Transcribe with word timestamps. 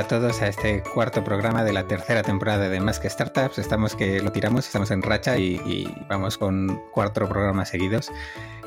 a 0.00 0.08
todos 0.08 0.40
a 0.40 0.48
este 0.48 0.82
cuarto 0.94 1.22
programa 1.22 1.62
de 1.62 1.74
la 1.74 1.86
tercera 1.86 2.22
temporada 2.22 2.70
de 2.70 2.80
Más 2.80 2.98
que 2.98 3.10
Startups. 3.10 3.58
Estamos 3.58 3.94
que 3.94 4.22
lo 4.22 4.32
tiramos, 4.32 4.66
estamos 4.66 4.90
en 4.90 5.02
racha 5.02 5.36
y, 5.36 5.86
vamos 6.08 6.38
con 6.38 6.80
cuatro 6.90 7.28
programas 7.28 7.68
seguidos. 7.68 8.10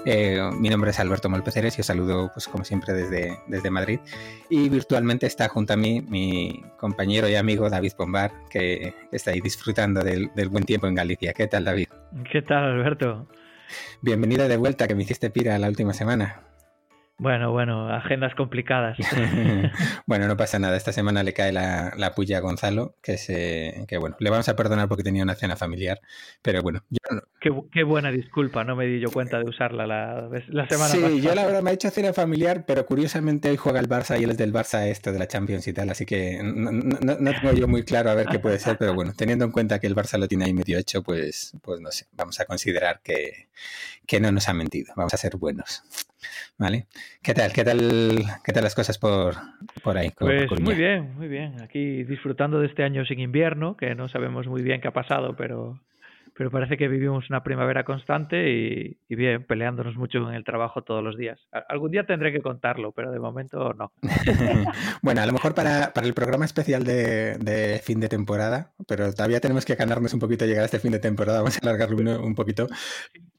Eh, 0.06 0.40
mi 0.60 0.70
nombre 0.70 0.92
es 0.92 1.00
Alberto 1.00 1.30
Molpeceres 1.30 1.76
y 1.80 1.82
os 1.82 1.88
saludo, 1.88 2.30
pues 2.32 2.48
como 2.48 2.64
siempre, 2.64 2.94
desde, 2.94 3.40
desde 3.48 3.72
Madrid. 3.72 4.00
Y 4.48 4.70
virtualmente 4.70 5.26
está 5.26 5.50
junto 5.50 5.74
a 5.74 5.76
mí 5.76 6.02
mi 6.08 6.64
compañero 6.78 7.28
y 7.28 7.34
amigo 7.34 7.68
David 7.68 7.94
Pombar, 7.98 8.32
que 8.52 8.94
está 9.12 9.32
ahí 9.32 9.42
disfrutando 9.42 10.04
del, 10.04 10.30
del 10.36 10.50
buen 10.50 10.66
tiempo 10.66 10.86
en 10.86 10.94
Galicia. 10.94 11.34
¿Qué 11.34 11.48
tal, 11.48 11.64
David? 11.64 11.88
¿Qué 12.32 12.44
tal, 12.44 12.64
Alberto? 12.64 13.28
Bienvenida 14.02 14.48
de 14.48 14.58
vuelta, 14.58 14.88
que 14.88 14.94
me 14.94 15.02
hiciste 15.02 15.32
pira 15.32 15.58
la 15.58 15.68
última 15.68 15.94
semana. 15.94 16.44
Bueno, 17.18 17.52
bueno, 17.52 17.90
agendas 17.90 18.34
complicadas. 18.36 18.98
bueno, 20.08 20.28
no 20.28 20.36
pasa 20.36 20.58
nada. 20.58 20.76
Esta 20.76 20.92
semana 20.92 21.22
le 21.22 21.34
cae 21.34 21.52
la, 21.52 21.94
la 21.96 22.14
puya 22.14 22.38
a 22.38 22.42
Gonzalo, 22.42 22.96
que, 23.04 23.18
se, 23.18 23.86
que 23.88 23.98
bueno, 23.98 24.16
le 24.20 24.30
vamos 24.32 24.50
a 24.50 24.56
perdonar 24.56 24.88
porque 24.88 25.04
tenía 25.04 25.22
una 25.22 25.36
cena 25.36 25.56
familiar, 25.56 26.02
pero 26.42 26.62
bueno. 26.64 26.84
Yo 26.90 27.00
qué, 27.72 27.84
buena 27.84 28.12
disculpa, 28.12 28.64
no 28.64 28.76
me 28.76 28.88
di 28.88 29.00
yo 29.00 29.12
cuenta 29.12 29.38
de 29.38 29.48
usarla 29.48 29.86
la, 29.86 30.30
la 30.48 30.68
semana 30.68 30.90
sí, 30.90 31.04
Sí, 31.06 31.22
yo 31.22 31.36
la 31.36 31.46
verdad 31.46 31.62
me 31.62 31.72
he 31.72 31.74
hecho 31.76 31.90
cena 31.92 32.14
familiar, 32.14 32.66
pero 32.66 32.86
curiosamente 32.86 33.50
hoy 33.50 33.58
juega 33.58 33.80
el 33.80 33.88
Barça 33.88 34.20
y 34.20 34.24
él 34.24 34.32
es 34.32 34.38
del 34.38 34.54
Barça 34.54 34.88
esto 34.88 35.12
de 35.12 35.20
la 35.20 35.28
Champions 35.28 35.68
y 35.68 35.74
tal, 35.74 35.90
así 35.90 36.06
que 36.06 36.42
no, 36.44 36.72
no, 36.72 37.32
tengo 37.32 37.54
yo 37.54 37.68
muy 37.68 37.84
claro 37.84 38.10
a 38.10 38.16
ver 38.16 38.28
qué 38.28 38.40
puede 38.40 38.60
ser, 38.60 38.78
pero 38.78 38.94
bueno, 38.96 39.14
teniendo 39.16 39.46
en 39.46 39.52
cuenta 39.52 39.80
que 39.80 39.88
el 39.88 39.96
Barça 39.96 40.18
lo 40.18 40.28
tiene 40.28 40.46
ahí 40.46 40.54
medio 40.54 40.78
hecho, 40.78 41.04
pues, 41.04 41.56
pues 41.62 41.80
no 41.80 41.92
sé, 41.92 42.08
vamos 42.14 42.40
a 42.40 42.46
considerar 42.46 43.02
que, 43.04 43.50
que 44.08 44.20
no 44.20 44.32
nos 44.32 44.50
ha 44.50 44.54
mentido, 44.54 44.94
vamos 44.96 45.14
a 45.14 45.18
ser 45.18 45.38
buenos. 45.38 45.84
¿Vale? 46.58 46.88
¿Qué 47.22 47.34
tal? 47.34 47.52
¿Qué 47.54 47.64
tal, 47.64 48.24
qué 48.44 48.54
tal 48.54 48.64
las 48.64 48.76
cosas 48.76 48.98
por, 48.98 49.36
por 49.84 49.98
ahí? 49.98 50.12
Pues 50.18 50.60
muy 50.60 50.76
bien, 50.76 51.16
muy 51.16 51.28
bien. 51.28 51.62
Aquí 51.62 52.04
disfrutando 52.04 52.60
de 52.60 52.68
este 52.68 52.84
año 52.84 53.06
sin 53.06 53.20
invierno, 53.20 53.78
que 53.78 53.96
no 53.96 54.10
sabemos 54.10 54.48
muy 54.48 54.62
bien 54.62 54.82
qué 54.82 54.88
ha 54.88 54.94
pasado, 54.94 55.36
pero 55.36 55.80
pero 56.36 56.50
parece 56.50 56.78
que 56.78 56.88
vivimos 56.88 57.30
una 57.30 57.44
primavera 57.44 57.84
constante 57.84 58.50
y, 58.50 59.16
bien, 59.16 59.44
peleándonos 59.44 59.96
mucho 59.96 60.18
en 60.30 60.36
el 60.36 60.44
trabajo 60.44 60.82
todos 60.82 61.04
los 61.04 61.18
días. 61.18 61.40
Algún 61.70 61.92
día 61.92 62.06
tendré 62.06 62.32
que 62.32 62.42
contarlo, 62.42 62.92
pero 62.92 63.12
de 63.12 63.20
momento 63.20 63.74
no. 63.74 63.92
bueno, 65.02 65.22
a 65.22 65.26
lo 65.26 65.34
mejor 65.34 65.54
para, 65.54 65.94
para 65.94 66.08
el 66.08 66.14
programa 66.14 66.46
especial 66.46 66.84
de, 66.84 67.38
de, 67.38 67.80
fin 67.80 68.00
de 68.00 68.10
temporada, 68.10 68.74
pero 68.88 69.14
todavía 69.14 69.40
tenemos 69.40 69.66
que 69.66 69.76
ganarnos 69.76 70.14
un 70.14 70.20
poquito 70.20 70.46
llegar 70.46 70.64
a 70.64 70.66
este 70.66 70.80
fin 70.80 70.92
de 70.92 71.00
temporada, 71.00 71.40
vamos 71.40 71.58
a 71.58 71.60
alargarlo 71.62 71.98
un, 71.98 72.08
un 72.08 72.36
poquito. 72.36 72.68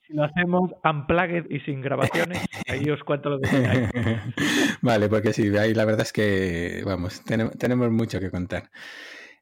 Si 0.06 0.12
lo 0.12 0.24
hacemos 0.24 0.70
unplugged 0.84 1.50
y 1.50 1.60
sin 1.60 1.80
grabaciones, 1.80 2.38
ahí 2.68 2.88
os 2.90 3.02
cuento 3.04 3.30
lo 3.30 3.40
que 3.40 3.48
Vale, 4.82 5.08
porque 5.08 5.32
sí, 5.32 5.56
ahí 5.56 5.74
la 5.74 5.84
verdad 5.84 6.02
es 6.02 6.12
que, 6.12 6.82
vamos, 6.84 7.24
tenemos, 7.24 7.56
tenemos 7.56 7.90
mucho 7.90 8.20
que 8.20 8.30
contar. 8.30 8.70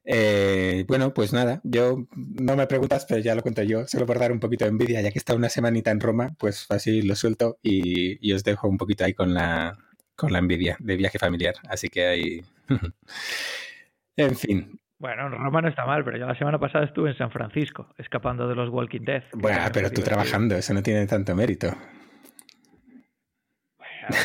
Eh, 0.05 0.85
bueno, 0.87 1.13
pues 1.13 1.31
nada, 1.33 1.61
yo 1.63 2.07
no 2.15 2.55
me 2.55 2.67
preguntas, 2.67 3.05
pero 3.07 3.21
ya 3.21 3.35
lo 3.35 3.41
cuento 3.41 3.63
yo, 3.63 3.87
solo 3.87 4.05
por 4.05 4.19
dar 4.19 4.31
un 4.31 4.39
poquito 4.39 4.65
de 4.65 4.71
envidia, 4.71 5.01
ya 5.01 5.11
que 5.11 5.19
está 5.19 5.33
una 5.35 5.49
semanita 5.49 5.91
en 5.91 5.99
Roma, 5.99 6.35
pues 6.37 6.65
así 6.69 7.01
lo 7.01 7.15
suelto 7.15 7.57
y, 7.61 8.31
os 8.33 8.43
dejo 8.43 8.67
un 8.67 8.77
poquito 8.77 9.05
ahí 9.05 9.13
con 9.13 9.33
la, 9.33 9.77
con 10.15 10.31
la 10.33 10.39
envidia 10.39 10.77
de 10.79 10.97
viaje 10.97 11.19
familiar. 11.19 11.55
Así 11.69 11.89
que 11.89 12.05
ahí... 12.05 12.41
en 14.17 14.35
fin, 14.35 14.79
bueno, 15.03 15.29
Roma 15.29 15.61
no 15.61 15.67
está 15.67 15.85
mal, 15.85 16.03
pero 16.03 16.17
yo 16.17 16.25
la 16.25 16.35
semana 16.35 16.57
pasada 16.57 16.85
estuve 16.85 17.09
en 17.09 17.17
San 17.17 17.29
Francisco, 17.29 17.89
escapando 17.97 18.47
de 18.47 18.55
los 18.55 18.69
Walking 18.69 19.01
Dead. 19.01 19.23
Bueno, 19.33 19.59
pero 19.73 19.91
tú 19.91 20.01
trabajando, 20.01 20.55
eso 20.55 20.73
no 20.73 20.81
tiene 20.81 21.05
tanto 21.05 21.35
mérito 21.35 21.75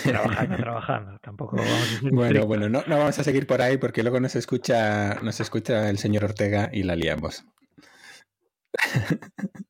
trabajando, 0.04 0.56
trabajando. 0.56 1.18
Tampoco 1.20 1.56
vamos 1.56 2.02
a 2.04 2.08
Bueno, 2.12 2.46
bueno, 2.46 2.68
no, 2.68 2.82
no, 2.86 2.98
vamos 2.98 3.18
a 3.18 3.24
seguir 3.24 3.46
por 3.46 3.62
ahí 3.62 3.76
porque 3.76 4.02
luego 4.02 4.20
nos 4.20 4.36
escucha, 4.36 5.16
nos 5.22 5.40
escucha 5.40 5.88
el 5.90 5.98
señor 5.98 6.24
Ortega 6.24 6.70
y 6.72 6.82
la 6.82 6.96
liamos. 6.96 7.44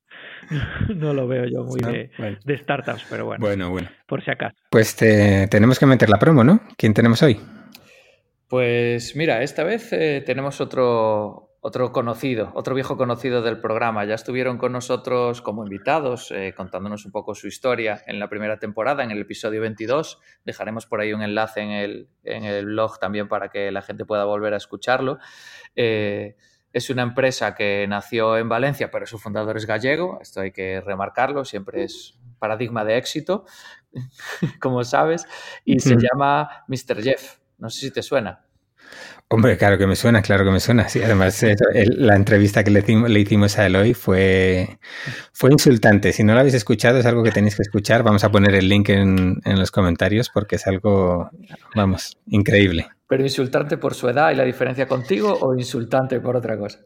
No 0.96 1.12
lo 1.12 1.28
veo 1.28 1.44
yo 1.44 1.62
muy 1.62 1.78
de, 1.78 2.56
startups, 2.56 3.04
pero 3.10 3.26
bueno. 3.26 3.44
Bueno, 3.44 3.69
bueno. 3.69 3.90
Por 4.06 4.25
si 4.25 4.30
acaso. 4.30 4.56
Pues 4.70 4.96
tenemos 4.96 5.78
que 5.78 5.84
meter 5.84 6.08
la 6.08 6.19
promo, 6.19 6.42
¿no? 6.42 6.62
¿Quién 6.78 6.94
tenemos 6.94 7.22
hoy? 7.22 7.38
Pues 8.48 9.14
mira, 9.14 9.42
esta 9.42 9.62
vez 9.62 9.92
eh, 9.92 10.22
tenemos 10.25 10.62
otro, 10.62 11.48
otro 11.60 11.92
conocido, 11.92 12.50
otro 12.54 12.75
viejo 12.75 12.97
conocido 12.97 13.42
del 13.42 13.60
programa. 13.60 14.06
Ya 14.06 14.14
estuvieron 14.14 14.56
con 14.56 14.72
nosotros 14.72 15.42
como 15.42 15.64
invitados, 15.64 16.31
eh, 16.31 16.54
contándonos 16.56 17.04
un 17.04 17.12
poco 17.12 17.34
su 17.34 17.47
historia 17.47 18.03
en 18.06 18.19
la 18.19 18.31
primera 18.31 18.58
temporada, 18.58 19.04
en 19.04 19.10
el 19.10 19.20
episodio 19.20 19.60
22. 19.60 20.19
Dejaremos 20.47 20.87
por 20.87 21.03
ahí 21.03 21.12
un 21.12 21.20
enlace 21.20 21.60
en 21.60 21.70
el, 21.72 22.08
en 22.25 22.44
el 22.44 22.64
blog 22.64 22.98
también 22.98 23.28
para 23.28 23.50
que 23.50 23.70
la 23.70 23.82
gente 23.82 24.06
pueda 24.06 24.25
volver 24.25 24.54
a 24.54 24.56
escucharlo. 24.56 25.19
Eh, 25.76 26.37
es 26.72 26.88
una 26.88 27.03
empresa 27.03 27.54
que 27.54 27.87
nació 27.87 28.38
en 28.38 28.48
Valencia, 28.48 28.91
pero 28.91 29.04
su 29.04 29.19
fundador 29.19 29.58
es 29.58 29.66
gallego. 29.66 30.20
Esto 30.22 30.41
hay 30.41 30.53
que 30.53 30.81
remarcarlo, 30.81 31.44
siempre 31.44 31.84
es 31.84 32.19
paradigma 32.38 32.84
de 32.87 32.97
éxito, 32.97 33.44
como 34.60 34.84
sabes. 34.84 35.26
Y 35.66 35.81
se 35.81 35.97
llama 35.97 36.64
Mr. 36.69 37.03
Jeff. 37.03 37.38
No 37.58 37.70
sé 37.70 37.80
si 37.80 37.91
te 37.91 38.02
suena. 38.02 38.44
Hombre, 39.30 39.58
claro 39.58 39.76
que 39.76 39.86
me 39.86 39.94
suena, 39.94 40.22
claro 40.22 40.44
que 40.44 40.50
me 40.50 40.60
suena. 40.60 40.88
Sí, 40.88 41.02
además, 41.02 41.44
la 41.74 42.16
entrevista 42.16 42.64
que 42.64 42.70
le, 42.70 42.82
le, 42.82 43.20
hicimos 43.20 43.58
a 43.58 43.66
Eloy 43.66 43.92
fue, 43.92 44.78
fue 45.32 45.52
insultante. 45.52 46.12
Si 46.12 46.24
no 46.24 46.32
lo 46.32 46.41
habéis 46.41 46.54
escuchado, 46.54 46.98
es 46.98 47.06
algo 47.06 47.22
que 47.22 47.32
tenéis 47.32 47.56
que 47.56 47.62
escuchar. 47.62 48.02
Vamos 48.02 48.24
a 48.24 48.30
poner 48.30 48.54
el 48.54 48.69
link 48.69 48.88
en, 48.88 49.41
en 49.44 49.58
los 49.58 49.70
comentarios 49.70 50.30
porque 50.30 50.56
es 50.56 50.66
algo, 50.66 51.30
vamos, 51.74 52.16
increíble. 52.26 52.88
¿Pero 53.08 53.22
insultante 53.22 53.78
por 53.78 53.94
su 53.94 54.06
edad 54.08 54.30
y 54.30 54.34
la 54.34 54.44
diferencia 54.44 54.86
contigo 54.86 55.36
o 55.41 55.54
insultante 55.54 56.20
por 56.20 56.36
otra 56.36 56.58
cosa? 56.58 56.80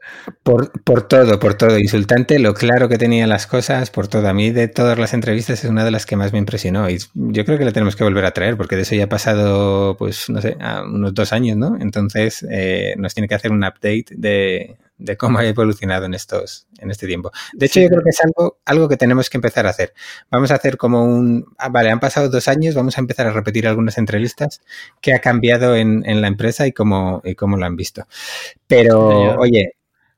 Por, 0.44 0.70
por 0.82 1.08
todo, 1.08 1.40
por 1.40 1.54
todo. 1.54 1.76
Insultante, 1.76 2.38
lo 2.38 2.54
claro 2.54 2.88
que 2.88 2.96
tenía 2.96 3.26
las 3.26 3.48
cosas, 3.48 3.90
por 3.90 4.06
todo. 4.06 4.28
A 4.28 4.32
mí 4.32 4.52
de 4.52 4.68
todas 4.68 4.96
las 4.98 5.14
entrevistas 5.14 5.64
es 5.64 5.68
una 5.68 5.84
de 5.84 5.90
las 5.90 6.06
que 6.06 6.14
más 6.14 6.32
me 6.32 6.38
impresionó 6.38 6.88
y 6.88 6.98
yo 7.14 7.44
creo 7.44 7.58
que 7.58 7.64
la 7.64 7.72
tenemos 7.72 7.96
que 7.96 8.04
volver 8.04 8.24
a 8.24 8.30
traer 8.30 8.56
porque 8.56 8.76
de 8.76 8.82
eso 8.82 8.94
ya 8.94 9.04
ha 9.04 9.08
pasado, 9.08 9.96
pues, 9.96 10.30
no 10.30 10.40
sé, 10.40 10.56
unos 10.86 11.12
dos 11.12 11.32
años, 11.32 11.56
¿no? 11.56 11.76
Entonces 11.80 12.46
eh, 12.48 12.94
nos 12.98 13.14
tiene 13.14 13.26
que 13.26 13.34
hacer 13.34 13.50
un 13.50 13.64
update 13.64 14.06
de, 14.10 14.76
de 15.02 15.16
cómo 15.16 15.38
ha 15.38 15.44
evolucionado 15.44 16.06
en 16.06 16.14
estos 16.14 16.66
en 16.78 16.90
este 16.90 17.06
tiempo. 17.06 17.30
De 17.52 17.66
hecho, 17.66 17.80
yo 17.80 17.88
creo 17.88 18.02
que 18.02 18.10
es 18.10 18.20
algo, 18.20 18.58
algo 18.64 18.88
que 18.88 18.96
tenemos 18.96 19.30
que 19.30 19.38
empezar 19.38 19.66
a 19.66 19.70
hacer. 19.70 19.92
Vamos 20.30 20.50
a 20.50 20.56
hacer 20.56 20.76
como 20.76 21.04
un, 21.04 21.46
ah, 21.58 21.68
vale, 21.68 21.90
han 21.90 22.00
pasado 22.00 22.28
dos 22.28 22.48
años, 22.48 22.74
vamos 22.74 22.98
a 22.98 23.00
empezar 23.00 23.26
a 23.26 23.32
repetir 23.32 23.66
algunas 23.66 23.98
entrevistas 23.98 24.60
que 25.00 25.14
ha 25.14 25.20
cambiado 25.20 25.76
en, 25.76 26.02
en 26.06 26.20
la 26.20 26.28
empresa 26.28 26.66
y 26.66 26.72
cómo, 26.72 27.20
y 27.24 27.34
cómo 27.34 27.56
lo 27.56 27.66
han 27.66 27.76
visto. 27.76 28.06
Pero, 28.66 29.36
oye, 29.38 29.76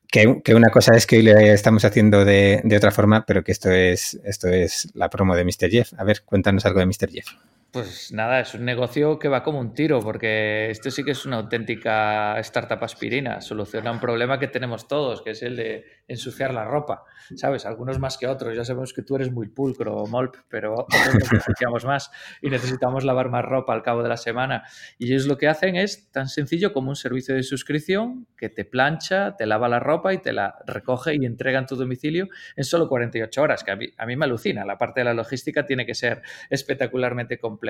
que, 0.09 0.41
que, 0.43 0.55
una 0.55 0.69
cosa 0.69 0.95
es 0.95 1.05
que 1.05 1.17
hoy 1.17 1.23
le 1.23 1.53
estamos 1.53 1.83
haciendo 1.85 2.25
de, 2.25 2.61
de, 2.63 2.77
otra 2.77 2.91
forma, 2.91 3.25
pero 3.25 3.43
que 3.43 3.51
esto 3.51 3.71
es, 3.71 4.19
esto 4.23 4.47
es 4.47 4.89
la 4.93 5.09
promo 5.09 5.35
de 5.35 5.43
Mr. 5.43 5.69
Jeff. 5.69 5.93
A 5.97 6.03
ver, 6.03 6.23
cuéntanos 6.23 6.65
algo 6.65 6.79
de 6.79 6.85
Mr. 6.85 7.11
Jeff. 7.11 7.27
Pues 7.75 8.13
nada, 8.13 8.39
es 8.39 8.53
un 8.53 8.63
negocio 8.63 9.19
que 9.19 9.27
va 9.27 9.43
como 9.43 9.59
un 9.59 9.73
tiro, 9.73 9.99
porque 9.99 10.69
esto 10.69 10.89
sí 10.89 11.03
que 11.03 11.11
es 11.11 11.25
una 11.25 11.35
auténtica 11.35 12.39
startup 12.39 12.81
aspirina. 12.81 13.41
Soluciona 13.41 13.91
un 13.91 13.99
problema 13.99 14.39
que 14.39 14.47
tenemos 14.47 14.87
todos, 14.87 15.21
que 15.21 15.31
es 15.31 15.43
el 15.43 15.57
de 15.57 15.85
ensuciar 16.07 16.53
la 16.53 16.65
ropa. 16.65 17.03
¿Sabes? 17.35 17.65
Algunos 17.65 17.99
más 17.99 18.17
que 18.17 18.27
otros. 18.27 18.55
Ya 18.55 18.63
sabemos 18.63 18.93
que 18.93 19.01
tú 19.01 19.15
eres 19.15 19.31
muy 19.31 19.47
pulcro, 19.47 20.05
Molp, 20.05 20.35
pero 20.47 20.75
otros 20.75 21.01
necesitamos 21.31 21.85
más 21.85 22.11
y 22.41 22.49
necesitamos 22.49 23.03
lavar 23.03 23.29
más 23.29 23.43
ropa 23.43 23.73
al 23.73 23.81
cabo 23.81 24.03
de 24.03 24.09
la 24.09 24.17
semana. 24.17 24.63
Y 24.97 25.11
ellos 25.11 25.25
lo 25.25 25.37
que 25.37 25.47
hacen 25.47 25.75
es 25.75 26.11
tan 26.11 26.29
sencillo 26.29 26.73
como 26.73 26.89
un 26.89 26.95
servicio 26.95 27.35
de 27.35 27.43
suscripción 27.43 28.27
que 28.37 28.49
te 28.49 28.65
plancha, 28.65 29.35
te 29.35 29.45
lava 29.45 29.67
la 29.67 29.79
ropa 29.79 30.13
y 30.13 30.19
te 30.19 30.33
la 30.33 30.55
recoge 30.67 31.15
y 31.15 31.25
entrega 31.25 31.59
en 31.59 31.65
tu 31.65 31.75
domicilio 31.75 32.27
en 32.55 32.63
solo 32.63 32.87
48 32.87 33.41
horas, 33.41 33.63
que 33.63 33.71
a 33.71 33.75
mí, 33.75 33.87
a 33.97 34.05
mí 34.05 34.15
me 34.15 34.25
alucina. 34.25 34.65
La 34.65 34.77
parte 34.77 35.01
de 35.01 35.05
la 35.05 35.13
logística 35.13 35.65
tiene 35.65 35.85
que 35.85 35.95
ser 35.95 36.21
espectacularmente 36.49 37.39
compleja 37.39 37.65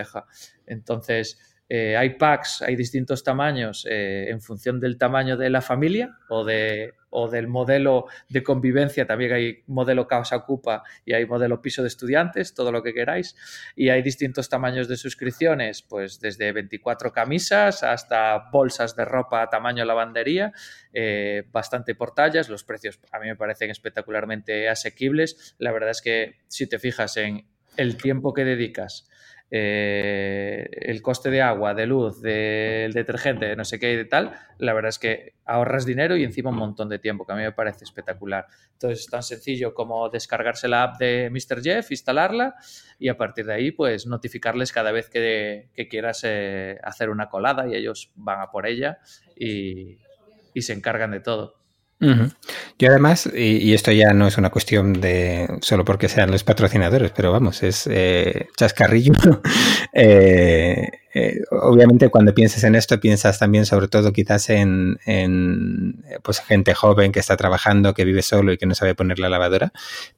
entonces, 0.66 1.40
eh, 1.68 1.98
hay 1.98 2.12
packs, 2.12 2.62
hay 2.62 2.76
distintos 2.76 3.24
tamaños 3.24 3.88
eh, 3.90 4.30
en 4.30 4.42
función 4.42 4.80
del 4.80 4.98
tamaño 4.98 5.36
de 5.38 5.50
la 5.50 5.62
familia 5.62 6.18
o, 6.30 6.44
de, 6.44 6.94
o 7.18 7.30
del 7.30 7.48
modelo 7.48 8.08
de 8.28 8.44
convivencia. 8.44 9.08
También 9.08 9.32
hay 9.32 9.64
modelo 9.68 10.06
casa 10.06 10.36
ocupa 10.36 10.84
y 11.06 11.14
hay 11.14 11.26
modelo 11.26 11.62
piso 11.62 11.82
de 11.82 11.88
estudiantes, 11.88 12.54
todo 12.54 12.74
lo 12.74 12.84
que 12.84 12.94
queráis. 12.94 13.36
Y 13.76 13.88
hay 13.88 14.02
distintos 14.02 14.50
tamaños 14.50 14.90
de 14.90 14.98
suscripciones, 14.98 15.82
pues 15.82 16.20
desde 16.20 16.52
24 16.52 17.14
camisas 17.14 17.84
hasta 17.84 18.50
bolsas 18.52 18.98
de 18.98 19.06
ropa 19.06 19.50
tamaño 19.50 19.86
lavandería, 19.86 20.52
eh, 20.92 21.44
bastante 21.52 21.96
por 21.96 22.14
tallas. 22.14 22.50
Los 22.50 22.66
precios 22.66 23.00
a 23.14 23.20
mí 23.20 23.28
me 23.28 23.38
parecen 23.38 23.72
espectacularmente 23.72 24.68
asequibles. 24.68 25.56
La 25.58 25.72
verdad 25.72 25.92
es 25.92 26.02
que 26.02 26.36
si 26.50 26.68
te 26.68 26.80
fijas 26.80 27.16
en 27.16 27.48
el 27.78 27.96
tiempo 27.96 28.34
que 28.34 28.44
dedicas 28.44 29.08
eh, 29.52 30.68
el 30.72 31.02
coste 31.02 31.30
de 31.30 31.42
agua, 31.42 31.74
de 31.74 31.86
luz, 31.86 32.22
del 32.22 32.94
detergente, 32.94 33.46
de 33.46 33.56
no 33.56 33.64
sé 33.64 33.80
qué 33.80 33.94
y 33.94 33.96
de 33.96 34.06
tal, 34.06 34.34
la 34.58 34.74
verdad 34.74 34.90
es 34.90 35.00
que 35.00 35.34
ahorras 35.46 35.86
dinero 35.86 36.18
y 36.18 36.24
encima 36.24 36.50
un 36.50 36.58
montón 36.58 36.90
de 36.90 37.00
tiempo, 37.00 37.26
que 37.26 37.34
a 37.34 37.36
mí 37.36 37.44
me 37.44 37.52
parece 37.52 37.84
espectacular. 37.84 38.48
Entonces 38.74 39.02
es 39.02 39.08
tan 39.08 39.24
sencillo 39.24 39.74
como 39.74 40.10
descargarse 40.10 40.68
la 40.68 40.84
app 40.84 41.00
de 41.00 41.30
Mr. 41.30 41.62
Jeff, 41.62 41.92
instalarla 41.92 42.56
y 43.00 43.10
a 43.10 43.18
partir 43.18 43.46
de 43.46 43.54
ahí 43.54 43.72
pues 43.72 44.08
notificarles 44.08 44.72
cada 44.72 44.92
vez 44.92 45.10
que, 45.10 45.70
quieras 45.90 46.22
eh, 46.24 46.80
hacer 46.84 47.10
una 47.10 47.30
colada 47.30 47.68
y 47.68 47.76
ellos 47.76 48.12
van 48.16 48.42
a 48.42 48.52
por 48.52 48.66
ella 48.66 49.00
y 49.36 50.00
se 50.62 50.74
encargan 50.74 51.12
de 51.12 51.20
todo. 51.20 51.65
Yo 52.00 52.90
además, 52.90 53.30
y, 53.34 53.74
esto 53.74 53.92
ya 53.92 54.14
no 54.14 54.28
es 54.28 54.38
una 54.38 54.50
cuestión 54.50 55.00
de 55.00 55.48
solo 55.62 55.86
porque 55.86 56.10
sean 56.10 56.30
los 56.30 56.44
patrocinadores, 56.44 57.12
pero 57.16 57.32
vamos, 57.32 57.64
es 57.64 57.88
eh, 57.90 58.48
chascarrillo. 58.58 59.14
eh, 59.94 60.90
eh, 61.14 61.40
obviamente 61.52 62.10
cuando 62.10 62.36
pienses 62.36 62.66
en 62.66 62.76
esto 62.76 63.00
piensas 63.00 63.40
también 63.40 63.66
sobre 63.66 63.88
todo 63.88 64.12
quizás 64.12 64.50
en, 64.50 65.00
pues 66.22 66.42
gente 66.42 66.74
joven 66.74 67.14
que 67.14 67.22
está 67.22 67.38
trabajando, 67.38 67.94
que 67.94 68.04
vive 68.04 68.22
solo 68.22 68.52
y 68.52 68.58
que 68.58 68.66
no 68.66 68.76
sabe 68.76 68.96
poner 68.96 69.20
la 69.20 69.30
lavadora, 69.30 69.72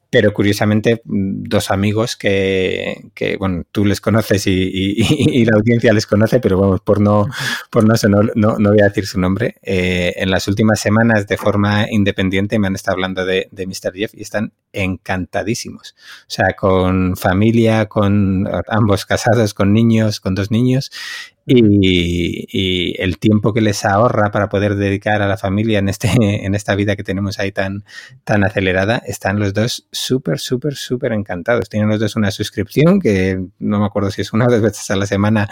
pero 0.10 0.34
curiosamente 0.34 1.02
dos 1.06 1.70
amigos 1.72 2.16
que, 2.16 3.36
bueno, 3.40 3.64
tú 3.72 3.86
les 3.86 4.02
conoces 4.02 4.48
y, 4.48 5.46
la 5.46 5.58
audiencia 5.58 5.94
les 5.94 6.06
conoce, 6.06 6.40
pero 6.40 6.60
vamos, 6.60 6.82
por 6.82 7.00
no, 7.02 7.28
por 7.70 7.84
no, 7.86 7.96
no, 8.36 8.58
no 8.58 8.70
voy 8.70 8.82
a 8.82 8.88
decir 8.88 9.06
su 9.06 9.20
nombre, 9.20 9.56
eh, 9.62 10.14
en 10.18 10.30
las 10.30 10.48
últimas 10.48 10.80
semanas 10.80 11.28
de 11.28 11.38
forma 11.38 11.88
independiente 11.90 12.60
me 12.60 12.68
han 12.68 12.76
estado 12.76 12.96
hablando 12.96 13.26
de, 13.26 13.48
de 13.52 13.68
Mr. 13.68 13.94
Jeff 13.94 14.14
y 14.14 14.22
están 14.22 14.54
encantadísimos. 14.74 15.96
O 16.22 16.32
sea, 16.32 16.54
con 16.54 17.16
familia, 17.18 17.88
con 17.88 18.48
ambos 18.68 19.06
casados, 19.06 19.54
con 19.54 19.74
niños, 19.74 20.20
con 20.20 20.36
dos 20.36 20.52
niños 20.52 20.92
y, 21.48 23.02
el 23.02 23.20
tiempo 23.20 23.54
que 23.54 23.62
les 23.62 23.86
ahorra 23.86 24.32
para 24.32 24.50
poder 24.50 24.76
dedicar 24.76 25.22
a 25.22 25.28
la 25.28 25.38
familia 25.38 25.80
en, 25.80 25.88
este, 25.88 26.10
en 26.46 26.56
esta 26.56 26.76
vida 26.76 26.96
que 26.96 27.04
tenemos 27.04 27.40
ahí 27.40 27.52
tan, 27.52 27.86
tan 28.24 28.44
acelerada, 28.44 29.02
están 29.06 29.40
los 29.40 29.54
dos 29.54 29.88
súper, 29.92 30.40
súper, 30.40 30.76
súper 30.76 31.14
encantados. 31.14 31.70
Tienen 31.70 31.90
los 31.90 32.00
dos 32.00 32.16
una 32.16 32.32
suscripción 32.32 33.00
que 33.00 33.42
no 33.60 33.80
me 33.80 33.86
acuerdo 33.86 34.12
si 34.12 34.22
es 34.22 34.34
una 34.34 34.46
o 34.46 34.52
dos 34.52 34.62
veces 34.62 34.90
a 34.92 34.96
la 34.96 35.06
semana, 35.06 35.50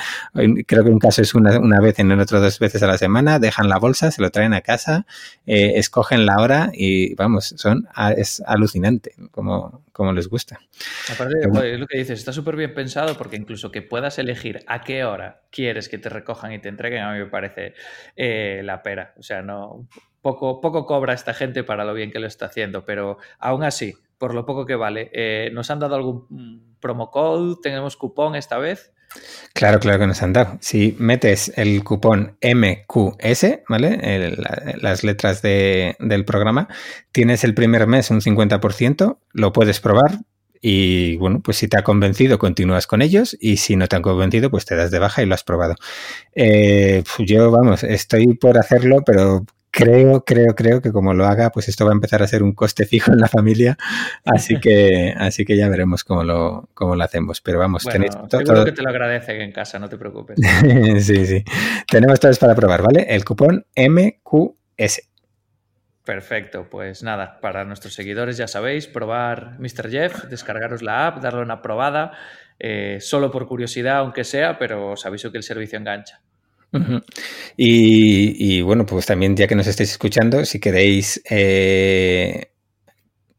creo 0.68 0.84
que 0.84 0.90
un 0.90 1.00
caso 1.00 1.22
es 1.22 1.34
una, 1.34 1.58
una 1.60 1.80
vez, 1.80 2.00
en 2.00 2.12
el 2.12 2.20
otro 2.20 2.42
dos 2.42 2.60
veces 2.60 2.84
a 2.84 2.88
la 2.88 2.98
semana, 2.98 3.40
dejan 3.40 3.70
la 3.70 3.78
bolsa, 3.78 4.12
se 4.12 4.22
lo 4.22 4.30
traen 4.32 4.54
a 4.54 4.62
casa, 4.62 5.06
eh, 5.46 5.74
escogen 5.76 6.26
la 6.26 6.38
hora 6.38 6.72
y 6.74 7.16
vamos, 7.16 7.54
son, 7.58 7.88
es 8.18 8.44
alucinante 8.46 9.14
como, 9.32 9.85
como 9.96 10.12
les 10.12 10.28
gusta. 10.28 10.60
Aparte, 11.10 11.40
es 11.40 11.80
lo 11.80 11.88
que 11.88 11.98
dices, 11.98 12.20
está 12.20 12.34
súper 12.34 12.58
bien 12.58 12.74
pensado 12.74 13.18
porque 13.18 13.38
incluso 13.38 13.72
que 13.72 13.82
puedas 13.82 14.20
elegir 14.20 14.60
a 14.68 14.82
qué 14.82 15.06
hora 15.06 15.44
quieres 15.52 15.88
que 15.88 15.98
te 15.98 16.10
recojan 16.10 16.52
y 16.52 16.60
te 16.60 16.68
entreguen, 16.68 17.04
a 17.04 17.14
mí 17.14 17.20
me 17.20 17.28
parece 17.28 17.76
eh, 18.18 18.60
la 18.66 18.84
pera. 18.84 19.14
O 19.18 19.24
sea, 19.24 19.42
no 19.42 19.88
poco, 20.22 20.60
poco 20.60 20.86
cobra 20.86 21.14
esta 21.14 21.34
gente 21.34 21.64
para 21.64 21.86
lo 21.86 21.94
bien 21.94 22.12
que 22.12 22.20
lo 22.20 22.28
está 22.28 22.48
haciendo, 22.48 22.84
pero 22.84 23.20
aún 23.40 23.64
así, 23.64 23.94
por 24.18 24.34
lo 24.34 24.46
poco 24.46 24.66
que 24.66 24.76
vale, 24.76 25.10
eh, 25.14 25.50
¿nos 25.54 25.72
han 25.72 25.80
dado 25.80 25.96
algún 25.96 26.76
promo 26.82 27.10
code? 27.10 27.56
¿Tenemos 27.64 27.96
cupón 27.96 28.36
esta 28.36 28.58
vez? 28.58 28.94
Claro, 29.54 29.80
claro 29.80 30.00
que 30.00 30.08
nos 30.08 30.22
han 30.22 30.34
dado. 30.34 30.58
Si 30.60 30.96
metes 31.00 31.54
el 31.56 31.84
cupón 31.84 32.38
MQS, 32.42 33.60
¿vale? 33.70 34.36
las 34.82 35.04
letras 35.04 35.42
del 35.42 36.26
programa, 36.26 36.68
tienes 37.12 37.44
el 37.44 37.54
primer 37.54 37.88
mes 37.88 38.12
un 38.12 38.22
50%, 38.22 39.18
lo 39.32 39.54
puedes 39.54 39.80
probar, 39.80 40.20
y 40.68 41.18
bueno, 41.18 41.42
pues 41.44 41.58
si 41.58 41.68
te 41.68 41.78
ha 41.78 41.84
convencido, 41.84 42.40
continúas 42.40 42.88
con 42.88 43.04
ellos 43.04 43.38
y 43.40 43.58
si 43.58 43.76
no 43.76 43.88
te 43.88 43.98
han 43.98 44.02
convencido, 44.02 44.50
pues 44.50 44.66
te 44.66 44.76
das 44.76 44.90
de 44.90 44.98
baja 44.98 45.22
y 45.22 45.28
lo 45.28 45.36
has 45.36 45.44
probado. 45.44 45.76
Eh, 46.34 47.04
yo, 47.20 47.52
vamos, 47.52 47.84
estoy 47.84 48.34
por 48.34 48.58
hacerlo, 48.58 49.04
pero 49.06 49.46
creo, 49.76 50.24
creo, 50.24 50.56
creo 50.56 50.82
que 50.82 50.94
como 50.94 51.14
lo 51.14 51.26
haga, 51.26 51.52
pues 51.52 51.68
esto 51.68 51.84
va 51.84 51.92
a 51.92 51.94
empezar 51.94 52.24
a 52.24 52.28
ser 52.28 52.44
un 52.44 52.54
coste 52.54 52.86
fijo 52.86 53.12
en 53.12 53.20
la 53.20 53.28
familia. 53.28 53.78
Así 54.24 54.58
que, 54.60 55.14
así 55.18 55.44
que 55.44 55.58
ya 55.58 55.68
veremos 55.68 56.06
cómo 56.06 56.24
lo, 56.24 56.70
cómo 56.74 56.96
lo 56.96 57.04
hacemos. 57.04 57.42
Pero 57.42 57.60
vamos, 57.60 57.84
tenéis 57.84 58.12
todo, 58.30 58.64
que 58.64 58.72
te 58.72 58.82
lo 58.82 58.90
agradecen 58.90 59.42
en 59.42 59.52
casa, 59.52 59.78
no 59.78 59.90
te 59.90 59.98
preocupes. 59.98 60.40
sí, 61.06 61.26
sí. 61.26 61.44
Tenemos 61.88 62.20
todo 62.20 62.32
para 62.40 62.56
probar, 62.56 62.84
¿vale? 62.84 63.06
El 63.10 63.26
cupón 63.26 63.66
MQS. 63.76 65.10
Perfecto, 66.06 66.70
pues 66.70 67.04
nada, 67.04 67.40
para 67.42 67.66
nuestros 67.66 67.96
seguidores 67.96 68.38
ya 68.38 68.48
sabéis, 68.48 68.88
probar 68.88 69.60
Mr. 69.60 69.90
Jeff, 69.90 70.26
descargaros 70.26 70.84
la 70.84 71.08
app, 71.08 71.22
darle 71.22 71.42
una 71.42 71.64
probada, 71.64 72.12
eh, 72.60 73.00
solo 73.02 73.32
por 73.32 73.48
curiosidad 73.48 73.98
aunque 73.98 74.24
sea, 74.24 74.60
pero 74.60 74.92
os 74.92 75.06
aviso 75.08 75.32
que 75.32 75.40
el 75.40 75.44
servicio 75.44 75.80
engancha. 75.80 76.22
Y, 77.58 78.62
bueno, 78.62 78.86
pues 78.86 79.06
también 79.06 79.36
ya 79.36 79.48
que 79.48 79.56
nos 79.56 79.68
estáis 79.68 79.92
escuchando, 79.92 80.46
si 80.46 80.60
queréis 80.60 81.22
eh, 81.30 82.52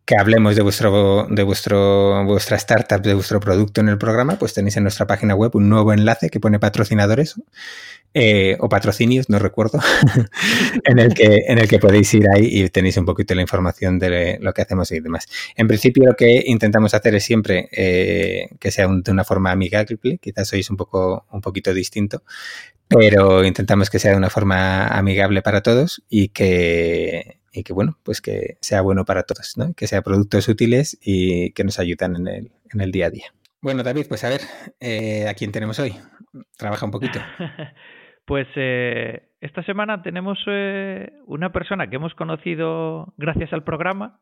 que 0.06 0.14
hablemos 0.16 0.54
de 0.54 0.62
vuestro, 0.62 1.26
de 1.28 1.42
vuestro, 1.42 2.24
vuestra 2.24 2.56
startup, 2.56 3.02
de 3.02 3.14
vuestro 3.14 3.40
producto 3.40 3.80
en 3.80 3.88
el 3.88 3.98
programa, 3.98 4.38
pues 4.38 4.54
tenéis 4.54 4.76
en 4.76 4.84
nuestra 4.84 5.06
página 5.06 5.34
web 5.34 5.50
un 5.54 5.68
nuevo 5.68 5.92
enlace 5.92 6.30
que 6.30 6.38
pone 6.38 6.60
patrocinadores 6.60 7.34
eh, 8.14 8.56
o 8.60 8.68
patrocinios, 8.68 9.28
no 9.28 9.40
recuerdo, 9.40 9.80
en, 10.84 11.00
el 11.00 11.12
que, 11.12 11.42
en 11.48 11.58
el 11.58 11.68
que 11.68 11.80
podéis 11.80 12.14
ir 12.14 12.24
ahí 12.32 12.62
y 12.62 12.68
tenéis 12.70 12.96
un 12.98 13.04
poquito 13.04 13.34
la 13.34 13.42
información 13.42 13.98
de 13.98 14.38
lo 14.40 14.54
que 14.54 14.62
hacemos 14.62 14.92
y 14.92 15.00
demás. 15.00 15.26
En 15.56 15.66
principio 15.66 16.06
lo 16.06 16.14
que 16.14 16.44
intentamos 16.46 16.94
hacer 16.94 17.16
es 17.16 17.24
siempre 17.24 17.68
eh, 17.72 18.48
que 18.60 18.70
sea 18.70 18.86
de 18.88 19.10
una 19.10 19.24
forma 19.24 19.50
amigable, 19.50 20.18
quizás 20.18 20.48
sois 20.48 20.70
un 20.70 20.76
poco 20.76 21.26
un 21.32 21.40
poquito 21.40 21.74
distinto, 21.74 22.22
pero 22.88 23.44
intentamos 23.44 23.90
que 23.90 23.98
sea 23.98 24.12
de 24.12 24.16
una 24.16 24.30
forma 24.30 24.86
amigable 24.88 25.42
para 25.42 25.62
todos 25.62 26.02
y 26.08 26.28
que, 26.28 27.40
y 27.52 27.62
que 27.62 27.72
bueno, 27.72 27.98
pues 28.02 28.20
que 28.20 28.58
sea 28.60 28.80
bueno 28.80 29.04
para 29.04 29.24
todos, 29.24 29.54
¿no? 29.56 29.72
que 29.74 29.86
sea 29.86 30.02
productos 30.02 30.48
útiles 30.48 30.98
y 31.02 31.52
que 31.52 31.64
nos 31.64 31.78
ayudan 31.78 32.16
en 32.16 32.28
el, 32.28 32.52
en 32.72 32.80
el 32.80 32.92
día 32.92 33.06
a 33.06 33.10
día. 33.10 33.34
Bueno, 33.60 33.82
David, 33.82 34.06
pues 34.08 34.22
a 34.24 34.28
ver, 34.28 34.40
eh, 34.80 35.26
¿a 35.28 35.34
quién 35.34 35.52
tenemos 35.52 35.78
hoy? 35.78 35.94
Trabaja 36.56 36.84
un 36.84 36.92
poquito. 36.92 37.20
Pues 38.26 38.48
eh, 38.56 39.28
esta 39.40 39.62
semana 39.62 40.02
tenemos 40.02 40.36
eh, 40.48 41.12
una 41.26 41.52
persona 41.52 41.88
que 41.88 41.94
hemos 41.94 42.12
conocido 42.14 43.14
gracias 43.16 43.52
al 43.52 43.62
programa, 43.62 44.18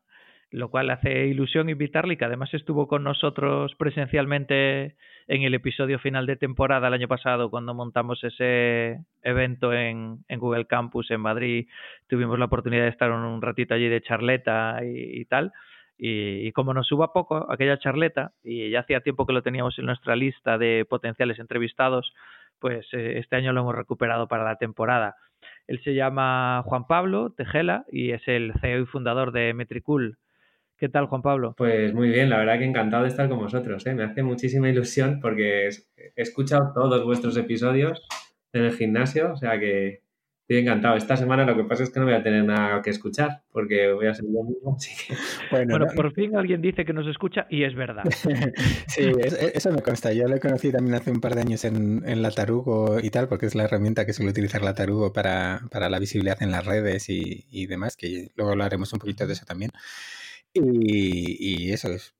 lo 0.55 0.69
cual 0.69 0.89
hace 0.89 1.27
ilusión 1.27 1.69
invitarle 1.69 2.13
y 2.13 2.17
que 2.17 2.25
además 2.25 2.53
estuvo 2.53 2.87
con 2.87 3.03
nosotros 3.03 3.75
presencialmente 3.75 4.95
en 5.27 5.41
el 5.41 5.53
episodio 5.53 5.99
final 5.99 6.25
de 6.25 6.37
temporada 6.37 6.87
el 6.87 6.93
año 6.93 7.09
pasado 7.09 7.49
cuando 7.49 7.73
montamos 7.73 8.23
ese 8.23 9.01
evento 9.21 9.73
en, 9.73 10.23
Google 10.29 10.65
Campus 10.65 11.11
en 11.11 11.19
Madrid. 11.19 11.67
Tuvimos 12.07 12.39
la 12.39 12.45
oportunidad 12.45 12.83
de 12.83 12.89
estar 12.89 13.11
un 13.11 13.41
ratito 13.41 13.73
allí 13.73 13.89
de 13.89 14.01
charleta 14.01 14.79
y, 14.83 15.25
tal. 15.25 15.51
Y, 15.97 16.47
y, 16.47 16.51
como 16.53 16.73
nos 16.73 16.87
suba 16.87 17.11
poco 17.11 17.51
aquella 17.51 17.77
charleta, 17.77 18.31
y 18.43 18.69
ya 18.69 18.81
hacía 18.81 19.01
tiempo 19.01 19.25
que 19.25 19.33
lo 19.33 19.41
teníamos 19.41 19.77
en 19.79 19.85
nuestra 19.85 20.15
lista 20.15 20.57
de 20.57 20.85
potenciales 20.89 21.39
entrevistados, 21.39 22.13
pues 22.59 22.85
eh, 22.93 23.19
este 23.19 23.35
año 23.35 23.53
lo 23.53 23.61
hemos 23.61 23.75
recuperado 23.75 24.27
para 24.27 24.43
la 24.43 24.55
temporada. 24.55 25.15
Él 25.67 25.81
se 25.83 25.95
llama 25.95 26.63
Juan 26.65 26.87
Pablo 26.87 27.31
Tejela 27.31 27.85
y 27.91 28.11
es 28.11 28.25
el 28.27 28.53
CEO 28.61 28.81
y 28.81 28.85
fundador 28.85 29.31
de 29.31 29.53
Metricool. 29.53 30.17
¿Qué 30.77 30.89
tal, 30.89 31.07
Juan 31.07 31.21
Pablo? 31.21 31.55
Pues 31.57 31.93
muy 31.93 32.09
bien, 32.09 32.29
la 32.29 32.37
verdad 32.37 32.59
que 32.59 32.65
encantado 32.65 33.03
de 33.03 33.09
estar 33.09 33.29
con 33.29 33.39
vosotros. 33.39 33.85
¿eh? 33.85 33.93
Me 33.93 34.03
hace 34.03 34.23
muchísima 34.23 34.69
ilusión 34.69 35.19
porque 35.21 35.67
he 35.67 36.21
escuchado 36.21 36.71
todos 36.73 37.03
vuestros 37.05 37.37
episodios 37.37 38.05
en 38.53 38.63
el 38.65 38.73
gimnasio, 38.73 39.33
o 39.33 39.37
sea 39.37 39.59
que 39.59 40.05
Estoy 40.47 40.61
encantado. 40.61 40.95
Esta 40.95 41.17
semana 41.17 41.43
lo 41.43 41.55
que 41.55 41.63
pasa 41.63 41.81
es 41.81 41.89
que 41.89 41.99
no 41.99 42.05
voy 42.05 42.13
a 42.13 42.21
tener 42.21 42.43
nada 42.43 42.79
que 42.83 42.91
escuchar 42.91 43.41
porque 43.51 43.91
voy 43.91 44.05
a 44.05 44.13
ser 44.13 44.25
yo 44.25 44.43
mismo. 44.43 44.77
Bueno, 45.49 45.87
por 45.95 46.13
fin 46.13 46.35
alguien 46.35 46.61
dice 46.61 46.85
que 46.85 46.93
nos 46.93 47.07
escucha 47.07 47.47
y 47.49 47.63
es 47.63 47.73
verdad. 47.73 48.03
sí, 48.87 49.11
eso 49.55 49.71
me 49.71 49.81
consta. 49.81 50.13
Yo 50.13 50.27
lo 50.27 50.39
conocí 50.39 50.71
también 50.71 50.93
hace 50.93 51.09
un 51.09 51.19
par 51.19 51.33
de 51.33 51.41
años 51.41 51.65
en, 51.65 52.07
en 52.07 52.21
la 52.21 52.29
Tarugo 52.29 52.99
y 53.01 53.09
tal, 53.09 53.27
porque 53.27 53.47
es 53.47 53.55
la 53.55 53.63
herramienta 53.63 54.05
que 54.05 54.13
suele 54.13 54.29
utilizar 54.29 54.61
la 54.61 54.75
Tarugo 54.75 55.13
para, 55.13 55.61
para 55.71 55.89
la 55.89 55.97
visibilidad 55.97 56.37
en 56.43 56.51
las 56.51 56.63
redes 56.63 57.09
y, 57.09 57.47
y, 57.49 57.65
demás, 57.65 57.97
que 57.97 58.29
luego 58.35 58.51
hablaremos 58.51 58.93
un 58.93 58.99
poquito 58.99 59.25
de 59.25 59.33
eso 59.33 59.45
también. 59.45 59.71
Y, 60.57 61.65
y, 61.67 61.73
eso 61.73 61.89
es 61.89 62.15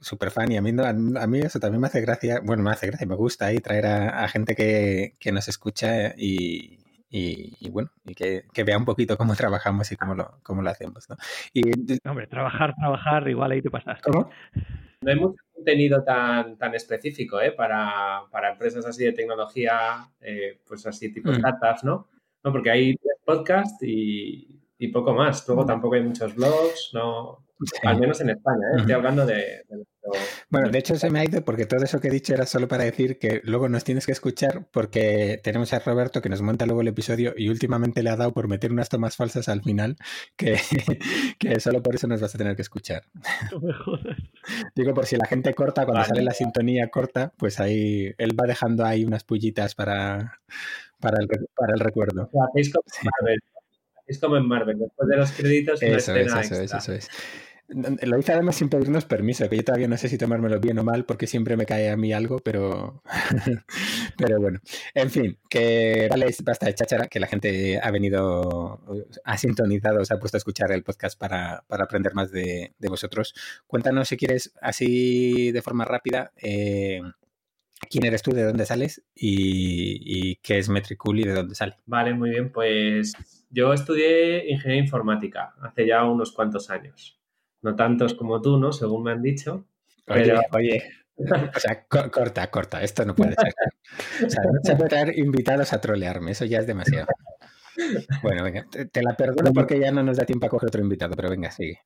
súper 0.00 0.30
fan 0.30 0.52
y 0.52 0.56
a 0.56 0.62
mí, 0.62 0.70
a, 0.80 0.92
mí 1.26 1.38
eso 1.40 1.58
también 1.58 1.80
me 1.80 1.88
hace 1.88 2.00
gracia, 2.00 2.40
bueno, 2.40 2.62
me 2.62 2.70
hace 2.70 2.86
gracia, 2.86 3.04
me 3.04 3.16
gusta 3.16 3.46
ahí 3.46 3.58
traer 3.58 3.86
a, 3.86 4.22
a 4.22 4.28
gente 4.28 4.54
que, 4.54 5.16
que, 5.18 5.32
nos 5.32 5.48
escucha 5.48 6.14
y, 6.16 6.78
y, 7.10 7.68
bueno, 7.68 7.90
y 8.04 8.14
que, 8.14 8.44
vea 8.64 8.78
un 8.78 8.84
poquito 8.84 9.16
cómo 9.16 9.34
trabajamos 9.34 9.90
y 9.90 9.96
cómo 9.96 10.14
lo, 10.14 10.38
cómo 10.44 10.62
lo 10.62 10.70
hacemos, 10.70 11.10
¿no? 11.10 11.16
Y, 11.52 11.62
Hombre, 12.08 12.28
trabajar, 12.28 12.76
trabajar, 12.76 13.28
igual 13.28 13.50
ahí 13.50 13.60
te 13.60 13.70
pasas. 13.70 14.00
¿Cómo? 14.02 14.30
No 15.00 15.10
hay 15.10 15.18
mucho 15.18 15.42
contenido 15.52 16.04
tan, 16.04 16.56
tan 16.56 16.74
específico, 16.76 17.40
¿eh? 17.40 17.50
Para, 17.50 18.22
para 18.30 18.52
empresas 18.52 18.86
así 18.86 19.02
de 19.02 19.12
tecnología, 19.12 20.08
eh, 20.20 20.60
pues 20.64 20.86
así 20.86 21.12
tipo 21.12 21.32
mm. 21.32 21.34
startups, 21.34 21.82
¿no? 21.82 22.06
No, 22.44 22.52
porque 22.52 22.70
hay 22.70 22.96
podcast 23.24 23.82
y, 23.82 24.60
y 24.78 24.88
poco 24.88 25.12
más. 25.12 25.46
Luego 25.48 25.66
tampoco 25.66 25.96
hay 25.96 26.02
muchos 26.02 26.36
blogs, 26.36 26.90
no, 26.94 27.44
al 27.82 28.00
menos 28.00 28.20
en 28.20 28.30
España, 28.30 28.66
¿eh? 28.72 28.78
estoy 28.78 28.92
hablando 28.92 29.26
de, 29.26 29.62
Bueno, 30.48 30.70
de 30.70 30.78
hecho 30.78 30.96
se 30.96 31.10
me 31.10 31.20
ha 31.20 31.24
ido 31.24 31.44
porque 31.44 31.66
todo 31.66 31.84
eso 31.84 32.00
que 32.00 32.08
he 32.08 32.10
dicho 32.10 32.32
era 32.32 32.46
solo 32.46 32.68
para 32.68 32.84
decir 32.84 33.18
que 33.18 33.40
luego 33.44 33.68
nos 33.68 33.84
tienes 33.84 34.06
que 34.06 34.12
escuchar 34.12 34.66
porque 34.72 35.40
tenemos 35.42 35.72
a 35.72 35.78
Roberto 35.80 36.22
que 36.22 36.28
nos 36.28 36.42
monta 36.42 36.66
luego 36.66 36.80
el 36.80 36.88
episodio 36.88 37.34
y 37.36 37.48
últimamente 37.48 38.02
le 38.02 38.10
ha 38.10 38.16
dado 38.16 38.32
por 38.32 38.48
meter 38.48 38.72
unas 38.72 38.88
tomas 38.88 39.16
falsas 39.16 39.48
al 39.48 39.62
final 39.62 39.96
que, 40.36 40.58
que 41.38 41.60
solo 41.60 41.82
por 41.82 41.94
eso 41.94 42.06
nos 42.06 42.20
vas 42.20 42.34
a 42.34 42.38
tener 42.38 42.56
que 42.56 42.62
escuchar. 42.62 43.02
No 43.52 43.60
me 43.60 43.72
jodas. 43.72 44.16
Digo, 44.74 44.94
por 44.94 45.06
si 45.06 45.16
la 45.16 45.26
gente 45.26 45.54
corta, 45.54 45.84
cuando 45.84 46.04
sale 46.04 46.22
la 46.22 46.32
sintonía 46.32 46.88
corta, 46.88 47.32
pues 47.36 47.60
ahí 47.60 48.14
él 48.18 48.38
va 48.38 48.46
dejando 48.46 48.84
ahí 48.84 49.04
unas 49.04 49.24
pullitas 49.24 49.74
para, 49.74 50.40
para, 51.00 51.18
el, 51.20 51.28
para 51.54 51.74
el 51.74 51.80
recuerdo. 51.80 52.24
O 52.24 52.30
sea, 52.30 52.72
como, 52.72 52.84
Marvel. 53.20 53.40
es 54.06 54.18
como 54.18 54.36
en 54.36 54.46
Marvel, 54.46 54.78
después 54.78 55.08
de 55.08 55.16
los 55.16 55.32
créditos, 55.32 55.82
una 55.82 55.96
eso, 55.96 56.14
escena 56.14 56.40
eso, 56.40 56.54
extra. 56.54 56.78
eso, 56.78 56.92
eso 56.92 56.92
es. 56.92 57.08
Lo 57.72 58.18
hice 58.18 58.32
además 58.32 58.56
sin 58.56 58.68
pedirnos 58.68 59.04
permiso, 59.04 59.48
que 59.48 59.56
yo 59.56 59.64
todavía 59.64 59.86
no 59.86 59.96
sé 59.96 60.08
si 60.08 60.18
tomármelo 60.18 60.58
bien 60.58 60.78
o 60.78 60.84
mal, 60.84 61.04
porque 61.04 61.26
siempre 61.26 61.56
me 61.56 61.66
cae 61.66 61.90
a 61.90 61.96
mí 61.96 62.12
algo, 62.12 62.38
pero, 62.40 63.02
pero 64.18 64.40
bueno. 64.40 64.60
En 64.94 65.10
fin, 65.10 65.38
que 65.48 66.08
vale, 66.10 66.34
basta 66.42 66.66
de 66.66 66.74
cháchara, 66.74 67.06
que 67.06 67.20
la 67.20 67.28
gente 67.28 67.78
ha 67.80 67.90
venido, 67.90 68.80
ha 69.24 69.38
sintonizado, 69.38 70.04
se 70.04 70.14
ha 70.14 70.18
puesto 70.18 70.36
a 70.36 70.38
escuchar 70.38 70.72
el 70.72 70.82
podcast 70.82 71.18
para, 71.18 71.64
para 71.68 71.84
aprender 71.84 72.14
más 72.14 72.32
de, 72.32 72.74
de, 72.78 72.88
vosotros. 72.88 73.34
Cuéntanos 73.66 74.08
si 74.08 74.16
quieres, 74.16 74.52
así 74.60 75.52
de 75.52 75.62
forma 75.62 75.84
rápida, 75.84 76.32
eh, 76.42 77.00
quién 77.88 78.04
eres 78.04 78.22
tú, 78.22 78.32
de 78.32 78.44
dónde 78.44 78.66
sales 78.66 79.02
y, 79.14 80.36
qué 80.36 80.58
es 80.58 80.68
Metricool 80.68 81.20
y 81.20 81.24
de 81.24 81.34
dónde 81.34 81.54
sale. 81.54 81.76
Vale, 81.86 82.14
muy 82.14 82.30
bien, 82.30 82.50
pues 82.50 83.12
yo 83.50 83.72
estudié 83.72 84.50
ingeniería 84.50 84.82
informática 84.82 85.54
hace 85.62 85.86
ya 85.86 86.04
unos 86.04 86.32
cuantos 86.32 86.70
años 86.70 87.19
no 87.62 87.76
tantos 87.76 88.14
como 88.14 88.40
tú, 88.40 88.58
¿no? 88.58 88.72
Según 88.72 89.04
me 89.04 89.12
han 89.12 89.22
dicho. 89.22 89.66
Oye, 90.06 90.24
pero... 90.24 90.40
oye. 90.52 90.82
O 91.18 91.60
sea, 91.60 91.84
co 91.86 92.10
corta, 92.10 92.50
corta, 92.50 92.82
esto 92.82 93.04
no 93.04 93.14
puede 93.14 93.34
ser. 93.34 93.52
O 94.24 94.30
sea, 94.30 94.42
no 94.44 94.60
se 94.62 94.74
puede 94.76 94.88
traer 94.88 95.18
invitados 95.18 95.72
a 95.72 95.80
trolearme, 95.80 96.30
eso 96.30 96.46
ya 96.46 96.58
es 96.58 96.66
demasiado. 96.66 97.08
Bueno, 98.22 98.42
venga, 98.44 98.66
te, 98.70 98.86
te, 98.86 99.02
la 99.02 99.14
perdono 99.14 99.52
porque 99.52 99.78
ya 99.78 99.90
no 99.90 100.02
nos 100.02 100.16
da 100.16 100.24
tiempo 100.24 100.46
a 100.46 100.48
coger 100.48 100.68
otro 100.68 100.80
invitado, 100.80 101.14
pero 101.16 101.30
venga, 101.30 101.50
sigue. 101.50 101.80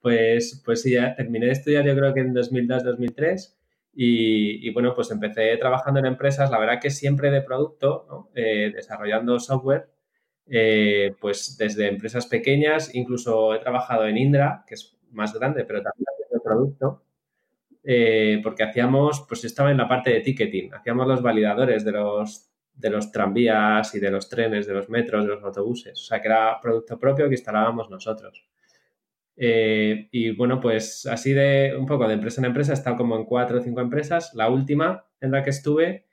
Pues, 0.00 0.60
pues 0.64 0.82
sí, 0.82 0.92
ya 0.92 1.14
terminé 1.14 1.46
de 1.46 1.52
estudiar 1.52 1.84
yo 1.86 1.94
creo 1.96 2.12
que 2.12 2.20
en 2.20 2.34
2002-2003 2.34 3.54
y, 3.94 4.68
y, 4.68 4.72
bueno, 4.72 4.94
pues 4.94 5.10
empecé 5.10 5.56
trabajando 5.56 6.00
en 6.00 6.06
empresas, 6.06 6.50
la 6.50 6.58
verdad 6.58 6.80
que 6.80 6.90
siempre 6.90 7.30
de 7.30 7.40
producto, 7.40 8.06
¿no? 8.08 8.30
eh, 8.34 8.70
desarrollando 8.74 9.38
software 9.40 9.93
eh, 10.46 11.14
pues 11.20 11.56
desde 11.56 11.88
empresas 11.88 12.26
pequeñas, 12.26 12.94
incluso 12.94 13.54
he 13.54 13.58
trabajado 13.58 14.06
en 14.06 14.18
Indra, 14.18 14.64
que 14.66 14.74
es 14.74 14.96
más 15.12 15.32
grande, 15.32 15.64
pero 15.64 15.82
también 15.82 16.06
haciendo 16.12 16.42
producto, 16.42 17.02
eh, 17.82 18.40
porque 18.42 18.62
hacíamos, 18.62 19.24
pues 19.28 19.44
estaba 19.44 19.70
en 19.70 19.78
la 19.78 19.88
parte 19.88 20.10
de 20.10 20.20
ticketing, 20.20 20.74
hacíamos 20.74 21.06
los 21.06 21.22
validadores 21.22 21.84
de 21.84 21.92
los, 21.92 22.50
de 22.74 22.90
los 22.90 23.10
tranvías 23.10 23.94
y 23.94 24.00
de 24.00 24.10
los 24.10 24.28
trenes, 24.28 24.66
de 24.66 24.74
los 24.74 24.88
metros, 24.88 25.24
de 25.24 25.30
los 25.30 25.42
autobuses, 25.44 26.00
o 26.00 26.04
sea 26.04 26.20
que 26.20 26.28
era 26.28 26.60
producto 26.60 26.98
propio 26.98 27.28
que 27.28 27.34
instalábamos 27.34 27.88
nosotros. 27.90 28.46
Eh, 29.36 30.08
y 30.12 30.30
bueno, 30.36 30.60
pues 30.60 31.06
así 31.06 31.32
de 31.32 31.74
un 31.76 31.86
poco 31.86 32.06
de 32.06 32.14
empresa 32.14 32.40
en 32.40 32.46
empresa, 32.46 32.72
he 32.72 32.74
estado 32.74 32.96
como 32.96 33.16
en 33.16 33.24
cuatro 33.24 33.58
o 33.58 33.62
cinco 33.62 33.80
empresas. 33.80 34.32
La 34.34 34.48
última 34.48 35.06
en 35.20 35.32
la 35.32 35.42
que 35.42 35.50
estuve 35.50 36.06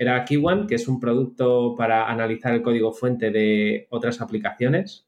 era 0.00 0.24
Kiwan, 0.24 0.66
que 0.66 0.76
es 0.76 0.88
un 0.88 0.98
producto 0.98 1.74
para 1.76 2.08
analizar 2.08 2.54
el 2.54 2.62
código 2.62 2.90
fuente 2.90 3.30
de 3.30 3.86
otras 3.90 4.22
aplicaciones 4.22 5.06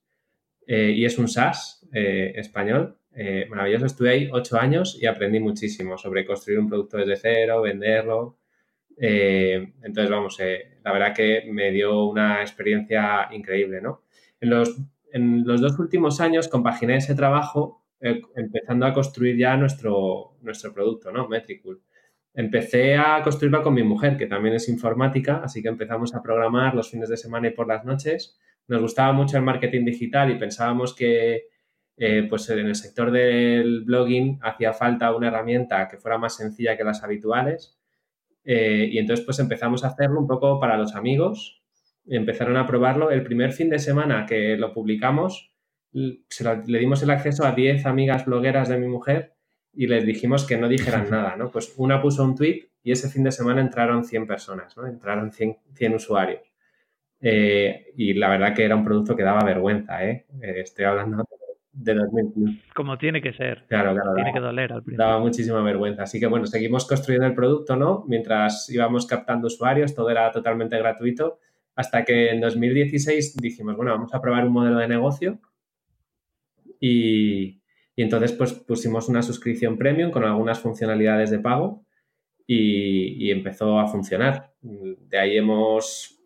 eh, 0.67 0.93
y 0.95 1.07
es 1.07 1.17
un 1.17 1.29
SaaS 1.29 1.89
eh, 1.95 2.35
español. 2.37 2.99
Eh, 3.15 3.47
maravilloso, 3.49 3.87
estuve 3.87 4.11
ahí 4.11 4.29
ocho 4.31 4.59
años 4.59 4.99
y 5.01 5.07
aprendí 5.07 5.41
muchísimo 5.41 5.97
sobre 5.97 6.27
construir 6.27 6.59
un 6.59 6.69
producto 6.69 6.99
desde 6.99 7.17
cero, 7.17 7.63
venderlo. 7.63 8.37
entonces, 8.99 10.11
vamos, 10.11 10.39
la 10.85 10.93
verdad 10.93 11.15
que 11.15 11.45
me 11.51 11.71
dio 11.71 12.05
una 12.05 12.43
experiencia 12.43 13.29
increíble, 13.33 13.81
¿no? 13.81 14.03
En 14.43 14.51
los, 14.51 14.77
en 15.11 15.47
los 15.47 15.63
dos 15.63 15.79
últimos 15.79 16.21
años 16.21 16.49
compaginé 16.49 16.97
ese 16.97 17.15
trabajo 17.15 17.83
empezando 17.99 18.85
a 18.85 18.93
construir 18.93 19.39
ya 19.39 19.57
nuestro, 19.57 20.37
nuestro 20.43 20.75
producto, 20.75 21.11
¿no? 21.11 21.29
Metricool. 21.29 21.81
Empecé 22.35 22.97
a 22.97 23.23
construirlo 23.23 23.63
con 23.63 23.75
mi 23.75 23.83
mujer, 23.83 24.17
que 24.17 24.27
también 24.27 24.55
es 24.55 24.69
informática, 24.69 25.43
así 25.45 25.63
que 25.63 25.69
empezamos 25.69 26.15
a 26.15 26.23
programar 26.23 26.75
los 26.75 26.91
fines 26.91 27.11
de 27.11 27.19
semana 27.19 27.49
y 27.49 27.51
por 27.51 27.69
las 27.69 27.85
noches. 27.85 28.39
Nos 28.69 28.81
gustaba 28.81 29.13
mucho 29.13 29.37
el 29.37 29.43
marketing 29.43 29.85
digital 29.85 30.31
y 30.31 30.39
pensábamos 30.39 30.95
que 30.95 31.49
eh, 31.99 32.27
pues 32.29 32.49
en 32.49 32.61
el 32.61 32.75
sector 32.75 33.11
del 33.11 33.85
blogging 33.85 34.39
hacía 34.43 34.73
falta 34.73 35.15
una 35.15 35.29
herramienta 35.29 35.89
que 35.89 35.99
fuera 35.99 36.17
más 36.17 36.37
sencilla 36.37 36.77
que 36.77 36.85
las 36.85 37.03
habituales. 37.03 37.79
Eh, 38.45 38.89
y 38.91 38.99
entonces 38.99 39.25
pues 39.25 39.39
empezamos 39.39 39.85
a 39.85 39.89
hacerlo 39.89 40.19
un 40.19 40.27
poco 40.27 40.59
para 40.59 40.79
los 40.79 40.95
amigos. 40.95 41.63
Empezaron 42.07 42.57
a 42.57 42.67
probarlo. 42.67 43.11
El 43.11 43.23
primer 43.25 43.53
fin 43.53 43.69
de 43.69 43.79
semana 43.79 44.25
que 44.25 44.57
lo 44.57 44.73
publicamos, 44.73 45.53
le 45.93 46.79
dimos 46.79 47.03
el 47.03 47.11
acceso 47.11 47.45
a 47.45 47.53
10 47.53 47.85
amigas 47.85 48.25
blogueras 48.25 48.71
de 48.71 48.79
mi 48.79 48.89
mujer 48.89 49.32
y 49.75 49.87
les 49.87 50.05
dijimos 50.05 50.47
que 50.47 50.57
no 50.57 50.69
dijeran 50.69 51.09
nada, 51.11 51.37
¿no? 51.37 51.51
Pues 51.51 51.75
una 51.77 52.01
puso 52.01 52.25
un 52.25 52.35
tweet 52.35 52.69
y 52.83 52.93
ese 52.93 53.09
fin 53.09 53.25
de 53.25 53.33
semana 53.33 53.61
entraron 53.61 54.05
100 54.05 54.27
personas, 54.27 54.77
¿no? 54.77 54.87
Entraron 54.87 55.33
100, 55.33 55.57
100 55.75 55.95
usuarios. 55.95 56.41
Eh, 57.21 57.93
y 57.97 58.15
la 58.15 58.29
verdad 58.29 58.55
que 58.55 58.65
era 58.65 58.75
un 58.75 58.85
producto 58.85 59.15
que 59.15 59.23
daba 59.23 59.45
vergüenza, 59.45 60.05
¿eh? 60.05 60.27
eh 60.41 60.55
estoy 60.59 60.85
hablando 60.85 61.25
de 61.73 61.95
2015. 61.95 62.63
Como 62.75 62.99
tiene 62.99 63.23
que 63.23 63.33
ser. 63.33 63.65
Claro, 63.69 63.95
claro. 63.95 64.15
Tiene 64.15 64.31
daba, 64.31 64.35
que 64.35 64.45
doler 64.45 64.73
al 64.73 64.83
principio. 64.83 65.07
Daba 65.07 65.21
muchísima 65.21 65.63
vergüenza. 65.63 66.03
Así 66.03 66.21
que 66.21 66.27
bueno, 66.27 66.47
seguimos 66.47 66.87
construyendo 66.87 67.27
el 67.27 67.35
producto, 67.35 67.77
¿no? 67.77 68.05
Mientras 68.09 68.69
íbamos 68.69 69.07
captando 69.07 69.47
usuarios, 69.47 69.95
todo 69.95 70.11
era 70.11 70.31
totalmente 70.33 70.77
gratuito, 70.79 71.39
hasta 71.77 72.05
que 72.05 72.31
en 72.31 72.41
2016 72.41 73.37
dijimos, 73.37 73.77
bueno, 73.77 73.93
vamos 73.93 74.13
a 74.13 74.21
probar 74.21 74.45
un 74.45 74.53
modelo 74.53 74.79
de 74.79 74.89
negocio 74.89 75.39
y, 76.79 77.62
y 78.03 78.05
entonces, 78.05 78.33
pues 78.33 78.53
pusimos 78.53 79.09
una 79.09 79.23
suscripción 79.23 79.79
premium 79.79 80.11
con 80.11 80.25
algunas 80.25 80.59
funcionalidades 80.59 81.31
de 81.31 81.39
pago 81.39 81.87
y, 82.49 83.31
empezó 83.31 83.79
a 83.79 83.87
funcionar. 83.87 84.55
De 84.61 85.17
ahí 85.21 85.37
hemos, 85.37 86.21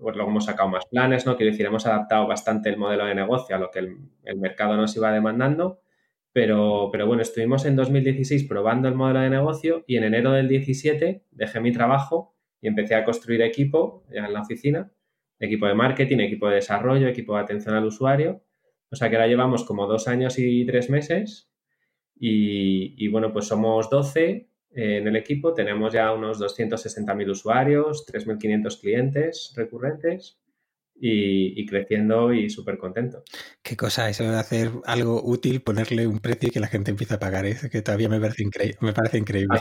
pues 0.00 0.16
luego 0.16 0.30
hemos 0.30 0.46
sacado 0.46 0.70
más 0.70 0.86
planes, 0.86 1.26
¿no? 1.26 1.36
Quiero 1.36 1.52
decir, 1.52 1.66
hemos 1.66 1.84
adaptado 1.84 2.26
bastante 2.26 2.70
el 2.70 2.78
modelo 2.78 3.04
de 3.04 3.14
negocio 3.14 3.54
a 3.54 3.58
lo 3.58 3.70
que 3.70 3.80
el, 3.80 3.98
el 4.24 4.38
mercado 4.38 4.74
nos 4.78 4.96
iba 4.96 5.12
demandando. 5.12 5.82
Pero, 6.32 6.88
pero, 6.90 7.06
bueno, 7.06 7.20
estuvimos 7.20 7.66
en 7.66 7.76
2016 7.76 8.44
probando 8.44 8.88
el 8.88 8.94
modelo 8.94 9.20
de 9.20 9.28
negocio 9.28 9.84
y 9.86 9.98
en 9.98 10.04
enero 10.04 10.32
del 10.32 10.48
17 10.48 11.26
dejé 11.30 11.60
mi 11.60 11.72
trabajo 11.72 12.34
y 12.62 12.68
empecé 12.68 12.94
a 12.94 13.04
construir 13.04 13.42
equipo 13.42 14.06
ya 14.10 14.24
en 14.24 14.32
la 14.32 14.40
oficina, 14.40 14.90
equipo 15.38 15.66
de 15.66 15.74
marketing, 15.74 16.20
equipo 16.20 16.48
de 16.48 16.54
desarrollo, 16.54 17.06
equipo 17.06 17.34
de 17.34 17.42
atención 17.42 17.74
al 17.74 17.84
usuario 17.84 18.47
o 18.90 18.96
sea 18.96 19.08
que 19.10 19.16
ahora 19.16 19.28
llevamos 19.28 19.64
como 19.64 19.86
dos 19.86 20.08
años 20.08 20.38
y 20.38 20.64
tres 20.64 20.90
meses 20.90 21.50
y, 22.18 22.94
y 23.04 23.08
bueno, 23.08 23.32
pues 23.32 23.46
somos 23.46 23.88
12 23.90 24.48
en 24.70 25.08
el 25.08 25.16
equipo, 25.16 25.54
tenemos 25.54 25.92
ya 25.92 26.12
unos 26.12 26.38
260.000 26.38 27.30
usuarios, 27.30 28.06
3.500 28.06 28.80
clientes 28.80 29.52
recurrentes 29.56 30.38
y, 30.94 31.60
y 31.60 31.66
creciendo 31.66 32.32
y 32.32 32.50
súper 32.50 32.78
contento. 32.78 33.22
Qué 33.62 33.76
cosa 33.76 34.08
eso 34.10 34.24
de 34.24 34.36
hacer 34.36 34.70
algo 34.84 35.22
útil, 35.24 35.62
ponerle 35.62 36.06
un 36.06 36.18
precio 36.18 36.48
y 36.48 36.52
que 36.52 36.60
la 36.60 36.68
gente 36.68 36.90
empiece 36.90 37.14
a 37.14 37.18
pagar, 37.18 37.46
eso 37.46 37.68
que 37.70 37.82
todavía 37.82 38.08
me 38.08 38.20
parece, 38.20 38.42
incre 38.42 38.76
me 38.80 38.92
parece 38.92 39.18
increíble. 39.18 39.58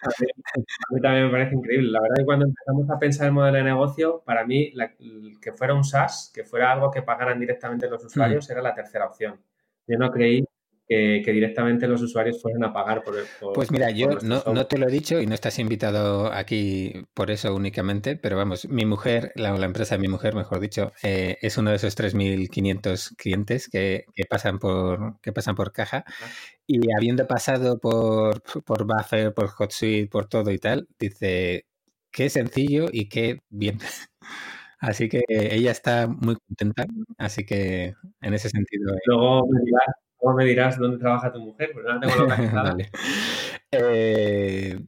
A, 0.00 0.08
mí, 0.20 0.26
a 0.58 0.94
mí, 0.94 1.00
también 1.00 1.26
me 1.26 1.30
parece 1.30 1.54
increíble. 1.54 1.90
La 1.90 2.00
verdad 2.00 2.18
es 2.18 2.22
que 2.22 2.26
cuando 2.26 2.46
empezamos 2.46 2.90
a 2.90 2.98
pensar 2.98 3.26
el 3.26 3.32
modelo 3.32 3.58
de 3.58 3.64
negocio, 3.64 4.22
para 4.24 4.44
mí 4.46 4.70
la, 4.74 4.92
que 5.40 5.52
fuera 5.52 5.74
un 5.74 5.84
SaaS, 5.84 6.30
que 6.34 6.44
fuera 6.44 6.72
algo 6.72 6.90
que 6.90 7.02
pagaran 7.02 7.40
directamente 7.40 7.88
los 7.88 8.04
usuarios, 8.04 8.48
mm. 8.48 8.52
era 8.52 8.62
la 8.62 8.74
tercera 8.74 9.06
opción. 9.06 9.40
Yo 9.86 9.98
no 9.98 10.10
creí 10.10 10.44
que, 10.86 11.22
que, 11.24 11.32
directamente 11.32 11.86
los 11.86 12.00
usuarios 12.00 12.40
fueran 12.40 12.64
a 12.64 12.72
pagar 12.72 13.02
por 13.02 13.16
el. 13.16 13.24
Por, 13.40 13.52
pues 13.52 13.70
mira, 13.70 13.90
yo 13.90 14.08
no, 14.22 14.42
no, 14.42 14.66
te 14.66 14.78
lo 14.78 14.88
he 14.88 14.90
dicho 14.90 15.20
y 15.20 15.26
no 15.26 15.34
estás 15.34 15.58
invitado 15.58 16.32
aquí 16.32 17.04
por 17.14 17.30
eso 17.30 17.54
únicamente, 17.54 18.16
pero 18.16 18.36
vamos, 18.36 18.68
mi 18.68 18.86
mujer, 18.86 19.32
la, 19.34 19.56
la 19.56 19.66
empresa 19.66 19.96
de 19.96 20.00
mi 20.00 20.08
mujer, 20.08 20.34
mejor 20.34 20.60
dicho, 20.60 20.92
eh, 21.02 21.36
es 21.42 21.58
uno 21.58 21.70
de 21.70 21.76
esos 21.76 21.96
3.500 21.96 23.16
clientes 23.16 23.68
que, 23.68 24.04
que, 24.14 24.24
pasan 24.24 24.58
por, 24.58 25.20
que 25.20 25.32
pasan 25.32 25.54
por 25.54 25.72
caja 25.72 26.04
y 26.68 26.92
habiendo 26.94 27.26
pasado 27.26 27.78
por, 27.78 28.42
por 28.64 28.84
Buffer, 28.84 29.32
por 29.32 29.48
HotSuite, 29.58 30.06
por 30.08 30.26
todo 30.26 30.50
y 30.50 30.58
tal, 30.58 30.86
dice, 30.98 31.64
qué 32.12 32.28
sencillo 32.28 32.86
y 32.92 33.08
qué 33.08 33.40
bien. 33.48 33.78
Así 34.80 35.08
que 35.08 35.22
ella 35.28 35.72
está 35.72 36.06
muy 36.06 36.36
contenta, 36.36 36.86
así 37.16 37.44
que 37.44 37.96
en 38.20 38.34
ese 38.34 38.48
sentido. 38.48 38.94
Eh, 38.94 38.98
Luego 39.06 39.48
me 39.48 39.58
dirás, 39.64 39.86
luego 40.22 40.36
me 40.38 40.44
dirás 40.44 40.78
dónde 40.78 40.98
trabaja 40.98 41.32
tu 41.32 41.40
mujer, 41.40 41.70
porque 41.72 41.88
no 41.92 41.98
tengo 41.98 42.14
localizada. 42.14 42.62
vale. 42.70 42.88
eh, 43.72 44.78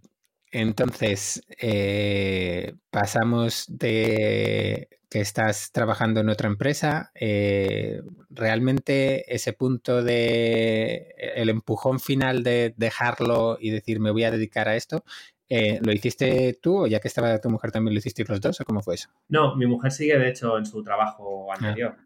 entonces, 0.53 1.43
eh, 1.61 2.75
pasamos 2.91 3.67
de 3.69 4.89
que 5.11 5.21
estás 5.21 5.73
trabajando 5.73 6.21
en 6.21 6.29
otra 6.29 6.47
empresa, 6.47 7.11
eh, 7.17 8.01
realmente 8.31 9.35
ese 9.35 9.53
punto 9.53 10.05
de 10.05 11.15
el 11.35 11.49
empujón 11.49 11.99
final 11.99 12.45
de 12.45 12.73
dejarlo 12.77 13.59
y 13.61 13.71
decir 13.71 13.99
me 13.99 14.13
voy 14.13 14.23
a 14.23 14.31
dedicar 14.31 14.69
a 14.69 14.77
esto, 14.77 15.05
eh, 15.49 15.81
¿lo 15.83 15.91
hiciste 15.91 16.57
tú 16.63 16.85
o 16.85 16.87
ya 16.87 17.01
que 17.01 17.09
estaba 17.09 17.41
tu 17.41 17.51
mujer 17.51 17.73
también 17.73 17.93
lo 17.93 17.99
hiciste 17.99 18.25
los 18.25 18.41
dos 18.41 18.61
o 18.61 18.65
cómo 18.65 18.83
fue 18.83 18.95
eso? 18.95 19.11
No, 19.29 19.57
mi 19.57 19.67
mujer 19.67 19.91
sigue 19.91 20.17
de 20.17 20.29
hecho 20.29 20.57
en 20.57 20.65
su 20.65 20.81
trabajo 20.85 21.53
anterior. 21.53 21.97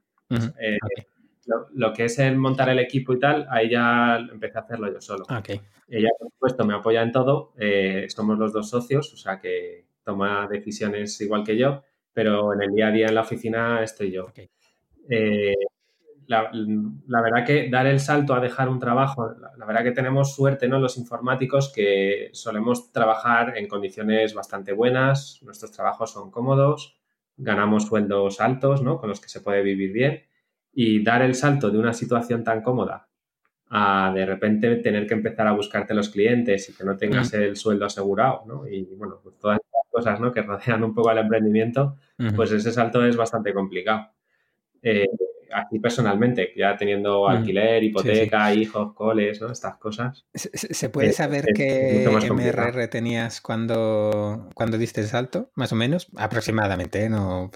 Eh, 0.59 0.79
lo, 1.75 1.93
que 1.93 2.07
es 2.07 2.19
el 2.19 2.39
montar 2.39 2.71
el 2.71 2.79
equipo 2.79 3.13
y 3.13 3.19
tal, 3.19 3.47
ahí 3.51 3.69
ya 3.69 4.17
empecé 4.17 4.57
a 4.57 4.63
hacerlo 4.63 4.91
yo 4.91 5.03
solo. 5.03 5.27
Ella, 5.87 6.09
por 6.19 6.31
supuesto, 6.31 6.65
me 6.65 6.73
apoya 6.73 7.03
en 7.03 7.13
todo. 7.13 7.53
somos 8.09 8.39
los 8.39 8.55
dos 8.55 8.71
socios, 8.71 9.13
o 9.13 9.19
sea 9.19 9.39
que 9.39 9.85
toma 10.03 10.49
decisiones 10.51 11.21
igual 11.21 11.45
que 11.45 11.59
yo 11.59 11.83
pero 12.15 12.55
en 12.55 12.63
el 12.63 12.73
día 12.73 12.89
a 12.89 12.91
día 12.93 13.07
en 13.09 13.15
la 13.15 13.21
oficina 13.23 13.83
estoy 13.83 14.13
yo. 14.13 14.33
Eh, 15.11 15.55
la, 16.27 16.51
verdad 17.21 17.45
que 17.45 17.69
dar 17.69 17.87
el 17.87 18.01
salto 18.01 18.35
a 18.35 18.41
dejar 18.41 18.69
un 18.69 18.79
trabajo, 18.79 19.35
la, 19.59 19.67
verdad 19.67 19.83
que 19.83 19.93
tenemos 19.93 20.35
suerte, 20.35 20.69
¿no? 20.69 20.79
Los 20.79 20.97
informáticos 20.97 21.73
que 21.73 22.31
solemos 22.33 22.93
trabajar 22.93 23.59
en 23.59 23.69
condiciones 23.69 24.33
bastante 24.33 24.73
buenas, 24.73 25.41
nuestros 25.43 25.73
trabajos 25.73 26.13
son 26.13 26.31
cómodos, 26.31 26.97
ganamos 27.37 27.87
sueldos 27.87 28.41
altos, 28.41 28.83
¿no? 28.83 28.99
Con 28.99 29.11
los 29.11 29.21
que 29.21 29.29
se 29.29 29.41
puede 29.41 29.63
vivir 29.63 29.93
bien 29.93 30.23
y 30.73 31.03
dar 31.03 31.23
el 31.23 31.35
salto 31.35 31.71
de 31.71 31.79
una 31.79 31.93
situación 31.93 32.43
tan 32.43 32.63
cómoda 32.63 33.09
a 33.69 34.13
de 34.15 34.27
repente 34.27 34.77
tener 34.77 35.07
que 35.07 35.15
empezar 35.15 35.47
a 35.47 35.53
buscarte 35.53 35.95
los 35.95 36.09
clientes 36.09 36.69
y 36.69 36.75
que 36.75 36.85
no 36.85 36.97
tengas 36.97 37.33
el 37.35 37.57
sueldo 37.57 37.87
asegurado, 37.87 38.45
¿no? 38.47 38.67
Y 38.69 38.95
bueno, 38.95 39.21
pues 39.23 39.37
todas 39.39 39.59
cosas 39.95 40.21
¿no? 40.21 40.33
que 40.33 40.43
rodean 40.43 40.83
un 40.83 40.95
poco 40.95 41.11
al 41.11 41.19
emprendimiento, 41.19 41.97
pues 42.35 42.51
ese 42.53 42.73
salto 42.73 43.05
es 43.05 43.17
bastante 43.17 43.55
complicado. 43.55 44.11
Eh, 44.83 45.07
aquí 45.55 45.79
personalmente, 45.79 46.53
ya 46.57 46.77
teniendo 46.77 47.29
alquiler, 47.29 47.83
hipoteca, 47.83 48.53
hijos, 48.53 48.93
coles, 48.93 49.41
¿no? 49.41 49.53
Estas 49.53 49.79
cosas. 49.79 50.27
¿Se, 50.35 50.89
puede 50.89 51.13
saber 51.13 51.47
qué 51.55 52.07
MRR 52.07 52.89
tenías 52.89 53.41
cuando, 53.41 54.51
cuando 54.55 54.77
diste 54.77 55.01
el 55.01 55.07
salto? 55.07 55.51
Más 55.55 55.73
o 55.73 55.77
menos, 55.77 56.09
aproximadamente, 56.17 57.05
¿eh? 57.05 57.09
¿no? 57.09 57.51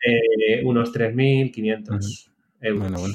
eh, 0.00 0.62
unos 0.64 0.94
3.500 0.94 2.30
euros. 2.60 2.80
Bueno, 2.80 2.98
bueno. 3.00 3.14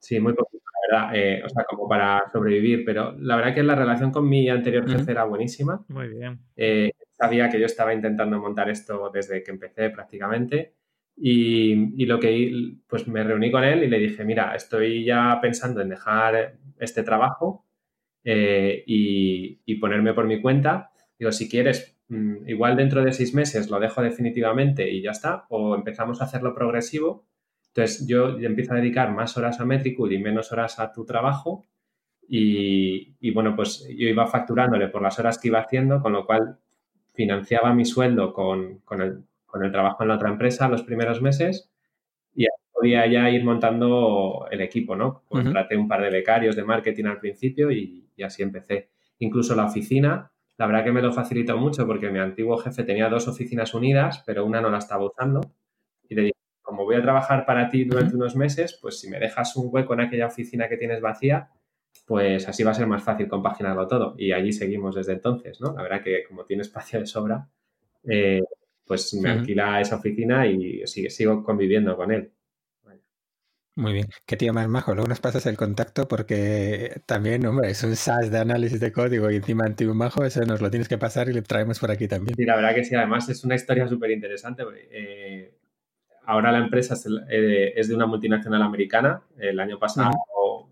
Sí, 0.00 0.18
muy 0.18 0.32
la 0.32 0.59
verdad. 0.90 1.10
Eh, 1.14 1.42
o 1.44 1.48
sea, 1.48 1.64
como 1.64 1.88
para 1.88 2.22
sobrevivir, 2.32 2.84
pero 2.84 3.14
la 3.18 3.36
verdad 3.36 3.54
que 3.54 3.62
la 3.62 3.74
relación 3.74 4.10
con 4.10 4.28
mi 4.28 4.48
anterior 4.48 4.88
jefe 4.88 5.12
era 5.12 5.24
buenísima. 5.24 5.84
Muy 5.88 6.08
bien 6.08 6.40
sabía 7.20 7.50
que 7.50 7.60
yo 7.60 7.66
estaba 7.66 7.92
intentando 7.92 8.38
montar 8.38 8.70
esto 8.70 9.10
desde 9.12 9.42
que 9.42 9.50
empecé 9.50 9.90
prácticamente 9.90 10.74
y, 11.16 12.06
lo 12.06 12.18
que 12.18 12.78
pues 12.86 13.06
me 13.06 13.22
reuní 13.22 13.50
con 13.50 13.62
él 13.62 13.84
y 13.84 13.88
le 13.88 13.98
dije, 13.98 14.24
mira, 14.24 14.54
estoy 14.54 15.04
ya 15.04 15.38
pensando 15.40 15.82
en 15.82 15.90
dejar 15.90 16.56
este 16.78 17.02
trabajo 17.02 17.66
eh, 18.24 18.82
y, 18.86 19.74
ponerme 19.80 20.14
por 20.14 20.26
mi 20.26 20.40
cuenta. 20.40 20.90
Digo, 21.18 21.30
si 21.32 21.48
quieres, 21.48 21.98
mm, 22.08 22.48
igual 22.48 22.76
dentro 22.76 23.04
de 23.04 23.12
seis 23.12 23.34
meses 23.34 23.70
lo 23.70 23.78
dejo 23.80 24.02
definitivamente 24.02 24.90
y 24.90 25.02
ya 25.02 25.10
está, 25.10 25.44
o 25.50 25.74
empezamos 25.74 26.20
a 26.20 26.24
hacerlo 26.24 26.54
progresivo. 26.54 27.26
Entonces 27.74 28.06
yo 28.06 28.38
empiezo 28.38 28.74
a 28.74 28.76
dedicar 28.76 29.12
más 29.12 29.36
horas 29.36 29.60
a 29.60 29.64
Metricool 29.64 30.12
y 30.12 30.18
menos 30.18 30.52
horas 30.52 30.78
a 30.78 30.92
tu 30.92 31.04
trabajo 31.04 31.66
y, 32.28 33.16
y, 33.20 33.32
bueno, 33.32 33.56
pues 33.56 33.86
yo 33.88 34.08
iba 34.08 34.26
facturándole 34.26 34.88
por 34.88 35.02
las 35.02 35.18
horas 35.18 35.38
que 35.38 35.48
iba 35.48 35.60
haciendo, 35.60 36.00
con 36.00 36.12
lo 36.12 36.26
cual 36.26 36.58
financiaba 37.20 37.74
mi 37.74 37.84
sueldo 37.84 38.32
con, 38.32 38.82
el, 39.00 39.72
trabajo 39.72 40.02
en 40.02 40.08
la 40.08 40.14
otra 40.14 40.30
empresa 40.30 40.68
los 40.68 40.82
primeros 40.82 41.20
meses 41.20 41.70
y 42.34 42.46
podía 42.72 43.06
ya 43.06 43.28
ir 43.28 43.44
montando 43.44 44.46
el 44.50 44.60
equipo, 44.62 44.96
¿no? 44.96 45.24
Contraté 45.28 45.76
un 45.76 45.88
par 45.88 46.02
de 46.02 46.10
becarios 46.10 46.56
de 46.56 46.64
marketing 46.64 47.04
al 47.04 47.20
principio 47.20 47.70
y, 47.70 48.08
así 48.24 48.42
empecé. 48.42 48.90
Incluso 49.18 49.54
la 49.54 49.66
oficina, 49.66 50.30
la 50.56 50.66
verdad 50.66 50.84
que 50.84 50.92
me 50.92 51.02
lo 51.02 51.12
facilitó 51.12 51.58
mucho 51.58 51.86
porque 51.86 52.10
mi 52.10 52.18
antiguo 52.18 52.56
jefe 52.58 52.84
tenía 52.84 53.08
dos 53.08 53.28
oficinas 53.28 53.74
unidas, 53.74 54.22
pero 54.26 54.46
una 54.46 54.60
no 54.60 54.70
la 54.70 54.78
estaba 54.78 55.04
usando. 55.04 55.40
Y 56.08 56.14
le 56.14 56.22
dije, 56.22 56.39
como 56.70 56.84
voy 56.84 56.94
a 56.94 57.02
trabajar 57.02 57.44
para 57.44 57.68
ti 57.68 57.84
durante 57.84 58.14
unos 58.14 58.36
meses, 58.36 58.78
pues 58.80 59.00
si 59.00 59.10
me 59.10 59.18
dejas 59.18 59.56
un 59.56 59.70
hueco 59.72 59.92
en 59.94 60.02
aquella 60.02 60.28
oficina 60.28 60.68
que 60.68 60.76
tienes 60.76 61.00
vacía, 61.00 61.50
pues 62.06 62.46
así 62.46 62.62
va 62.62 62.70
a 62.70 62.74
ser 62.74 62.86
más 62.86 63.02
fácil 63.02 63.26
compaginarlo 63.26 63.88
todo. 63.88 64.14
Y 64.16 64.30
allí 64.30 64.52
seguimos 64.52 64.94
desde 64.94 65.14
entonces, 65.14 65.60
¿no? 65.60 65.74
La 65.74 65.82
verdad 65.82 66.00
que 66.00 66.22
como 66.28 66.44
tiene 66.44 66.62
espacio 66.62 67.00
de 67.00 67.06
sobra, 67.06 67.48
eh, 68.04 68.40
pues 68.86 69.12
me 69.14 69.30
alquila 69.30 69.80
esa 69.80 69.96
oficina 69.96 70.46
y 70.46 70.86
sigo 70.86 71.42
conviviendo 71.42 71.96
con 71.96 72.12
él. 72.12 72.30
Muy 73.76 73.94
bien. 73.94 74.06
Qué 74.26 74.36
tío 74.36 74.52
más 74.52 74.68
majo. 74.68 74.94
Luego 74.94 75.08
nos 75.08 75.20
pasas 75.20 75.46
el 75.46 75.56
contacto 75.56 76.06
porque 76.06 77.00
también, 77.06 77.46
hombre, 77.46 77.70
es 77.70 77.82
un 77.82 77.96
SaaS 77.96 78.30
de 78.30 78.38
análisis 78.38 78.78
de 78.78 78.92
código 78.92 79.30
y 79.30 79.36
encima 79.36 79.64
tío 79.74 79.94
majo, 79.94 80.24
eso 80.24 80.44
nos 80.44 80.60
lo 80.60 80.70
tienes 80.70 80.88
que 80.88 80.98
pasar 80.98 81.28
y 81.30 81.32
le 81.32 81.42
traemos 81.42 81.80
por 81.80 81.90
aquí 81.90 82.06
también. 82.06 82.36
Sí, 82.36 82.44
la 82.44 82.56
verdad 82.56 82.74
que 82.74 82.84
sí. 82.84 82.94
Además 82.94 83.28
es 83.28 83.42
una 83.42 83.54
historia 83.54 83.88
súper 83.88 84.10
interesante. 84.10 84.64
Eh, 84.90 85.59
ahora 86.30 86.52
la 86.52 86.58
empresa 86.58 86.94
eh, 87.28 87.72
es, 87.74 87.88
de 87.88 87.94
una 87.94 88.06
multinacional 88.06 88.62
americana. 88.62 89.22
El 89.36 89.58
año 89.58 89.78
pasado 89.78 90.12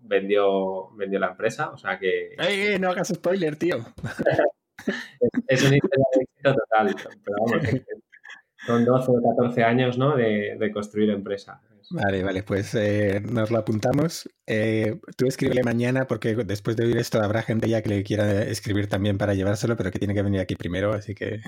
vendió, 0.01 0.89
vendió 0.95 1.19
la 1.19 1.27
empresa, 1.27 1.69
o 1.71 1.77
sea 1.77 1.99
que... 1.99 2.35
¡Ey, 2.37 2.79
no 2.79 2.89
hagas 2.89 3.09
spoiler, 3.09 3.57
tío! 3.57 3.77
es, 5.47 5.63
un 5.63 5.73
éxito 5.73 6.55
total, 6.55 6.95
pero 7.23 7.37
vamos, 7.45 7.67
son 8.65 8.85
12 8.85 9.11
o 9.11 9.35
14 9.35 9.63
años 9.63 9.97
¿no? 9.97 10.15
de, 10.15 10.55
de 10.57 10.71
construir 10.71 11.09
empresa. 11.09 11.61
Vale, 11.91 12.23
vale, 12.23 12.43
pues 12.43 12.75
eh, 12.75 13.19
nos 13.19 13.49
lo 13.49 13.57
apuntamos. 13.57 14.29
Eh, 14.45 14.99
tú 15.17 15.25
escríbele 15.25 15.63
mañana 15.63 16.05
porque 16.05 16.35
después 16.35 16.77
de 16.77 16.85
oír 16.85 16.97
esto 16.97 17.19
habrá 17.21 17.41
gente 17.41 17.67
ya 17.67 17.81
que 17.81 17.89
le 17.89 18.03
quiera 18.03 18.43
escribir 18.43 18.87
también 18.87 19.17
para 19.17 19.33
llevárselo, 19.33 19.75
pero 19.75 19.89
que 19.89 19.97
tiene 19.97 20.13
que 20.13 20.21
venir 20.21 20.39
aquí 20.39 20.55
primero, 20.55 20.93
así 20.93 21.15
que... 21.15 21.41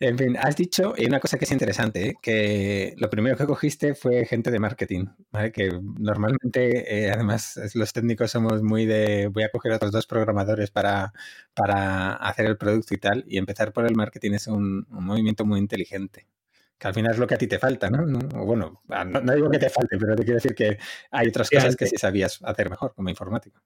en 0.00 0.16
fin, 0.16 0.36
has 0.38 0.56
dicho, 0.56 0.94
y 0.96 1.04
una 1.06 1.20
cosa 1.20 1.38
que 1.38 1.44
es 1.44 1.52
interesante, 1.52 2.08
¿eh? 2.08 2.14
que 2.22 2.94
lo 2.96 3.10
primero 3.10 3.36
que 3.36 3.44
cogiste 3.44 3.94
fue 3.94 4.24
gente 4.24 4.50
de 4.50 4.58
marketing, 4.58 5.04
¿vale? 5.30 5.52
Que 5.52 5.78
normalmente, 5.98 7.04
eh, 7.04 7.10
además, 7.12 7.60
los 7.74 7.92
técnicos 7.92 8.30
somos 8.30 8.62
muy 8.62 8.86
de 8.86 9.28
voy 9.28 9.44
a 9.44 9.50
coger 9.50 9.72
a 9.72 9.76
otros 9.76 9.92
dos 9.92 10.06
programadores 10.06 10.70
para, 10.70 11.12
para 11.54 12.14
hacer 12.14 12.46
el 12.46 12.56
producto 12.56 12.94
y 12.94 12.98
tal, 12.98 13.24
y 13.26 13.36
empezar 13.36 13.74
por 13.74 13.86
el 13.86 13.94
marketing 13.94 14.32
es 14.32 14.46
un 14.46 14.86
movimiento 14.88 15.44
muy 15.44 15.58
inteligente 15.58 16.26
que 16.78 16.88
al 16.88 16.94
final 16.94 17.12
es 17.12 17.18
lo 17.18 17.26
que 17.26 17.34
a 17.34 17.38
ti 17.38 17.46
te 17.46 17.58
falta, 17.58 17.90
¿no? 17.90 18.06
bueno, 18.42 18.80
no, 18.88 19.34
digo 19.34 19.50
que 19.50 19.58
te 19.58 19.68
falte, 19.68 19.98
pero 19.98 20.16
te 20.16 20.22
quiero 20.22 20.36
decir 20.36 20.54
que 20.54 20.78
hay 21.10 21.28
otras 21.28 21.50
cosas 21.50 21.76
que 21.76 21.86
sí 21.86 21.96
sabías 21.98 22.40
hacer 22.42 22.70
mejor 22.70 22.94
como 22.94 23.10
informático. 23.10 23.60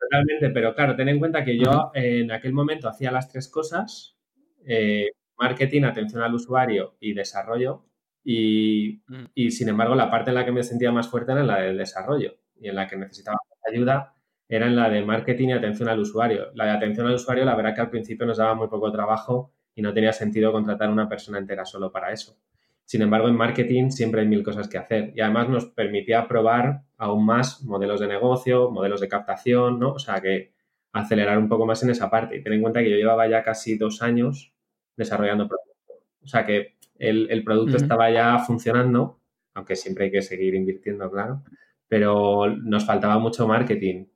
Totalmente, 0.00 0.48
pero 0.48 0.74
claro, 0.74 0.96
ten 0.96 1.10
en 1.10 1.18
cuenta 1.18 1.44
que 1.44 1.58
yo 1.58 1.90
en 1.92 2.32
aquel 2.32 2.54
momento 2.54 2.88
hacía 2.88 3.12
las 3.12 3.28
tres 3.28 3.48
cosas, 3.48 4.16
eh, 4.64 5.10
marketing, 5.38 5.82
atención 5.84 6.22
al 6.22 6.34
usuario 6.34 6.96
y 7.00 7.14
desarrollo, 7.14 7.84
y, 8.22 9.02
mm. 9.06 9.24
y, 9.34 9.50
sin 9.50 9.68
embargo 9.68 9.94
la 9.94 10.10
parte 10.10 10.30
en 10.30 10.36
la 10.36 10.44
que 10.44 10.52
me 10.52 10.62
sentía 10.62 10.90
más 10.90 11.08
fuerte 11.08 11.32
era 11.32 11.42
en 11.42 11.46
la 11.46 11.60
del 11.60 11.76
desarrollo 11.76 12.38
y 12.58 12.68
en 12.68 12.74
la 12.74 12.86
que 12.88 12.96
necesitaba 12.96 13.36
ayuda 13.70 14.14
era 14.48 14.66
en 14.66 14.76
la 14.76 14.88
de 14.88 15.04
marketing 15.04 15.48
y 15.48 15.52
atención 15.52 15.88
al 15.88 16.00
usuario. 16.00 16.46
La 16.54 16.66
de 16.66 16.70
atención 16.72 17.06
al 17.06 17.14
usuario, 17.14 17.44
la 17.44 17.54
verdad 17.54 17.74
que 17.74 17.80
al 17.80 17.90
principio 17.90 18.26
nos 18.26 18.38
daba 18.38 18.54
muy 18.54 18.68
poco 18.68 18.90
trabajo 18.92 19.52
y 19.74 19.82
no 19.82 19.92
tenía 19.92 20.12
sentido 20.12 20.52
contratar 20.52 20.90
una 20.90 21.08
persona 21.08 21.38
entera 21.38 21.64
solo 21.64 21.90
para 21.90 22.12
eso. 22.12 22.36
Sin 22.84 23.00
embargo, 23.00 23.28
en 23.28 23.36
marketing 23.36 23.90
siempre 23.90 24.20
hay 24.20 24.28
mil 24.28 24.42
cosas 24.42 24.68
que 24.68 24.76
hacer 24.76 25.12
y 25.16 25.20
además 25.22 25.48
nos 25.48 25.66
permitía 25.66 26.28
probar 26.28 26.82
aún 26.98 27.24
más 27.24 27.62
modelos 27.62 28.00
de 28.00 28.08
negocio, 28.08 28.70
modelos 28.70 29.00
de 29.00 29.08
captación, 29.08 29.80
¿no? 29.80 29.92
O 29.92 29.98
sea, 29.98 30.20
que 30.20 30.52
acelerar 30.92 31.38
un 31.38 31.48
poco 31.48 31.66
más 31.66 31.82
en 31.82 31.90
esa 31.90 32.10
parte. 32.10 32.36
Y 32.36 32.42
ten 32.42 32.52
en 32.52 32.62
cuenta 32.62 32.80
que 32.80 32.90
yo 32.90 32.96
llevaba 32.96 33.26
ya 33.26 33.42
casi 33.42 33.78
dos 33.78 34.02
años 34.02 34.53
desarrollando 34.96 35.48
producto. 35.48 35.94
O 36.22 36.26
sea, 36.26 36.44
que 36.46 36.76
el, 36.98 37.44
producto 37.44 37.76
estaba 37.76 38.10
ya 38.10 38.38
funcionando, 38.38 39.20
aunque 39.54 39.76
siempre 39.76 40.06
hay 40.06 40.10
que 40.10 40.22
seguir 40.22 40.54
invirtiendo, 40.54 41.10
claro, 41.10 41.44
pero 41.88 42.48
nos 42.48 42.86
faltaba 42.86 43.18
mucho 43.18 43.46
marketing. 43.46 44.06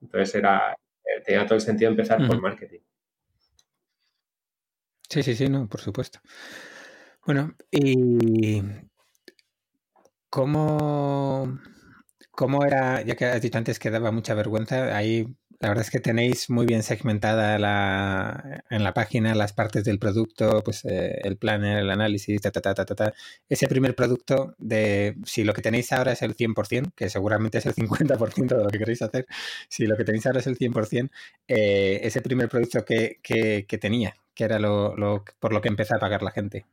Entonces 0.00 0.34
era, 0.34 0.72
eh, 0.72 1.22
tenía 1.24 1.44
todo 1.46 1.54
el 1.54 1.60
sentido 1.60 1.90
empezar 1.90 2.26
por 2.26 2.40
marketing. 2.40 2.80
Sí, 5.08 5.22
sí, 5.22 5.34
sí, 5.34 5.48
no, 5.48 5.68
por 5.68 5.80
supuesto. 5.80 6.20
Bueno, 7.24 7.54
y 7.70 8.62
cómo, 10.28 11.58
cómo 12.30 12.64
era, 12.64 13.02
ya 13.02 13.16
que 13.16 13.24
has 13.24 13.42
dicho 13.42 13.58
antes 13.58 13.78
que 13.78 13.90
daba 13.90 14.12
mucha 14.12 14.34
vergüenza, 14.34 14.96
ahí 14.96 15.26
la 15.60 15.68
verdad 15.68 15.84
es 15.84 15.90
que 15.90 16.00
tenéis 16.00 16.50
muy 16.50 16.66
bien 16.66 16.82
segmentada 16.82 17.58
la, 17.58 18.62
en 18.68 18.84
la 18.84 18.92
página 18.92 19.34
las 19.34 19.52
partes 19.52 19.84
del 19.84 19.98
producto, 19.98 20.62
pues 20.64 20.84
eh, 20.84 21.20
el 21.24 21.36
planner, 21.38 21.78
el 21.78 21.90
análisis, 21.90 22.40
ta, 22.40 22.50
ta, 22.50 22.60
ta, 22.60 22.74
ta, 22.74 22.94
ta, 22.94 23.14
Ese 23.48 23.66
primer 23.68 23.94
producto 23.94 24.54
de 24.58 25.16
si 25.24 25.44
lo 25.44 25.54
que 25.54 25.62
tenéis 25.62 25.92
ahora 25.92 26.12
es 26.12 26.22
el 26.22 26.36
100%, 26.36 26.92
que 26.94 27.08
seguramente 27.08 27.58
es 27.58 27.66
el 27.66 27.74
50% 27.74 28.56
de 28.56 28.64
lo 28.64 28.70
que 28.70 28.78
queréis 28.78 29.02
hacer, 29.02 29.26
si 29.68 29.86
lo 29.86 29.96
que 29.96 30.04
tenéis 30.04 30.26
ahora 30.26 30.40
es 30.40 30.46
el 30.46 30.58
100%, 30.58 31.10
eh, 31.48 32.00
ese 32.02 32.20
primer 32.20 32.48
producto 32.48 32.84
que, 32.84 33.18
que, 33.22 33.64
que 33.66 33.78
tenía, 33.78 34.14
que 34.34 34.44
era 34.44 34.58
lo, 34.58 34.96
lo, 34.96 35.24
por 35.40 35.52
lo 35.52 35.60
que 35.60 35.68
empezó 35.68 35.96
a 35.96 35.98
pagar 35.98 36.22
la 36.22 36.32
gente. 36.32 36.66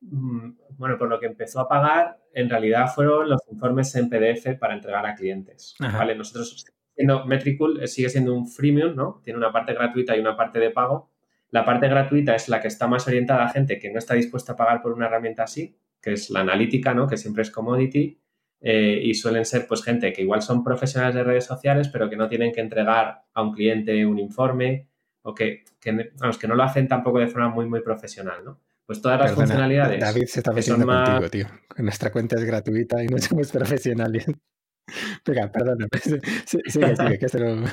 mm, 0.00 0.50
bueno, 0.78 0.98
por 0.98 1.08
lo 1.08 1.20
que 1.20 1.26
empezó 1.26 1.60
a 1.60 1.68
pagar, 1.68 2.18
en 2.32 2.48
realidad 2.50 2.88
fueron 2.94 3.28
los 3.28 3.40
informes 3.50 3.94
en 3.94 4.08
PDF 4.08 4.58
para 4.58 4.74
entregar 4.74 5.06
a 5.06 5.14
clientes. 5.14 5.74
¿vale? 5.78 6.14
Nosotros, 6.14 6.64
siendo 7.00 7.24
Metricool, 7.24 7.82
eh, 7.82 7.88
sigue 7.88 8.10
siendo 8.10 8.34
un 8.34 8.46
freemium, 8.46 8.94
¿no? 8.94 9.20
Tiene 9.24 9.38
una 9.38 9.50
parte 9.50 9.72
gratuita 9.72 10.16
y 10.16 10.20
una 10.20 10.36
parte 10.36 10.58
de 10.58 10.70
pago. 10.70 11.10
La 11.50 11.64
parte 11.64 11.88
gratuita 11.88 12.34
es 12.34 12.48
la 12.48 12.60
que 12.60 12.68
está 12.68 12.86
más 12.86 13.06
orientada 13.08 13.44
a 13.44 13.48
gente 13.48 13.78
que 13.78 13.90
no 13.90 13.98
está 13.98 14.14
dispuesta 14.14 14.52
a 14.52 14.56
pagar 14.56 14.82
por 14.82 14.92
una 14.92 15.06
herramienta 15.06 15.44
así, 15.44 15.76
que 16.00 16.12
es 16.12 16.28
la 16.30 16.40
analítica, 16.40 16.92
¿no? 16.92 17.08
Que 17.08 17.16
siempre 17.16 17.42
es 17.42 17.50
commodity. 17.50 18.18
Eh, 18.62 19.00
y 19.02 19.14
suelen 19.14 19.46
ser 19.46 19.66
pues 19.66 19.82
gente 19.82 20.12
que 20.12 20.20
igual 20.20 20.42
son 20.42 20.62
profesionales 20.62 21.14
de 21.14 21.24
redes 21.24 21.46
sociales, 21.46 21.88
pero 21.88 22.10
que 22.10 22.16
no 22.16 22.28
tienen 22.28 22.52
que 22.52 22.60
entregar 22.60 23.22
a 23.32 23.42
un 23.42 23.52
cliente 23.52 24.04
un 24.04 24.18
informe 24.18 24.86
o 25.22 25.34
que, 25.34 25.64
que, 25.80 26.12
vamos, 26.18 26.36
que 26.36 26.46
no 26.46 26.54
lo 26.54 26.62
hacen 26.62 26.86
tampoco 26.86 27.18
de 27.18 27.28
forma 27.28 27.48
muy, 27.48 27.66
muy 27.66 27.80
profesional, 27.80 28.44
¿no? 28.44 28.60
Pues 28.84 29.00
todas 29.00 29.18
las 29.18 29.32
funcionalidades. 29.32 30.00
David 30.00 30.26
se 30.26 30.40
está 30.40 30.52
metiendo 30.52 30.84
contigo, 30.84 31.30
tío. 31.30 31.46
Nuestra 31.78 32.12
cuenta 32.12 32.36
es 32.36 32.44
gratuita 32.44 33.02
y 33.02 33.06
no 33.06 33.16
somos 33.18 33.50
profesionales. 33.50 34.26
Venga, 35.26 35.50
perdona. 35.50 35.86
Sigue, 36.44 36.96
sigue, 36.96 37.18
que 37.18 37.28
se 37.28 37.38
lo... 37.38 37.64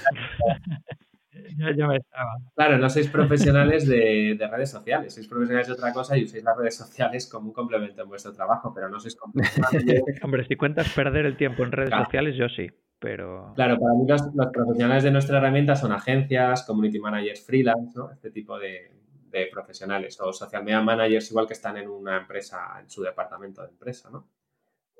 Ya, 1.76 1.88
me 1.88 1.98
estaba. 1.98 2.36
Claro, 2.56 2.78
no 2.78 2.90
sois 2.90 3.08
profesionales 3.08 3.88
de, 3.88 4.36
de, 4.38 4.48
redes 4.48 4.70
sociales, 4.70 5.14
sois 5.14 5.28
profesionales 5.28 5.68
de 5.68 5.74
otra 5.74 5.92
cosa 5.92 6.18
y 6.18 6.24
usáis 6.26 6.44
las 6.44 6.58
redes 6.58 6.76
sociales 6.76 7.28
como 7.28 7.48
un 7.48 7.54
complemento 7.54 8.04
en 8.04 8.10
vuestro 8.10 8.34
trabajo, 8.34 8.74
pero 8.74 8.90
no 8.90 9.00
sois 9.00 9.16
profesionales. 9.34 10.04
Hombre, 10.22 10.46
si 10.46 10.56
cuentas 10.56 10.90
perder 10.94 11.26
el 11.26 11.38
tiempo 11.38 11.64
en 11.64 11.72
redes 11.72 11.92
sociales, 11.92 12.36
yo 12.36 12.48
sí, 12.50 12.70
pero... 13.00 13.54
Claro, 13.56 13.78
para 13.80 13.94
mí 13.94 14.06
los, 14.08 14.22
los, 14.36 14.48
profesionales 14.48 15.04
de 15.04 15.12
nuestra 15.12 15.38
herramienta 15.38 15.76
son 15.76 15.92
agencias, 15.92 16.64
community 16.64 17.00
managers 17.00 17.46
freelance, 17.46 17.98
¿no? 17.98 18.12
Este 18.12 18.30
tipo 18.30 18.60
de, 18.60 18.92
de 19.30 19.48
profesionales 19.52 20.20
o 20.22 20.32
social 20.34 20.64
media 20.64 20.82
managers 20.82 21.32
igual 21.32 21.48
que 21.48 21.54
están 21.54 21.78
en 21.78 21.90
una 21.90 22.18
empresa, 22.18 22.78
en 22.80 22.90
su 22.90 23.02
departamento 23.02 23.62
de 23.64 23.70
empresa, 23.70 24.10
¿no? 24.10 24.28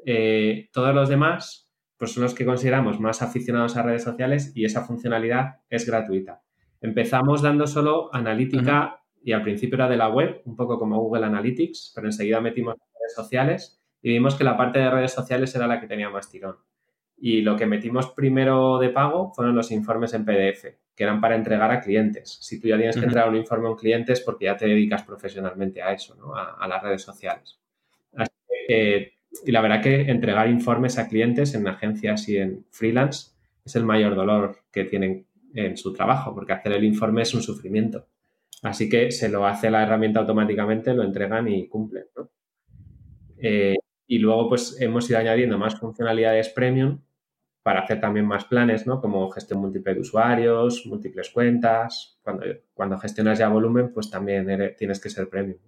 Eh, 0.06 0.70
todos 0.72 0.94
los 0.94 1.10
demás 1.10 1.67
pues 1.98 2.14
son 2.14 2.24
los 2.24 2.34
que 2.34 2.46
consideramos 2.46 3.00
más 3.00 3.22
aficionados 3.22 3.76
a 3.76 3.84
redes 3.84 4.04
sociales 4.04 4.52
y 4.56 4.66
esa 4.66 4.84
funcionalidad 4.84 5.62
es 5.70 5.86
gratuita. 5.86 6.42
Empezamos 6.80 7.42
dando 7.42 7.66
solo 7.66 8.14
analítica 8.14 9.02
y 9.24 9.32
al 9.32 9.42
principio 9.42 9.76
era 9.76 9.90
de 9.90 9.98
la 9.98 10.10
web, 10.10 10.42
un 10.46 10.56
poco 10.56 10.78
como 10.78 11.00
Google 11.00 11.26
Analytics, 11.26 11.94
pero 11.96 12.08
enseguida 12.08 12.40
metimos 12.40 12.76
redes 12.76 13.14
sociales 13.16 13.82
y 14.02 14.10
vimos 14.10 14.36
que 14.36 14.44
la 14.44 14.56
parte 14.56 14.80
de 14.80 14.90
redes 14.90 15.12
sociales 15.12 15.54
era 15.56 15.68
la 15.68 15.80
que 15.80 15.88
tenía 15.88 16.10
más 16.10 16.30
tirón. 16.30 16.58
Y 17.20 17.42
lo 17.42 17.56
que 17.56 17.66
metimos 17.66 18.12
primero 18.12 18.78
de 18.78 18.90
pago 18.90 19.34
fueron 19.34 19.56
los 19.56 19.72
informes 19.72 20.14
en 20.14 20.24
PDF, 20.24 20.66
que 20.96 21.04
eran 21.04 21.20
para 21.20 21.36
entregar 21.36 21.72
a 21.72 21.82
clientes. 21.82 22.38
Si 22.42 22.62
tú 22.62 22.68
ya 22.68 22.78
tienes 22.78 22.96
que 22.96 23.06
entregar 23.06 23.28
un 23.28 23.36
informe 23.36 23.68
a 23.68 23.72
un 23.72 23.78
cliente 23.78 24.14
es 24.14 24.22
porque 24.22 24.46
ya 24.46 24.56
te 24.56 24.68
dedicas 24.68 25.02
profesionalmente 25.02 25.82
a 25.82 25.94
eso, 25.94 26.16
¿no? 26.16 26.36
a, 26.36 26.68
las 26.68 26.84
redes 26.84 27.02
sociales. 27.02 27.60
Así 28.16 28.32
que, 28.48 28.98
eh, 28.98 29.17
y 29.46 29.52
la 29.52 29.62
verdad 29.62 29.82
que 29.82 30.02
entregar 30.10 30.50
informes 30.50 30.98
a 30.98 31.08
clientes 31.08 31.54
en 31.54 31.68
agencias 31.68 32.28
y 32.30 32.38
en 32.38 32.66
freelance 32.70 33.32
es 33.66 33.76
el 33.76 33.86
mayor 33.86 34.16
dolor 34.16 34.64
que 34.72 34.86
tienen 34.86 35.28
en 35.54 35.78
su 35.78 35.94
trabajo, 35.94 36.34
porque 36.34 36.54
hacer 36.54 36.74
el 36.74 36.84
informe 36.84 37.22
es 37.22 37.34
un 37.34 37.42
sufrimiento. 37.42 38.08
Así 38.64 38.90
que 38.90 39.12
se 39.12 39.30
lo 39.30 39.46
hace 39.46 39.70
la 39.70 39.84
herramienta 39.84 40.22
automáticamente, 40.22 40.94
lo 40.94 41.04
entregan 41.04 41.48
y 41.48 41.68
cumplen. 41.68 42.06
Eh, 43.38 43.76
y 44.08 44.20
luego 44.20 44.50
pues 44.50 44.80
hemos 44.80 45.10
ido 45.10 45.20
añadiendo 45.20 45.58
más 45.58 45.80
funcionalidades 45.80 46.50
premium 46.50 47.02
para 47.62 47.82
hacer 47.82 48.00
también 48.00 48.26
más 48.26 48.46
planes, 48.46 48.88
¿no? 48.88 49.02
Como 49.02 49.30
gestión 49.30 49.60
múltiple 49.60 49.94
de 49.94 50.00
usuarios, 50.00 50.86
múltiples 50.86 51.30
cuentas. 51.30 52.18
Cuando, 52.22 52.46
cuando 52.74 52.98
gestionas 52.98 53.38
ya 53.38 53.50
volumen, 53.50 53.92
pues 53.94 54.10
también 54.10 54.76
tienes 54.78 55.02
que 55.02 55.10
ser 55.10 55.30
premium. 55.30 55.60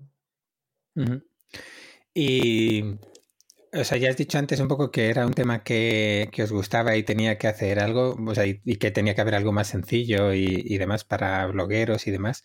Y 2.13 2.83
o 3.73 3.83
sea, 3.83 3.97
ya 3.97 4.09
has 4.09 4.17
dicho 4.17 4.37
antes 4.37 4.59
un 4.59 4.67
poco 4.67 4.91
que 4.91 5.09
era 5.09 5.25
un 5.25 5.33
tema 5.33 5.63
que, 5.63 6.29
os 6.43 6.51
gustaba 6.51 6.95
y 6.95 7.03
tenía 7.03 7.37
que 7.37 7.47
hacer 7.47 7.79
algo, 7.79 8.15
o 8.25 8.35
sea, 8.35 8.45
y, 8.45 8.59
que 8.77 8.91
tenía 8.91 9.15
que 9.15 9.21
haber 9.21 9.35
algo 9.35 9.51
más 9.51 9.67
sencillo 9.67 10.33
y, 10.33 10.77
demás 10.77 11.03
para 11.03 11.45
blogueros 11.47 12.07
y 12.07 12.11
demás. 12.11 12.43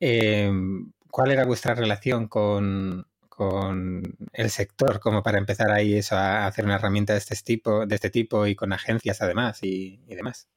Em, 0.00 0.92
¿Cuál 1.10 1.30
era 1.30 1.44
vuestra 1.44 1.74
relación 1.74 2.28
con, 2.28 3.06
el 4.32 4.50
sector, 4.50 5.00
como 5.00 5.22
para 5.22 5.38
empezar 5.38 5.70
ahí 5.70 5.94
eso, 5.94 6.16
a 6.16 6.46
hacer 6.46 6.64
una 6.64 6.76
herramienta 6.76 7.12
de 7.12 7.18
este 7.18 7.36
tipo, 7.36 7.86
de 7.86 7.94
este 7.94 8.10
tipo 8.10 8.46
y 8.46 8.54
con 8.54 8.72
agencias 8.72 9.20
además 9.22 9.60
y, 9.62 9.98
demás? 10.08 10.48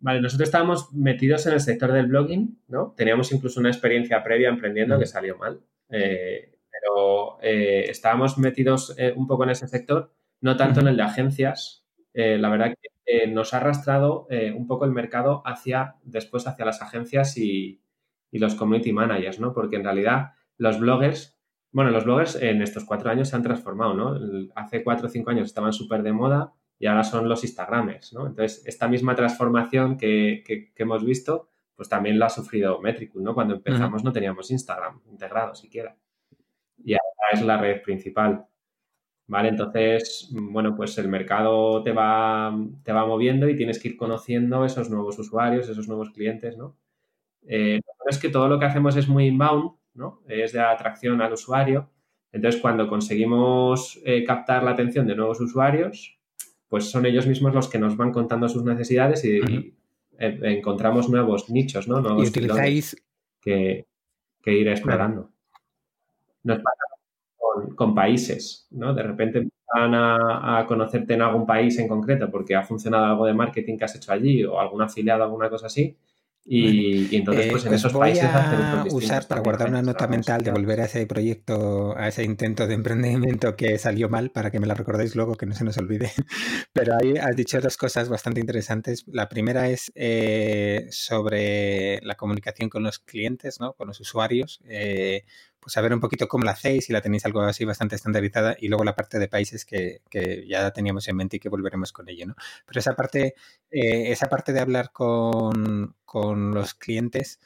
Vale, 0.00 0.20
nosotros 0.20 0.48
estábamos 0.48 0.92
metidos 0.92 1.46
en 1.46 1.52
el 1.54 1.60
sector 1.60 1.92
del 1.92 2.06
blogging, 2.06 2.60
¿no? 2.68 2.94
Teníamos 2.96 3.32
incluso 3.32 3.60
una 3.60 3.68
experiencia 3.68 4.22
previa 4.22 4.48
emprendiendo 4.48 4.98
que 4.98 5.06
salió 5.06 5.36
mal. 5.36 5.60
Eh, 5.90 6.49
pero 6.80 7.38
eh, 7.42 7.86
estábamos 7.88 8.38
metidos 8.38 8.94
eh, 8.98 9.12
un 9.14 9.26
poco 9.26 9.44
en 9.44 9.50
ese 9.50 9.68
sector, 9.68 10.12
no 10.40 10.56
tanto 10.56 10.80
en 10.80 10.88
el 10.88 10.96
de 10.96 11.02
agencias. 11.02 11.84
Eh, 12.14 12.38
la 12.38 12.48
verdad 12.48 12.74
que 12.80 13.26
nos 13.26 13.54
ha 13.54 13.56
arrastrado 13.56 14.28
un 14.54 14.68
poco 14.68 14.84
el 14.84 14.92
mercado 14.92 15.42
hacia, 15.44 15.96
después 16.04 16.46
hacia 16.46 16.64
las 16.64 16.80
agencias 16.80 17.36
y, 17.36 17.82
los 18.30 18.54
community 18.54 18.92
managers, 18.92 19.40
¿no? 19.40 19.52
Porque 19.52 19.74
en 19.74 19.82
realidad 19.82 20.34
los 20.56 20.78
bloggers, 20.78 21.36
bueno, 21.72 21.90
los 21.90 22.04
bloggers 22.04 22.36
en 22.36 22.62
estos 22.62 22.84
cuatro 22.84 23.10
años 23.10 23.28
se 23.28 23.34
han 23.34 23.42
transformado, 23.42 23.94
¿no? 23.94 24.16
Hace 24.54 24.84
cuatro 24.84 25.08
o 25.08 25.10
cinco 25.10 25.30
años 25.30 25.46
estaban 25.46 25.72
súper 25.72 26.04
de 26.04 26.12
moda 26.12 26.52
y 26.78 26.86
ahora 26.86 27.02
son 27.02 27.28
los 27.28 27.42
Instagramers, 27.42 28.12
¿no? 28.12 28.28
Entonces, 28.28 28.64
esta 28.64 28.86
misma 28.86 29.16
transformación 29.16 29.98
que, 29.98 30.44
hemos 30.76 31.04
visto, 31.04 31.48
pues 31.74 31.88
también 31.88 32.16
la 32.16 32.26
ha 32.26 32.30
sufrido 32.30 32.80
Metricool, 32.80 33.24
¿no? 33.24 33.34
Cuando 33.34 33.54
empezamos 33.54 34.04
no 34.04 34.12
teníamos 34.12 34.52
Instagram 34.52 35.00
integrado 35.10 35.56
siquiera 35.56 35.96
y 35.96 35.99
es 37.32 37.42
la 37.42 37.58
red 37.58 37.82
principal. 37.82 38.46
¿Vale? 39.26 39.48
Entonces, 39.50 40.28
bueno, 40.32 40.74
pues 40.74 40.98
el 40.98 41.08
mercado 41.08 41.84
te 41.84 41.92
va, 41.92 42.52
te 42.82 42.92
va 42.92 43.06
moviendo 43.06 43.48
y 43.48 43.54
tienes 43.54 43.78
que 43.78 43.88
ir 43.88 43.96
conociendo 43.96 44.64
esos 44.64 44.90
nuevos 44.90 45.18
usuarios, 45.20 45.68
esos 45.68 45.86
nuevos 45.86 46.10
clientes, 46.10 46.56
¿no? 46.56 46.76
Eh, 47.46 47.80
es 48.08 48.18
que 48.18 48.28
todo 48.28 48.48
lo 48.48 48.58
que 48.58 48.64
hacemos 48.64 48.96
es 48.96 49.06
muy 49.06 49.26
inbound, 49.26 49.70
¿no? 49.94 50.22
Es 50.26 50.52
de 50.52 50.60
atracción 50.60 51.22
al 51.22 51.32
usuario. 51.32 51.90
Entonces, 52.32 52.60
cuando 52.60 52.88
conseguimos 52.88 54.00
eh, 54.04 54.24
captar 54.24 54.64
la 54.64 54.72
atención 54.72 55.06
de 55.06 55.14
nuevos 55.14 55.40
usuarios, 55.40 56.18
pues 56.68 56.90
son 56.90 57.06
ellos 57.06 57.28
mismos 57.28 57.54
los 57.54 57.68
que 57.68 57.78
nos 57.78 57.96
van 57.96 58.12
contando 58.12 58.48
sus 58.48 58.64
necesidades 58.64 59.24
y, 59.24 59.74
encontramos 60.18 61.08
nuevos 61.08 61.48
nichos, 61.48 61.88
¿no? 61.88 62.00
Nuevos 62.00 62.24
y 62.24 62.28
utilizáis 62.28 62.94
que, 63.40 63.86
que 64.42 64.52
ir 64.52 64.68
explorando 64.68 65.30
nos 66.42 66.58
pasa 66.58 66.84
con, 67.76 67.94
países, 67.94 68.66
¿no? 68.70 68.94
De 68.94 69.02
repente 69.02 69.48
van 69.74 69.94
a, 69.94 70.64
conocerte 70.66 71.14
en 71.14 71.22
algún 71.22 71.46
país 71.46 71.78
en 71.78 71.88
concreto 71.88 72.30
porque 72.30 72.54
ha 72.54 72.62
funcionado 72.62 73.06
algo 73.06 73.26
de 73.26 73.34
marketing 73.34 73.76
que 73.76 73.84
has 73.84 73.94
hecho 73.94 74.12
allí 74.12 74.44
o 74.44 74.58
algún 74.58 74.82
afiliado, 74.82 75.22
alguna 75.22 75.48
cosa 75.48 75.66
así. 75.66 75.96
Y, 76.52 77.14
entonces, 77.14 77.48
pues 77.50 77.66
en 77.66 77.72
eh, 77.74 77.76
esos 77.76 77.92
países 77.92 78.24
a 78.24 78.84
usar 78.90 79.28
para 79.28 79.42
guardar 79.42 79.68
una 79.68 79.82
nota 79.82 80.08
mental 80.08 80.42
de 80.42 80.50
volver 80.50 80.80
a 80.80 80.86
ese 80.86 81.06
proyecto, 81.06 81.94
a 81.96 82.08
ese 82.08 82.24
intento 82.24 82.66
de 82.66 82.74
emprendimiento 82.74 83.54
que 83.56 83.78
salió 83.78 84.08
mal, 84.08 84.30
para 84.30 84.50
que 84.50 84.58
me 84.58 84.66
la 84.66 84.74
recordéis 84.74 85.14
luego, 85.14 85.36
que 85.36 85.46
no 85.46 85.54
se 85.54 85.64
nos 85.64 85.76
olvide. 85.76 86.10
Pero 86.72 86.94
ahí 87.00 87.18
has 87.18 87.36
dicho 87.36 87.60
dos 87.60 87.76
cosas 87.76 88.08
bastante 88.08 88.40
interesantes. 88.40 89.04
La 89.06 89.28
primera 89.28 89.68
es 89.68 89.92
eh, 89.94 90.86
sobre 90.90 92.00
la 92.02 92.14
comunicación 92.14 92.70
con 92.70 92.82
los 92.84 92.98
clientes, 92.98 93.60
¿no? 93.60 93.74
con 93.74 93.88
los 93.88 94.00
usuarios. 94.00 94.60
Eh, 94.64 95.24
pues 95.60 95.74
saber 95.74 95.92
un 95.92 96.00
poquito 96.00 96.26
cómo 96.26 96.44
la 96.44 96.52
hacéis, 96.52 96.86
si 96.86 96.92
la 96.92 97.00
tenéis 97.00 97.24
algo 97.26 97.42
así 97.42 97.64
bastante 97.64 97.96
estandarizada, 97.96 98.56
y 98.58 98.68
luego 98.68 98.84
la 98.84 98.96
parte 98.96 99.18
de 99.18 99.28
países 99.28 99.64
que, 99.64 100.00
ya 100.48 100.70
teníamos 100.72 101.06
en 101.08 101.16
mente 101.16 101.36
y 101.36 101.40
que 101.40 101.48
volveremos 101.48 101.92
con 101.92 102.08
ello, 102.08 102.26
¿no? 102.26 102.34
Pero 102.66 102.80
esa 102.80 102.94
parte, 102.94 103.34
eh, 103.70 104.10
esa 104.10 104.28
parte 104.28 104.52
de 104.52 104.60
hablar 104.60 104.90
con, 104.92 105.94
los 106.52 106.74
clientes 106.74 107.40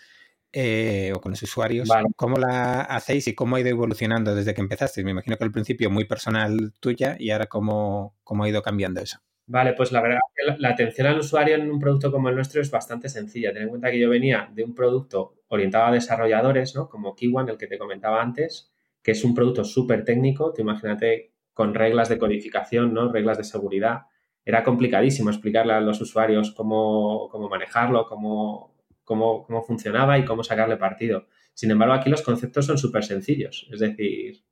eh, 0.53 1.13
o 1.15 1.21
con 1.21 1.33
los 1.33 1.43
usuarios, 1.43 1.89
¿cómo 2.17 2.39
la 2.39 2.83
hacéis 2.83 3.27
y 3.29 3.35
cómo 3.35 3.57
ha 3.57 3.61
ido 3.61 3.71
evolucionando 3.71 4.35
desde 4.35 4.55
que 4.55 4.61
empezasteis? 4.61 5.05
Me 5.05 5.11
imagino 5.11 5.37
que 5.37 5.45
al 5.45 5.53
principio 5.53 5.91
muy 5.91 6.05
personal 6.05 6.73
tuya 6.81 7.17
y 7.19 7.31
ahora 7.31 7.47
cómo, 7.47 8.15
cómo 8.23 8.45
ha 8.45 8.49
ido 8.49 8.63
cambiando 8.63 9.01
eso. 9.01 9.19
Vale, 9.47 9.75
pues 9.75 9.93
la 9.93 10.01
verdad 10.01 10.21
que 10.35 10.57
la, 10.59 10.71
atención 10.71 11.07
al 11.07 11.19
usuario 11.19 11.55
en 11.57 11.71
un 11.71 11.79
producto 11.79 12.11
como 12.11 12.31
el 12.31 12.35
nuestro 12.35 12.63
es 12.63 12.71
bastante 12.71 13.11
sencilla. 13.11 13.53
Ten 13.53 13.65
en 13.65 13.69
cuenta 13.69 13.91
que 13.91 13.99
yo 13.99 14.09
venía 14.09 14.51
de 14.55 14.65
un 14.65 14.75
producto 14.75 15.43
orientado 15.49 15.87
a 15.87 15.93
desarrolladores, 15.93 16.75
¿no? 16.75 16.89
Como 16.89 17.15
Kiwan, 17.15 17.49
el 17.51 17.59
que 17.59 17.67
te 17.67 17.77
comentaba 17.77 18.23
antes, 18.23 18.73
que 19.03 19.11
es 19.13 19.23
un 19.23 19.35
producto 19.35 19.65
súper 19.65 20.05
técnico. 20.05 20.53
Te 20.53 20.63
imagínate 20.63 21.33
con 21.53 21.75
reglas 21.75 22.09
de 22.09 22.19
codificación, 22.19 22.95
¿no? 22.95 23.13
Reglas 23.13 23.37
de 23.37 23.45
seguridad. 23.45 24.07
Era 24.47 24.65
complicadísimo 24.65 25.31
explicarle 25.31 25.75
a 25.75 25.81
los 25.81 26.01
usuarios 26.01 26.53
cómo, 26.53 27.31
manejarlo, 27.51 28.07
cómo, 28.07 28.75
cómo, 29.05 29.45
cómo 29.45 29.63
funcionaba 29.63 30.19
y 30.19 30.25
cómo 30.25 30.43
sacarle 30.43 30.79
partido. 30.79 31.27
Sin 31.53 31.71
embargo, 31.71 31.95
aquí 31.95 32.09
los 32.09 32.23
conceptos 32.23 32.67
son 32.67 32.79
súper 32.79 33.05
sencillos. 33.05 33.69
Es 33.71 33.81
decir, 33.81 34.43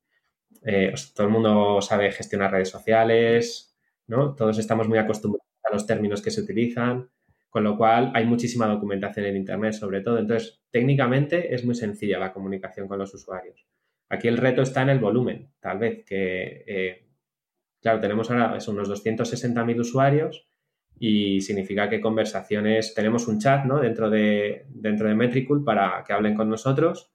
eh, 0.64 0.92
todo 1.14 1.26
el 1.26 1.33
mundo 1.33 1.81
sabe 1.81 2.12
gestionar 2.12 2.52
redes 2.52 2.70
sociales, 2.70 3.71
todos 4.37 4.59
estamos 4.59 4.88
muy 4.88 4.98
acostumbrados 4.98 5.46
a 5.64 5.72
los 5.72 5.87
términos 5.87 6.22
que 6.22 6.31
se 6.31 6.40
utilizan, 6.40 7.09
con 7.48 7.64
lo 7.64 7.77
cual 7.77 8.11
hay 8.14 8.25
muchísima 8.25 8.66
documentación 8.66 9.27
en 9.27 9.37
Internet 9.37 9.75
sobre 9.75 10.01
todo. 10.01 10.18
Entonces, 10.18 10.62
técnicamente 10.70 11.55
es 11.55 11.64
muy 11.64 11.75
sencilla 11.75 12.18
la 12.18 12.33
comunicación 12.33 12.88
con 12.88 12.98
los 12.98 13.12
usuarios. 13.14 13.66
Aquí 14.09 14.29
el 14.29 14.37
reto 14.37 14.62
está 14.62 14.83
en 14.83 14.90
el 14.90 14.98
volumen, 14.98 15.51
tal 15.61 15.79
vez, 15.79 16.05
que, 16.05 16.64
eh, 16.66 17.07
claro, 17.81 18.01
tenemos 18.01 18.31
ahora 18.31 18.59
unos 18.68 18.88
260.000 18.88 19.81
usuarios 19.81 20.46
y 20.98 21.40
significa 21.40 21.88
que 21.88 22.01
conversaciones, 22.01 22.94
tenemos 22.94 23.27
un 23.27 23.38
chat, 23.38 23.64
¿no? 23.64 23.81
Dentro 23.81 24.11
de, 24.11 24.66
dentro 24.68 25.09
de 25.09 25.14
Metricool 25.14 25.64
para 25.64 26.05
que 26.07 26.12
hablen 26.12 26.35
con 26.35 26.48
nosotros 26.48 27.12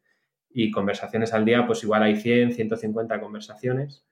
y 0.50 0.72
conversaciones 0.72 1.34
al 1.34 1.46
día, 1.46 1.66
pues 1.68 1.84
igual 1.84 2.04
hay 2.04 2.16
100, 2.16 2.54
150 2.54 3.22
conversaciones. 3.22 4.06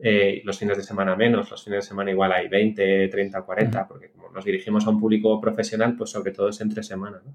Eh, 0.00 0.42
los 0.44 0.58
fines 0.58 0.76
de 0.76 0.82
semana 0.82 1.16
menos, 1.16 1.50
los 1.50 1.64
fines 1.64 1.84
de 1.84 1.88
semana 1.88 2.10
igual 2.10 2.32
hay 2.32 2.48
20, 2.48 3.08
30, 3.08 3.42
40, 3.42 3.88
porque 3.88 4.10
como 4.10 4.30
nos 4.30 4.44
dirigimos 4.44 4.86
a 4.86 4.90
un 4.90 5.00
público 5.00 5.40
profesional, 5.40 5.96
pues 5.96 6.10
sobre 6.10 6.32
todo 6.32 6.50
es 6.50 6.60
entre 6.60 6.82
semana. 6.82 7.20
¿no? 7.24 7.34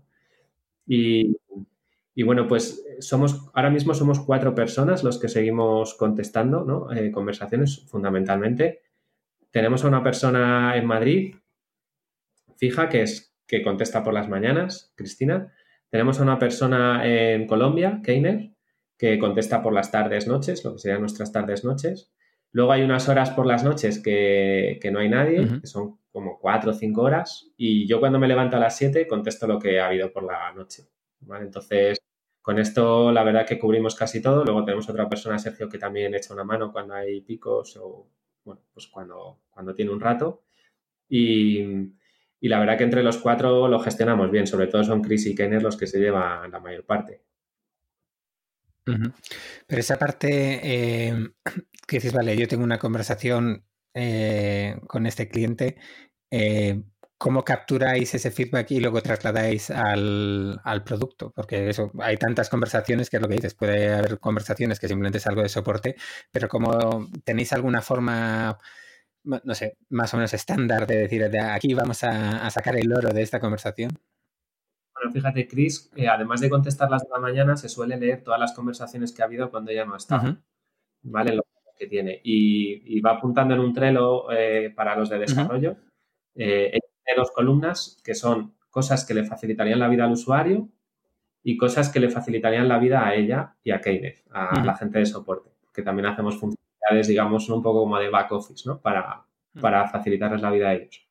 Y, 0.88 1.38
y, 2.16 2.24
bueno, 2.24 2.48
pues 2.48 2.86
somos, 3.00 3.50
ahora 3.54 3.70
mismo 3.70 3.94
somos 3.94 4.20
cuatro 4.20 4.56
personas 4.56 5.04
los 5.04 5.20
que 5.20 5.30
seguimos 5.30 5.96
contestando 5.96 6.64
¿no? 6.64 6.92
Eh, 6.94 7.12
conversaciones 7.12 7.86
fundamentalmente. 7.88 8.82
Tenemos 9.52 9.84
a 9.84 9.88
una 9.88 10.04
persona 10.04 10.78
en 10.78 10.86
Madrid 10.86 11.36
fija 12.58 12.88
que 12.88 13.02
es 13.02 13.36
que 13.46 13.62
contesta 13.62 14.04
por 14.04 14.14
las 14.14 14.30
mañanas, 14.30 14.94
Cristina. 14.96 15.54
Tenemos 15.90 16.20
a 16.20 16.24
una 16.24 16.40
persona 16.40 17.06
en 17.06 17.46
Colombia, 17.46 18.02
Keiner, 18.04 18.54
que 18.98 19.20
contesta 19.20 19.62
por 19.62 19.74
las 19.74 19.92
tardes, 19.92 20.28
noches, 20.28 20.64
lo 20.64 20.74
que 20.74 20.80
serían 20.80 21.02
nuestras 21.02 21.32
tardes, 21.32 21.64
noches. 21.66 22.13
Luego 22.54 22.72
hay 22.72 22.84
unas 22.84 23.10
horas 23.10 23.32
por 23.32 23.46
las 23.46 23.64
noches 23.64 24.00
que, 24.00 24.80
no 24.92 25.00
hay 25.00 25.10
nadie, 25.10 25.60
que 25.60 25.68
son 25.68 25.98
como 26.12 26.40
cuatro 26.40 26.72
o 26.72 26.74
cinco 26.74 27.02
horas, 27.02 27.52
y 27.58 27.88
yo 27.88 28.00
cuando 28.00 28.20
me 28.20 28.28
levanto 28.28 28.58
a 28.58 28.60
las 28.60 28.78
siete 28.78 29.08
contesto 29.08 29.48
lo 29.48 29.60
que 29.60 29.80
ha 29.80 29.88
habido 29.88 30.14
por 30.14 30.24
la 30.24 30.54
noche. 30.54 30.84
Entonces, 31.42 32.00
con 32.42 32.60
esto 32.60 33.12
la 33.12 33.24
verdad 33.24 33.48
que 33.48 33.58
cubrimos 33.58 33.96
casi 33.96 34.22
todo. 34.22 34.46
Luego 34.46 34.64
tenemos 34.64 34.88
otra 34.88 35.10
persona, 35.10 35.40
Sergio, 35.40 35.68
que 35.68 35.80
también 35.80 36.14
echa 36.14 36.34
una 36.34 36.44
mano 36.44 36.72
cuando 36.72 36.94
hay 36.94 37.22
picos 37.22 37.76
o, 37.78 38.08
bueno, 38.44 38.62
pues 38.72 38.88
cuando, 38.88 39.40
cuando 39.50 39.74
tiene 39.74 39.92
un 39.92 40.00
rato. 40.00 40.44
Y, 41.10 41.62
y 42.40 42.50
la 42.50 42.60
verdad 42.60 42.78
que 42.78 42.84
entre 42.84 43.02
los 43.02 43.18
cuatro 43.18 43.68
lo 43.68 43.80
gestionamos 43.80 44.30
bien, 44.30 44.46
sobre 44.46 44.68
todo 44.68 44.84
son 44.84 45.02
Chris 45.02 45.26
y 45.26 45.34
Kenner 45.34 45.64
los 45.64 45.76
que 45.76 45.88
se 45.88 46.00
llevan 46.00 46.52
la 46.52 46.60
mayor 46.60 46.86
parte. 46.86 47.24
Pero 48.86 49.80
esa 49.80 49.98
parte 49.98 50.60
eh, 50.62 51.32
que 51.88 51.98
dices, 51.98 52.14
vale, 52.14 52.38
yo 52.38 52.48
tengo 52.48 52.64
una 52.64 52.80
conversación 52.80 53.66
eh, 53.94 54.80
con 54.88 55.06
este 55.06 55.28
cliente, 55.28 55.78
eh, 56.32 56.84
¿cómo 57.18 57.44
capturáis 57.44 58.14
ese 58.16 58.32
feedback 58.32 58.72
y 58.72 58.80
luego 58.80 59.02
trasladáis 59.02 59.70
al, 59.70 60.60
al, 60.64 60.84
producto? 60.84 61.32
Porque 61.36 61.70
eso, 61.70 61.92
hay 62.00 62.18
tantas 62.18 62.50
conversaciones 62.50 63.10
que 63.10 63.18
es 63.18 63.22
lo 63.22 63.30
que 63.30 63.36
dices, 63.36 63.54
puede 63.54 63.94
haber 63.94 64.20
conversaciones 64.20 64.80
que 64.80 64.88
simplemente 64.88 65.20
es 65.20 65.28
algo 65.28 65.42
de 65.42 65.50
soporte, 65.50 65.96
pero 66.32 66.48
¿cómo 66.48 67.08
tenéis 67.24 67.54
alguna 67.54 67.82
forma 67.82 68.60
no 69.24 69.56
sé, 69.56 69.78
más 69.90 70.14
o 70.14 70.18
menos 70.18 70.34
estándar 70.34 70.86
de 70.86 70.98
decir, 70.98 71.30
de 71.30 71.40
aquí 71.40 71.74
vamos 71.74 72.04
a, 72.04 72.50
sacar 72.50 72.76
el 72.76 72.92
oro 72.92 73.14
de 73.14 73.22
esta 73.22 73.40
conversación? 73.40 73.92
Bueno, 74.94 75.12
fíjate, 75.12 75.48
Chris, 75.48 75.92
eh, 75.96 76.08
además 76.08 76.42
de 76.42 76.50
contestarlas 76.50 77.04
de 77.04 77.10
la 77.10 77.20
mañana, 77.20 77.56
se 77.56 77.70
suele 77.70 77.98
leer 77.98 78.24
todas 78.24 78.40
las 78.40 78.54
conversaciones 78.54 79.12
que 79.12 79.22
ha 79.22 79.26
habido 79.26 79.50
cuando 79.50 79.72
ella 79.72 79.86
no 79.86 79.96
está, 79.96 80.38
¿vale? 81.04 81.36
Lo 81.36 81.44
que 81.84 81.90
tiene. 81.90 82.22
Y, 82.24 83.02
va 83.02 83.12
apuntando 83.12 83.54
en 83.54 83.60
un 83.60 83.74
trelo 83.74 84.32
eh, 84.32 84.72
para 84.76 84.96
los 84.96 85.10
de 85.10 85.20
desarrollo. 85.20 85.76
Eh, 86.36 86.80
tiene 87.04 87.18
dos 87.18 87.32
columnas 87.32 88.00
que 88.04 88.16
son 88.16 88.54
cosas 88.70 89.06
que 89.06 89.14
le 89.14 89.26
facilitarían 89.26 89.80
la 89.80 89.90
vida 89.90 90.06
al 90.06 90.14
usuario 90.14 90.70
y 91.44 91.58
cosas 91.58 91.90
que 91.90 92.00
le 92.00 92.10
facilitarían 92.10 92.68
la 92.68 92.80
vida 92.80 93.06
a 93.06 93.14
ella 93.14 93.56
y 93.64 93.72
a 93.72 93.82
Keynes, 93.82 94.24
a 94.32 94.64
la 94.64 94.76
gente 94.76 95.00
de 95.00 95.06
soporte, 95.06 95.50
que 95.74 95.82
también 95.82 96.06
hacemos 96.06 96.38
funciones 96.38 96.64
digamos, 97.08 97.50
un 97.50 97.62
poco 97.62 97.80
como 97.80 97.98
de 97.98 98.10
back 98.10 98.32
office, 98.32 98.68
¿no? 98.68 98.80
Para, 98.80 99.26
para 99.60 99.88
facilitarles 99.88 100.42
la 100.42 100.52
vida 100.52 100.70
a 100.70 100.74
ellos. 100.76 101.08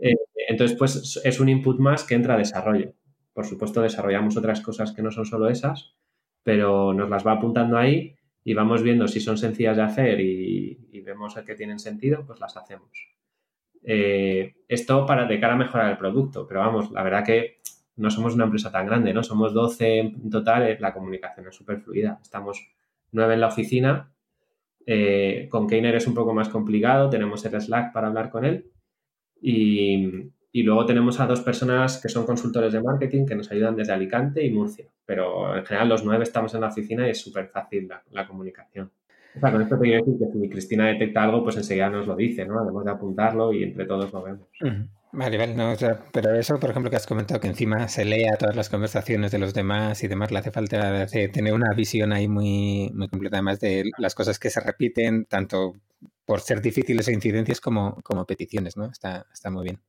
Eh, 0.00 0.14
entonces, 0.48 0.76
pues 0.76 1.20
es 1.24 1.40
un 1.40 1.48
input 1.48 1.78
más 1.78 2.04
que 2.04 2.14
entra 2.14 2.34
a 2.34 2.38
desarrollo. 2.38 2.92
Por 3.32 3.46
supuesto, 3.46 3.80
desarrollamos 3.80 4.36
otras 4.36 4.60
cosas 4.60 4.92
que 4.92 5.02
no 5.02 5.10
son 5.10 5.24
solo 5.24 5.48
esas, 5.48 5.94
pero 6.42 6.92
nos 6.92 7.08
las 7.08 7.26
va 7.26 7.32
apuntando 7.32 7.78
ahí 7.78 8.17
y 8.48 8.54
vamos 8.54 8.82
viendo 8.82 9.06
si 9.06 9.20
son 9.20 9.36
sencillas 9.36 9.76
de 9.76 9.82
hacer 9.82 10.20
y, 10.20 11.02
vemos 11.04 11.34
que 11.46 11.54
tienen 11.54 11.78
sentido, 11.78 12.24
pues 12.26 12.40
las 12.40 12.56
hacemos. 12.56 12.90
Eh, 13.82 14.56
esto 14.68 15.06
para 15.06 15.26
de 15.26 15.40
cara 15.40 15.54
a 15.54 15.56
mejorar 15.56 15.90
el 15.90 15.96
producto, 15.96 16.46
pero 16.46 16.60
vamos, 16.60 16.90
la 16.90 17.02
verdad 17.02 17.24
que 17.24 17.60
no 17.96 18.10
somos 18.10 18.34
una 18.34 18.44
empresa 18.44 18.70
tan 18.70 18.86
grande, 18.86 19.14
¿no? 19.14 19.22
Somos 19.22 19.54
12 19.54 19.98
en 19.98 20.30
total, 20.30 20.76
la 20.80 20.92
comunicación 20.92 21.46
es 21.48 21.54
súper 21.54 21.80
fluida. 21.80 22.18
Estamos 22.22 22.70
nueve 23.12 23.34
en 23.34 23.40
la 23.40 23.48
oficina 23.48 24.12
eh, 24.86 25.46
con 25.50 25.66
Keiner 25.68 25.96
es 25.96 26.06
un 26.06 26.14
poco 26.14 26.32
más 26.32 26.48
complicado, 26.48 27.10
tenemos 27.10 27.44
el 27.44 27.60
Slack 27.60 27.92
para 27.92 28.06
hablar 28.06 28.30
con 28.30 28.46
él 28.46 28.70
y, 29.42 30.30
luego 30.62 30.86
tenemos 30.86 31.20
a 31.20 31.26
dos 31.26 31.40
personas 31.40 32.00
que 32.00 32.08
son 32.08 32.24
consultores 32.24 32.72
de 32.72 32.82
marketing 32.82 33.26
que 33.26 33.34
nos 33.34 33.50
ayudan 33.50 33.76
desde 33.76 33.92
Alicante 33.92 34.44
y 34.44 34.50
Murcia, 34.50 34.86
pero 35.04 35.56
en 35.56 35.64
general 35.64 35.88
los 35.88 36.04
nueve 36.04 36.24
estamos 36.24 36.54
en 36.54 36.62
la 36.62 36.68
oficina 36.68 37.06
y 37.06 37.10
es 37.10 37.20
súper 37.20 37.48
fácil 37.48 37.88
la, 38.10 38.26
comunicación. 38.26 38.90
O 39.36 39.40
sea, 39.40 39.52
con 39.52 39.62
esto 39.62 39.78
te 39.78 39.84
quiero 39.84 40.04
decir 40.04 40.18
que 40.18 40.38
si 40.38 40.48
Cristina 40.48 40.86
detecta 40.86 41.22
algo, 41.22 41.44
pues 41.44 41.56
enseguida 41.56 41.90
nos 41.90 42.06
lo 42.06 42.16
dice, 42.16 42.44
¿no? 42.44 42.58
Además 42.60 42.84
de 42.84 42.90
apuntarlo 42.90 43.52
y 43.52 43.62
entre 43.62 43.84
todos 43.84 44.12
lo 44.12 44.22
vemos. 44.22 44.48
Vale, 45.12 45.38
vale, 45.38 45.54
no, 45.54 45.74
pero 46.12 46.34
eso, 46.34 46.60
por 46.60 46.70
ejemplo, 46.70 46.90
que 46.90 46.96
has 46.96 47.06
comentado 47.06 47.40
que 47.40 47.48
encima 47.48 47.88
se 47.88 48.04
lea 48.04 48.36
todas 48.36 48.56
las 48.56 48.68
conversaciones 48.68 49.30
de 49.30 49.38
los 49.38 49.54
demás 49.54 50.02
y 50.04 50.08
demás, 50.08 50.30
le 50.30 50.38
hace 50.38 50.50
falta 50.50 51.06
tener 51.06 51.54
una 51.54 51.72
visión 51.74 52.12
ahí 52.12 52.28
muy, 52.28 52.90
muy 52.94 53.08
completa, 53.08 53.36
además 53.36 53.58
de 53.60 53.90
las 53.96 54.14
cosas 54.14 54.38
que 54.38 54.50
se 54.50 54.60
repiten, 54.60 55.24
tanto 55.24 55.76
por 56.26 56.40
ser 56.40 56.60
difíciles 56.60 57.08
o 57.08 57.10
incidencias 57.10 57.60
como, 57.60 57.94
como 58.02 58.26
peticiones, 58.26 58.76
¿no? 58.76 58.86
Está, 58.90 59.26
está 59.32 59.50
muy 59.50 59.64
bien. 59.64 59.80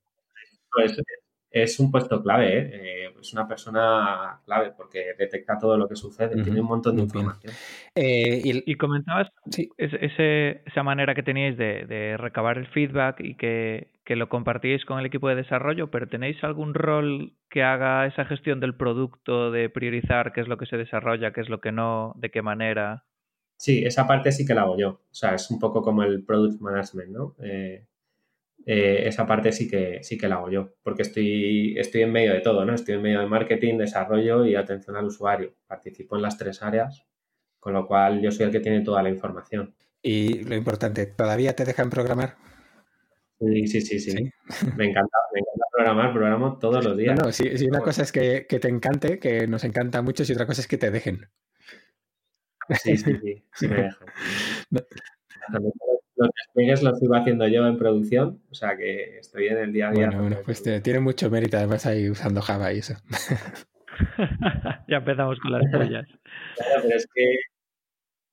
Es 1.52 1.80
un 1.80 1.92
puesto 1.92 2.22
clave, 2.22 2.60
¿eh? 2.60 2.70
¿eh? 2.74 3.14
es 3.20 3.34
una 3.34 3.48
persona 3.48 4.40
clave 4.46 4.72
porque 4.78 5.14
detecta 5.18 5.58
todo 5.58 5.78
lo 5.78 5.88
que 5.88 5.96
sucede, 5.96 6.42
tiene 6.44 6.62
un 6.62 6.68
montón 6.68 6.96
de 6.96 7.02
información. 7.02 7.54
Eh, 7.96 8.42
y, 8.44 8.76
comentabas 8.76 9.30
ese, 9.78 10.62
esa 10.66 10.84
manera 10.84 11.16
que 11.16 11.24
teníais 11.24 11.58
de, 11.58 11.86
de 11.88 12.18
recabar 12.18 12.60
el 12.60 12.68
feedback 12.68 13.20
y 13.22 13.36
que, 13.36 13.88
que, 14.06 14.16
lo 14.16 14.30
compartíais 14.30 14.86
con 14.86 15.00
el 15.00 15.08
equipo 15.08 15.28
de 15.28 15.36
desarrollo, 15.36 15.90
pero 15.90 16.08
¿tenéis 16.08 16.42
algún 16.44 16.76
rol 16.76 17.34
que 17.50 17.64
haga 17.64 18.06
esa 18.06 18.26
gestión 18.26 18.60
del 18.60 18.76
producto, 18.76 19.50
de 19.50 19.70
priorizar 19.70 20.34
qué 20.34 20.42
es 20.42 20.48
lo 20.48 20.58
que 20.58 20.68
se 20.68 20.78
desarrolla, 20.78 21.34
qué 21.34 21.42
es 21.42 21.50
lo 21.50 21.60
que 21.60 21.72
no, 21.72 22.14
de 22.18 22.30
qué 22.30 22.44
manera? 22.44 23.06
Sí, 23.58 23.84
esa 23.84 24.08
parte 24.08 24.32
sí 24.32 24.46
que 24.46 24.54
la 24.54 24.62
hago 24.62 24.78
yo. 24.78 24.90
O 24.90 25.14
sea, 25.14 25.34
es 25.34 25.50
un 25.50 25.60
poco 25.60 25.82
como 25.82 26.04
el 26.04 26.24
product 26.24 26.62
management, 26.62 27.10
¿no? 27.10 27.36
Eh, 28.66 29.08
esa 29.08 29.26
parte 29.26 29.52
sí 29.52 29.70
que, 29.70 30.04
sí 30.04 30.18
que 30.18 30.28
la 30.28 30.36
hago 30.36 30.52
yo, 30.52 30.76
porque 30.84 31.04
estoy, 31.04 31.78
estoy 31.78 32.02
en 32.04 32.12
medio 32.12 32.34
de 32.34 32.42
todo, 32.42 32.66
¿no? 32.66 32.74
Estoy 32.74 32.96
en 32.96 33.02
medio 33.02 33.20
de 33.20 33.26
marketing, 33.26 33.78
desarrollo 33.78 34.46
y 34.46 34.56
atención 34.56 34.96
al 34.96 35.06
usuario. 35.06 35.54
Participo 35.66 36.16
en 36.16 36.22
las 36.22 36.38
tres 36.38 36.62
áreas, 36.62 37.06
con 37.60 37.74
lo 37.74 37.88
cual 37.88 38.22
yo 38.22 38.32
soy 38.32 38.46
el 38.46 38.52
que 38.52 38.60
tiene 38.60 38.82
toda 38.82 39.02
la 39.02 39.10
información. 39.10 39.74
Y 40.02 40.44
lo 40.44 40.56
importante, 40.56 41.06
¿todavía 41.08 41.56
te 41.56 41.66
dejan 41.66 41.90
programar? 41.90 42.36
Sí, 43.40 43.68
sí, 43.68 43.82
sí, 43.82 44.00
sí. 44.00 44.14
Me, 44.76 44.86
encanta, 44.90 45.18
me 45.34 45.40
encanta 45.40 45.66
programar, 45.72 46.14
programo 46.14 46.60
todos 46.60 46.84
los 46.84 46.98
días. 46.98 47.18
No, 47.18 47.26
no, 47.26 47.32
sí, 47.32 47.50
una 47.66 47.80
cosa 47.80 48.04
es 48.04 48.12
que, 48.12 48.42
te 48.42 48.68
encante, 48.68 49.18
que 49.18 49.48
nos 49.48 49.64
encanta 49.64 50.02
mucho, 50.02 50.24
y 50.28 50.32
otra 50.34 50.46
cosa 50.46 50.62
es 50.62 50.68
que 50.68 50.78
te 50.78 50.92
dejen. 50.92 51.30
Sí, 52.84 52.98
sí, 52.98 53.18
sí, 53.22 53.44
sí 53.54 53.68
me 53.68 53.84
dejan. 53.84 54.08
los 56.20 56.30
despliegues 56.36 56.84
los 56.84 57.00
sigo 57.00 57.16
haciendo 57.16 57.48
yo 57.48 57.66
en 57.66 57.78
producción, 57.78 58.42
o 58.52 58.54
sea 58.54 58.76
que 58.76 59.18
estoy 59.20 59.48
en 59.48 59.58
el 59.58 59.74
día 59.74 59.90
a 59.90 59.92
día. 59.92 60.08
Bueno, 60.08 60.22
bueno 60.22 60.38
pues 60.44 60.62
tiene 60.62 61.00
mucho 61.00 61.30
mérito 61.30 61.58
además 61.58 61.86
ahí 61.86 62.10
usando 62.10 62.42
Java 62.42 62.74
y 62.74 62.80
eso. 62.80 62.96
ya 64.90 64.98
empezamos 64.98 65.40
con 65.40 65.52
las 65.54 65.64
pollas. 65.72 66.06
Claro, 66.56 66.82
pero 66.84 66.96
es 66.98 67.08
que, 67.14 67.24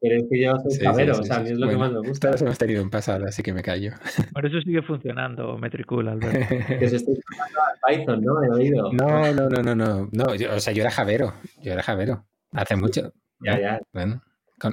pero 0.00 0.16
es 0.16 0.24
que 0.28 0.42
yo 0.42 0.56
soy 0.58 0.72
sí, 0.72 0.86
o 0.86 1.22
sea, 1.22 1.36
a 1.36 1.40
mí 1.40 1.50
es 1.50 1.58
lo 1.58 1.68
que 1.68 1.76
más 1.76 1.92
me 1.92 2.00
gusta. 2.00 2.28
Todos 2.28 2.42
hemos 2.42 2.58
tenido 2.58 2.82
un 2.82 2.90
pasado, 2.90 3.24
así 3.24 3.44
que 3.44 3.52
me 3.52 3.62
callo. 3.62 3.92
Por 4.34 4.46
eso 4.46 4.60
sigue 4.62 4.82
funcionando 4.82 5.56
Metricool, 5.58 6.08
Alberto. 6.08 6.56
que 6.80 6.88
se 6.88 6.96
estoy 6.96 7.14
a 7.14 7.86
Python, 7.88 8.20
¿no? 8.20 8.42
He 8.42 8.50
oído. 8.50 8.92
No, 8.92 9.32
no, 9.32 9.48
no, 9.48 9.62
no, 9.62 9.74
no. 9.76 10.08
no 10.10 10.24
o 10.24 10.60
sea, 10.60 10.72
yo 10.72 10.82
era 10.82 10.90
Javero, 10.90 11.34
yo 11.62 11.72
era 11.72 11.84
Javero. 11.84 12.26
Hace 12.50 12.74
mucho. 12.74 13.12
Ya, 13.38 13.60
ya. 13.60 13.80
Bueno, 13.92 14.22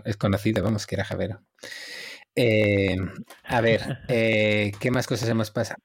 es 0.05 0.17
conocido, 0.17 0.63
vamos, 0.63 0.87
que 0.87 0.95
era 0.95 1.05
Javero. 1.05 1.41
Eh, 2.35 2.95
a 3.43 3.61
ver, 3.61 3.81
eh, 4.07 4.71
¿qué 4.79 4.91
más 4.91 5.07
cosas 5.07 5.29
hemos 5.29 5.51
pasado? 5.51 5.81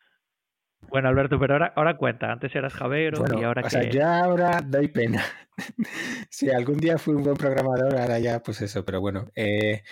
Bueno, 0.89 1.09
Alberto, 1.09 1.39
pero 1.39 1.55
ahora, 1.55 1.73
ahora 1.77 1.97
cuenta. 1.97 2.33
Antes 2.33 2.55
eras 2.55 2.73
Javero 2.73 3.23
y 3.39 3.45
ahora 3.45 3.63
o 3.65 3.69
sea, 3.69 3.91
ya 3.91 4.25
ahora 4.25 4.63
doy 4.65 4.89
pena. 4.89 5.23
si 6.31 6.51
algún 6.51 6.79
día 6.79 6.97
fui 6.97 7.15
un 7.15 7.25
buen 7.25 7.37
programador, 7.37 7.95
ahora 7.99 8.19
ya, 8.19 8.43
pues 8.43 8.63
eso, 8.63 8.85
pero 8.85 9.01
bueno. 9.01 9.31
Eh, 9.35 9.83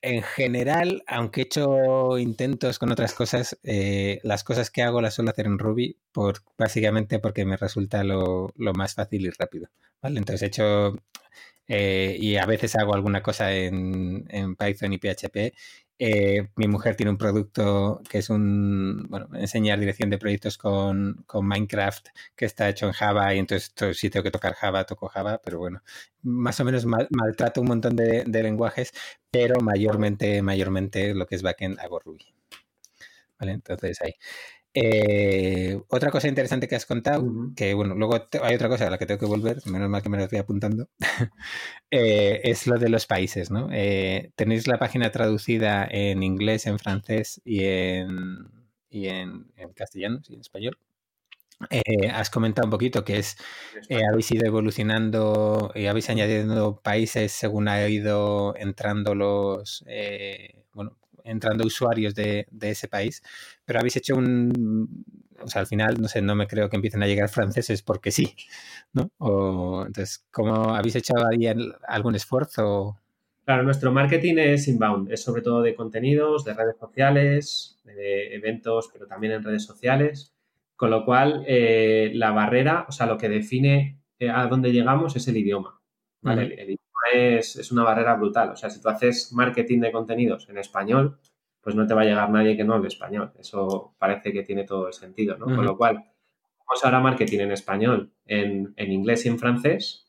en 0.00 0.22
general, 0.22 1.02
aunque 1.06 1.42
he 1.42 1.44
hecho 1.44 2.16
intentos 2.16 2.78
con 2.78 2.90
otras 2.90 3.12
cosas, 3.12 3.58
las 4.22 4.44
cosas 4.44 4.70
que 4.70 4.82
hago 4.82 5.02
las 5.02 5.12
suelo 5.12 5.30
hacer 5.30 5.44
en 5.44 5.58
Ruby, 5.58 5.98
por, 6.10 6.38
básicamente 6.56 7.18
porque 7.18 7.44
me 7.44 7.58
resulta 7.58 8.02
lo, 8.02 8.50
lo 8.56 8.72
más 8.72 8.94
fácil 8.94 9.26
y 9.26 9.30
rápido. 9.30 9.68
¿vale? 10.00 10.18
Entonces 10.18 10.42
he 10.42 10.46
hecho 10.46 10.94
eh, 11.72 12.16
y 12.18 12.36
a 12.36 12.46
veces 12.46 12.74
hago 12.74 12.94
alguna 12.94 13.22
cosa 13.22 13.52
en, 13.52 14.26
en 14.28 14.56
Python 14.56 14.92
y 14.92 14.98
PHP. 14.98 15.54
Eh, 16.02 16.48
mi 16.56 16.66
mujer 16.66 16.96
tiene 16.96 17.10
un 17.10 17.18
producto 17.18 18.00
que 18.08 18.18
es 18.18 18.30
un, 18.30 19.06
bueno, 19.10 19.28
enseñar 19.34 19.78
dirección 19.78 20.08
de 20.08 20.16
proyectos 20.16 20.56
con, 20.56 21.24
con, 21.26 21.46
Minecraft 21.46 22.08
que 22.34 22.46
está 22.46 22.70
hecho 22.70 22.86
en 22.86 22.92
Java 22.92 23.34
y 23.34 23.38
entonces 23.38 23.74
si 23.98 24.08
tengo 24.08 24.24
que 24.24 24.30
tocar 24.30 24.54
Java, 24.54 24.86
toco 24.86 25.08
Java, 25.08 25.42
pero 25.44 25.58
bueno, 25.58 25.82
más 26.22 26.58
o 26.58 26.64
menos 26.64 26.86
maltrato 26.86 27.60
un 27.60 27.66
montón 27.66 27.96
de, 27.96 28.24
de, 28.26 28.42
lenguajes, 28.42 28.92
pero 29.30 29.60
mayormente, 29.60 30.40
mayormente 30.40 31.12
lo 31.14 31.26
que 31.26 31.34
es 31.34 31.42
backend 31.42 31.78
hago 31.80 31.98
Ruby. 32.00 32.24
¿Vale? 33.38 33.52
Entonces 33.52 34.00
ahí. 34.00 34.14
Eh, 34.72 35.80
otra 35.88 36.10
cosa 36.12 36.28
interesante 36.28 36.68
que 36.68 36.76
has 36.76 36.86
contado, 36.86 37.24
que 37.56 37.74
bueno, 37.74 37.94
luego 37.96 38.14
hay 38.42 38.54
otra 38.54 38.68
cosa 38.68 38.86
a 38.86 38.90
la 38.90 38.98
que 38.98 39.06
tengo 39.06 39.18
que 39.18 39.26
volver, 39.26 39.58
menos 39.66 39.88
mal 39.88 40.00
que 40.00 40.08
me 40.08 40.16
lo 40.16 40.24
estoy 40.24 40.38
apuntando, 40.38 40.88
eh, 41.90 42.40
es 42.44 42.68
lo 42.68 42.78
de 42.78 42.88
los 42.88 43.06
países, 43.06 43.50
¿no? 43.50 43.68
Eh, 43.72 44.32
tenéis 44.36 44.68
la 44.68 44.78
página 44.78 45.10
traducida 45.10 45.88
en 45.90 46.22
inglés, 46.22 46.66
en 46.66 46.78
francés 46.78 47.40
y 47.44 47.64
en, 47.64 48.48
y 48.88 49.08
en, 49.08 49.46
castellano, 49.74 50.20
y 50.28 50.34
en 50.34 50.40
español. 50.40 50.78
has 52.12 52.30
comentado 52.30 52.66
un 52.66 52.70
poquito 52.70 53.04
que 53.04 53.18
es 53.18 53.36
habéis 54.08 54.30
ido 54.30 54.46
evolucionando 54.46 55.72
y 55.74 55.86
habéis 55.86 56.08
añadido 56.10 56.80
países 56.80 57.32
según 57.32 57.68
ha 57.68 57.86
ido 57.88 58.54
entrando 58.56 59.14
los 59.14 59.84
bueno 60.72 60.96
entrando 61.24 61.66
usuarios 61.66 62.14
de, 62.14 62.46
ese 62.60 62.88
país, 62.88 63.22
pero 63.70 63.78
habéis 63.78 63.98
hecho 63.98 64.16
un, 64.16 65.04
o 65.40 65.46
sea, 65.46 65.60
al 65.60 65.68
final, 65.68 66.00
no 66.00 66.08
sé, 66.08 66.20
no 66.20 66.34
me 66.34 66.48
creo 66.48 66.68
que 66.68 66.74
empiecen 66.74 67.04
a 67.04 67.06
llegar 67.06 67.28
franceses 67.28 67.82
porque 67.82 68.10
sí, 68.10 68.34
¿no? 68.92 69.12
O, 69.18 69.84
entonces, 69.86 70.26
¿cómo 70.32 70.74
habéis 70.74 70.96
hecho 70.96 71.14
ahí 71.24 71.46
algún 71.86 72.16
esfuerzo? 72.16 72.98
Claro, 73.44 73.62
nuestro 73.62 73.92
marketing 73.92 74.38
es 74.38 74.66
inbound, 74.66 75.12
es 75.12 75.22
sobre 75.22 75.42
todo 75.42 75.62
de 75.62 75.76
contenidos, 75.76 76.44
de 76.44 76.54
redes 76.54 76.78
sociales, 76.80 77.80
de 77.84 78.34
eventos, 78.34 78.90
pero 78.92 79.06
también 79.06 79.34
en 79.34 79.44
redes 79.44 79.66
sociales, 79.66 80.34
con 80.74 80.90
lo 80.90 81.04
cual 81.04 81.44
eh, 81.46 82.10
la 82.12 82.32
barrera, 82.32 82.86
o 82.88 82.90
sea, 82.90 83.06
lo 83.06 83.18
que 83.18 83.28
define 83.28 84.00
eh, 84.18 84.30
a 84.30 84.48
dónde 84.48 84.72
llegamos 84.72 85.14
es 85.14 85.28
el 85.28 85.36
idioma, 85.36 85.80
¿vale? 86.22 86.42
el, 86.46 86.70
idioma 86.70 86.80
es, 87.12 87.70
una 87.70 87.84
barrera 87.84 88.16
brutal. 88.16 88.50
O 88.50 88.56
sea, 88.56 88.68
si 88.68 88.80
tú 88.80 88.88
haces 88.88 89.32
marketing 89.32 89.78
de 89.78 89.92
contenidos 89.92 90.48
en 90.48 90.58
español, 90.58 91.20
pues 91.60 91.76
no 91.76 91.86
te 91.86 91.94
va 91.94 92.02
a 92.02 92.04
llegar 92.04 92.30
nadie 92.30 92.56
que 92.56 92.64
no 92.64 92.74
hable 92.74 92.88
español. 92.88 93.32
Eso 93.38 93.94
parece 93.98 94.32
que 94.32 94.42
tiene 94.42 94.64
todo 94.64 94.88
el 94.88 94.94
sentido, 94.94 95.36
¿no? 95.36 95.44
Con 95.44 95.64
lo 95.64 95.76
cual, 95.76 96.04
vamos 96.66 96.84
ahora 96.84 97.00
marketing 97.00 97.40
en 97.40 97.52
español, 97.52 98.12
en, 98.26 98.74
inglés 98.78 99.26
y 99.26 99.28
en 99.28 99.38
francés, 99.38 100.08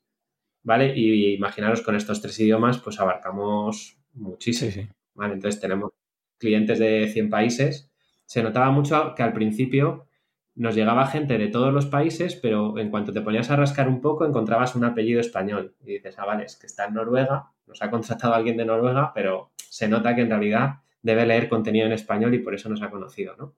¿vale? 0.64 0.94
Y 0.96 1.34
imaginaros 1.34 1.82
con 1.82 1.96
estos 1.96 2.22
tres 2.22 2.40
idiomas, 2.40 2.78
pues 2.78 3.00
abarcamos 3.00 3.98
muchísimo. 4.14 4.88
¿vale? 5.14 5.34
Entonces 5.34 5.60
tenemos 5.60 5.92
clientes 6.38 6.80
de 6.80 7.10
100 7.12 7.30
países. 7.30 7.92
Se 8.26 8.44
notaba 8.44 8.72
mucho 8.72 9.14
que 9.16 9.24
al 9.24 9.34
principio 9.34 10.08
nos 10.56 10.76
llegaba 10.76 11.08
gente 11.08 11.38
de 11.38 11.48
todos 11.48 11.74
los 11.74 11.86
países, 11.86 12.36
pero 12.36 12.78
en 12.78 12.90
cuanto 12.90 13.14
te 13.14 13.22
ponías 13.22 13.50
a 13.50 13.56
rascar 13.56 13.88
un 13.88 14.02
poco, 14.02 14.26
encontrabas 14.26 14.76
un 14.76 14.84
apellido 14.84 15.20
español. 15.20 15.76
Y 15.82 15.94
dices, 15.94 16.18
ah, 16.20 16.26
vale, 16.26 16.46
es 16.46 16.58
que 16.58 16.68
está 16.68 16.86
en 16.86 16.96
Noruega, 16.96 17.52
nos 17.68 17.82
ha 17.82 17.90
contratado 17.90 18.34
alguien 18.34 18.58
de 18.58 18.66
Noruega, 18.66 19.12
pero 19.14 19.52
se 19.56 19.88
nota 19.88 20.14
que 20.14 20.22
en 20.22 20.30
realidad 20.30 20.81
debe 21.02 21.26
leer 21.26 21.50
contenido 21.50 21.86
en 21.86 21.94
español 21.94 22.34
y 22.34 22.40
por 22.40 22.54
eso 22.54 22.70
nos 22.70 22.82
ha 22.82 22.90
conocido, 22.90 23.36
¿no? 23.38 23.56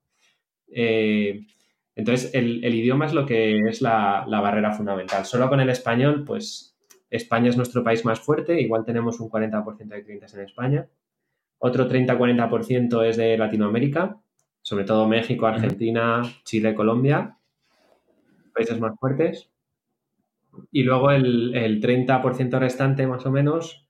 Eh, 0.71 1.45
entonces, 1.95 2.33
el, 2.33 2.63
idioma 2.63 3.05
es 3.05 3.13
lo 3.13 3.25
que 3.25 3.59
es 3.69 3.81
la, 3.81 4.25
la, 4.27 4.41
barrera 4.41 4.71
fundamental. 4.71 5.25
Solo 5.25 5.47
con 5.47 5.59
el 5.59 5.69
español, 5.69 6.23
pues 6.25 6.75
España 7.11 7.49
es 7.49 7.57
nuestro 7.57 7.83
país 7.83 8.03
más 8.05 8.19
fuerte, 8.19 8.59
igual 8.59 8.83
tenemos 8.83 9.19
un 9.19 9.29
40% 9.29 9.87
de 9.87 10.03
clientes 10.03 10.33
en 10.33 10.41
España. 10.41 10.87
Otro 11.59 11.87
30-40% 11.87 13.05
es 13.05 13.17
de 13.17 13.37
Latinoamérica, 13.37 14.19
sobre 14.63 14.85
todo 14.85 15.07
México, 15.07 15.45
Argentina, 15.45 16.23
Chile, 16.43 16.73
Colombia, 16.73 17.37
países 18.53 18.79
más 18.79 18.97
fuertes. 18.99 19.49
Y 20.71 20.83
luego 20.83 21.11
el, 21.11 21.81
30% 21.81 22.59
restante, 22.59 23.07
más 23.07 23.25
o 23.25 23.31
menos, 23.31 23.82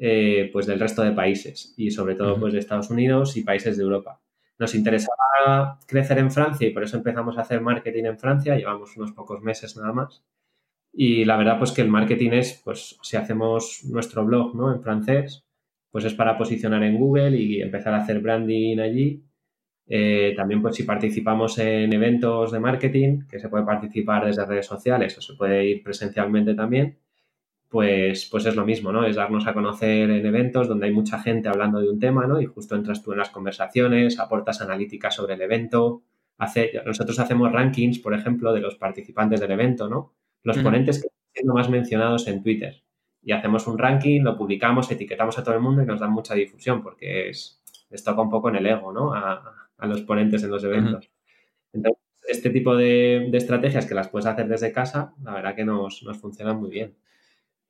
eh, 0.00 0.48
pues 0.52 0.66
del 0.66 0.80
resto 0.80 1.02
de 1.02 1.12
países 1.12 1.74
y 1.76 1.90
sobre 1.90 2.14
todo 2.14 2.40
pues 2.40 2.52
de 2.52 2.58
Estados 2.58 2.90
Unidos 2.90 3.36
y 3.36 3.44
países 3.44 3.76
de 3.76 3.82
Europa. 3.82 4.20
Nos 4.58 4.74
interesaba 4.74 5.78
crecer 5.86 6.18
en 6.18 6.30
Francia 6.30 6.66
y 6.66 6.72
por 6.72 6.82
eso 6.82 6.96
empezamos 6.96 7.38
a 7.38 7.42
hacer 7.42 7.60
marketing 7.60 8.04
en 8.04 8.18
Francia, 8.18 8.56
llevamos 8.56 8.96
unos 8.96 9.12
pocos 9.12 9.42
meses 9.42 9.76
nada 9.76 9.92
más. 9.92 10.24
Y 10.92 11.24
la 11.24 11.36
verdad 11.36 11.58
pues 11.58 11.72
que 11.72 11.82
el 11.82 11.88
marketing 11.88 12.30
es, 12.32 12.60
pues 12.64 12.98
si 13.02 13.16
hacemos 13.16 13.84
nuestro 13.84 14.24
blog 14.24 14.56
¿no? 14.56 14.74
en 14.74 14.82
francés, 14.82 15.44
pues 15.90 16.04
es 16.04 16.14
para 16.14 16.36
posicionar 16.36 16.82
en 16.82 16.98
Google 16.98 17.36
y 17.36 17.60
empezar 17.60 17.94
a 17.94 17.98
hacer 17.98 18.20
branding 18.20 18.78
allí 18.78 19.24
eh, 19.92 20.34
también, 20.36 20.62
pues 20.62 20.76
si 20.76 20.84
participamos 20.84 21.58
en 21.58 21.92
eventos 21.92 22.52
de 22.52 22.60
marketing, 22.60 23.22
que 23.28 23.40
se 23.40 23.48
puede 23.48 23.64
participar 23.64 24.24
desde 24.24 24.46
redes 24.46 24.66
sociales 24.66 25.18
o 25.18 25.20
se 25.20 25.34
puede 25.34 25.66
ir 25.66 25.82
presencialmente 25.82 26.54
también, 26.54 26.99
pues, 27.70 28.26
pues 28.26 28.44
es 28.46 28.56
lo 28.56 28.66
mismo, 28.66 28.92
¿no? 28.92 29.06
Es 29.06 29.16
darnos 29.16 29.46
a 29.46 29.54
conocer 29.54 30.10
en 30.10 30.26
eventos 30.26 30.68
donde 30.68 30.86
hay 30.86 30.92
mucha 30.92 31.20
gente 31.20 31.48
hablando 31.48 31.80
de 31.80 31.88
un 31.88 31.98
tema, 31.98 32.26
¿no? 32.26 32.40
Y 32.40 32.46
justo 32.46 32.74
entras 32.74 33.02
tú 33.02 33.12
en 33.12 33.18
las 33.18 33.30
conversaciones, 33.30 34.18
aportas 34.18 34.60
analítica 34.60 35.10
sobre 35.10 35.34
el 35.34 35.42
evento. 35.42 36.02
Hace, 36.36 36.72
nosotros 36.84 37.18
hacemos 37.20 37.52
rankings, 37.52 38.00
por 38.00 38.12
ejemplo, 38.14 38.52
de 38.52 38.60
los 38.60 38.74
participantes 38.74 39.40
del 39.40 39.52
evento, 39.52 39.88
¿no? 39.88 40.12
Los 40.42 40.58
ponentes 40.58 41.00
que 41.00 41.06
están 41.06 41.32
siendo 41.32 41.54
más 41.54 41.70
mencionados 41.70 42.26
en 42.26 42.42
Twitter. 42.42 42.82
Y 43.22 43.32
hacemos 43.32 43.66
un 43.66 43.78
ranking, 43.78 44.22
lo 44.22 44.36
publicamos, 44.36 44.90
etiquetamos 44.90 45.38
a 45.38 45.44
todo 45.44 45.54
el 45.54 45.60
mundo 45.60 45.82
y 45.82 45.86
nos 45.86 46.00
dan 46.00 46.10
mucha 46.10 46.34
difusión 46.34 46.82
porque 46.82 47.28
es, 47.28 47.62
les 47.90 48.02
toca 48.02 48.20
un 48.20 48.30
poco 48.30 48.48
en 48.48 48.56
el 48.56 48.66
ego, 48.66 48.92
¿no? 48.92 49.14
a 49.14 49.86
los 49.86 50.02
ponentes 50.02 50.42
en 50.42 50.50
los 50.50 50.64
eventos. 50.64 51.10
Entonces, 51.72 52.00
este 52.28 52.50
tipo 52.50 52.76
de, 52.76 53.28
estrategias 53.32 53.86
que 53.86 53.94
las 53.94 54.08
puedes 54.08 54.26
hacer 54.26 54.48
desde 54.48 54.72
casa, 54.72 55.14
la 55.22 55.34
verdad 55.34 55.54
que 55.54 55.64
nos, 55.64 56.02
nos 56.02 56.18
funcionan 56.18 56.58
muy 56.58 56.70
bien. 56.70 56.96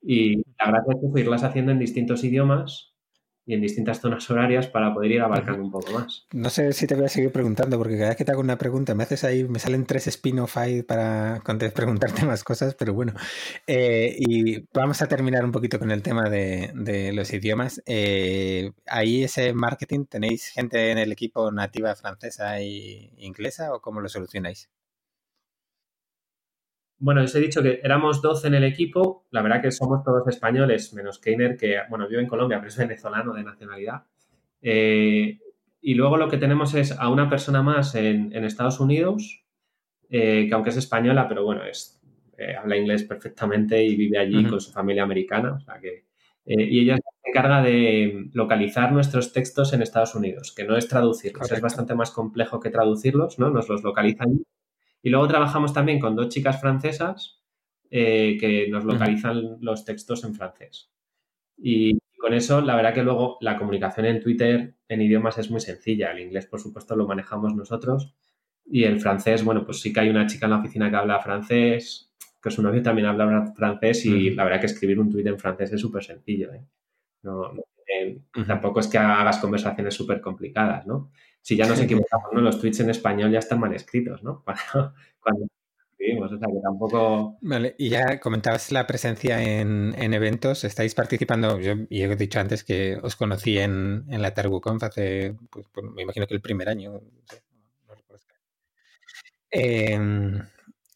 Y 0.01 0.37
la 0.59 0.71
gracia 0.71 0.93
es 1.01 1.19
irlas 1.19 1.43
haciendo 1.43 1.71
en 1.71 1.79
distintos 1.79 2.23
idiomas 2.23 2.91
y 3.45 3.55
en 3.55 3.61
distintas 3.61 3.99
zonas 3.99 4.29
horarias 4.29 4.67
para 4.67 4.93
poder 4.93 5.11
ir 5.11 5.21
abarcando 5.21 5.63
un 5.63 5.71
poco 5.71 5.91
más. 5.91 6.27
No 6.31 6.49
sé 6.49 6.73
si 6.73 6.85
te 6.85 6.95
voy 6.95 7.05
a 7.05 7.09
seguir 7.09 7.31
preguntando, 7.31 7.77
porque 7.77 7.97
cada 7.97 8.09
vez 8.09 8.17
que 8.17 8.25
te 8.25 8.31
hago 8.31 8.41
una 8.41 8.57
pregunta 8.57 8.93
me 8.93 9.03
haces 9.03 9.23
ahí, 9.23 9.43
me 9.43 9.59
salen 9.59 9.85
tres 9.85 10.07
spin-off 10.07 10.57
ahí 10.57 10.83
para 10.83 11.41
preguntarte 11.73 12.25
más 12.25 12.43
cosas, 12.43 12.75
pero 12.75 12.93
bueno. 12.93 13.13
Eh, 13.65 14.15
y 14.17 14.67
vamos 14.73 15.01
a 15.01 15.07
terminar 15.07 15.43
un 15.43 15.51
poquito 15.51 15.79
con 15.79 15.91
el 15.91 16.03
tema 16.03 16.29
de, 16.29 17.11
los 17.13 17.33
idiomas. 17.33 17.81
Eh, 17.85 18.71
ahí 18.85 19.23
ese 19.23 19.53
marketing, 19.53 20.05
¿tenéis 20.05 20.49
gente 20.49 20.91
en 20.91 20.99
el 20.99 21.11
equipo 21.11 21.51
nativa 21.51 21.95
francesa 21.95 22.59
e 22.59 23.11
inglesa 23.17 23.73
o 23.73 23.81
cómo 23.81 24.01
lo 24.01 24.09
solucionáis? 24.09 24.69
Bueno, 27.01 27.23
os 27.23 27.33
he 27.33 27.39
dicho 27.39 27.63
que 27.63 27.79
éramos 27.83 28.21
12 28.21 28.47
en 28.47 28.53
el 28.53 28.63
equipo. 28.63 29.25
La 29.31 29.41
verdad 29.41 29.59
que 29.59 29.71
somos 29.71 30.03
todos 30.03 30.27
españoles, 30.27 30.93
menos 30.93 31.17
Keiner, 31.17 31.57
que, 31.57 31.79
bueno, 31.89 32.07
vive 32.07 32.21
en 32.21 32.27
Colombia, 32.27 32.59
pero 32.59 32.69
es 32.69 32.77
venezolano 32.77 33.33
de 33.33 33.43
nacionalidad. 33.43 34.03
Eh, 34.61 35.39
y 35.81 35.95
luego 35.95 36.17
lo 36.17 36.29
que 36.29 36.37
tenemos 36.37 36.75
es 36.75 36.91
a 36.91 37.09
una 37.09 37.27
persona 37.27 37.63
más 37.63 37.95
en, 37.95 38.31
Estados 38.45 38.79
Unidos, 38.79 39.43
eh, 40.11 40.45
que 40.47 40.53
aunque 40.53 40.69
es 40.69 40.77
española, 40.77 41.27
pero 41.27 41.43
bueno, 41.43 41.63
es, 41.63 41.99
eh, 42.37 42.55
habla 42.55 42.77
inglés 42.77 43.03
perfectamente 43.03 43.83
y 43.83 43.95
vive 43.95 44.19
allí 44.19 44.45
con 44.45 44.61
su 44.61 44.71
familia 44.71 45.01
americana. 45.01 45.53
O 45.53 45.59
sea 45.59 45.79
que, 45.79 46.05
y 46.45 46.81
ella 46.81 46.97
se 46.97 47.29
encarga 47.31 47.63
de 47.63 48.29
localizar 48.33 48.91
nuestros 48.91 49.33
textos 49.33 49.73
en 49.73 49.81
Estados 49.81 50.13
Unidos, 50.13 50.53
que 50.55 50.65
no 50.65 50.77
es 50.77 50.87
traducirlos, 50.87 51.51
es 51.51 51.61
bastante 51.61 51.95
más 51.95 52.11
complejo 52.11 52.59
que 52.59 52.69
traducirlos, 52.69 53.39
¿no? 53.39 53.49
Nos 53.49 53.69
los 53.69 53.81
localizan 53.81 54.43
y 55.03 55.09
luego 55.09 55.27
trabajamos 55.27 55.73
también 55.73 55.99
con 55.99 56.15
dos 56.15 56.29
chicas 56.29 56.59
francesas 56.59 57.41
eh, 57.89 58.37
que 58.39 58.67
nos 58.69 58.85
localizan 58.85 59.57
los 59.61 59.83
textos 59.83 60.23
en 60.23 60.35
francés. 60.35 60.91
Y 61.57 61.99
con 62.17 62.33
eso, 62.33 62.61
la 62.61 62.75
verdad 62.75 62.93
que 62.93 63.03
luego 63.03 63.37
la 63.41 63.57
comunicación 63.57 64.05
en 64.05 64.21
Twitter 64.21 64.75
en 64.87 65.01
idiomas 65.01 65.37
es 65.37 65.49
muy 65.49 65.59
sencilla. 65.59 66.11
El 66.11 66.19
inglés, 66.19 66.45
por 66.45 66.59
supuesto, 66.59 66.95
lo 66.95 67.07
manejamos 67.07 67.55
nosotros. 67.55 68.13
Y 68.65 68.83
el 68.83 68.99
francés, 68.99 69.43
bueno, 69.43 69.65
pues 69.65 69.81
sí 69.81 69.91
que 69.91 70.01
hay 70.01 70.09
una 70.09 70.27
chica 70.27 70.45
en 70.45 70.51
la 70.51 70.59
oficina 70.59 70.89
que 70.89 70.95
habla 70.95 71.19
francés, 71.19 72.13
que 72.41 72.51
su 72.51 72.61
novio 72.61 72.81
también 72.81 73.07
habla 73.07 73.53
francés 73.55 74.05
y 74.05 74.31
la 74.31 74.43
verdad 74.43 74.59
que 74.59 74.67
escribir 74.67 74.99
un 74.99 75.11
tweet 75.11 75.27
en 75.27 75.39
francés 75.39 75.73
es 75.73 75.81
súper 75.81 76.03
sencillo. 76.03 76.53
¿eh? 76.53 76.63
No, 77.23 77.51
Tampoco 78.47 78.79
es 78.79 78.87
que 78.87 78.97
hagas 78.97 79.39
conversaciones 79.39 79.93
súper 79.93 80.21
complicadas, 80.21 80.87
¿no? 80.87 81.11
Si 81.41 81.55
ya 81.55 81.65
nos 81.65 81.79
equivocamos, 81.81 82.29
¿no? 82.33 82.41
Los 82.41 82.59
tweets 82.59 82.79
en 82.81 82.89
español 82.89 83.31
ya 83.31 83.39
están 83.39 83.59
mal 83.59 83.73
escritos, 83.73 84.23
¿no? 84.23 84.43
Cuando, 85.19 85.47
escribimos, 85.91 86.31
o 86.31 86.37
sea 86.37 86.47
que 86.47 86.59
tampoco... 86.61 87.37
Vale, 87.41 87.75
y 87.77 87.89
ya 87.89 88.19
comentabas 88.19 88.71
la 88.71 88.87
presencia 88.87 89.41
en, 89.41 90.13
eventos, 90.13 90.63
estáis 90.63 90.95
participando, 90.95 91.59
yo 91.59 91.73
y 91.89 92.01
he 92.01 92.15
dicho 92.15 92.39
antes 92.39 92.63
que 92.63 92.97
os 93.01 93.15
conocí 93.15 93.57
en, 93.59 94.05
en 94.09 94.21
la 94.21 94.33
TarguConf 94.33 94.83
hace, 94.83 95.35
pues, 95.49 95.65
pues, 95.71 95.85
me 95.93 96.03
imagino 96.03 96.27
que 96.27 96.35
el 96.35 96.41
primer 96.41 96.69
año, 96.69 96.93
no, 96.93 97.01
Eh, 99.53 99.95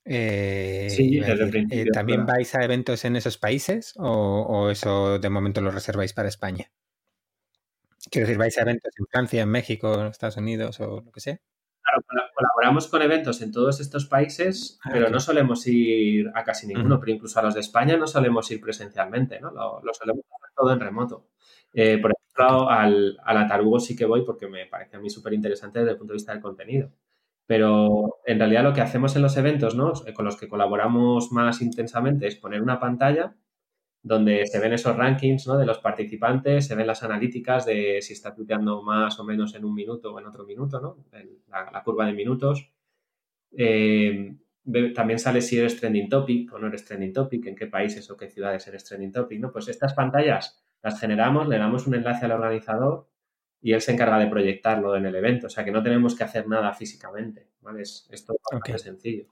a 0.07 0.11
desde 0.11 0.87
el 0.87 0.87
decir, 0.87 1.25
eh, 1.25 1.49
principio, 1.49 1.91
¿También 1.91 2.25
vais 2.25 2.53
a 2.55 2.63
eventos 2.63 3.05
en 3.05 3.15
esos 3.15 3.37
países 3.37 3.93
o, 3.97 4.41
o 4.41 4.69
eso 4.69 5.19
de 5.19 5.29
momento 5.29 5.61
lo 5.61 5.71
reserváis 5.71 6.13
para 6.13 6.29
España? 6.29 6.71
Quiero 8.11 8.27
decir, 8.27 8.37
¿vais 8.37 8.57
a 8.57 8.61
eventos 8.61 8.93
en 8.97 9.05
Francia, 9.07 9.41
en 9.43 9.49
México, 9.49 9.93
en 9.99 10.07
Estados 10.07 10.37
Unidos 10.37 10.79
o 10.79 11.01
lo 11.01 11.11
que 11.11 11.19
sea? 11.19 11.37
Claro, 11.81 12.01
cola- 12.07 12.29
colaboramos 12.33 12.87
con 12.87 13.01
eventos 13.01 13.41
en 13.41 13.51
todos 13.51 13.79
estos 13.79 14.05
países, 14.05 14.79
Ah, 14.83 14.89
pero 14.91 15.09
no 15.09 15.19
solemos 15.19 15.65
ir 15.67 16.31
a 16.33 16.43
casi 16.43 16.67
ninguno, 16.67 16.99
pero 16.99 17.11
incluso 17.13 17.39
a 17.39 17.43
los 17.43 17.53
de 17.53 17.59
España 17.61 17.97
no 17.97 18.07
solemos 18.07 18.49
ir 18.51 18.59
presencialmente, 18.61 19.39
¿no? 19.39 19.51
Lo, 19.51 19.81
lo 19.83 19.93
solemos 19.93 20.23
hacer 20.25 20.53
todo 20.55 20.71
en 20.73 20.79
remoto. 20.79 21.27
Eh, 21.73 21.97
por 21.99 22.11
ejemplo, 22.11 22.69
al, 22.69 23.17
al 23.23 23.37
Atarugo 23.37 23.79
sí 23.79 23.95
que 23.95 24.05
voy 24.05 24.23
porque 24.25 24.47
me 24.47 24.65
parece 24.65 24.97
a 24.97 24.99
mí 24.99 25.09
súper 25.09 25.33
interesante 25.33 25.79
desde 25.79 25.91
el 25.91 25.97
punto 25.97 26.13
de 26.13 26.17
vista 26.17 26.31
del 26.31 26.41
contenido. 26.41 26.91
Pero 27.47 28.17
en 28.25 28.39
realidad 28.39 28.63
lo 28.63 28.73
que 28.73 28.81
hacemos 28.81 29.15
en 29.15 29.21
los 29.21 29.37
eventos, 29.37 29.75
¿no? 29.75 29.93
Con 30.15 30.25
los 30.25 30.35
que 30.37 30.47
colaboramos 30.47 31.31
más 31.31 31.61
intensamente 31.61 32.25
es 32.27 32.35
poner 32.35 32.61
una 32.61 32.79
pantalla 32.79 33.35
donde 34.05 34.45
se 34.45 34.59
ven 34.59 34.71
esos 34.73 34.95
rankings 34.95 35.47
¿no? 35.47 35.57
de 35.57 35.65
los 35.65 35.79
participantes, 35.79 36.67
se 36.67 36.75
ven 36.75 36.85
las 36.85 37.01
analíticas 37.01 37.65
de 37.65 38.01
si 38.03 38.13
está 38.13 38.35
tuiteando 38.35 38.83
más 38.83 39.19
o 39.19 39.23
menos 39.23 39.55
en 39.55 39.65
un 39.65 39.73
minuto 39.73 40.13
o 40.13 40.19
en 40.19 40.27
otro 40.27 40.45
minuto, 40.45 40.79
¿no? 40.79 40.97
En 41.11 41.39
la, 41.47 41.71
la 41.73 41.83
curva 41.83 42.05
de 42.05 42.13
minutos. 42.13 42.71
Eh, 43.57 44.35
también 44.95 45.19
sale 45.19 45.41
si 45.41 45.57
eres 45.57 45.79
trending 45.79 46.09
topic 46.09 46.53
o 46.53 46.59
no 46.59 46.67
eres 46.67 46.85
trending 46.85 47.13
topic, 47.13 47.45
en 47.47 47.55
qué 47.55 47.67
países 47.67 48.09
o 48.11 48.17
qué 48.17 48.27
ciudades 48.29 48.67
eres 48.67 48.83
trending 48.83 49.11
topic, 49.11 49.39
¿no? 49.39 49.51
Pues 49.51 49.67
estas 49.67 49.93
pantallas 49.93 50.63
las 50.83 50.99
generamos, 50.99 51.47
le 51.47 51.57
damos 51.57 51.87
un 51.87 51.95
enlace 51.95 52.25
al 52.25 52.31
organizador 52.33 53.07
y 53.61 53.73
él 53.73 53.81
se 53.81 53.93
encarga 53.93 54.19
de 54.19 54.27
proyectarlo 54.27 54.95
en 54.95 55.05
el 55.07 55.15
evento. 55.15 55.47
O 55.47 55.49
sea 55.49 55.65
que 55.65 55.71
no 55.71 55.81
tenemos 55.83 56.15
que 56.15 56.23
hacer 56.23 56.47
nada 56.47 56.73
físicamente, 56.73 57.49
¿vale? 57.61 57.81
Es, 57.83 58.07
es 58.11 58.25
todo 58.25 58.37
bastante 58.51 58.73
Ok. 58.73 58.79
sencillo. 58.79 59.25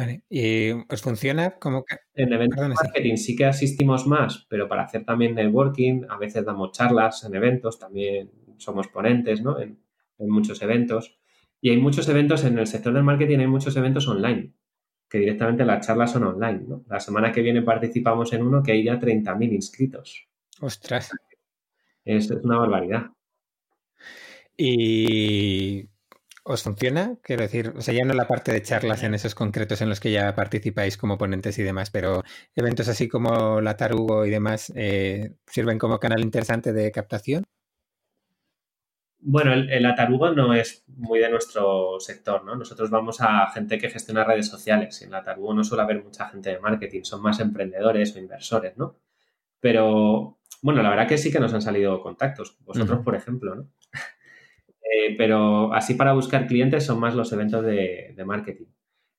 Vale. 0.00 0.22
¿Y 0.30 0.70
os 0.70 1.02
funciona 1.02 1.58
como 1.58 1.84
que... 1.84 1.96
En 2.14 2.32
eventos 2.32 2.56
Perdona, 2.56 2.74
de 2.74 2.76
sí. 2.76 2.84
marketing 2.86 3.16
sí 3.16 3.36
que 3.36 3.44
asistimos 3.44 4.06
más, 4.06 4.46
pero 4.48 4.66
para 4.66 4.84
hacer 4.84 5.04
también 5.04 5.34
networking, 5.34 6.04
a 6.08 6.16
veces 6.16 6.42
damos 6.42 6.72
charlas 6.72 7.22
en 7.24 7.34
eventos, 7.34 7.78
también 7.78 8.30
somos 8.56 8.88
ponentes 8.88 9.42
¿no? 9.42 9.60
en, 9.60 9.78
en 10.18 10.30
muchos 10.30 10.62
eventos. 10.62 11.18
Y 11.60 11.68
hay 11.68 11.76
muchos 11.76 12.08
eventos 12.08 12.44
en 12.44 12.58
el 12.58 12.66
sector 12.66 12.94
del 12.94 13.02
marketing, 13.02 13.40
hay 13.40 13.46
muchos 13.46 13.76
eventos 13.76 14.08
online, 14.08 14.54
que 15.06 15.18
directamente 15.18 15.66
las 15.66 15.86
charlas 15.86 16.12
son 16.12 16.24
online. 16.24 16.62
¿no? 16.66 16.82
La 16.88 16.98
semana 16.98 17.30
que 17.30 17.42
viene 17.42 17.60
participamos 17.60 18.32
en 18.32 18.40
uno 18.42 18.62
que 18.62 18.72
hay 18.72 18.84
ya 18.84 18.98
30.000 18.98 19.52
inscritos. 19.52 20.26
Ostras. 20.62 21.10
Es, 22.06 22.30
es 22.30 22.42
una 22.42 22.56
barbaridad. 22.56 23.10
¿Y 24.56 25.89
os 26.50 26.62
funciona? 26.62 27.16
Quiero 27.22 27.42
decir, 27.42 27.72
o 27.76 27.80
sea, 27.80 27.94
ya 27.94 28.04
no 28.04 28.14
la 28.14 28.28
parte 28.28 28.52
de 28.52 28.62
charlas 28.62 29.02
en 29.02 29.14
esos 29.14 29.34
concretos 29.34 29.80
en 29.80 29.88
los 29.88 30.00
que 30.00 30.10
ya 30.10 30.34
participáis 30.34 30.96
como 30.96 31.18
ponentes 31.18 31.58
y 31.58 31.62
demás, 31.62 31.90
pero 31.90 32.22
eventos 32.54 32.88
así 32.88 33.08
como 33.08 33.60
la 33.60 33.76
Tarugo 33.76 34.26
y 34.26 34.30
demás 34.30 34.72
eh, 34.76 35.36
sirven 35.46 35.78
como 35.78 35.98
canal 35.98 36.20
interesante 36.20 36.72
de 36.72 36.90
captación. 36.92 37.44
Bueno, 39.22 39.52
el, 39.52 39.70
el 39.70 39.84
Atarugo 39.84 40.30
no 40.30 40.54
es 40.54 40.82
muy 40.88 41.18
de 41.18 41.28
nuestro 41.28 42.00
sector, 42.00 42.42
¿no? 42.42 42.56
Nosotros 42.56 42.88
vamos 42.90 43.20
a 43.20 43.50
gente 43.50 43.76
que 43.76 43.90
gestiona 43.90 44.24
redes 44.24 44.48
sociales 44.48 45.00
y 45.00 45.04
en 45.04 45.10
el 45.10 45.16
Atarugo 45.16 45.52
no 45.52 45.62
suele 45.62 45.82
haber 45.82 46.02
mucha 46.02 46.28
gente 46.30 46.50
de 46.50 46.58
marketing, 46.58 47.02
son 47.02 47.20
más 47.20 47.38
emprendedores 47.38 48.16
o 48.16 48.18
inversores, 48.18 48.78
¿no? 48.78 48.96
Pero, 49.60 50.38
bueno, 50.62 50.82
la 50.82 50.88
verdad 50.88 51.06
que 51.06 51.18
sí 51.18 51.30
que 51.30 51.38
nos 51.38 51.52
han 51.52 51.60
salido 51.60 52.00
contactos, 52.00 52.56
vosotros, 52.60 53.00
por 53.04 53.14
ejemplo, 53.14 53.54
¿no? 53.54 53.68
Eh, 54.92 55.14
pero 55.16 55.72
así 55.72 55.94
para 55.94 56.12
buscar 56.14 56.46
clientes 56.46 56.84
son 56.84 56.98
más 56.98 57.14
los 57.14 57.32
eventos 57.32 57.64
de, 57.64 58.12
de 58.16 58.24
marketing. 58.24 58.66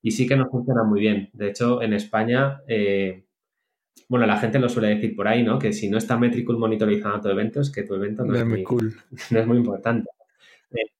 Y 0.02 0.10
sí 0.10 0.26
que 0.26 0.36
nos 0.36 0.50
funcionan 0.50 0.88
muy 0.88 1.00
bien. 1.00 1.30
De 1.32 1.48
hecho, 1.48 1.80
en 1.80 1.92
España, 1.92 2.60
eh, 2.66 3.24
bueno, 4.08 4.26
la 4.26 4.36
gente 4.36 4.58
lo 4.58 4.68
suele 4.68 4.88
decir 4.88 5.14
por 5.16 5.28
ahí, 5.28 5.42
¿no? 5.42 5.58
Que 5.58 5.72
si 5.72 5.88
no 5.88 5.96
está 5.96 6.18
Metricool 6.18 6.58
monitorizando 6.58 7.20
tu 7.20 7.28
evento, 7.28 7.60
es 7.60 7.70
que 7.70 7.84
tu 7.84 7.94
evento 7.94 8.24
no, 8.24 8.32
No 8.32 8.38
es, 8.38 8.46
muy 8.46 8.62
cool. 8.64 8.94
no 9.30 9.38
es 9.38 9.46
muy 9.46 9.58
importante. 9.58 10.10
Eh, 10.72 10.90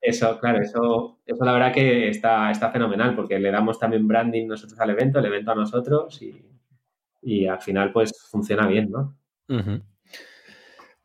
Eso, 0.00 0.38
claro, 0.40 0.60
eso, 0.60 1.20
eso 1.24 1.44
la 1.44 1.52
verdad 1.52 1.72
que 1.72 2.08
está, 2.08 2.50
está 2.50 2.70
fenomenal 2.70 3.14
porque 3.14 3.38
le 3.38 3.50
damos 3.50 3.78
también 3.78 4.06
branding 4.08 4.48
nosotros 4.48 4.78
al 4.80 4.90
evento, 4.90 5.20
el 5.20 5.26
evento 5.26 5.52
a 5.52 5.54
nosotros 5.54 6.20
y, 6.20 6.44
y 7.22 7.46
al 7.46 7.60
final 7.60 7.92
pues 7.92 8.12
funciona 8.30 8.66
bien, 8.66 8.90
¿no? 8.90 9.16
Ujú. 9.48 9.80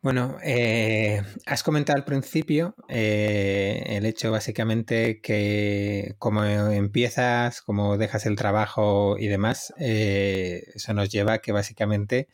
Bueno, 0.00 0.36
eh, 0.44 1.22
has 1.44 1.64
comentado 1.64 1.96
al 1.98 2.04
principio 2.04 2.76
eh, 2.88 3.82
el 3.88 4.06
hecho 4.06 4.30
básicamente 4.30 5.20
que 5.20 6.14
como 6.18 6.44
empiezas, 6.44 7.62
como 7.62 7.98
dejas 7.98 8.24
el 8.26 8.36
trabajo 8.36 9.16
y 9.18 9.26
demás, 9.26 9.74
eh, 9.78 10.62
eso 10.74 10.94
nos 10.94 11.08
lleva 11.10 11.34
a 11.34 11.38
que 11.40 11.50
básicamente 11.50 12.28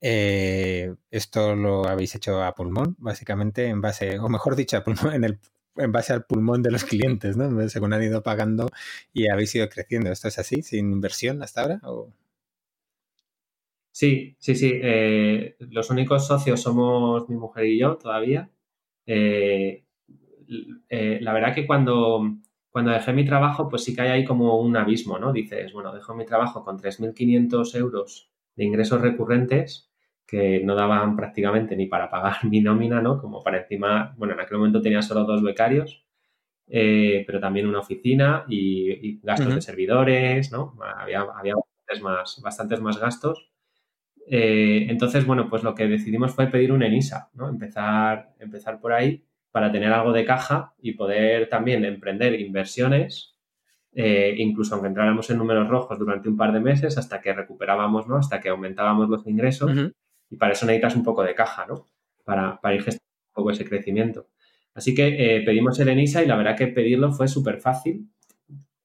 eh, 0.00 0.94
esto 1.10 1.56
lo 1.56 1.88
habéis 1.88 2.14
hecho 2.16 2.42
a 2.44 2.54
pulmón, 2.54 2.96
básicamente 3.00 3.66
en 3.68 3.80
base, 3.80 4.18
o 4.20 4.28
mejor 4.28 4.56
dicho, 4.56 4.76
a 4.78 4.84
pulmón, 4.84 5.14
en, 5.14 5.24
el, 5.24 5.40
en 5.76 5.92
base 5.92 6.12
al 6.12 6.24
pulmón 6.26 6.62
de 6.62 6.72
los 6.72 6.84
clientes, 6.84 7.36
¿no? 7.36 7.68
Según 7.70 7.94
han 7.94 8.02
ido 8.04 8.22
pagando 8.22 8.70
y 9.12 9.30
habéis 9.30 9.54
ido 9.56 9.68
creciendo. 9.70 10.12
¿Esto 10.12 10.28
es 10.28 10.38
así, 10.38 10.62
sin 10.62 10.92
inversión 10.92 11.42
hasta 11.42 11.62
ahora? 11.62 11.80
¿O? 11.84 12.12
Sí, 14.00 14.34
sí, 14.38 14.54
sí. 14.54 14.80
Eh, 14.82 15.56
los 15.58 15.90
únicos 15.90 16.26
socios 16.26 16.62
somos 16.62 17.28
mi 17.28 17.36
mujer 17.36 17.66
y 17.66 17.78
yo 17.78 17.98
todavía. 17.98 18.50
Eh, 19.04 19.84
eh, 20.88 21.18
la 21.20 21.34
verdad 21.34 21.54
que 21.54 21.66
cuando, 21.66 22.22
cuando 22.70 22.92
dejé 22.92 23.12
mi 23.12 23.26
trabajo, 23.26 23.68
pues 23.68 23.84
sí 23.84 23.94
que 23.94 24.00
hay 24.00 24.08
ahí 24.08 24.24
como 24.24 24.58
un 24.58 24.74
abismo, 24.78 25.18
¿no? 25.18 25.34
Dices, 25.34 25.74
bueno, 25.74 25.92
dejo 25.92 26.14
mi 26.14 26.24
trabajo 26.24 26.64
con 26.64 26.78
3.500 26.78 27.74
euros 27.74 28.30
de 28.56 28.64
ingresos 28.64 29.02
recurrentes 29.02 29.90
que 30.26 30.60
no 30.64 30.74
daban 30.76 31.14
prácticamente 31.14 31.76
ni 31.76 31.84
para 31.84 32.08
pagar 32.08 32.36
mi 32.50 32.62
nómina, 32.62 33.02
¿no? 33.02 33.20
Como 33.20 33.42
para 33.42 33.58
encima, 33.58 34.14
bueno, 34.16 34.32
en 34.32 34.40
aquel 34.40 34.56
momento 34.56 34.80
tenía 34.80 35.02
solo 35.02 35.24
dos 35.24 35.42
becarios, 35.42 36.06
eh, 36.68 37.24
pero 37.26 37.40
también 37.40 37.66
una 37.66 37.80
oficina 37.80 38.46
y, 38.48 38.92
y 38.92 39.20
gastos 39.22 39.54
de 39.54 39.60
servidores, 39.62 40.52
¿no? 40.52 40.78
Había, 40.96 41.20
había 41.20 41.54
bastantes, 41.56 42.02
más, 42.02 42.40
bastantes 42.42 42.80
más 42.80 42.98
gastos. 42.98 43.50
Eh, 44.32 44.86
entonces, 44.88 45.26
bueno, 45.26 45.50
pues 45.50 45.64
lo 45.64 45.74
que 45.74 45.88
decidimos 45.88 46.32
fue 46.32 46.46
pedir 46.46 46.70
un 46.70 46.84
ENISA, 46.84 47.30
¿no? 47.34 47.48
Empezar, 47.48 48.32
empezar 48.38 48.78
por 48.80 48.92
ahí 48.92 49.24
para 49.50 49.72
tener 49.72 49.92
algo 49.92 50.12
de 50.12 50.24
caja 50.24 50.72
y 50.80 50.92
poder 50.92 51.48
también 51.48 51.84
emprender 51.84 52.40
inversiones, 52.40 53.34
eh, 53.92 54.32
incluso 54.38 54.74
aunque 54.74 54.86
entráramos 54.86 55.28
en 55.30 55.38
números 55.38 55.68
rojos 55.68 55.98
durante 55.98 56.28
un 56.28 56.36
par 56.36 56.52
de 56.52 56.60
meses 56.60 56.96
hasta 56.96 57.20
que 57.20 57.32
recuperábamos, 57.32 58.06
¿no? 58.06 58.18
Hasta 58.18 58.40
que 58.40 58.50
aumentábamos 58.50 59.08
los 59.08 59.26
ingresos 59.26 59.72
y 60.30 60.36
para 60.36 60.52
eso 60.52 60.64
necesitas 60.64 60.94
un 60.94 61.02
poco 61.02 61.24
de 61.24 61.34
caja, 61.34 61.66
¿no? 61.66 61.86
Para, 62.24 62.60
para 62.60 62.76
ir 62.76 62.82
gestionando 62.82 63.10
un 63.30 63.34
poco 63.34 63.50
ese 63.50 63.64
crecimiento. 63.64 64.28
Así 64.74 64.94
que 64.94 65.38
eh, 65.38 65.42
pedimos 65.44 65.80
el 65.80 65.88
ENISA 65.88 66.22
y 66.22 66.28
la 66.28 66.36
verdad 66.36 66.56
que 66.56 66.68
pedirlo 66.68 67.10
fue 67.10 67.26
súper 67.26 67.60
fácil. 67.60 68.08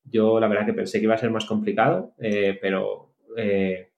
Yo 0.04 0.39
la 0.39 0.48
verdad 0.48 0.66
que 0.66 0.74
pensé 0.74 0.98
que 0.98 1.04
iba 1.04 1.14
a 1.14 1.20
ser 1.20 1.30
más 1.30 1.46
complicado, 1.46 2.16
pero 2.18 3.14
eh, 3.38 3.91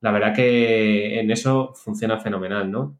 la 0.00 0.12
verdad 0.12 0.34
que 0.34 1.20
en 1.20 1.30
eso 1.30 1.74
funciona 1.74 2.18
fenomenal, 2.18 2.70
¿no? 2.70 2.98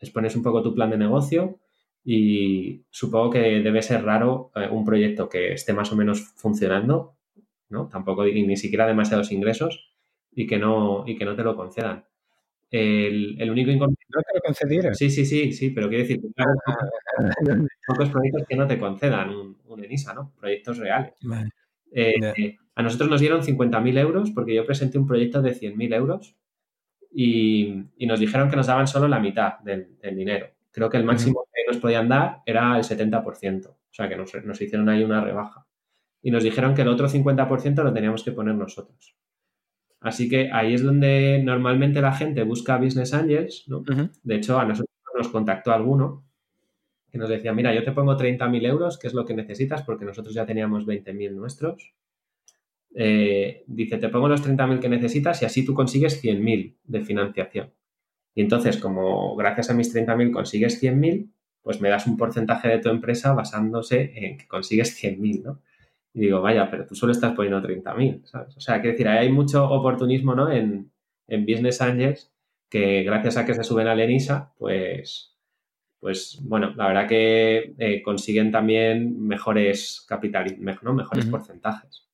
Expones 0.00 0.36
un 0.36 0.42
poco 0.42 0.62
tu 0.62 0.74
plan 0.74 0.90
de 0.90 0.98
negocio 0.98 1.58
y 2.04 2.84
supongo 2.90 3.30
que 3.30 3.60
debe 3.60 3.82
ser 3.82 4.04
raro 4.04 4.50
eh, 4.54 4.68
un 4.70 4.84
proyecto 4.84 5.28
que 5.28 5.52
esté 5.52 5.72
más 5.72 5.92
o 5.92 5.96
menos 5.96 6.20
funcionando, 6.36 7.16
¿no? 7.68 7.88
Tampoco 7.88 8.24
ni, 8.24 8.46
ni 8.46 8.56
siquiera 8.56 8.86
demasiados 8.86 9.32
ingresos 9.32 9.92
y 10.32 10.46
que 10.46 10.58
no, 10.58 11.04
y 11.06 11.16
que 11.16 11.24
no 11.24 11.34
te 11.34 11.42
lo 11.42 11.56
concedan. 11.56 12.04
El, 12.70 13.40
el 13.40 13.50
único 13.50 13.70
inconveniente... 13.70 14.04
¿No 14.08 14.22
te 14.22 14.34
lo 14.34 14.40
concedieron? 14.40 14.94
Sí, 14.94 15.10
sí, 15.10 15.24
sí, 15.24 15.52
sí, 15.52 15.70
pero 15.70 15.88
quiero 15.88 16.02
decir 16.02 16.20
que 16.20 16.32
claro, 16.32 16.52
pocos, 17.38 17.68
pocos 17.86 18.08
proyectos 18.10 18.42
que 18.48 18.56
no 18.56 18.66
te 18.66 18.78
concedan 18.78 19.30
un, 19.30 19.56
un, 19.66 19.84
ENISA, 19.84 20.14
¿no? 20.14 20.32
Proyectos 20.38 20.78
reales. 20.78 21.14
Vale. 21.22 21.50
Eh, 21.92 22.14
eh, 22.36 22.56
a 22.76 22.82
nosotros 22.82 23.08
nos 23.08 23.20
dieron 23.20 23.42
50.000 23.42 23.98
euros 23.98 24.30
porque 24.30 24.54
yo 24.54 24.66
presenté 24.66 24.98
un 24.98 25.06
proyecto 25.06 25.40
de 25.40 25.54
100.000 25.54 25.94
euros 25.94 26.36
y, 27.10 27.84
y, 27.96 28.06
nos 28.06 28.20
dijeron 28.20 28.50
que 28.50 28.56
nos 28.56 28.66
daban 28.66 28.86
solo 28.86 29.08
la 29.08 29.18
mitad 29.18 29.58
del, 29.60 29.98
del 29.98 30.14
dinero. 30.14 30.48
Creo 30.70 30.90
que 30.90 30.98
el 30.98 31.04
máximo 31.04 31.40
uh 31.40 31.42
-huh. 31.44 31.50
que 31.54 31.72
nos 31.72 31.80
podían 31.80 32.06
dar 32.08 32.42
era 32.44 32.76
el 32.76 32.84
70%, 32.84 33.66
o 33.68 33.76
sea 33.90 34.08
que 34.10 34.16
nos, 34.16 34.34
nos, 34.44 34.60
hicieron 34.60 34.90
ahí 34.90 35.02
una 35.02 35.24
rebaja. 35.24 35.66
Y 36.20 36.30
nos 36.30 36.42
dijeron 36.42 36.74
que 36.74 36.82
el 36.82 36.88
otro 36.88 37.08
50% 37.08 37.82
lo 37.82 37.94
teníamos 37.94 38.22
que 38.22 38.32
poner 38.32 38.54
nosotros. 38.54 39.16
Así 40.00 40.28
que 40.28 40.50
ahí 40.52 40.74
es 40.74 40.82
donde 40.82 41.40
normalmente 41.42 42.02
la 42.02 42.12
gente 42.12 42.42
busca 42.42 42.76
Business 42.76 43.14
Angels, 43.14 43.64
¿no? 43.68 43.78
Uh 43.78 43.84
-huh. 43.84 44.10
De 44.22 44.34
hecho, 44.36 44.58
a 44.58 44.66
nosotros 44.66 44.94
nos 45.16 45.28
contactó 45.28 45.72
alguno 45.72 46.26
que 47.10 47.16
nos 47.16 47.30
decía, 47.30 47.54
mira, 47.54 47.74
yo 47.74 47.82
te 47.82 47.92
pongo 47.92 48.18
30.000 48.18 48.66
euros, 48.66 48.98
que 48.98 49.06
es 49.06 49.14
lo 49.14 49.24
que 49.24 49.32
necesitas, 49.34 49.82
porque 49.82 50.04
nosotros 50.04 50.34
ya 50.34 50.44
teníamos 50.44 50.84
20.000 50.84 51.32
nuestros. 51.32 51.94
Eh, 52.98 53.62
dice, 53.66 53.98
te 53.98 54.08
pongo 54.08 54.26
los 54.26 54.42
30.000 54.42 54.80
que 54.80 54.88
necesitas 54.88 55.42
y 55.42 55.44
así 55.44 55.64
tú 55.64 55.74
consigues 55.74 56.22
100.000 56.22 56.76
de 56.84 57.00
financiación. 57.02 57.72
Y 58.34 58.40
entonces, 58.40 58.78
como 58.78 59.36
gracias 59.36 59.70
a 59.70 59.74
mis 59.74 59.94
30.000 59.94 60.32
consigues 60.32 60.82
100.000, 60.82 61.30
pues 61.62 61.80
me 61.80 61.90
das 61.90 62.06
un 62.06 62.16
porcentaje 62.16 62.68
de 62.68 62.78
tu 62.78 62.88
empresa 62.88 63.34
basándose 63.34 64.12
en 64.14 64.38
que 64.38 64.48
consigues 64.48 65.02
100.000, 65.02 65.42
¿no? 65.42 65.62
Y 66.14 66.20
digo, 66.20 66.40
vaya, 66.40 66.70
pero 66.70 66.86
tú 66.86 66.94
solo 66.94 67.12
estás 67.12 67.34
poniendo 67.34 67.60
30.000, 67.60 68.24
¿sabes? 68.24 68.56
O 68.56 68.60
sea, 68.60 68.80
quiero 68.80 68.92
decir, 68.92 69.08
hay 69.08 69.30
mucho 69.30 69.68
oportunismo, 69.68 70.34
¿no? 70.34 70.50
En, 70.50 70.90
en 71.28 71.44
Business 71.44 71.82
Angels 71.82 72.32
que 72.68 73.02
gracias 73.02 73.36
a 73.36 73.44
que 73.44 73.54
se 73.54 73.64
suben 73.64 73.88
a 73.88 73.94
Lenisa, 73.94 74.52
pues, 74.58 75.36
pues 76.00 76.40
bueno, 76.42 76.74
la 76.74 76.88
verdad 76.88 77.08
que 77.08 77.74
eh, 77.78 78.02
consiguen 78.02 78.50
también 78.50 79.26
mejores 79.26 80.04
capital, 80.08 80.56
¿no? 80.82 80.94
mejores 80.94 81.26
porcentajes. 81.26 82.06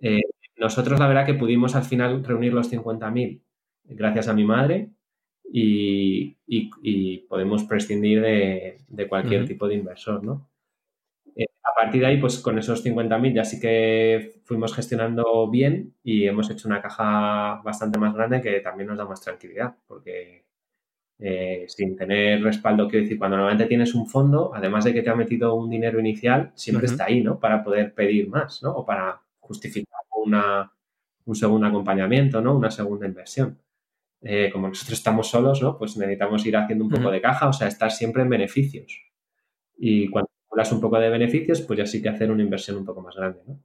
Eh, 0.00 0.22
nosotros 0.56 0.98
la 0.98 1.08
verdad 1.08 1.26
que 1.26 1.34
pudimos 1.34 1.74
al 1.74 1.84
final 1.84 2.24
reunir 2.24 2.52
los 2.52 2.72
50.000 2.72 3.40
gracias 3.84 4.28
a 4.28 4.34
mi 4.34 4.44
madre 4.44 4.90
y, 5.44 6.36
podemos 7.28 7.64
prescindir 7.64 8.20
de, 8.20 9.08
cualquier 9.08 9.46
tipo 9.46 9.68
de 9.68 9.74
inversor, 9.74 10.22
¿no? 10.22 10.48
Eh, 11.36 11.46
a 11.62 11.74
partir 11.80 12.00
de 12.00 12.06
ahí, 12.06 12.20
pues 12.20 12.38
con 12.38 12.58
esos 12.58 12.84
50.000 12.84 13.34
ya 13.34 13.44
sí 13.44 13.60
que 13.60 14.40
fuimos 14.44 14.74
gestionando 14.74 15.48
bien 15.50 15.94
y 16.02 16.26
hemos 16.26 16.50
hecho 16.50 16.68
una 16.68 16.80
caja 16.80 17.60
bastante 17.64 17.98
más 17.98 18.14
grande 18.14 18.40
que 18.40 18.60
también 18.60 18.88
nos 18.88 18.98
da 18.98 19.04
más 19.04 19.20
tranquilidad, 19.20 19.76
porque 19.86 20.44
eh, 21.18 21.64
sin 21.68 21.96
tener 21.96 22.42
respaldo, 22.42 22.88
quiero 22.88 23.04
decir, 23.04 23.18
cuando 23.18 23.36
normalmente 23.36 23.66
tienes 23.66 23.94
un 23.94 24.06
fondo, 24.08 24.52
además 24.54 24.84
de 24.84 24.92
que 24.92 25.02
te 25.02 25.10
ha 25.10 25.14
metido 25.14 25.54
un 25.54 25.70
dinero 25.70 26.00
inicial, 26.00 26.52
siempre 26.54 26.86
está 26.86 27.06
ahí, 27.06 27.22
¿no? 27.22 27.38
Para 27.38 27.62
poder 27.62 27.94
pedir 27.94 28.28
más, 28.28 28.62
¿no? 28.62 28.72
O 28.72 28.84
para 28.84 29.20
justificar 29.46 30.00
una, 30.24 30.72
un 31.26 31.34
segundo 31.34 31.66
acompañamiento, 31.66 32.40
¿no? 32.40 32.56
Una 32.56 32.70
segunda 32.70 33.06
inversión. 33.06 33.58
Eh, 34.22 34.50
como 34.50 34.68
nosotros 34.68 34.98
estamos 34.98 35.28
solos, 35.28 35.60
¿no? 35.60 35.76
Pues 35.76 35.96
necesitamos 35.96 36.44
ir 36.46 36.56
haciendo 36.56 36.84
un 36.84 36.90
poco 36.90 37.10
de 37.10 37.20
caja, 37.20 37.48
o 37.48 37.52
sea, 37.52 37.68
estar 37.68 37.90
siempre 37.90 38.22
en 38.22 38.30
beneficios. 38.30 39.02
Y 39.76 40.08
cuando 40.08 40.30
hablas 40.50 40.72
un 40.72 40.80
poco 40.80 40.98
de 40.98 41.10
beneficios, 41.10 41.60
pues 41.60 41.78
ya 41.78 41.86
sí 41.86 42.00
que 42.00 42.08
hacer 42.08 42.30
una 42.30 42.42
inversión 42.42 42.78
un 42.78 42.86
poco 42.86 43.02
más 43.02 43.14
grande, 43.14 43.40
¿no? 43.46 43.60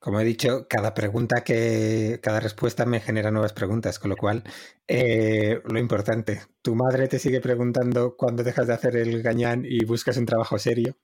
Como 0.00 0.20
he 0.20 0.24
dicho, 0.24 0.66
cada 0.68 0.94
pregunta 0.94 1.42
que, 1.44 2.20
cada 2.22 2.40
respuesta 2.40 2.86
me 2.86 3.00
genera 3.00 3.30
nuevas 3.30 3.52
preguntas, 3.52 3.98
con 3.98 4.10
lo 4.10 4.16
cual, 4.16 4.44
eh, 4.86 5.60
lo 5.64 5.78
importante, 5.78 6.42
¿tu 6.62 6.74
madre 6.74 7.08
te 7.08 7.18
sigue 7.18 7.40
preguntando 7.40 8.16
cuándo 8.16 8.42
dejas 8.42 8.68
de 8.68 8.74
hacer 8.74 8.96
el 8.96 9.22
gañán 9.22 9.64
y 9.64 9.84
buscas 9.84 10.16
un 10.16 10.26
trabajo 10.26 10.58
serio? 10.58 10.96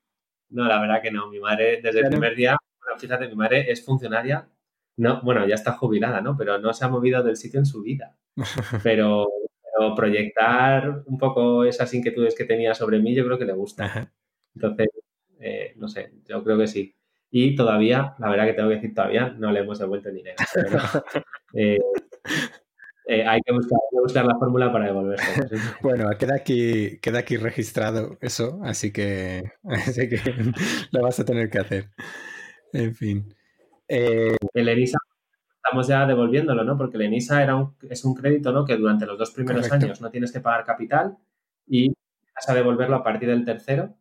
No, 0.55 0.65
la 0.67 0.81
verdad 0.81 1.03
que 1.03 1.11
no. 1.11 1.29
Mi 1.29 1.41
madre, 1.41 1.81
desde 1.83 2.01
el 2.01 2.07
primer 2.07 2.37
día, 2.37 2.57
bueno, 2.81 2.99
fíjate, 2.99 3.27
mi 3.29 3.35
madre 3.35 3.71
es 3.71 3.85
funcionaria, 3.85 4.49
no, 4.97 5.21
bueno, 5.23 5.45
ya 5.49 5.57
está 5.57 5.73
jubilada, 5.73 6.21
¿no? 6.21 6.37
Pero 6.37 6.59
no 6.59 6.73
se 6.73 6.85
ha 6.85 6.89
movido 6.89 7.25
del 7.25 7.37
sitio 7.37 7.59
en 7.59 7.67
su 7.67 7.83
vida. 7.83 8.17
Pero, 8.85 9.29
proyectar 9.97 11.03
un 11.07 11.19
poco 11.19 11.65
esas 11.65 11.93
inquietudes 11.93 12.37
que 12.37 12.45
tenía 12.45 12.73
sobre 12.75 13.01
mí, 13.01 13.13
yo 13.13 13.25
creo 13.25 13.37
que 13.37 13.45
le 13.45 13.53
gusta. 13.53 14.09
Entonces, 14.55 14.89
eh, 15.41 15.75
no 15.77 15.89
sé, 15.89 16.13
yo 16.29 16.45
creo 16.45 16.57
que 16.57 16.69
sí. 16.69 16.95
Y 17.33 17.57
todavía, 17.57 18.15
la 18.21 18.31
verdad 18.31 18.47
que 18.47 18.53
tengo 18.53 18.69
que 18.69 18.77
decir 18.77 18.95
todavía, 18.95 19.31
no 19.31 19.51
le 19.51 19.61
hemos 19.61 19.81
devuelto 19.81 20.09
el 20.09 20.15
dinero. 20.15 20.37
Eh, 21.57 21.79
eh, 23.07 23.27
hay, 23.27 23.41
que 23.43 23.53
buscar, 23.53 24.25
la 24.25 24.39
fórmula 24.39 24.73
para 24.73 24.87
devolverse. 24.87 25.25
Bueno, 25.83 26.09
queda 26.19 26.37
aquí, 26.37 26.99
queda 27.01 27.19
aquí 27.19 27.37
registrado 27.37 28.17
eso, 28.21 28.61
así 28.65 28.93
que, 28.93 29.43
así 29.65 30.09
que 30.09 30.21
lo 30.91 31.03
vas 31.03 31.21
a 31.21 31.25
tener 31.25 31.51
que 31.51 31.59
hacer. 31.59 31.91
En 32.73 32.95
fin. 32.95 33.35
Eh, 33.89 34.37
el 34.55 34.69
ENISA 34.69 34.99
estamos 35.57 35.87
ya 35.87 36.07
devolviéndolo, 36.07 36.65
¿no? 36.65 36.77
Porque 36.77 36.97
el 36.97 37.03
ENISA 37.03 37.43
era 37.43 37.57
un, 37.57 37.75
es 37.89 38.05
un 38.05 38.15
crédito, 38.15 38.53
¿no? 38.53 38.65
Que 38.65 38.77
durante 38.77 39.07
los 39.07 39.19
dos 39.19 39.31
primeros 39.31 39.71
años 39.71 40.01
no 40.01 40.11
tienes 40.11 40.33
que 40.33 40.41
pagar 40.41 40.65
capital 40.65 41.17
y 41.67 41.89
vas 42.35 42.49
a 42.49 42.55
devolverlo 42.55 42.97
a 42.97 43.05
partir 43.05 43.29
del 43.29 43.45
tercero 43.45 43.95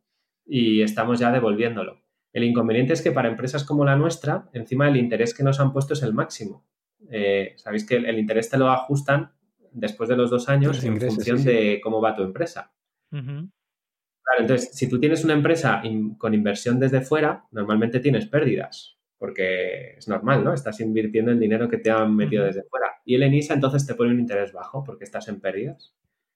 y 0.46 0.82
estamos 0.82 1.20
ya 1.20 1.32
devolviéndolo. 1.32 2.02
El 2.32 2.44
inconveniente 2.46 2.94
es 2.94 3.02
que 3.02 3.12
para 3.12 3.30
empresas 3.30 3.64
como 3.64 3.86
la 3.86 3.96
nuestra, 3.96 4.50
encima 4.54 4.88
el 4.88 4.98
interés 4.98 5.34
que 5.34 5.44
nos 5.44 5.60
han 5.60 5.72
puesto 5.72 5.94
es 5.94 6.02
el 6.04 6.14
máximo. 6.14 6.66
Eh, 7.10 7.54
Sabéis 7.58 7.86
que 7.86 7.96
el, 7.96 8.18
interés 8.18 8.50
te 8.50 8.58
lo 8.58 8.70
ajustan 8.70 9.32
después 9.72 10.10
de 10.10 10.16
los 10.16 10.30
dos 10.30 10.50
años 10.50 10.84
en 10.84 11.00
función 11.00 11.44
de 11.44 11.80
cómo 11.82 12.02
va 12.02 12.16
tu 12.16 12.24
empresa. 12.24 12.72
Claro, 13.10 14.42
entonces, 14.42 14.70
si 14.74 14.88
tú 14.88 15.00
tienes 15.00 15.24
una 15.24 15.34
empresa 15.34 15.82
con 16.18 16.34
inversión 16.34 16.80
desde 16.80 17.02
fuera, 17.02 17.46
normalmente 17.52 18.00
tienes 18.00 18.28
pérdidas, 18.28 18.98
porque 19.18 19.96
es 19.98 20.08
normal, 20.08 20.44
¿no? 20.44 20.54
Estás 20.54 20.80
invirtiendo 20.80 21.32
el 21.32 21.40
dinero 21.40 21.70
que 21.70 21.78
te 21.78 21.92
han 21.92 22.16
metido 22.16 22.46
desde 22.46 22.64
fuera. 22.64 22.88
Y 23.06 23.16
el 23.16 23.24
ENISA 23.24 23.56
entonces 23.56 23.86
te 23.86 23.96
pone 23.96 24.12
un 24.12 24.20
interés 24.20 24.54
bajo 24.54 24.84
porque 24.84 25.04
estás 25.04 25.28
en 25.28 25.42
pérdidas. 25.42 25.94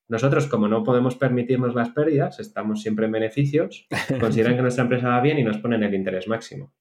Nosotros, 0.09 0.47
como 0.47 0.68
no 0.68 0.84
podemos 0.84 1.15
permitirnos 1.15 1.76
las 1.76 1.89
pérdidas, 1.89 2.39
estamos 2.39 2.82
siempre 2.82 3.05
en 3.05 3.11
beneficios, 3.13 3.88
consideran 4.20 4.55
que 4.55 4.61
nuestra 4.61 4.84
empresa 4.84 5.09
va 5.09 5.22
bien 5.22 5.39
y 5.39 5.43
nos 5.43 5.57
ponen 5.57 5.84
el 5.84 5.93
interés 5.93 6.28
máximo. 6.28 6.74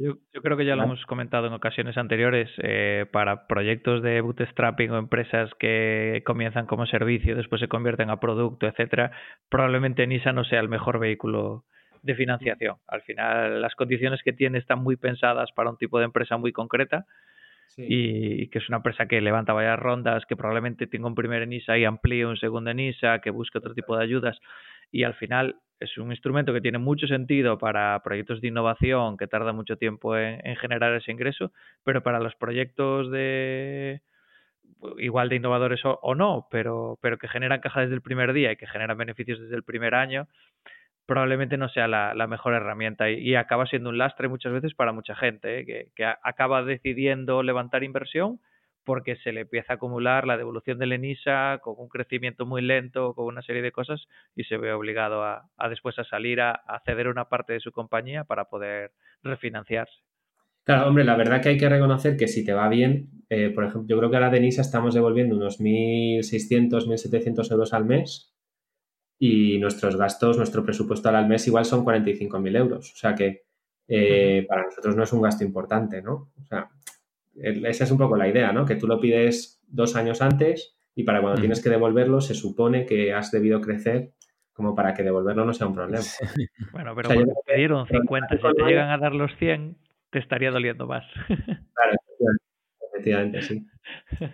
Yo, 0.00 0.16
creo 0.42 0.56
que 0.56 0.64
ya 0.64 0.74
lo 0.74 0.84
hemos 0.84 1.04
comentado 1.04 1.46
en 1.46 1.52
ocasiones 1.52 1.98
anteriores. 1.98 2.50
Eh, 2.58 3.04
para 3.12 3.46
proyectos 3.46 4.02
de 4.02 4.20
bootstrapping 4.22 4.90
o 4.90 4.98
empresas 4.98 5.50
que 5.58 6.22
comienzan 6.24 6.66
como 6.66 6.86
servicio, 6.86 7.36
después 7.36 7.60
se 7.60 7.68
convierten 7.68 8.08
a 8.08 8.18
producto, 8.18 8.66
etcétera, 8.66 9.12
probablemente 9.50 10.06
NISA 10.06 10.32
no 10.32 10.44
sea 10.44 10.60
el 10.60 10.68
mejor 10.68 10.98
vehículo 10.98 11.64
de 12.02 12.14
financiación. 12.14 12.76
Al 12.86 13.02
final, 13.02 13.60
las 13.60 13.74
condiciones 13.74 14.22
que 14.22 14.32
tiene 14.32 14.58
están 14.58 14.82
muy 14.82 14.96
pensadas 14.96 15.50
para 15.52 15.70
un 15.70 15.76
tipo 15.76 15.98
de 15.98 16.06
empresa 16.06 16.38
muy 16.38 16.52
concreta 16.52 17.04
y 17.76 18.48
que 18.48 18.58
es 18.58 18.68
una 18.68 18.78
empresa 18.78 19.06
que 19.06 19.20
levanta 19.20 19.52
varias 19.52 19.78
rondas, 19.78 20.24
que 20.26 20.36
probablemente 20.36 20.86
tenga 20.86 21.08
un 21.08 21.14
primer 21.14 21.42
ENISA 21.42 21.76
y 21.76 21.84
amplíe 21.84 22.24
un 22.24 22.38
segundo 22.38 22.70
ENISA, 22.70 23.18
que 23.18 23.30
busque 23.30 23.58
otro 23.58 23.74
tipo 23.74 23.96
de 23.96 24.04
ayudas 24.04 24.38
y 24.90 25.02
al 25.02 25.14
final 25.14 25.56
es 25.80 25.98
un 25.98 26.10
instrumento 26.10 26.52
que 26.52 26.60
tiene 26.60 26.78
mucho 26.78 27.06
sentido 27.06 27.58
para 27.58 28.00
proyectos 28.02 28.40
de 28.40 28.48
innovación 28.48 29.16
que 29.16 29.26
tarda 29.26 29.52
mucho 29.52 29.76
tiempo 29.76 30.16
en, 30.16 30.56
generar 30.56 30.94
ese 30.94 31.12
ingreso, 31.12 31.52
pero 31.84 32.02
para 32.02 32.20
los 32.20 32.34
proyectos 32.36 33.10
de 33.10 34.00
igual 34.98 35.28
de 35.28 35.36
innovadores 35.36 35.80
o, 35.84 36.14
no, 36.14 36.48
pero, 36.50 36.98
pero 37.00 37.18
que 37.18 37.28
generan 37.28 37.60
caja 37.60 37.80
desde 37.80 37.94
el 37.94 38.02
primer 38.02 38.32
día 38.32 38.52
y 38.52 38.56
que 38.56 38.66
generan 38.66 38.98
beneficios 38.98 39.40
desde 39.40 39.56
el 39.56 39.62
primer 39.62 39.94
año, 39.94 40.28
probablemente 41.06 41.56
no 41.56 41.68
sea 41.68 41.86
la, 41.88 42.26
mejor 42.26 42.54
herramienta 42.54 43.10
y, 43.10 43.34
acaba 43.36 43.66
siendo 43.66 43.90
un 43.90 43.98
lastre 43.98 44.28
muchas 44.28 44.52
veces 44.52 44.74
para 44.74 44.92
mucha 44.92 45.14
gente 45.14 45.60
¿eh? 45.60 45.88
que, 45.94 46.04
acaba 46.22 46.62
decidiendo 46.62 47.42
levantar 47.42 47.84
inversión 47.84 48.40
porque 48.86 49.16
se 49.16 49.32
le 49.32 49.42
empieza 49.42 49.72
a 49.72 49.76
acumular 49.76 50.26
la 50.26 50.38
devolución 50.38 50.78
del 50.78 50.92
ENISA 50.92 51.58
con 51.60 51.74
un 51.76 51.88
crecimiento 51.88 52.46
muy 52.46 52.62
lento, 52.62 53.14
con 53.14 53.26
una 53.26 53.42
serie 53.42 53.60
de 53.60 53.72
cosas 53.72 54.06
y 54.36 54.44
se 54.44 54.56
ve 54.56 54.72
obligado 54.72 55.24
a, 55.24 55.50
después 55.68 55.98
a 55.98 56.04
salir 56.04 56.40
a, 56.40 56.62
ceder 56.86 57.08
una 57.08 57.28
parte 57.28 57.52
de 57.52 57.60
su 57.60 57.72
compañía 57.72 58.24
para 58.24 58.44
poder 58.44 58.92
refinanciarse. 59.24 59.96
Claro, 60.62 60.88
hombre, 60.88 61.04
la 61.04 61.16
verdad 61.16 61.42
que 61.42 61.50
hay 61.50 61.58
que 61.58 61.68
reconocer 61.68 62.16
que 62.16 62.28
si 62.28 62.44
te 62.44 62.54
va 62.54 62.68
bien, 62.68 63.10
eh, 63.28 63.50
por 63.50 63.64
ejemplo, 63.64 63.88
yo 63.88 63.98
creo 63.98 64.10
que 64.10 64.16
a 64.16 64.20
la 64.20 64.30
de 64.30 64.38
ENISA 64.38 64.62
estamos 64.62 64.94
devolviendo 64.94 65.36
unos 65.36 65.60
1.600, 65.60 66.86
1.700 66.86 67.50
euros 67.50 67.74
al 67.74 67.84
mes 67.84 68.34
y 69.18 69.58
nuestros 69.58 69.96
gastos, 69.96 70.36
nuestro 70.36 70.64
presupuesto 70.64 71.08
al 71.08 71.26
mes 71.26 71.46
igual 71.48 71.64
son 71.64 71.84
45.000 71.84 72.56
euros. 72.56 72.92
O 72.92 72.96
sea 72.96 73.16
que 73.16 73.46
eh, 73.88 74.44
para 74.48 74.64
nosotros 74.64 74.94
no 74.94 75.02
es 75.02 75.12
un 75.12 75.22
gasto 75.22 75.44
importante, 75.44 76.02
¿no? 76.02 76.30
O 76.40 76.44
sea, 76.46 76.68
esa 77.42 77.84
es 77.84 77.90
un 77.90 77.98
poco 77.98 78.16
la 78.16 78.28
idea, 78.28 78.52
¿no? 78.52 78.64
Que 78.64 78.76
tú 78.76 78.86
lo 78.86 79.00
pides 79.00 79.60
dos 79.66 79.96
años 79.96 80.22
antes 80.22 80.76
y 80.94 81.04
para 81.04 81.20
cuando 81.20 81.40
tienes 81.40 81.62
que 81.62 81.70
devolverlo 81.70 82.20
se 82.20 82.34
supone 82.34 82.86
que 82.86 83.12
has 83.12 83.30
debido 83.30 83.60
crecer 83.60 84.12
como 84.52 84.74
para 84.74 84.94
que 84.94 85.02
devolverlo 85.02 85.44
no 85.44 85.52
sea 85.52 85.66
un 85.66 85.74
problema. 85.74 86.02
Bueno, 86.72 86.94
pero 86.96 87.10
te 87.10 87.24
pidieron 87.46 87.86
50, 87.86 88.36
si 88.36 88.42
te 88.42 88.62
llegan 88.64 88.90
a 88.90 88.98
dar 88.98 89.14
los 89.14 89.36
100, 89.36 89.76
te 90.10 90.18
estaría 90.18 90.50
doliendo 90.50 90.86
más. 90.86 91.04
Claro, 91.28 92.32
efectivamente, 92.90 93.42
sí. 93.42 93.66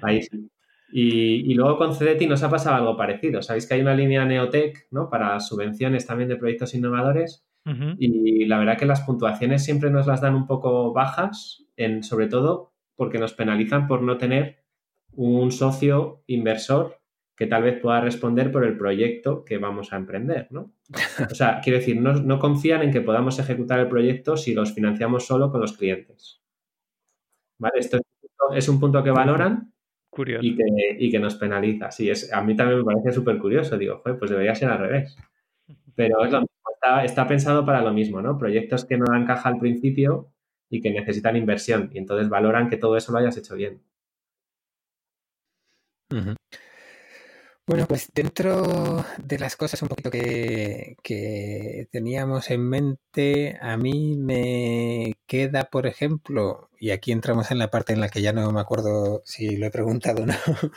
Ahí 0.00 0.22
sí. 0.22 0.48
Y, 0.92 1.54
luego 1.54 1.78
con 1.78 1.94
CDT 1.94 2.28
nos 2.28 2.42
ha 2.44 2.50
pasado 2.50 2.76
algo 2.76 2.96
parecido. 2.96 3.42
Sabéis 3.42 3.66
que 3.66 3.74
hay 3.74 3.80
una 3.80 3.94
línea 3.94 4.24
Neotech 4.24 4.86
¿no? 4.90 5.08
para 5.10 5.40
subvenciones 5.40 6.06
también 6.06 6.28
de 6.28 6.36
proyectos 6.36 6.74
innovadores 6.74 7.44
y 7.98 8.44
la 8.46 8.58
verdad 8.58 8.76
que 8.76 8.86
las 8.86 9.02
puntuaciones 9.02 9.64
siempre 9.64 9.90
nos 9.90 10.06
las 10.06 10.20
dan 10.20 10.34
un 10.34 10.46
poco 10.46 10.92
bajas, 10.92 11.64
en, 11.76 12.02
sobre 12.02 12.26
todo 12.26 12.71
porque 12.96 13.18
nos 13.18 13.34
penalizan 13.34 13.86
por 13.86 14.02
no 14.02 14.18
tener 14.18 14.64
un 15.12 15.52
socio 15.52 16.22
inversor 16.26 16.98
que 17.36 17.46
tal 17.46 17.62
vez 17.62 17.80
pueda 17.80 18.00
responder 18.00 18.52
por 18.52 18.64
el 18.64 18.76
proyecto 18.76 19.44
que 19.44 19.58
vamos 19.58 19.92
a 19.92 19.96
emprender, 19.96 20.48
¿no? 20.50 20.72
O 21.30 21.34
sea, 21.34 21.60
quiero 21.62 21.78
decir, 21.78 22.00
no, 22.00 22.12
no 22.14 22.38
confían 22.38 22.82
en 22.82 22.92
que 22.92 23.00
podamos 23.00 23.38
ejecutar 23.38 23.80
el 23.80 23.88
proyecto 23.88 24.36
si 24.36 24.54
los 24.54 24.74
financiamos 24.74 25.26
solo 25.26 25.50
con 25.50 25.60
los 25.60 25.76
clientes. 25.76 26.42
¿Vale? 27.58 27.74
Esto 27.78 27.98
es 28.54 28.68
un 28.68 28.78
punto 28.78 29.02
que 29.02 29.10
valoran 29.10 29.72
y 30.16 30.56
que, 30.56 30.64
y 30.98 31.10
que, 31.10 31.18
nos 31.18 31.36
penaliza. 31.36 31.90
Sí, 31.90 32.10
es, 32.10 32.32
a 32.32 32.42
mí 32.42 32.54
también 32.54 32.78
me 32.78 32.84
parece 32.84 33.12
súper 33.12 33.38
curioso. 33.38 33.78
Digo, 33.78 34.02
pues 34.02 34.30
debería 34.30 34.54
ser 34.54 34.68
al 34.68 34.78
revés. 34.78 35.16
Pero 35.94 36.24
es 36.24 36.32
lo 36.32 36.40
mismo, 36.40 36.62
está, 37.04 37.26
pensado 37.26 37.64
para 37.64 37.82
lo 37.82 37.92
mismo, 37.92 38.20
¿no? 38.20 38.38
Proyectos 38.38 38.84
que 38.84 38.98
no 38.98 39.04
dan 39.10 39.26
caja 39.26 39.48
al 39.48 39.58
principio 39.58 40.32
y 40.72 40.80
que 40.80 40.90
necesitan 40.90 41.36
inversión. 41.36 41.90
Y 41.92 41.98
entonces 41.98 42.28
valoran 42.28 42.70
que 42.70 42.78
todo 42.78 42.96
eso 42.96 43.12
lo 43.12 43.18
hayas 43.18 43.36
hecho 43.36 43.54
bien. 43.54 43.82
Bueno, 47.66 47.86
pues 47.86 48.10
dentro 48.12 49.04
de 49.18 49.38
las 49.38 49.56
cosas 49.56 49.82
un 49.82 49.88
poquito 49.88 50.10
que, 50.10 50.96
teníamos 51.90 52.50
en 52.50 52.68
mente, 52.68 53.58
a 53.60 53.76
mí 53.76 54.16
me 54.16 55.14
queda, 55.26 55.64
por 55.64 55.86
ejemplo, 55.86 56.70
y 56.80 56.90
aquí 56.90 57.12
entramos 57.12 57.50
en 57.50 57.58
la 57.58 57.70
parte 57.70 57.92
en 57.92 58.00
la 58.00 58.08
que 58.08 58.22
ya 58.22 58.32
no 58.32 58.50
me 58.50 58.60
acuerdo 58.60 59.22
si 59.24 59.56
lo 59.56 59.66
he 59.66 59.70
preguntado 59.70 60.22
o 60.24 60.26
no, 60.26 60.34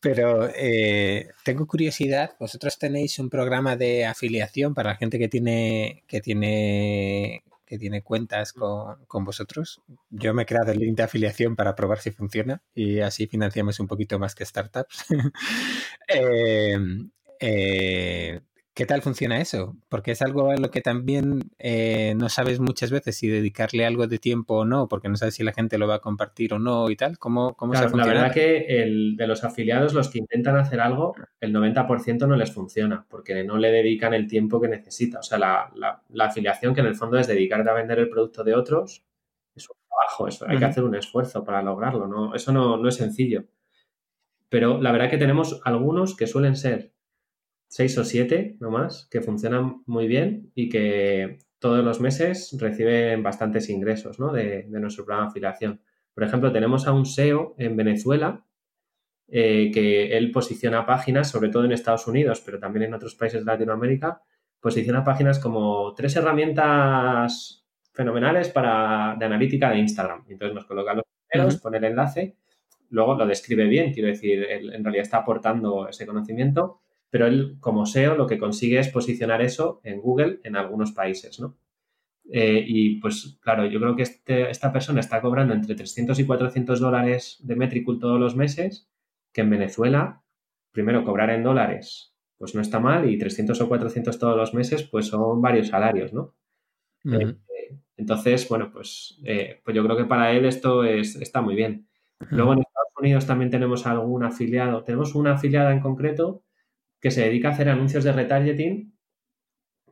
pero 0.00 0.48
eh, 0.56 1.28
tengo 1.44 1.66
curiosidad, 1.66 2.34
vosotros 2.40 2.78
tenéis 2.78 3.18
un 3.18 3.28
programa 3.28 3.76
de 3.76 4.06
afiliación 4.06 4.74
para 4.74 4.90
la 4.92 4.96
gente 4.96 5.18
que 5.18 5.28
tiene, 5.28 6.04
que 6.06 6.20
tiene 6.20 7.44
que 7.72 7.78
tiene 7.78 8.02
cuentas 8.02 8.52
con, 8.52 9.24
vosotros. 9.24 9.80
Yo 10.10 10.34
me 10.34 10.42
he 10.42 10.46
creado 10.46 10.72
el 10.72 10.78
link 10.78 10.94
de 10.94 11.04
afiliación 11.04 11.56
para 11.56 11.74
probar 11.74 12.00
si 12.00 12.10
funciona 12.10 12.62
y 12.74 13.00
así 13.00 13.26
financiamos 13.26 13.80
un 13.80 13.86
poquito 13.86 14.18
más 14.18 14.34
que 14.34 14.44
startups. 14.44 15.06
eh, 16.08 16.76
eh, 17.40 18.42
¿Qué 18.74 18.86
tal 18.86 19.02
funciona 19.02 19.38
eso? 19.38 19.76
Porque 19.90 20.12
es 20.12 20.22
algo 20.22 20.50
a 20.50 20.56
lo 20.56 20.70
que 20.70 20.80
también 20.80 21.50
eh, 21.58 22.14
no 22.16 22.30
sabes 22.30 22.58
muchas 22.58 22.90
veces 22.90 23.18
si 23.18 23.28
dedicarle 23.28 23.84
algo 23.84 24.06
de 24.06 24.18
tiempo 24.18 24.60
o 24.60 24.64
no, 24.64 24.88
porque 24.88 25.10
no 25.10 25.16
sabes 25.16 25.34
si 25.34 25.44
la 25.44 25.52
gente 25.52 25.76
lo 25.76 25.86
va 25.86 25.96
a 25.96 26.00
compartir 26.00 26.54
o 26.54 26.58
no 26.58 26.88
y 26.88 26.96
tal. 26.96 27.18
¿Cómo, 27.18 27.54
cómo 27.54 27.74
se 27.74 27.94
La 27.94 28.06
verdad 28.06 28.32
que 28.32 28.82
el, 28.82 29.14
de 29.16 29.26
los 29.26 29.44
afiliados, 29.44 29.92
los 29.92 30.08
que 30.08 30.20
intentan 30.20 30.56
hacer 30.56 30.80
algo, 30.80 31.14
el 31.38 31.52
90% 31.52 32.26
no 32.26 32.34
les 32.34 32.50
funciona, 32.50 33.04
porque 33.10 33.44
no 33.44 33.58
le 33.58 33.70
dedican 33.70 34.14
el 34.14 34.26
tiempo 34.26 34.58
que 34.58 34.68
necesita. 34.68 35.18
O 35.18 35.22
sea, 35.22 35.36
la, 35.38 35.70
la, 35.74 36.24
afiliación, 36.24 36.74
que 36.74 36.80
en 36.80 36.86
el 36.86 36.94
fondo 36.94 37.18
es 37.18 37.26
dedicarte 37.26 37.68
a 37.68 37.74
vender 37.74 37.98
el 37.98 38.08
producto 38.08 38.42
de 38.42 38.54
otros, 38.54 39.04
es 39.54 39.68
un 39.68 39.76
trabajo, 39.86 40.28
eso, 40.28 40.46
hay 40.48 40.56
que 40.56 40.64
hacer 40.64 40.82
un 40.82 40.94
esfuerzo 40.94 41.44
para 41.44 41.60
lograrlo, 41.60 42.08
¿no? 42.08 42.34
Eso 42.34 42.52
no, 42.52 42.78
no 42.78 42.88
es 42.88 42.94
sencillo. 42.94 43.44
Pero 44.48 44.80
la 44.80 44.92
verdad 44.92 45.10
que 45.10 45.18
tenemos 45.18 45.60
algunos 45.64 46.16
que 46.16 46.26
suelen 46.26 46.56
ser 46.56 46.92
seis 47.72 47.96
o 47.96 48.04
siete 48.04 48.58
nomás, 48.60 49.08
que 49.10 49.22
funcionan 49.22 49.82
muy 49.86 50.06
bien 50.06 50.52
y 50.54 50.68
que 50.68 51.38
todos 51.58 51.82
los 51.82 52.02
meses 52.02 52.54
reciben 52.60 53.22
bastantes 53.22 53.70
ingresos 53.70 54.18
de, 54.18 54.66
nuestro 54.68 55.06
programa 55.06 55.28
de 55.28 55.30
afiliación. 55.30 55.80
Por 56.12 56.22
ejemplo, 56.22 56.52
tenemos 56.52 56.86
a 56.86 56.92
un 56.92 57.06
SEO 57.06 57.54
en 57.56 57.74
Venezuela 57.74 58.44
eh, 59.26 59.70
que 59.72 60.18
él 60.18 60.30
posiciona 60.32 60.84
páginas, 60.84 61.30
sobre 61.30 61.48
todo 61.48 61.64
en 61.64 61.72
Estados 61.72 62.06
Unidos, 62.06 62.42
pero 62.44 62.58
también 62.58 62.84
en 62.84 62.94
otros 62.94 63.14
países 63.14 63.42
de 63.42 63.50
Latinoamérica, 63.50 64.20
posiciona 64.60 65.02
páginas 65.02 65.38
como 65.38 65.94
tres 65.94 66.14
herramientas 66.16 67.64
fenomenales 67.94 68.50
para, 68.50 69.16
de 69.18 69.24
analítica 69.24 69.70
de 69.70 69.78
Instagram. 69.78 70.26
Entonces 70.28 70.54
nos 70.54 70.66
coloca 70.66 70.92
los 70.92 71.04
primeros, 71.26 71.56
pone 71.56 71.78
el 71.78 71.84
enlace, 71.84 72.36
luego 72.90 73.14
lo 73.14 73.26
describe 73.26 73.64
bien, 73.64 73.94
quiero 73.94 74.08
decir, 74.08 74.42
él 74.42 74.74
en 74.74 74.84
realidad 74.84 75.04
está 75.04 75.16
aportando 75.18 75.88
ese 75.88 76.04
conocimiento 76.04 76.81
pero 77.12 77.26
él 77.26 77.58
como 77.60 77.84
SEO 77.84 78.16
lo 78.16 78.26
que 78.26 78.38
consigue 78.38 78.78
es 78.78 78.88
posicionar 78.88 79.42
eso 79.42 79.82
en 79.84 80.00
Google 80.00 80.40
en 80.44 80.56
algunos 80.56 80.92
países, 80.92 81.38
¿no? 81.40 81.58
Eh, 82.30 82.64
y 82.66 83.00
pues 83.00 83.38
claro, 83.42 83.66
yo 83.66 83.78
creo 83.78 83.94
que 83.94 84.04
este, 84.04 84.48
esta 84.48 84.72
persona 84.72 85.00
está 85.00 85.20
cobrando 85.20 85.52
entre 85.52 85.74
300 85.74 86.18
y 86.18 86.24
400 86.24 86.80
dólares 86.80 87.36
de 87.42 87.54
Metricool 87.54 87.98
todos 87.98 88.18
los 88.18 88.34
meses, 88.34 88.88
que 89.30 89.42
en 89.42 89.50
Venezuela, 89.50 90.22
primero 90.70 91.04
cobrar 91.04 91.28
en 91.28 91.42
dólares, 91.42 92.14
pues 92.38 92.54
no 92.54 92.62
está 92.62 92.80
mal, 92.80 93.10
y 93.10 93.18
300 93.18 93.60
o 93.60 93.68
400 93.68 94.18
todos 94.18 94.36
los 94.38 94.54
meses, 94.54 94.82
pues 94.82 95.08
son 95.08 95.42
varios 95.42 95.68
salarios, 95.68 96.14
¿no? 96.14 96.34
Eh, 97.04 97.36
entonces, 97.98 98.48
bueno, 98.48 98.70
pues, 98.72 99.20
eh, 99.24 99.60
pues 99.62 99.76
yo 99.76 99.84
creo 99.84 99.98
que 99.98 100.06
para 100.06 100.32
él 100.32 100.46
esto 100.46 100.82
es, 100.84 101.16
está 101.16 101.42
muy 101.42 101.56
bien. 101.56 101.86
Luego 102.30 102.54
en 102.54 102.60
Estados 102.60 102.92
Unidos 102.98 103.26
también 103.26 103.50
tenemos 103.50 103.84
algún 103.86 104.24
afiliado, 104.24 104.82
tenemos 104.82 105.14
una 105.14 105.34
afiliada 105.34 105.72
en 105.72 105.80
concreto 105.80 106.42
que 107.02 107.10
se 107.10 107.22
dedica 107.22 107.48
a 107.48 107.50
hacer 107.50 107.68
anuncios 107.68 108.04
de 108.04 108.12
retargeting 108.12 108.96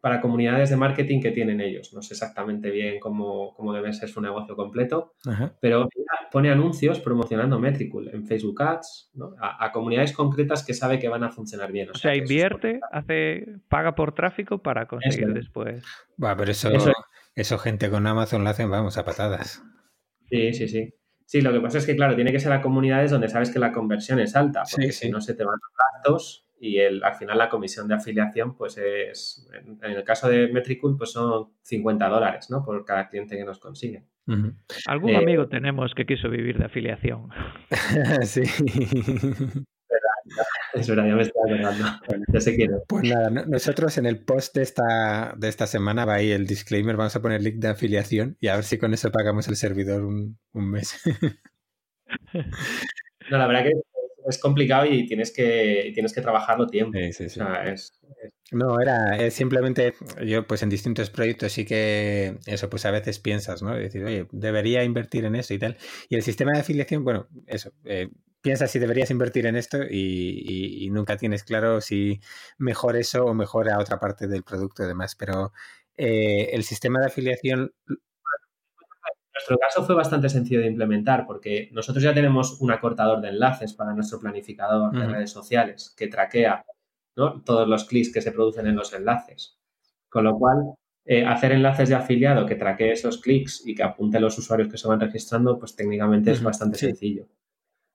para 0.01 0.21
comunidades 0.21 0.71
de 0.71 0.77
marketing 0.77 1.21
que 1.21 1.33
tienen 1.33 1.61
ellos. 1.61 1.93
No 1.93 2.01
sé 2.01 2.15
exactamente 2.15 2.71
bien 2.71 2.99
cómo, 3.01 3.55
debe 3.75 3.93
ser 3.93 4.09
su 4.09 4.21
negocio 4.21 4.57
completo, 4.57 5.15
pero 5.61 5.89
pone 6.31 6.51
anuncios 6.51 7.01
promocionando 7.01 7.59
Metricool 7.59 8.09
en 8.15 8.27
Facebook 8.27 8.63
Ads 8.63 9.11
a, 9.41 9.73
comunidades 9.73 10.13
concretas 10.13 10.65
que 10.65 10.73
sabe 10.73 10.99
que 10.99 11.09
van 11.09 11.25
a 11.25 11.31
funcionar 11.31 11.71
bien. 11.73 11.91
O, 11.91 11.95
sea, 11.95 12.15
invierte, 12.15 12.81
hace, 12.93 13.45
paga 13.69 13.95
por 13.95 14.15
tráfico 14.15 14.59
para 14.63 14.87
conseguir 14.87 15.35
después. 15.35 15.85
Va, 16.23 16.35
pero 16.37 16.53
eso, 16.53 16.71
eso, 17.35 17.59
gente 17.59 17.91
con 17.91 18.07
Amazon 18.07 18.45
lo 18.45 18.51
hacen, 18.51 18.71
vamos, 18.71 18.97
a 18.97 19.05
patadas. 19.05 19.63
Sí, 20.31 20.55
sí, 20.55 20.69
sí. 20.69 20.95
Sí, 21.27 21.43
lo 21.43 21.53
que 21.53 21.61
pasa 21.61 21.79
es 21.79 21.87
que, 21.87 21.95
claro, 21.95 22.15
tiene 22.15 22.33
que 22.33 22.41
ser 22.41 22.53
a 22.53 22.63
comunidades 22.63 23.11
donde 23.11 23.29
sabes 23.29 23.51
que 23.51 23.59
la 23.59 23.73
conversión 23.73 24.19
es 24.19 24.35
alta, 24.35 24.63
porque 24.69 24.93
si 24.93 25.11
no 25.11 25.21
se 25.21 25.35
te 25.35 25.45
van 25.45 25.59
los 25.61 26.03
datos 26.03 26.47
y 26.61 26.79
el, 26.79 27.03
al 27.03 27.15
final 27.15 27.39
la 27.39 27.49
comisión 27.49 27.89
de 27.89 27.95
afiliación, 27.95 28.55
pues 28.55 28.77
es, 28.77 29.49
en, 29.55 29.79
el 29.83 30.05
caso 30.05 30.29
de 30.29 30.49
Metricool, 30.49 30.97
pues 30.99 31.13
son 31.13 31.49
50 31.63 32.07
dólares, 32.09 32.51
¿no? 32.51 32.63
Por 32.63 32.85
cada 32.85 33.09
cliente 33.09 33.37
que 33.37 33.45
nos 33.45 33.59
consigue. 33.59 34.05
Algún 34.87 35.11
eh, 35.11 35.17
amigo 35.17 35.49
tenemos 35.49 35.93
que 35.95 36.05
quiso 36.05 36.29
vivir 36.29 36.59
de 36.59 36.67
afiliación. 36.67 37.31
sí. 38.23 38.43
Es 40.75 40.89
verdad, 40.89 41.09
ya 41.09 41.17
me 41.17 41.23
estoy 41.23 41.43
acordando. 41.43 41.85
Ya 42.33 42.41
sé 42.41 42.55
quién 42.55 42.71
Pues 42.87 43.03
nada, 43.03 43.31
nosotros 43.31 43.99
en 43.99 44.07
el 44.07 44.23
post 44.23 44.55
de 44.55 44.63
esta, 44.63 45.35
de 45.37 45.49
esta 45.49 45.67
semana 45.67 46.05
va 46.05 46.15
ahí 46.15 46.31
el 46.31 46.47
disclaimer, 46.47 46.97
vamos 46.97 47.17
a 47.17 47.23
poner 47.23 47.43
link 47.43 47.57
de 47.57 47.69
afiliación 47.69 48.37
y 48.39 48.47
a 48.47 48.55
ver 48.55 48.63
si 48.63 48.79
con 48.79 48.95
eso 48.95 49.11
pagamos 49.11 49.49
el 49.49 49.57
servidor 49.57 50.05
un, 50.05 50.39
un 50.53 50.71
mes. 50.71 51.03
no, 53.31 53.39
la 53.39 53.47
verdad 53.49 53.65
que 53.65 53.73
es 54.29 54.39
complicado 54.39 54.87
y 54.87 55.07
tienes 55.07 55.33
que, 55.33 55.91
tienes 55.95 56.13
que 56.13 56.21
trabajarlo 56.21 56.67
tiempo. 56.67 56.99
No, 58.53 58.81
era 58.81 59.31
simplemente 59.31 59.95
yo 60.27 60.47
pues 60.47 60.63
en 60.63 60.69
distintos 60.69 61.09
proyectos 61.11 61.53
sí 61.53 61.65
que 61.65 62.39
eso 62.47 62.69
pues 62.69 62.85
a 62.85 62.91
veces 62.91 63.19
piensas, 63.21 63.63
¿no? 63.63 63.75
Decir, 63.75 64.05
oye, 64.05 64.27
debería 64.33 64.83
invertir 64.85 65.25
en 65.25 65.37
eso 65.37 65.55
y 65.55 65.59
tal. 65.59 65.77
Y 66.09 66.17
el 66.17 66.23
sistema 66.23 66.53
de 66.53 66.61
afiliación, 66.61 67.05
bueno, 67.05 67.29
eso, 67.47 67.73
eh, 67.85 68.09
piensas 68.41 68.71
si 68.71 68.79
deberías 68.79 69.11
invertir 69.11 69.47
en 69.47 69.57
esto 69.57 69.79
y, 69.89 70.89
nunca 70.91 71.17
tienes 71.17 71.45
claro 71.45 71.81
si 71.81 72.21
mejor 72.59 72.97
eso 72.97 73.25
o 73.25 73.35
mejor 73.35 73.71
a 73.71 73.79
otra 73.79 74.01
parte 74.01 74.27
del 74.27 74.43
producto 74.43 74.83
y 74.83 74.87
demás. 74.87 75.15
Pero 75.17 75.53
eh, 75.97 76.51
el 76.53 76.65
sistema 76.65 77.01
de 77.01 77.07
afiliación 77.07 77.73
nuestro 79.41 79.59
caso 79.59 79.85
fue 79.85 79.95
bastante 79.95 80.29
sencillo 80.29 80.61
de 80.61 80.67
implementar 80.67 81.27
porque 81.27 81.71
nosotros 81.73 82.05
ya 82.05 82.13
tenemos 82.13 82.61
un 82.61 82.71
acortador 82.71 83.21
de 83.21 83.29
enlaces 83.29 83.73
para 83.73 83.95
nuestro 83.95 84.21
planificador 84.21 84.93
de 84.93 85.07
redes 85.07 85.31
sociales 85.31 85.95
que 85.97 86.09
traquea 86.09 86.65
todos 87.15 87.69
los 87.69 87.85
clics 87.85 88.13
que 88.13 88.21
se 88.21 88.33
producen 88.33 88.67
en 88.67 88.77
los 88.77 88.93
enlaces. 88.93 89.59
Con 90.09 90.25
lo 90.25 90.39
cual, 90.39 90.75
eh, 91.07 91.25
hacer 91.25 91.53
enlaces 91.53 91.89
de 91.89 91.95
afiliado 91.95 92.45
que 92.45 92.55
traquee 92.55 92.93
esos 92.93 93.19
clics 93.19 93.67
y 93.67 93.75
que 93.75 93.83
apunte 93.83 94.21
los 94.21 94.37
usuarios 94.37 94.69
que 94.69 94.77
se 94.77 94.89
van 94.89 95.01
registrando, 95.01 95.59
pues 95.59 95.75
técnicamente 95.75 96.33
es 96.33 96.43
bastante 96.43 96.79
sencillo. 96.79 97.27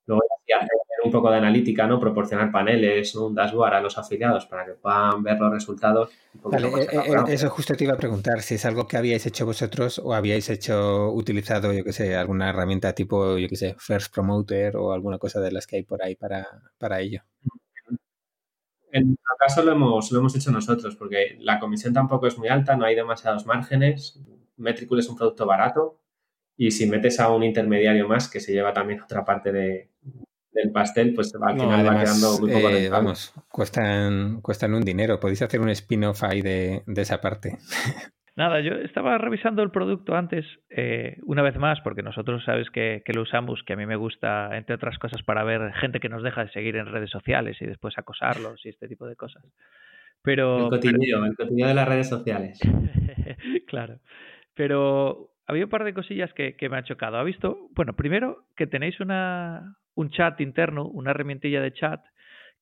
Luego, 0.07 0.21
hacer 0.53 0.69
un 1.03 1.11
poco 1.11 1.31
de 1.31 1.37
analítica, 1.37 1.87
¿no? 1.87 1.99
Proporcionar 1.99 2.51
paneles, 2.51 3.15
un 3.15 3.33
dashboard 3.33 3.73
a 3.73 3.81
los 3.81 3.97
afiliados 3.97 4.45
para 4.45 4.65
que 4.65 4.73
puedan 4.73 5.23
ver 5.23 5.39
los 5.39 5.51
resultados. 5.51 6.11
Vale, 6.43 6.67
eh, 6.67 6.87
eh, 6.91 7.23
eso 7.29 7.49
justo 7.49 7.75
te 7.75 7.83
iba 7.83 7.93
a 7.93 7.97
preguntar, 7.97 8.41
si 8.41 8.55
es 8.55 8.65
algo 8.65 8.87
que 8.87 8.97
habíais 8.97 9.25
hecho 9.25 9.45
vosotros 9.45 9.99
o 9.99 10.13
habíais 10.13 10.49
hecho, 10.49 11.11
utilizado, 11.11 11.73
yo 11.73 11.83
que 11.83 11.93
sé, 11.93 12.15
alguna 12.15 12.49
herramienta 12.49 12.93
tipo, 12.93 13.37
yo 13.37 13.47
que 13.47 13.55
sé, 13.55 13.75
First 13.79 14.13
Promoter 14.13 14.77
o 14.77 14.93
alguna 14.93 15.17
cosa 15.17 15.39
de 15.39 15.51
las 15.51 15.65
que 15.65 15.77
hay 15.77 15.83
por 15.83 16.03
ahí 16.03 16.15
para, 16.15 16.47
para 16.77 16.99
ello. 16.99 17.21
En 18.91 19.07
nuestro 19.07 19.35
caso 19.37 19.63
lo 19.63 19.71
hemos, 19.73 20.11
lo 20.11 20.19
hemos 20.19 20.35
hecho 20.35 20.51
nosotros, 20.51 20.95
porque 20.95 21.37
la 21.39 21.59
comisión 21.59 21.93
tampoco 21.93 22.27
es 22.27 22.37
muy 22.37 22.47
alta, 22.47 22.77
no 22.77 22.85
hay 22.85 22.95
demasiados 22.95 23.45
márgenes. 23.45 24.19
Metricool 24.57 24.99
es 24.99 25.09
un 25.09 25.17
producto 25.17 25.45
barato, 25.45 25.99
y 26.57 26.71
si 26.71 26.87
metes 26.87 27.19
a 27.19 27.31
un 27.31 27.43
intermediario 27.43 28.07
más 28.07 28.29
que 28.29 28.39
se 28.39 28.53
lleva 28.53 28.73
también 28.73 29.01
otra 29.01 29.25
parte 29.25 29.51
de, 29.51 29.89
del 30.55 30.71
pastel, 30.71 31.13
pues 31.13 31.35
al 31.35 31.59
final 31.59 31.85
va 31.85 31.99
quedando 31.99 32.39
muy 32.39 32.51
poco 32.51 32.69
eh, 32.69 32.89
Vamos, 32.89 33.33
cuestan, 33.49 34.41
cuestan 34.41 34.73
un 34.73 34.83
dinero. 34.83 35.19
Podéis 35.19 35.41
hacer 35.41 35.59
un 35.59 35.69
spin-off 35.69 36.23
ahí 36.23 36.41
de, 36.41 36.83
esa 36.95 37.19
parte. 37.19 37.57
Nada, 38.37 38.59
yo 38.59 38.73
estaba 38.73 39.17
revisando 39.17 39.63
el 39.63 39.71
producto 39.71 40.13
antes, 40.13 40.45
eh, 40.69 41.17
una 41.23 41.41
vez 41.41 41.57
más, 41.57 41.79
porque 41.81 42.03
nosotros 42.03 42.43
sabes 42.43 42.69
que, 42.69 43.01
lo 43.13 43.21
usamos, 43.21 43.63
que 43.65 43.73
a 43.73 43.77
mí 43.77 43.85
me 43.85 43.95
gusta, 43.95 44.57
entre 44.57 44.75
otras 44.75 44.97
cosas, 44.97 45.23
para 45.23 45.45
ver 45.45 45.71
gente 45.73 46.01
que 46.01 46.09
nos 46.09 46.21
deja 46.21 46.43
de 46.43 46.51
seguir 46.51 46.75
en 46.75 46.87
redes 46.87 47.11
sociales 47.11 47.55
y 47.61 47.65
después 47.65 47.97
acosarlos 47.97 48.65
y 48.65 48.69
este 48.69 48.89
tipo 48.89 49.07
de 49.07 49.15
cosas. 49.15 49.43
Pero, 50.21 50.65
el 50.65 50.69
cotidiano, 50.69 51.25
el 51.25 51.35
cotidiano 51.35 51.69
de 51.69 51.75
las 51.75 51.87
redes 51.87 52.09
sociales. 52.09 52.59
claro. 53.67 53.99
Pero 54.53 55.34
había 55.47 55.65
un 55.65 55.69
par 55.69 55.83
de 55.83 55.93
cosillas 55.93 56.33
que, 56.33 56.55
me 56.69 56.77
ha 56.77 56.83
chocado. 56.83 57.17
¿Ha 57.17 57.23
visto? 57.23 57.67
Bueno, 57.71 57.93
primero 57.95 58.45
que 58.55 58.67
tenéis 58.67 58.99
una, 58.99 59.77
un 59.93 60.09
chat 60.09 60.39
interno, 60.41 60.87
una 60.87 61.11
herramientilla 61.11 61.61
de 61.61 61.73
chat 61.73 62.01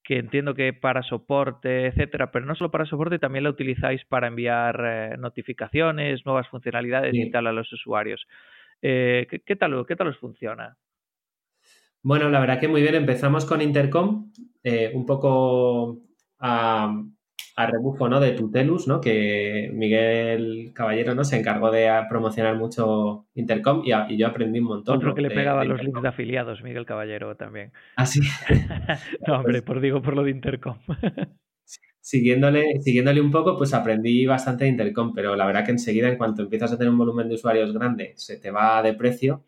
que 0.03 0.17
entiendo 0.17 0.53
que 0.53 0.73
para 0.73 1.01
soporte, 1.01 1.88
etcétera, 1.88 2.29
pero 2.29 2.45
no 2.45 2.55
solo 2.55 2.71
para 2.71 2.86
soporte, 2.86 3.19
también 3.19 3.45
la 3.45 3.49
utilizáis 3.49 4.03
para 4.05 4.27
enviar 4.27 4.81
eh, 4.86 5.17
notificaciones, 5.17 6.25
nuevas 6.25 6.47
funcionalidades 6.49 7.15
y 7.15 7.31
tal 7.31 7.47
a 7.47 7.53
los 7.53 7.71
usuarios. 7.71 8.27
Eh, 8.81 9.27
¿qué, 9.45 9.55
tal, 9.55 9.86
¿Qué 9.88 9.95
tal 9.95 10.07
os 10.07 10.17
funciona? 10.17 10.75
Bueno, 12.01 12.29
la 12.29 12.41
verdad 12.41 12.59
que 12.59 12.67
muy 12.67 12.81
bien. 12.81 12.95
Empezamos 12.95 13.45
con 13.45 13.61
Intercom, 13.61 14.34
eh, 14.61 14.91
un 14.93 15.05
poco 15.05 16.01
a, 16.39 17.01
a, 17.56 17.66
rebufo 17.68 18.10
¿no? 18.10 18.20
de 18.20 18.32
Tutelus, 18.32 18.88
¿no? 18.88 19.01
que 19.01 19.70
Miguel 19.74 20.72
Caballero 20.74 21.16
¿no? 21.16 21.24
se 21.24 21.38
encargó 21.38 21.72
de 21.72 21.89
promocionar 22.10 22.56
mucho 22.56 23.26
Intercom 23.36 23.84
y, 23.86 24.18
yo 24.18 24.28
aprendí 24.28 24.60
un 24.60 24.66
montón. 24.66 24.97
Otro 24.97 25.14
que 25.14 25.22
le 25.22 25.30
pegaba 25.30 25.64
los 25.64 25.84
links 25.84 26.01
de 26.01 26.08
afiliados, 26.08 26.64
Miguel 26.64 26.86
Caballero 26.86 27.36
también. 27.36 27.72
Ah, 27.95 28.06
sí. 28.06 28.22
no, 29.28 29.39
hombre, 29.39 29.62
por 29.62 29.82
digo 29.82 30.01
por 30.01 30.16
lo 30.16 30.24
de 30.24 30.32
Intercom. 30.32 30.78
siguiéndole, 32.04 32.82
siguiéndole 32.82 33.22
un 33.22 33.32
poco, 33.32 33.58
pues 33.58 33.74
aprendí 33.74 34.26
bastante 34.26 34.66
de 34.66 34.72
Intercom, 34.72 35.14
pero 35.14 35.38
la 35.38 35.45
verdad 35.45 35.64
que 35.64 35.72
enseguida, 35.72 36.10
en 36.10 36.18
cuanto 36.18 36.41
empiezas 36.41 36.74
a 36.74 36.78
tener 36.78 36.91
un 36.91 36.97
volumen 36.97 37.30
de 37.30 37.36
usuarios 37.36 37.74
grande, 37.74 38.12
se 38.18 38.38
te 38.38 38.51
va 38.51 38.84
de 38.84 38.93
precio. 38.93 39.45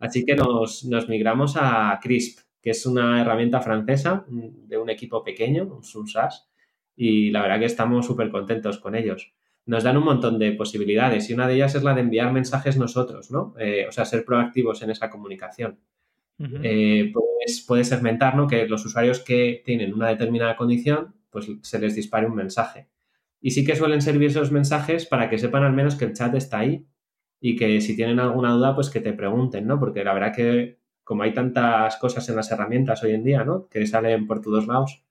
Así 0.00 0.24
que 0.24 0.34
nos, 0.34 0.84
migramos 1.08 1.56
a 1.56 1.98
Crisp, 2.02 2.40
que 2.60 2.70
es 2.70 2.86
una 2.86 3.20
herramienta 3.20 3.60
francesa 3.60 4.24
de 4.28 4.78
un 4.78 4.90
equipo 4.90 5.22
pequeño, 5.22 5.80
un 5.94 6.08
SaaS, 6.08 6.51
y 6.96 7.30
la 7.30 7.42
verdad 7.42 7.58
que 7.60 7.66
estamos 7.66 8.06
súper 8.06 8.30
contentos 8.30 8.78
con 8.78 8.94
ellos. 8.94 9.34
Nos 9.64 9.84
dan 9.84 9.96
un 9.96 10.04
montón 10.04 10.38
de 10.38 10.52
posibilidades 10.52 11.30
y 11.30 11.34
una 11.34 11.46
de 11.46 11.54
ellas 11.54 11.74
es 11.74 11.82
la 11.82 11.94
de 11.94 12.00
enviar 12.00 12.32
mensajes 12.32 12.76
nosotros, 12.76 13.30
¿no? 13.30 13.54
Eh, 13.58 13.86
o 13.88 13.92
sea, 13.92 14.04
ser 14.04 14.24
proactivos 14.24 14.82
en 14.82 14.90
esa 14.90 15.10
comunicación. 15.10 15.78
Eh, 16.62 17.12
pues 17.12 17.64
puede 17.68 17.84
segmentar, 17.84 18.34
¿no? 18.34 18.48
Que 18.48 18.66
los 18.66 18.84
usuarios 18.84 19.20
que 19.20 19.62
tienen 19.64 19.94
una 19.94 20.08
determinada 20.08 20.56
condición 20.56 21.14
pues 21.30 21.48
se 21.62 21.78
les 21.78 21.96
dispare 21.96 22.26
un 22.26 22.34
mensaje. 22.34 22.88
Y 23.40 23.50
sí 23.52 23.64
que 23.64 23.74
suelen 23.74 24.02
servir 24.02 24.28
esos 24.28 24.52
mensajes 24.52 25.06
para 25.06 25.28
que 25.28 25.38
sepan 25.38 25.64
al 25.64 25.72
menos 25.72 25.96
que 25.96 26.04
el 26.04 26.12
chat 26.12 26.34
está 26.34 26.60
ahí 26.60 26.86
y 27.40 27.56
que 27.56 27.80
si 27.80 27.96
tienen 27.96 28.20
alguna 28.20 28.52
duda, 28.52 28.74
pues 28.74 28.90
que 28.90 29.00
te 29.00 29.12
pregunten, 29.12 29.66
¿no? 29.66 29.80
Porque 29.80 30.04
la 30.04 30.14
verdad 30.14 30.34
que 30.34 30.78
como 31.02 31.24
hay 31.24 31.34
tantas 31.34 31.96
cosas 31.96 32.28
en 32.28 32.36
las 32.36 32.50
herramientas 32.52 33.02
hoy 33.02 33.12
en 33.12 33.24
día, 33.24 33.44
¿no? 33.44 33.66
Que 33.68 33.84
salen 33.86 34.26
por 34.28 34.40
todos 34.40 34.68
lados, 34.68 35.01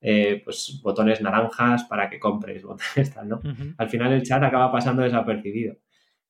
eh, 0.00 0.40
pues 0.44 0.80
botones 0.82 1.20
naranjas 1.20 1.84
para 1.84 2.08
que 2.08 2.18
compres, 2.18 2.62
botones 2.64 3.14
tal, 3.14 3.28
¿no? 3.28 3.40
Al 3.78 3.88
final 3.88 4.12
el 4.12 4.22
chat 4.22 4.42
acaba 4.42 4.72
pasando 4.72 5.02
desapercibido. 5.02 5.76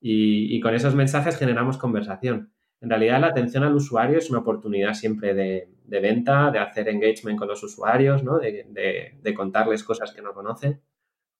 Y, 0.01 0.57
y, 0.57 0.61
con 0.61 0.75
esos 0.75 0.95
mensajes 0.95 1.37
generamos 1.37 1.77
conversación. 1.77 2.53
En 2.81 2.89
realidad 2.89 3.21
la 3.21 3.29
atención 3.29 3.62
al 3.64 3.75
usuario 3.75 4.18
es 4.18 4.31
una 4.31 4.39
oportunidad 4.39 4.95
siempre 4.95 5.35
de, 5.35 5.68
venta, 6.01 6.51
de 6.51 6.59
hacer 6.59 6.89
engagement 6.89 7.39
con 7.39 7.49
los 7.49 7.62
usuarios, 7.62 8.25
¿no? 8.25 8.39
de, 8.39 9.35
contarles 9.37 9.85
cosas 9.85 10.12
que 10.12 10.23
no 10.23 10.33
conocen. 10.33 10.81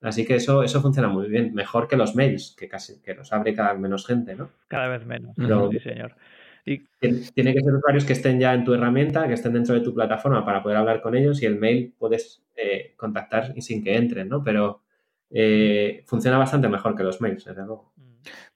Así 0.03 0.25
que 0.25 0.37
eso, 0.37 0.63
eso 0.63 0.81
funciona 0.81 1.09
muy 1.09 1.29
bien, 1.29 1.53
mejor 1.55 1.87
que 1.87 1.97
los 1.97 2.15
mails, 2.15 2.55
que 2.59 2.69
casi 2.69 3.03
que 3.03 3.15
los 3.15 3.33
abre 3.33 3.55
cada 3.55 3.73
vez 3.73 3.81
menos 3.81 4.07
gente, 4.07 4.35
¿no? 4.35 4.51
Cada 4.69 4.89
vez 4.89 5.05
menos, 5.05 5.35
sí, 5.37 5.79
señor. 5.81 6.17
Y... 6.71 6.87
Tiene 7.35 7.55
que 7.55 7.61
ser 7.61 7.75
usuarios 7.75 8.05
que 8.05 8.13
estén 8.13 8.39
ya 8.39 8.55
en 8.55 8.65
tu 8.65 8.75
herramienta, 8.75 9.27
que 9.27 9.35
estén 9.35 9.53
dentro 9.53 9.75
de 9.75 9.81
tu 9.81 9.95
plataforma 9.95 10.45
para 10.45 10.63
poder 10.63 10.79
hablar 10.79 11.01
con 11.01 11.17
ellos 11.17 11.43
y 11.43 11.47
el 11.47 11.59
mail 11.59 11.95
puedes 11.99 12.43
eh, 12.57 12.95
contactar 12.97 13.55
sin 13.61 13.83
que 13.83 13.97
entren, 13.97 14.29
¿no? 14.29 14.45
Pero 14.45 14.83
eh, 15.31 16.05
funciona 16.07 16.39
bastante 16.39 16.69
mejor 16.69 16.95
que 16.95 17.03
los 17.03 17.21
mails, 17.21 17.45
desde 17.45 17.65
luego. 17.65 17.93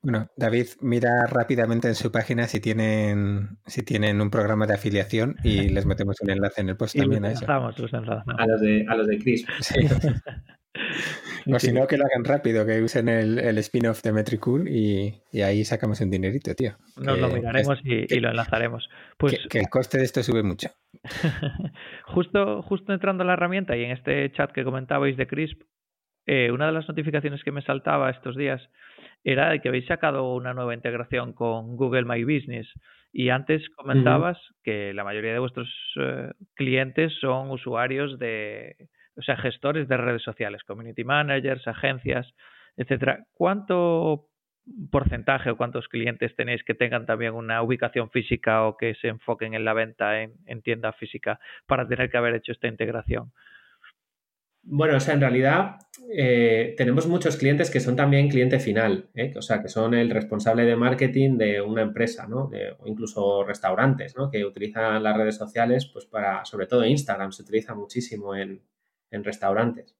Bueno, 0.02 0.28
David, 0.36 0.66
mira 0.82 1.26
rápidamente 1.26 1.88
en 1.88 1.94
su 1.94 2.12
página 2.12 2.46
si 2.46 2.60
tienen, 2.60 3.58
si 3.66 3.82
tienen 3.82 4.20
un 4.20 4.30
programa 4.30 4.66
de 4.66 4.74
afiliación 4.74 5.36
y 5.42 5.70
les 5.70 5.86
metemos 5.86 6.20
un 6.20 6.30
enlace 6.30 6.60
en 6.60 6.68
el 6.68 6.76
post 6.76 6.96
también 6.96 7.24
a 7.24 7.32
eso. 7.32 7.46
A 7.48 8.46
los 8.46 8.60
de, 8.60 8.84
a 8.86 8.94
los 8.94 9.06
de 9.06 9.18
Chris. 9.18 9.46
o 11.46 11.58
si 11.58 11.72
no, 11.72 11.86
que 11.86 11.96
lo 11.96 12.04
hagan 12.04 12.24
rápido, 12.24 12.66
que 12.66 12.80
usen 12.82 13.08
el, 13.08 13.38
el 13.38 13.58
spin-off 13.58 14.02
de 14.02 14.12
Metricool 14.12 14.68
y, 14.68 15.14
y, 15.30 15.42
ahí 15.42 15.64
sacamos 15.64 16.00
un 16.00 16.10
dinerito, 16.10 16.54
tío. 16.54 16.72
Nos 16.96 17.18
lo 17.18 17.28
miraremos 17.28 17.80
y, 17.84 18.18
lo 18.18 18.30
enlazaremos. 18.30 18.88
Pues, 19.16 19.38
que, 19.48 19.60
el 19.60 19.68
coste 19.68 19.98
de 19.98 20.04
esto 20.04 20.22
sube 20.22 20.42
mucho. 20.42 20.68
justo, 22.06 22.62
justo 22.62 22.92
entrando 22.92 23.22
en 23.22 23.28
la 23.28 23.34
herramienta 23.34 23.76
y 23.76 23.84
en 23.84 23.92
este 23.92 24.32
chat 24.32 24.52
que 24.52 24.64
comentabais 24.64 25.16
de 25.16 25.26
Crisp, 25.26 25.62
eh, 26.26 26.50
una 26.50 26.66
de 26.66 26.72
las 26.72 26.88
notificaciones 26.88 27.42
que 27.44 27.52
me 27.52 27.62
saltaba 27.62 28.10
estos 28.10 28.36
días 28.36 28.62
era 29.22 29.58
que 29.60 29.68
habéis 29.68 29.86
sacado 29.86 30.34
una 30.34 30.54
nueva 30.54 30.74
integración 30.74 31.32
con 31.32 31.76
Google 31.76 32.04
My 32.04 32.24
Business. 32.24 32.68
Y 33.12 33.28
antes 33.28 33.62
comentabas 33.76 34.36
que 34.64 34.92
la 34.92 35.04
mayoría 35.04 35.32
de 35.32 35.38
vuestros 35.38 35.68
eh, 36.00 36.30
clientes 36.54 37.12
son 37.20 37.50
usuarios 37.50 38.18
de, 38.18 38.74
o 39.16 39.22
sea, 39.22 39.36
gestores 39.36 39.88
de 39.88 39.96
redes 39.96 40.22
sociales, 40.22 40.62
community 40.64 41.04
managers, 41.04 41.66
agencias, 41.66 42.32
etcétera. 42.76 43.26
¿Cuánto 43.32 44.28
porcentaje 44.90 45.50
o 45.50 45.56
cuántos 45.56 45.88
clientes 45.88 46.34
tenéis 46.36 46.64
que 46.64 46.74
tengan 46.74 47.06
también 47.06 47.34
una 47.34 47.62
ubicación 47.62 48.10
física 48.10 48.64
o 48.64 48.76
que 48.76 48.94
se 48.94 49.08
enfoquen 49.08 49.54
en 49.54 49.64
la 49.64 49.74
venta 49.74 50.22
en, 50.22 50.32
en 50.46 50.62
tienda 50.62 50.92
física 50.92 51.38
para 51.66 51.86
tener 51.86 52.10
que 52.10 52.16
haber 52.16 52.34
hecho 52.34 52.52
esta 52.52 52.68
integración? 52.68 53.32
Bueno, 54.66 54.96
o 54.96 55.00
sea, 55.00 55.12
en 55.12 55.20
realidad 55.20 55.76
eh, 56.10 56.74
tenemos 56.78 57.06
muchos 57.06 57.36
clientes 57.36 57.70
que 57.70 57.80
son 57.80 57.96
también 57.96 58.30
cliente 58.30 58.58
final, 58.58 59.10
¿eh? 59.14 59.34
o 59.36 59.42
sea, 59.42 59.60
que 59.60 59.68
son 59.68 59.92
el 59.92 60.08
responsable 60.08 60.64
de 60.64 60.74
marketing 60.74 61.36
de 61.36 61.60
una 61.60 61.82
empresa, 61.82 62.26
¿no? 62.26 62.50
o 62.78 62.86
incluso 62.86 63.44
restaurantes, 63.44 64.16
¿no? 64.16 64.30
Que 64.30 64.42
utilizan 64.42 65.02
las 65.02 65.16
redes 65.18 65.36
sociales, 65.36 65.84
pues 65.92 66.06
para, 66.06 66.46
sobre 66.46 66.66
todo 66.66 66.82
Instagram 66.86 67.32
se 67.32 67.42
utiliza 67.42 67.74
muchísimo 67.74 68.34
en, 68.34 68.62
restaurantes, 69.10 69.96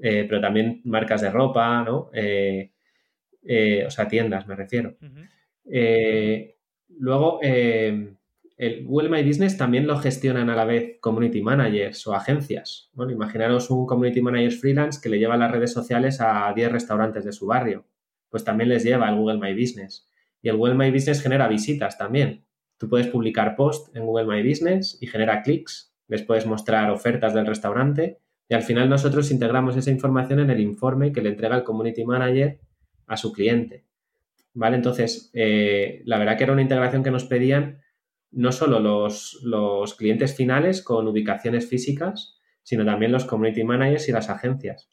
eh, 0.00 0.24
pero 0.28 0.40
también 0.40 0.80
marcas 0.84 1.20
de 1.20 1.30
ropa, 1.30 1.82
¿no? 1.84 2.10
o 2.10 3.90
sea, 3.90 4.08
tiendas, 4.08 4.46
me 4.46 4.56
refiero. 4.56 4.96
luego, 6.88 7.40
el 8.58 8.86
Google 8.86 9.10
My 9.10 9.22
Business 9.22 9.58
también 9.58 9.86
lo 9.86 9.98
gestionan 9.98 10.48
a 10.48 10.56
la 10.56 10.64
vez 10.64 10.98
community 11.00 11.42
managers 11.42 12.06
o 12.06 12.14
agencias. 12.14 12.90
Bueno, 12.94 13.12
imaginaros 13.12 13.70
un 13.70 13.86
community 13.86 14.22
manager 14.22 14.52
freelance 14.52 14.98
que 15.02 15.10
le 15.10 15.18
lleva 15.18 15.36
las 15.36 15.50
redes 15.50 15.72
sociales 15.72 16.22
a 16.22 16.50
10 16.54 16.72
restaurantes 16.72 17.24
de 17.26 17.32
su 17.32 17.46
barrio. 17.46 17.84
Pues 18.30 18.44
también 18.44 18.70
les 18.70 18.82
lleva 18.82 19.10
el 19.10 19.16
Google 19.16 19.38
My 19.38 19.52
Business. 19.52 20.10
Y 20.40 20.48
el 20.48 20.56
Google 20.56 20.74
My 20.74 20.90
Business 20.90 21.20
genera 21.22 21.48
visitas 21.48 21.98
también. 21.98 22.46
Tú 22.78 22.88
puedes 22.88 23.08
publicar 23.08 23.56
post 23.56 23.94
en 23.94 24.06
Google 24.06 24.24
My 24.24 24.48
Business 24.48 24.96
y 25.02 25.06
genera 25.06 25.42
clics. 25.42 25.94
Les 26.08 26.22
puedes 26.22 26.46
mostrar 26.46 26.90
ofertas 26.90 27.34
del 27.34 27.46
restaurante 27.46 28.20
y 28.48 28.54
al 28.54 28.62
final 28.62 28.88
nosotros 28.88 29.30
integramos 29.30 29.76
esa 29.76 29.90
información 29.90 30.40
en 30.40 30.50
el 30.50 30.60
informe 30.60 31.12
que 31.12 31.22
le 31.22 31.30
entrega 31.30 31.56
el 31.56 31.64
community 31.64 32.04
manager 32.04 32.60
a 33.06 33.16
su 33.16 33.32
cliente. 33.32 33.84
¿Vale? 34.54 34.76
Entonces, 34.76 35.30
eh, 35.34 36.02
la 36.04 36.18
verdad 36.18 36.38
que 36.38 36.44
era 36.44 36.52
una 36.52 36.62
integración 36.62 37.02
que 37.02 37.10
nos 37.10 37.24
pedían 37.24 37.82
no 38.30 38.52
solo 38.52 38.80
los, 38.80 39.94
clientes 39.98 40.34
finales 40.34 40.82
con 40.82 41.06
ubicaciones 41.08 41.68
físicas, 41.68 42.38
sino 42.62 42.84
también 42.84 43.12
los 43.12 43.24
community 43.24 43.64
managers 43.64 44.08
y 44.08 44.12
las 44.12 44.30
agencias. 44.30 44.88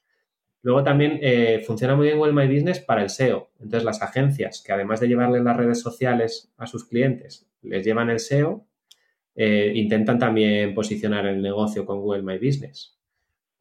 Luego 0.62 0.84
también 0.84 1.20
eh, 1.22 1.62
funciona 1.66 1.96
muy 1.96 2.08
bien 2.08 2.20
Well 2.20 2.34
My 2.34 2.48
Business 2.48 2.80
para 2.80 3.04
el 3.04 3.10
SEO. 3.10 3.52
Entonces, 3.60 3.84
las 3.84 4.02
agencias 4.02 4.64
que 4.66 4.72
además 4.72 5.00
de 5.00 5.10
llevarles 5.10 5.44
las 5.44 5.58
redes 5.58 5.82
sociales 5.82 6.54
a 6.58 6.68
sus 6.68 6.88
clientes, 6.88 7.48
les 7.62 7.86
llevan 7.86 8.10
el 8.10 8.20
SEO, 8.20 8.66
eh, 9.36 9.72
intentan 9.76 10.20
también 10.20 10.74
posicionar 10.74 11.26
el 11.26 11.42
negocio 11.42 11.86
con 11.86 12.00
Google 12.00 12.24
My 12.24 12.38
Business. 12.38 12.98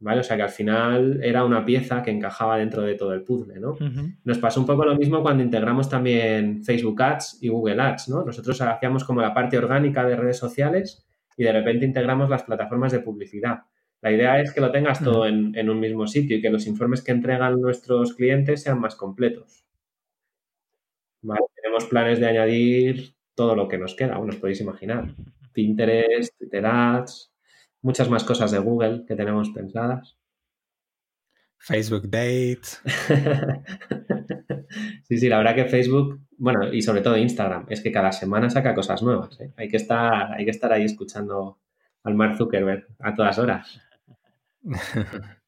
¿Vale? 0.02 0.20
O 0.20 0.22
sea 0.22 0.36
que 0.36 0.42
al 0.42 0.50
final 0.50 1.20
era 1.22 1.44
una 1.44 1.64
pieza 1.64 2.02
que 2.02 2.10
encajaba 2.10 2.58
dentro 2.58 2.82
de 2.82 2.94
todo 2.96 3.14
el 3.14 3.22
puzzle, 3.22 3.60
¿no? 3.60 3.76
Nos 4.24 4.38
pasó 4.38 4.60
un 4.60 4.66
poco 4.66 4.84
lo 4.84 4.96
mismo 4.96 5.22
cuando 5.22 5.42
integramos 5.42 5.88
también 5.88 6.64
Facebook 6.64 7.00
Ads 7.00 7.38
y 7.40 7.48
Google 7.48 7.80
Ads, 7.80 8.08
¿no? 8.08 8.24
Nosotros 8.24 8.60
hacíamos 8.60 9.04
como 9.04 9.22
la 9.22 9.32
parte 9.32 9.56
orgánica 9.56 10.04
de 10.04 10.16
redes 10.16 10.38
sociales 10.38 11.06
y 11.36 11.44
de 11.44 11.52
repente 11.52 11.86
integramos 11.86 12.28
las 12.28 12.42
plataformas 12.42 12.92
de 12.92 13.00
publicidad. 13.00 13.60
La 14.00 14.10
idea 14.10 14.40
es 14.40 14.52
que 14.52 14.60
lo 14.60 14.72
tengas 14.72 15.02
todo 15.02 15.26
en, 15.26 15.70
un 15.70 15.78
mismo 15.78 16.08
sitio 16.08 16.36
y 16.36 16.42
que 16.42 16.50
los 16.50 16.66
informes 16.66 17.02
que 17.02 17.12
entregan 17.12 17.60
nuestros 17.60 18.14
clientes 18.14 18.62
sean 18.62 18.80
más 18.80 18.96
completos. 18.96 19.64
Tenemos 21.54 21.84
planes 21.84 22.18
de 22.18 22.26
añadir 22.26 23.14
todo 23.36 23.54
lo 23.54 23.68
que 23.68 23.78
nos 23.78 23.94
queda, 23.94 24.16
aún 24.16 24.30
os 24.30 24.36
podéis 24.36 24.60
imaginar. 24.60 25.14
Pinterest, 25.52 26.36
Twitter 26.36 26.66
Ads, 26.66 27.31
muchas 27.82 28.08
más 28.08 28.24
cosas 28.24 28.50
de 28.50 28.58
Google 28.58 29.04
que 29.06 29.16
tenemos 29.16 29.50
pensadas. 29.50 30.16
Facebook 31.58 32.08
Dates. 32.08 32.80
sí, 35.04 35.18
sí, 35.18 35.28
la 35.28 35.38
verdad 35.38 35.54
que 35.54 35.66
Facebook, 35.66 36.20
bueno, 36.36 36.72
y 36.72 36.82
sobre 36.82 37.02
todo 37.02 37.16
Instagram, 37.16 37.66
es 37.68 37.80
que 37.80 37.92
cada 37.92 38.10
semana 38.10 38.50
saca 38.50 38.74
cosas 38.74 39.02
nuevas. 39.02 39.40
¿eh? 39.40 39.52
Hay, 39.56 39.68
que 39.68 39.76
estar, 39.76 40.32
hay 40.32 40.44
que 40.44 40.50
estar 40.50 40.72
ahí 40.72 40.84
escuchando 40.84 41.60
al 42.02 42.14
Mark 42.14 42.36
Zuckerberg 42.36 42.88
a 42.98 43.14
todas 43.14 43.38
horas. 43.38 43.80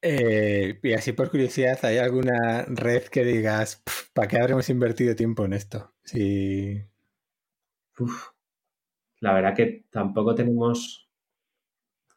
Eh, 0.00 0.78
y 0.80 0.92
así 0.92 1.10
por 1.10 1.28
curiosidad, 1.28 1.76
¿hay 1.82 1.98
alguna 1.98 2.64
red 2.68 3.02
que 3.08 3.24
digas, 3.24 3.82
¿para 4.14 4.28
qué 4.28 4.38
habremos 4.38 4.70
invertido 4.70 5.16
tiempo 5.16 5.44
en 5.44 5.54
esto? 5.54 5.92
Sí. 6.04 6.80
la 9.18 9.32
verdad 9.32 9.56
que 9.56 9.86
tampoco 9.90 10.36
tenemos 10.36 11.07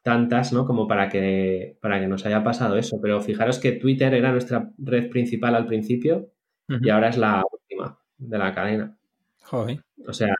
tantas, 0.02 0.52
¿no? 0.52 0.66
Como 0.66 0.86
para 0.86 1.08
que, 1.08 1.78
para 1.80 2.00
que 2.00 2.08
nos 2.08 2.26
haya 2.26 2.42
pasado 2.42 2.76
eso. 2.76 2.98
Pero 3.00 3.20
fijaros 3.20 3.58
que 3.58 3.72
Twitter 3.72 4.12
era 4.14 4.32
nuestra 4.32 4.70
red 4.78 5.08
principal 5.08 5.54
al 5.54 5.66
principio 5.66 6.30
y 6.68 6.88
ahora 6.90 7.08
es 7.08 7.18
la 7.18 7.44
última 7.50 7.98
de 8.18 8.38
la 8.38 8.54
cadena. 8.54 8.96
Joder. 9.44 9.80
O 10.06 10.12
sea, 10.12 10.34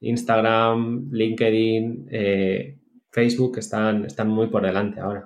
Instagram, 0.00 1.08
LinkedIn, 1.10 2.08
eh, 2.10 2.78
Facebook 3.10 3.58
están, 3.58 4.04
están 4.04 4.28
muy 4.28 4.48
por 4.48 4.62
delante 4.62 5.00
ahora. 5.00 5.24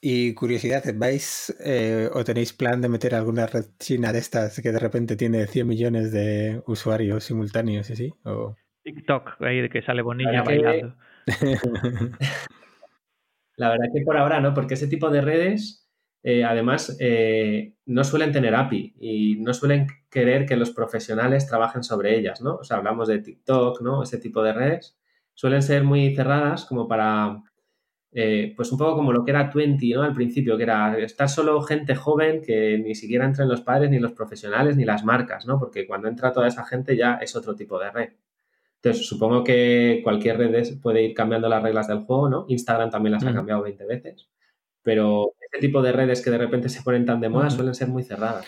Y 0.00 0.34
curiosidad, 0.34 0.82
¿vais 0.94 1.54
eh, 1.64 2.08
o 2.12 2.24
tenéis 2.24 2.52
plan 2.52 2.80
de 2.80 2.88
meter 2.88 3.14
alguna 3.14 3.46
red 3.46 3.64
china 3.78 4.12
de 4.12 4.18
estas 4.18 4.60
que 4.60 4.72
de 4.72 4.78
repente 4.78 5.16
tiene 5.16 5.46
100 5.46 5.66
millones 5.66 6.12
de 6.12 6.62
usuarios 6.66 7.24
simultáneos 7.24 7.88
y 7.90 7.92
así? 7.92 8.14
¿O... 8.24 8.54
TikTok, 8.82 9.40
ahí 9.40 9.62
de 9.62 9.70
que 9.70 9.82
sale 9.82 10.02
Bonilla 10.02 10.42
bailando. 10.42 10.94
La 13.56 13.68
verdad 13.70 13.86
que 13.94 14.02
por 14.04 14.16
ahora 14.16 14.40
no, 14.40 14.52
porque 14.54 14.74
ese 14.74 14.88
tipo 14.88 15.10
de 15.10 15.20
redes, 15.20 15.88
eh, 16.22 16.44
además, 16.44 16.96
eh, 17.00 17.74
no 17.86 18.02
suelen 18.04 18.32
tener 18.32 18.54
API 18.54 18.94
y 19.00 19.36
no 19.36 19.54
suelen 19.54 19.86
querer 20.10 20.46
que 20.46 20.56
los 20.56 20.70
profesionales 20.70 21.46
trabajen 21.46 21.84
sobre 21.84 22.18
ellas, 22.18 22.40
¿no? 22.40 22.56
O 22.56 22.64
sea, 22.64 22.78
hablamos 22.78 23.08
de 23.08 23.20
TikTok, 23.20 23.80
¿no? 23.82 24.02
Ese 24.02 24.18
tipo 24.18 24.42
de 24.42 24.52
redes 24.52 24.98
suelen 25.34 25.62
ser 25.62 25.84
muy 25.84 26.14
cerradas 26.14 26.64
como 26.64 26.88
para, 26.88 27.42
eh, 28.12 28.54
pues 28.56 28.72
un 28.72 28.78
poco 28.78 28.96
como 28.96 29.12
lo 29.12 29.24
que 29.24 29.30
era 29.32 29.50
Twenty, 29.50 29.92
¿no? 29.94 30.02
Al 30.02 30.14
principio, 30.14 30.56
que 30.56 30.64
era 30.64 30.98
estar 30.98 31.28
solo 31.28 31.60
gente 31.62 31.94
joven 31.94 32.42
que 32.42 32.78
ni 32.78 32.94
siquiera 32.94 33.24
entren 33.26 33.48
los 33.48 33.60
padres, 33.62 33.90
ni 33.90 33.98
los 34.00 34.12
profesionales, 34.12 34.76
ni 34.76 34.84
las 34.84 35.04
marcas, 35.04 35.46
¿no? 35.46 35.58
Porque 35.58 35.86
cuando 35.86 36.08
entra 36.08 36.32
toda 36.32 36.48
esa 36.48 36.64
gente 36.64 36.96
ya 36.96 37.14
es 37.16 37.36
otro 37.36 37.54
tipo 37.54 37.78
de 37.78 37.90
red. 37.90 38.10
Entonces, 38.84 39.06
supongo 39.06 39.42
que 39.42 40.00
cualquier 40.04 40.36
red 40.36 40.78
puede 40.82 41.02
ir 41.02 41.14
cambiando 41.14 41.48
las 41.48 41.62
reglas 41.62 41.88
del 41.88 42.00
juego, 42.00 42.28
¿no? 42.28 42.44
Instagram 42.48 42.90
también 42.90 43.14
las 43.14 43.24
ha 43.24 43.32
cambiado 43.32 43.62
20 43.62 43.82
veces. 43.86 44.28
Pero 44.82 45.32
este 45.40 45.66
tipo 45.66 45.80
de 45.80 45.92
redes 45.92 46.20
que 46.20 46.30
de 46.30 46.36
repente 46.36 46.68
se 46.68 46.82
ponen 46.82 47.06
tan 47.06 47.18
de 47.18 47.30
moda 47.30 47.48
suelen 47.48 47.74
ser 47.74 47.88
muy 47.88 48.02
cerradas. 48.02 48.46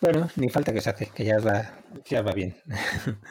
Bueno, 0.00 0.28
ni 0.34 0.48
falta 0.48 0.72
que 0.72 0.80
se 0.80 0.90
hace, 0.90 1.10
que 1.14 1.24
ya 1.24 1.38
va, 1.38 1.62
ya 2.04 2.22
va 2.22 2.32
bien. 2.32 2.56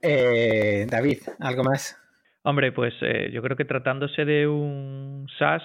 Eh, 0.00 0.86
David, 0.88 1.18
¿algo 1.40 1.64
más? 1.64 1.96
Hombre, 2.44 2.70
pues 2.70 2.94
eh, 3.00 3.32
yo 3.32 3.42
creo 3.42 3.56
que 3.56 3.64
tratándose 3.64 4.24
de 4.24 4.46
un 4.46 5.26
SaaS 5.40 5.64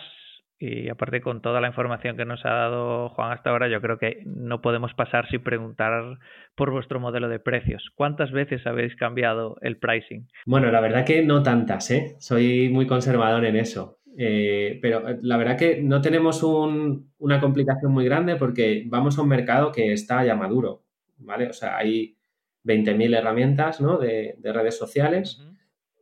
y 0.64 0.90
aparte 0.90 1.20
con 1.20 1.42
toda 1.42 1.60
la 1.60 1.68
información 1.68 2.16
que 2.16 2.24
nos 2.24 2.46
ha 2.46 2.52
dado 2.52 3.10
Juan 3.10 3.34
hasta 3.34 3.50
ahora, 3.50 3.68
yo 3.68 3.82
creo 3.82 3.98
que 3.98 4.24
no 4.26 4.62
podemos 4.62 4.94
pasar 4.94 5.30
sin 5.30 5.44
preguntar 5.44 6.20
por 6.56 6.72
vuestro 6.72 7.02
modelo 7.02 7.28
de 7.28 7.40
precios. 7.40 7.92
¿Cuántas 7.96 8.32
veces 8.32 8.66
habéis 8.66 8.96
cambiado 8.96 9.58
el 9.62 9.78
pricing? 9.78 10.28
Bueno, 10.46 10.72
la 10.72 10.80
verdad 10.80 11.06
que 11.06 11.22
no 11.22 11.44
tantas, 11.44 11.92
¿eh? 11.92 12.16
Soy 12.20 12.70
muy 12.70 12.88
conservador 12.88 13.44
en 13.44 13.58
eso. 13.58 14.00
Eh, 14.18 14.80
pero 14.82 15.10
eh, 15.10 15.20
la 15.22 15.36
verdad 15.36 15.58
que 15.58 15.82
no 15.82 16.00
tenemos 16.00 16.44
una 16.44 17.42
complicación 17.42 17.92
muy 17.92 18.06
grande 18.06 18.38
porque 18.38 18.84
vamos 18.86 19.18
a 19.18 19.22
un 19.22 19.28
mercado 19.28 19.72
que 19.72 19.92
está 19.92 20.24
ya 20.24 20.36
maduro, 20.36 20.84
¿vale? 21.18 21.50
O 21.50 21.54
sea, 21.54 21.76
hay 21.76 22.16
20.000 22.64 23.18
herramientas 23.18 23.82
¿no? 23.82 23.98
de, 23.98 24.38
redes 24.42 24.78
sociales. 24.78 25.42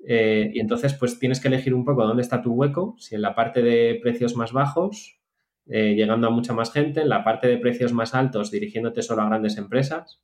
Eh, 0.08 0.52
y 0.54 0.60
entonces, 0.60 0.94
pues 0.94 1.20
tienes 1.20 1.40
que 1.40 1.48
elegir 1.48 1.74
un 1.74 1.86
poco 1.86 2.06
dónde 2.06 2.22
está 2.22 2.42
tu 2.42 2.54
hueco, 2.54 2.96
si 2.98 3.16
en 3.16 3.22
la 3.22 3.36
parte 3.36 3.62
de 3.62 4.00
precios 4.02 4.36
más 4.36 4.52
bajos, 4.52 5.20
eh, 5.68 5.94
llegando 5.96 6.28
a 6.28 6.32
mucha 6.32 6.54
más 6.54 6.72
gente, 6.72 7.02
en 7.02 7.10
la 7.10 7.24
parte 7.24 7.48
de 7.48 7.58
precios 7.58 7.94
más 7.94 8.14
altos, 8.14 8.52
dirigiéndote 8.52 9.02
solo 9.02 9.22
a 9.22 9.28
grandes 9.28 9.58
empresas. 9.58 10.22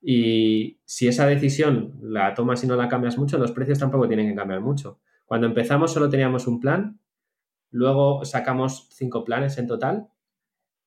Y 0.00 0.78
si 0.84 1.08
esa 1.08 1.26
decisión 1.26 1.98
la 2.02 2.34
tomas 2.34 2.62
y 2.62 2.66
no 2.66 2.76
la 2.76 2.88
cambias 2.88 3.18
mucho, 3.18 3.38
los 3.38 3.52
precios 3.52 3.78
tampoco 3.78 4.06
tienen 4.06 4.28
que 4.28 4.36
cambiar 4.36 4.60
mucho. 4.60 5.00
Cuando 5.24 5.46
empezamos 5.46 5.92
solo 5.92 6.08
teníamos 6.08 6.46
un 6.46 6.60
plan, 6.60 7.00
luego 7.70 8.24
sacamos 8.24 8.88
cinco 8.92 9.24
planes 9.24 9.58
en 9.58 9.66
total 9.66 10.08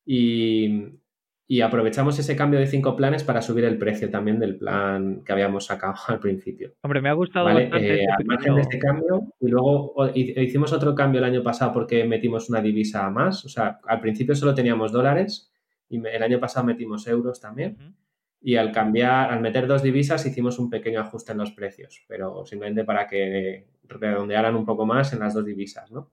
y, 0.04 1.00
y 1.46 1.60
aprovechamos 1.60 2.18
ese 2.18 2.36
cambio 2.36 2.60
de 2.60 2.66
cinco 2.66 2.96
planes 2.96 3.24
para 3.24 3.42
subir 3.42 3.64
el 3.64 3.76
precio 3.76 4.10
también 4.10 4.38
del 4.38 4.56
plan 4.56 5.22
que 5.24 5.32
habíamos 5.32 5.66
sacado 5.66 5.94
al 6.08 6.20
principio. 6.20 6.72
Hombre, 6.82 7.00
me 7.00 7.08
ha 7.08 7.14
gustado 7.14 7.46
bastante. 7.46 8.02
Eh, 8.02 8.06
al 8.16 8.24
margen 8.24 8.54
de 8.54 8.62
este 8.62 8.78
cambio, 8.78 9.22
y 9.40 9.48
luego 9.48 9.94
hicimos 10.14 10.72
otro 10.72 10.94
cambio 10.94 11.18
el 11.18 11.24
año 11.24 11.42
pasado 11.42 11.72
porque 11.72 12.04
metimos 12.04 12.48
una 12.48 12.60
divisa 12.60 13.08
más. 13.10 13.44
O 13.44 13.48
sea, 13.48 13.80
al 13.86 14.00
principio 14.00 14.34
solo 14.34 14.54
teníamos 14.54 14.92
dólares 14.92 15.52
y 15.88 15.96
el 16.06 16.22
año 16.22 16.40
pasado 16.40 16.66
metimos 16.66 17.06
euros 17.06 17.40
también. 17.40 17.96
Y 18.40 18.56
al 18.56 18.72
cambiar, 18.72 19.30
al 19.30 19.40
meter 19.40 19.66
dos 19.66 19.82
divisas, 19.82 20.26
hicimos 20.26 20.58
un 20.58 20.68
pequeño 20.68 21.00
ajuste 21.00 21.32
en 21.32 21.38
los 21.38 21.52
precios, 21.52 22.04
pero 22.08 22.44
simplemente 22.44 22.82
para 22.82 23.06
que 23.06 23.66
redondearan 23.84 24.56
un 24.56 24.64
poco 24.64 24.84
más 24.84 25.12
en 25.12 25.20
las 25.20 25.34
dos 25.34 25.44
divisas, 25.44 25.92
¿no? 25.92 26.10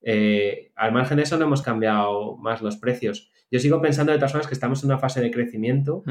Eh, 0.00 0.70
al 0.76 0.92
margen 0.92 1.16
de 1.16 1.24
eso 1.24 1.36
no 1.36 1.44
hemos 1.44 1.60
cambiado 1.60 2.36
más 2.36 2.62
los 2.62 2.76
precios. 2.76 3.32
Yo 3.50 3.58
sigo 3.58 3.80
pensando 3.80 4.12
de 4.12 4.18
todas 4.18 4.32
formas 4.32 4.46
que 4.46 4.54
estamos 4.54 4.82
en 4.82 4.90
una 4.90 4.98
fase 4.98 5.20
de 5.20 5.30
crecimiento 5.30 6.02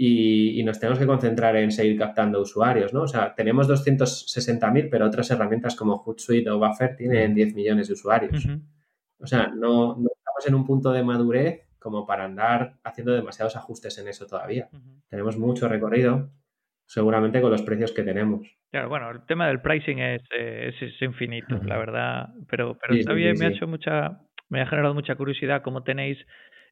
y, 0.00 0.62
nos 0.62 0.78
tenemos 0.78 0.98
que 0.98 1.06
concentrar 1.06 1.56
en 1.56 1.72
seguir 1.72 1.98
captando 1.98 2.40
usuarios, 2.40 2.94
¿no? 2.94 3.02
O 3.02 3.08
sea, 3.08 3.34
tenemos 3.34 3.68
260.000, 3.68 4.88
pero 4.90 5.06
otras 5.06 5.30
herramientas 5.32 5.74
como 5.74 5.98
Hootsuite 5.98 6.50
o 6.50 6.58
Buffer 6.58 6.94
tienen 6.94 7.34
10 7.34 7.54
millones 7.54 7.88
de 7.88 7.94
usuarios. 7.94 8.46
O 9.18 9.26
sea, 9.26 9.48
no, 9.48 9.98
estamos 9.98 10.46
en 10.46 10.54
un 10.54 10.64
punto 10.64 10.92
de 10.92 11.02
madurez 11.02 11.66
como 11.80 12.06
para 12.06 12.24
andar 12.24 12.78
haciendo 12.84 13.12
demasiados 13.12 13.56
ajustes 13.56 13.98
en 13.98 14.06
eso 14.06 14.26
todavía. 14.26 14.68
Tenemos 15.08 15.36
mucho 15.36 15.66
recorrido, 15.68 16.30
seguramente 16.86 17.40
con 17.40 17.50
los 17.50 17.62
precios 17.62 17.90
que 17.90 18.04
tenemos. 18.04 18.46
Claro, 18.70 18.88
bueno, 18.88 19.10
el 19.10 19.24
tema 19.26 19.48
del 19.48 19.60
pricing 19.60 19.98
es, 19.98 20.22
eh, 20.36 20.72
es, 20.80 21.02
infinito, 21.02 21.56
la 21.64 21.78
verdad, 21.78 22.28
pero, 22.48 22.78
pero 22.78 23.14
me 23.14 23.46
ha 23.46 23.48
hecho 23.48 23.66
mucha, 23.66 24.20
me 24.48 24.60
ha 24.60 24.66
generado 24.66 24.94
mucha 24.94 25.14
curiosidad 25.16 25.62
cómo 25.62 25.82
tenéis 25.82 26.18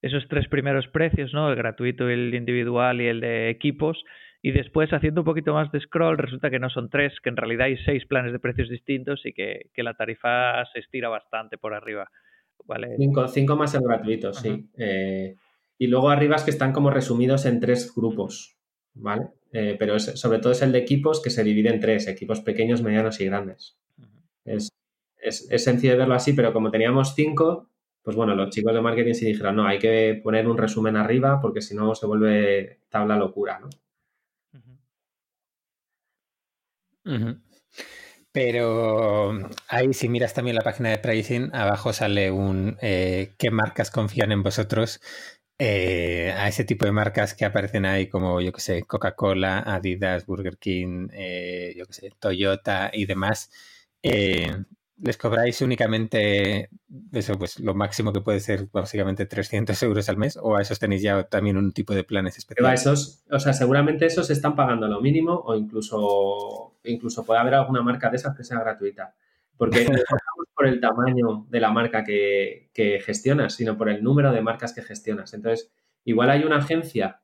esos 0.03 0.27
tres 0.29 0.49
primeros 0.49 0.87
precios, 0.89 1.33
¿no? 1.33 1.51
El 1.51 1.57
gratuito, 1.57 2.09
el 2.09 2.35
individual 2.35 3.01
y 3.01 3.07
el 3.07 3.21
de 3.21 3.51
equipos. 3.51 4.03
Y 4.43 4.53
después, 4.53 4.93
haciendo 4.93 5.23
un 5.23 5.25
poquito 5.25 5.55
más 5.55 5.73
de 5.73 5.81
scroll, 5.81 6.19
resulta 6.19 6.51
que 6.51 6.59
no 6.59 6.71
son 6.71 6.89
tres, 6.89 7.13
que 7.23 7.31
en 7.31 7.37
realidad 7.37 7.67
hay 7.67 7.77
seis 7.79 8.07
planes 8.07 8.33
de 8.33 8.39
precios 8.39 8.69
distintos 8.69 9.25
y 9.25 9.33
que, 9.33 9.71
la 9.77 9.95
tarifa 9.95 10.65
se 10.73 10.81
estira 10.81 11.09
bastante 11.09 11.59
por 11.59 11.75
arriba. 11.75 12.09
¿vale? 12.65 12.97
Cinco, 12.97 13.27
cinco 13.29 13.57
más 13.57 13.75
el 13.75 13.83
gratuito, 13.83 14.33
sí. 14.33 14.69
Eh, 14.79 15.35
y 15.79 15.87
luego 15.89 16.11
arriba 16.11 16.37
es 16.37 16.45
que 16.45 16.51
están 16.51 16.73
como 16.73 16.91
resumidos 16.91 17.45
en 17.47 17.61
tres 17.61 17.93
grupos, 17.95 18.57
¿vale? 18.95 19.29
Eh, 19.53 19.77
pero 19.79 19.99
sobre 19.99 20.39
todo 20.39 20.53
es 20.53 20.63
el 20.63 20.73
de 20.73 20.79
equipos 20.79 21.23
que 21.23 21.31
se 21.31 21.45
divide 21.45 21.71
en 21.71 21.81
tres, 21.81 22.09
equipos 22.09 22.41
pequeños, 22.41 22.83
medianos 22.83 23.21
y 23.21 23.27
grandes. 23.27 23.79
Es 24.45 24.76
es, 25.29 25.47
sencillo 25.63 25.93
de 25.93 25.99
verlo 25.99 26.15
así, 26.15 26.33
pero 26.33 26.53
como 26.53 26.71
teníamos 26.71 27.15
cinco, 27.15 27.71
pues 28.03 28.17
bueno, 28.17 28.35
los 28.35 28.51
chicos 28.51 28.75
de 28.75 28.81
marketing 28.81 29.15
sí 29.15 29.27
dijeron, 29.27 29.57
no, 29.57 29.67
hay 29.67 29.79
que 29.79 30.21
poner 30.23 30.47
un 30.47 30.57
resumen 30.57 30.97
arriba 30.97 31.41
porque 31.41 31.61
si 31.61 31.75
no 31.75 31.95
se 31.95 32.07
vuelve 32.07 32.81
tabla 32.89 33.17
locura, 33.17 33.59
¿no? 33.59 33.69
Pero 38.33 39.33
ahí 39.69 39.95
si 39.95 40.09
miras 40.09 40.35
también 40.35 40.57
la 40.57 40.63
página 40.63 40.91
de 40.91 40.99
pricing, 40.99 41.51
abajo 41.55 41.93
sale 41.93 42.31
un 42.31 42.77
eh, 42.83 43.35
qué 43.39 43.51
marcas 43.51 43.91
confían 43.91 44.33
en 44.33 44.43
vosotros. 44.43 45.01
Eh, 45.59 46.35
a 46.37 46.49
ese 46.49 46.65
tipo 46.65 46.85
de 46.85 46.93
marcas 46.93 47.33
que 47.35 47.47
aparecen 47.47 47.87
ahí 47.87 48.09
como, 48.09 48.43
yo 48.43 48.53
que 48.53 48.61
sé, 48.61 48.83
Coca-Cola, 48.83 49.61
Adidas, 49.61 50.27
Burger 50.27 50.59
King, 50.59 51.09
eh, 51.13 51.75
yo 51.79 51.87
que 51.87 51.95
sé, 51.95 52.13
Toyota 52.21 52.91
y 52.93 53.07
demás 53.07 53.51
les 54.99 55.17
cobráis 55.19 55.61
únicamente 55.61 56.71
eso, 57.13 57.39
pues 57.39 57.61
lo 57.61 57.75
máximo 57.75 58.13
que 58.13 58.21
puede 58.21 58.41
ser 58.41 58.69
básicamente 58.73 59.27
300 59.27 59.81
euros 59.83 60.09
al 60.09 60.17
mes 60.17 60.39
o 60.41 60.57
a 60.57 60.63
esos 60.63 60.79
tenéis 60.79 61.03
ya 61.03 61.25
también 61.25 61.57
un 61.57 61.73
tipo 61.73 61.95
de 61.95 62.05
planes 62.05 62.39
especiales? 62.39 62.81
Esos, 62.81 63.25
o 63.31 63.39
sea, 63.39 63.53
seguramente 63.53 64.07
esos 64.07 64.31
están 64.31 64.57
pagando 64.57 64.89
lo 64.89 65.01
mínimo 65.01 65.35
o 65.35 65.55
incluso, 65.55 66.77
incluso 66.85 67.25
puede 67.25 67.41
haber 67.41 67.55
alguna 67.55 67.83
marca 67.83 68.11
de 68.11 68.17
esas 68.17 68.37
que 68.37 68.45
sea 68.45 68.59
gratuita. 68.61 69.15
Porque 69.57 69.85
no 69.85 69.97
por 70.55 70.67
el 70.67 70.81
tamaño 70.81 71.47
de 71.49 71.61
la 71.61 71.71
marca 71.71 72.05
que, 72.05 72.71
que 72.73 73.01
gestionas, 73.01 73.55
sino 73.55 73.77
por 73.77 73.89
el 73.89 74.03
número 74.03 74.33
de 74.33 74.43
marcas 74.43 74.73
que 74.73 74.83
gestionas. 74.83 75.35
Entonces, 75.35 75.71
igual 76.05 76.31
hay 76.31 76.45
una 76.45 76.59
agencia 76.59 77.21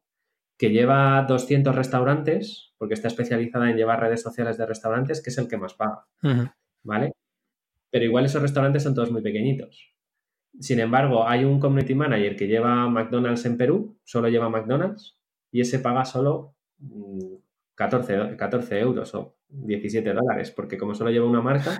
que 0.58 0.70
lleva 0.70 1.24
200 1.28 1.74
restaurantes, 1.74 2.72
porque 2.78 2.94
está 2.94 3.08
especializada 3.08 3.70
en 3.70 3.76
llevar 3.76 4.00
redes 4.00 4.22
sociales 4.22 4.58
de 4.58 4.66
restaurantes, 4.66 5.22
que 5.22 5.30
es 5.30 5.38
el 5.38 5.48
que 5.48 5.56
más 5.56 5.74
paga. 5.74 6.06
¿Vale? 6.82 7.12
Pero 7.92 8.06
igual 8.06 8.24
esos 8.24 8.40
restaurantes 8.40 8.82
son 8.82 8.94
todos 8.94 9.12
muy 9.12 9.20
pequeñitos. 9.20 9.94
Sin 10.58 10.80
embargo, 10.80 11.28
hay 11.28 11.44
un 11.44 11.60
community 11.60 11.94
manager 11.94 12.36
que 12.36 12.48
lleva 12.48 12.88
McDonald's 12.88 13.44
en 13.44 13.58
Perú, 13.58 13.98
solo 14.02 14.28
lleva 14.28 14.48
McDonald's, 14.48 15.18
y 15.50 15.60
ese 15.60 15.78
paga 15.78 16.06
solo 16.06 16.56
14, 17.74 18.16
mm, 18.16 18.36
14 18.36 18.80
euros 18.80 19.14
o 19.14 19.36
17 19.48 20.14
dólares, 20.14 20.50
porque 20.50 20.78
como 20.78 20.94
solo 20.94 21.10
lleva 21.10 21.28
una 21.28 21.42
marca, 21.42 21.78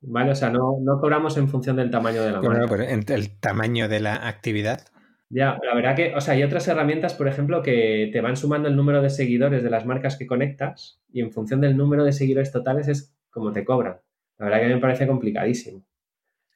¿vale? 0.00 0.30
O 0.30 0.34
sea, 0.36 0.50
no, 0.50 0.78
cobramos 1.00 1.36
en 1.36 1.48
función 1.48 1.74
del 1.74 1.90
tamaño 1.90 2.22
de 2.22 2.30
la 2.30 2.40
marca. 2.40 2.66
Pero 2.68 2.84
el 2.84 3.40
tamaño 3.40 3.88
de 3.88 4.00
la 4.00 4.28
actividad. 4.28 4.86
Ya, 5.30 5.58
la 5.64 5.74
verdad 5.74 5.96
que, 5.96 6.14
o 6.14 6.20
sea, 6.20 6.34
hay 6.34 6.44
otras 6.44 6.68
herramientas, 6.68 7.14
por 7.14 7.26
ejemplo, 7.26 7.60
que 7.60 8.08
te 8.12 8.20
van 8.20 8.36
sumando 8.36 8.68
el 8.68 8.76
número 8.76 9.02
de 9.02 9.10
seguidores 9.10 9.64
de 9.64 9.70
las 9.70 9.84
marcas 9.84 10.16
que 10.16 10.28
conectas 10.28 11.00
y 11.12 11.22
en 11.22 11.32
función 11.32 11.60
del 11.60 11.76
número 11.76 12.04
de 12.04 12.12
seguidores 12.12 12.52
totales 12.52 12.86
es 12.86 13.16
como 13.30 13.50
te 13.50 13.64
cobran. 13.64 13.98
La 14.44 14.50
verdad 14.50 14.68
que 14.68 14.74
me 14.74 14.80
parece 14.80 15.06
complicadísimo. 15.06 15.84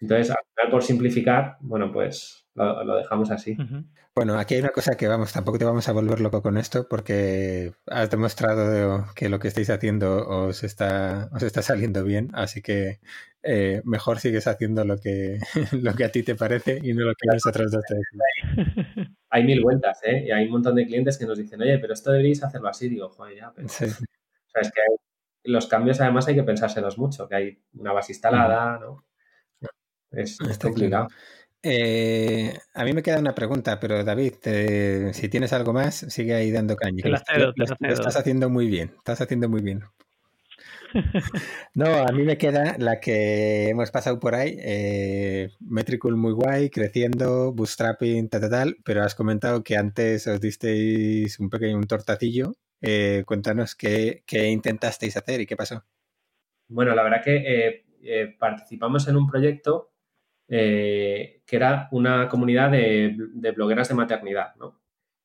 Entonces, 0.01 0.31
al 0.31 0.37
final, 0.55 0.71
por 0.71 0.83
simplificar, 0.83 1.57
bueno, 1.61 1.91
pues 1.93 2.47
lo, 2.55 2.97
dejamos 2.97 3.31
así. 3.31 3.57
Bueno, 4.15 4.39
aquí 4.39 4.55
hay 4.55 4.61
una 4.61 4.71
cosa 4.71 4.97
que 4.97 5.09
vamos, 5.09 5.33
tampoco 5.33 5.59
te 5.59 5.65
vamos 5.65 5.89
a 5.89 5.93
volver 5.93 6.21
loco 6.21 6.43
con 6.43 6.57
esto 6.57 6.89
porque 6.89 7.73
has 7.87 8.11
demostrado 8.11 9.07
que 9.15 9.29
lo 9.29 9.39
que 9.39 9.49
estáis 9.49 9.71
haciendo 9.71 10.27
os 10.29 10.65
está, 10.65 11.31
os 11.33 11.43
está 11.43 11.63
saliendo 11.63 12.05
bien, 12.05 12.31
así 12.35 12.61
que 12.61 13.01
eh, 13.43 13.81
mejor 13.85 14.19
sigues 14.19 14.47
haciendo 14.47 14.85
lo 14.85 14.99
que, 14.99 15.39
lo 15.73 15.95
que 15.95 16.05
a 16.05 16.13
ti 16.13 16.23
te 16.23 16.35
parece 16.35 16.81
y 16.83 16.93
no 16.95 17.05
lo 17.05 17.15
que 17.15 17.27
nosotros 17.33 17.71
dos 17.71 17.85
te 17.87 17.95
decimos. 17.95 19.17
Hay 19.31 19.45
mil 19.45 19.63
vueltas, 19.63 20.01
¿eh? 20.05 20.25
Y 20.27 20.31
hay 20.31 20.47
un 20.47 20.53
montón 20.53 20.75
de 20.75 20.87
clientes 20.87 21.19
que 21.19 21.27
nos 21.27 21.37
dicen, 21.37 21.61
oye, 21.61 21.79
pero 21.79 21.93
esto 21.93 22.11
deberíais 22.11 22.43
hacerlo 22.43 22.69
así. 22.69 22.89
Digo, 22.89 23.11
joder, 23.11 23.37
ya, 23.37 23.53
pero... 23.55 23.69
Sí. 23.69 23.85
O 23.85 24.51
sea, 24.51 24.63
es 24.63 24.73
que 24.73 24.81
los 25.45 25.67
cambios 25.67 26.01
además 26.01 26.29
hay 26.29 26.35
que 26.35 26.43
pensárselos 26.43 26.99
mucho, 26.99 27.29
que 27.29 27.35
hay 27.35 27.63
una 27.75 27.93
base 27.93 28.13
instalada, 28.13 28.79
¿no? 28.79 29.05
Es, 30.11 30.39
complicado. 30.61 31.09
Eh, 31.63 32.57
a 32.75 32.85
mí 32.85 32.93
me 32.93 33.03
queda 33.03 33.19
una 33.19 33.35
pregunta, 33.35 33.79
pero 33.81 34.05
David, 34.05 34.35
si 35.13 35.29
tienes 35.29 35.53
algo 35.53 35.73
más, 35.73 35.97
sigue 36.09 36.35
ahí 36.35 36.51
dando 36.51 36.77
caña. 36.77 37.03
Te 37.03 37.11
la 37.11 37.19
cedo, 37.19 37.53
te 37.53 37.65
lo, 37.67 37.93
estás 37.93 38.17
haciendo 38.17 38.49
muy 38.49 38.69
bien, 38.69 38.95
estás 38.97 39.21
haciendo 39.21 39.49
muy 39.49 39.61
bien. 39.61 39.83
No, 41.75 41.87
a 41.87 42.13
mí 42.13 42.23
me 42.23 42.39
queda 42.39 42.77
la 42.79 43.01
que 43.01 43.69
hemos 43.69 43.91
pasado 43.91 44.19
por 44.19 44.35
ahí, 44.35 44.57
eh, 44.59 45.51
muy 45.61 46.33
guay, 46.33 46.71
creciendo, 46.71 47.53
bootstrapping, 47.53 48.29
tal, 48.29 48.41
tal, 48.43 48.51
tal, 48.51 48.77
pero 48.85 49.03
has 49.03 49.15
comentado 49.15 49.63
que 49.63 49.77
antes 49.77 50.27
os 50.27 50.41
disteis 50.41 51.39
un 51.39 51.51
pequeño 51.51 51.77
un 51.77 51.87
tortacillo. 51.87 52.55
Eh, 52.81 53.25
cuéntanos 53.27 53.75
qué, 53.75 54.23
intentasteis 54.31 55.17
hacer 55.17 55.41
y 55.41 55.47
qué 55.47 55.57
pasó. 55.57 55.85
Bueno, 56.69 56.95
la 56.95 57.03
verdad 57.03 57.23
que 57.23 57.85
eh, 58.03 58.37
participamos 58.39 59.09
en 59.09 59.17
un 59.17 59.27
proyecto 59.27 59.93
eh, 60.49 61.43
que 61.47 61.57
era 61.57 61.89
una 61.91 62.29
comunidad 62.29 62.71
de, 62.71 63.15
blogueras 63.55 63.89
de 63.89 63.95
maternidad, 63.95 64.55
¿no? 64.57 64.81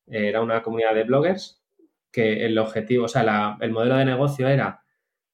Era 0.05 0.41
una 0.41 0.61
comunidad 0.61 0.93
de 0.95 1.03
bloggers 1.03 1.63
que 2.11 2.45
el 2.45 2.57
objetivo, 2.57 3.05
o 3.05 3.07
sea, 3.07 3.57
el 3.61 3.71
modelo 3.71 3.95
de 3.95 4.05
negocio 4.05 4.49
era 4.49 4.82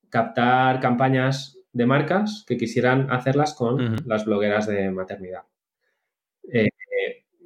captar 0.10 0.80
campañas 0.80 1.60
de 1.72 1.86
marcas 1.86 2.44
que 2.48 2.58
quisieran 2.58 3.12
hacerlas 3.12 3.54
con 3.54 3.98
las 4.06 4.26
blogueras 4.26 4.68
de 4.68 4.90
maternidad 4.92 5.44
eh, 6.52 6.70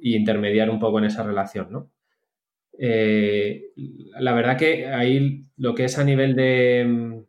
y 0.00 0.16
intermediar 0.16 0.70
un 0.70 0.78
poco 0.78 0.98
en 0.98 1.04
esa 1.04 1.22
relación, 1.22 1.68
¿no? 1.70 1.90
Eh, 2.76 3.72
la 4.18 4.32
verdad 4.32 4.56
que 4.56 4.86
ahí 4.86 5.46
lo 5.56 5.74
que 5.74 5.84
es 5.84 5.98
a 5.98 6.04
nivel 6.04 6.34
de, 6.34 7.24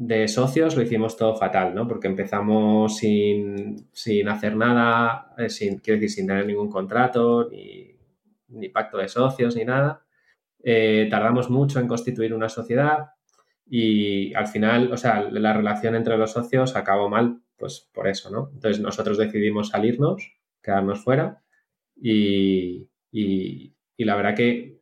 de 0.00 0.28
socios 0.28 0.76
lo 0.76 0.82
hicimos 0.82 1.16
todo 1.16 1.34
fatal, 1.34 1.74
¿no? 1.74 1.86
Porque 1.86 2.08
empezamos 2.08 2.96
sin, 2.96 3.88
hacer 4.28 4.56
nada, 4.56 5.34
eh, 5.38 5.48
sin, 5.48 5.78
quiero 5.78 6.00
decir, 6.00 6.10
sin 6.10 6.26
tener 6.26 6.46
ningún 6.46 6.70
contrato, 6.70 7.48
ni, 7.50 8.68
pacto 8.68 8.98
de 8.98 9.08
socios, 9.08 9.56
ni 9.56 9.64
nada. 9.64 10.04
Eh, 10.62 11.06
tardamos 11.10 11.50
mucho 11.50 11.80
en 11.80 11.88
constituir 11.88 12.34
una 12.34 12.48
sociedad 12.48 13.10
y 13.72 14.34
al 14.34 14.48
final, 14.48 14.92
o 14.92 14.96
sea, 14.96 15.30
la 15.30 15.52
relación 15.52 15.94
entre 15.94 16.18
los 16.18 16.32
socios 16.32 16.74
acabó 16.74 17.08
mal, 17.08 17.40
pues 17.56 17.88
por 17.94 18.08
eso, 18.08 18.28
¿no? 18.28 18.50
Entonces 18.52 18.82
nosotros 18.82 19.16
decidimos 19.16 19.68
salirnos, 19.68 20.32
quedarnos 20.60 21.04
fuera 21.04 21.44
y, 21.94 22.88
la 23.96 24.16
verdad 24.16 24.34
que 24.34 24.80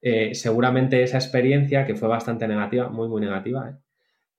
eh, 0.00 0.34
seguramente 0.34 1.02
esa 1.02 1.18
experiencia, 1.18 1.84
que 1.84 1.94
fue 1.94 2.08
bastante 2.08 2.48
negativa, 2.48 2.88
muy, 2.88 3.08
muy 3.08 3.20
negativa, 3.20 3.68
¿eh? 3.68 3.76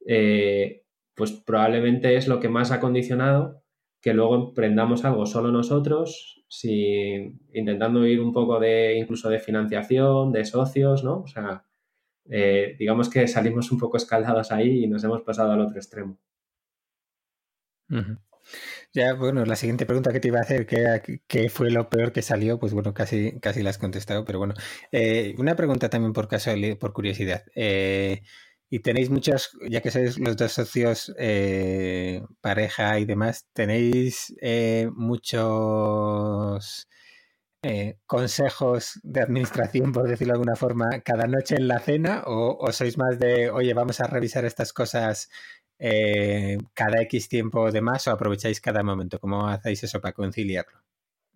Eh, 0.08 0.84
pues 1.14 1.32
probablemente 1.32 2.16
es 2.16 2.28
lo 2.28 2.40
que 2.40 2.50
más 2.50 2.72
ha 2.72 2.80
condicionado 2.80 3.64
que 4.02 4.14
luego 4.14 4.36
emprendamos 4.36 5.06
algo 5.06 5.26
solo 5.28 5.52
nosotros, 5.52 6.44
sin, 6.50 7.40
intentando 7.54 8.06
ir 8.08 8.20
un 8.22 8.34
poco 8.34 8.60
de 8.60 8.98
incluso 8.98 9.30
de 9.30 9.40
financiación, 9.40 10.32
de 10.32 10.46
socios, 10.46 11.04
¿no? 11.04 11.22
O 11.22 11.28
sea, 11.28 11.64
eh, 12.30 12.76
digamos 12.80 13.10
que 13.10 13.28
salimos 13.28 13.72
un 13.72 13.80
poco 13.80 13.98
escaldados 13.98 14.52
ahí 14.52 14.84
y 14.84 14.88
nos 14.88 15.04
hemos 15.04 15.22
pasado 15.22 15.52
al 15.52 15.62
otro 15.62 15.78
extremo. 15.78 16.18
Ya, 18.94 19.14
bueno, 19.14 19.46
la 19.46 19.56
siguiente 19.56 19.86
pregunta 19.86 20.12
que 20.12 20.20
te 20.20 20.28
iba 20.30 20.40
a 20.40 20.44
hacer, 20.44 20.66
¿qué, 20.66 21.50
fue 21.50 21.72
lo 21.72 21.90
peor 21.90 22.12
que 22.12 22.22
salió? 22.22 22.60
Pues 22.60 22.74
bueno, 22.74 22.94
casi, 22.94 23.40
casi 23.40 23.62
la 23.64 23.70
has 23.70 23.78
contestado, 23.78 24.26
pero 24.26 24.40
bueno. 24.40 24.54
Eh, 24.92 25.36
una 25.38 25.56
pregunta 25.56 25.90
también 25.90 26.14
por 26.14 26.28
caso, 26.28 26.52
por 26.80 26.94
curiosidad. 26.94 27.44
Y 28.74 28.80
tenéis 28.80 29.12
muchos, 29.12 29.56
ya 29.70 29.82
que 29.82 29.92
sois 29.92 30.18
los 30.18 30.36
dos 30.36 30.52
socios, 30.52 31.14
eh, 31.20 32.24
pareja 32.42 32.98
y 32.98 33.06
demás, 33.06 33.46
tenéis 33.54 34.34
eh, 34.42 34.90
muchos 34.96 36.90
eh, 37.64 37.98
consejos 38.06 39.00
de 39.04 39.22
administración, 39.22 39.92
por 39.92 40.08
decirlo 40.08 40.34
de 40.34 40.38
alguna 40.38 40.56
forma, 40.56 41.02
cada 41.02 41.26
noche 41.26 41.56
en 41.56 41.68
la 41.68 41.80
cena, 41.80 42.24
o, 42.26 42.72
sois 42.72 42.98
más 42.98 43.18
de, 43.20 43.50
oye, 43.50 43.74
vamos 43.74 44.00
a 44.02 44.08
revisar 44.08 44.46
estas 44.46 44.74
cosas 44.74 45.30
cada 46.74 47.02
X 47.02 47.28
tiempo 47.28 47.70
de 47.70 47.82
más, 47.82 48.08
o 48.08 48.12
aprovecháis 48.12 48.62
cada 48.62 48.84
momento. 48.84 49.20
¿Cómo 49.20 49.50
hacéis 49.50 49.84
eso 49.84 50.00
para 50.00 50.14
conciliarlo? 50.14 50.84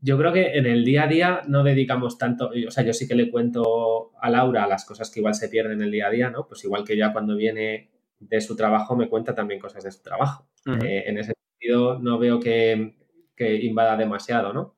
yo 0.01 0.17
creo 0.17 0.31
que 0.31 0.57
en 0.57 0.65
el 0.65 0.85
día 0.85 1.03
a 1.03 1.07
día 1.07 1.41
no 1.47 1.63
dedicamos 1.63 2.17
tanto, 2.17 2.51
o 2.67 2.71
sea, 2.71 2.83
yo 2.83 2.93
sí 2.93 3.07
que 3.07 3.15
le 3.15 3.31
cuento 3.31 4.11
a 4.19 4.29
Laura 4.29 4.67
las 4.67 4.85
cosas 4.85 5.09
que 5.09 5.19
igual 5.19 5.33
se 5.33 5.49
pierden 5.49 5.79
en 5.79 5.83
el 5.83 5.91
día 5.91 6.07
a 6.07 6.11
día, 6.11 6.29
¿no? 6.29 6.47
Pues 6.47 6.63
igual 6.63 6.83
que 6.83 6.93
ella 6.93 7.11
cuando 7.13 7.35
viene 7.35 7.89
de 8.19 8.41
su 8.41 8.55
trabajo 8.55 8.95
me 8.95 9.09
cuenta 9.09 9.33
también 9.33 9.59
cosas 9.59 9.83
de 9.83 9.91
su 9.91 10.03
trabajo. 10.03 10.47
Eh, 10.83 11.05
en 11.07 11.17
ese 11.17 11.33
sentido 11.49 11.99
no 11.99 12.19
veo 12.19 12.39
que, 12.39 12.95
invada 13.39 13.97
demasiado, 13.97 14.53
¿no? 14.53 14.75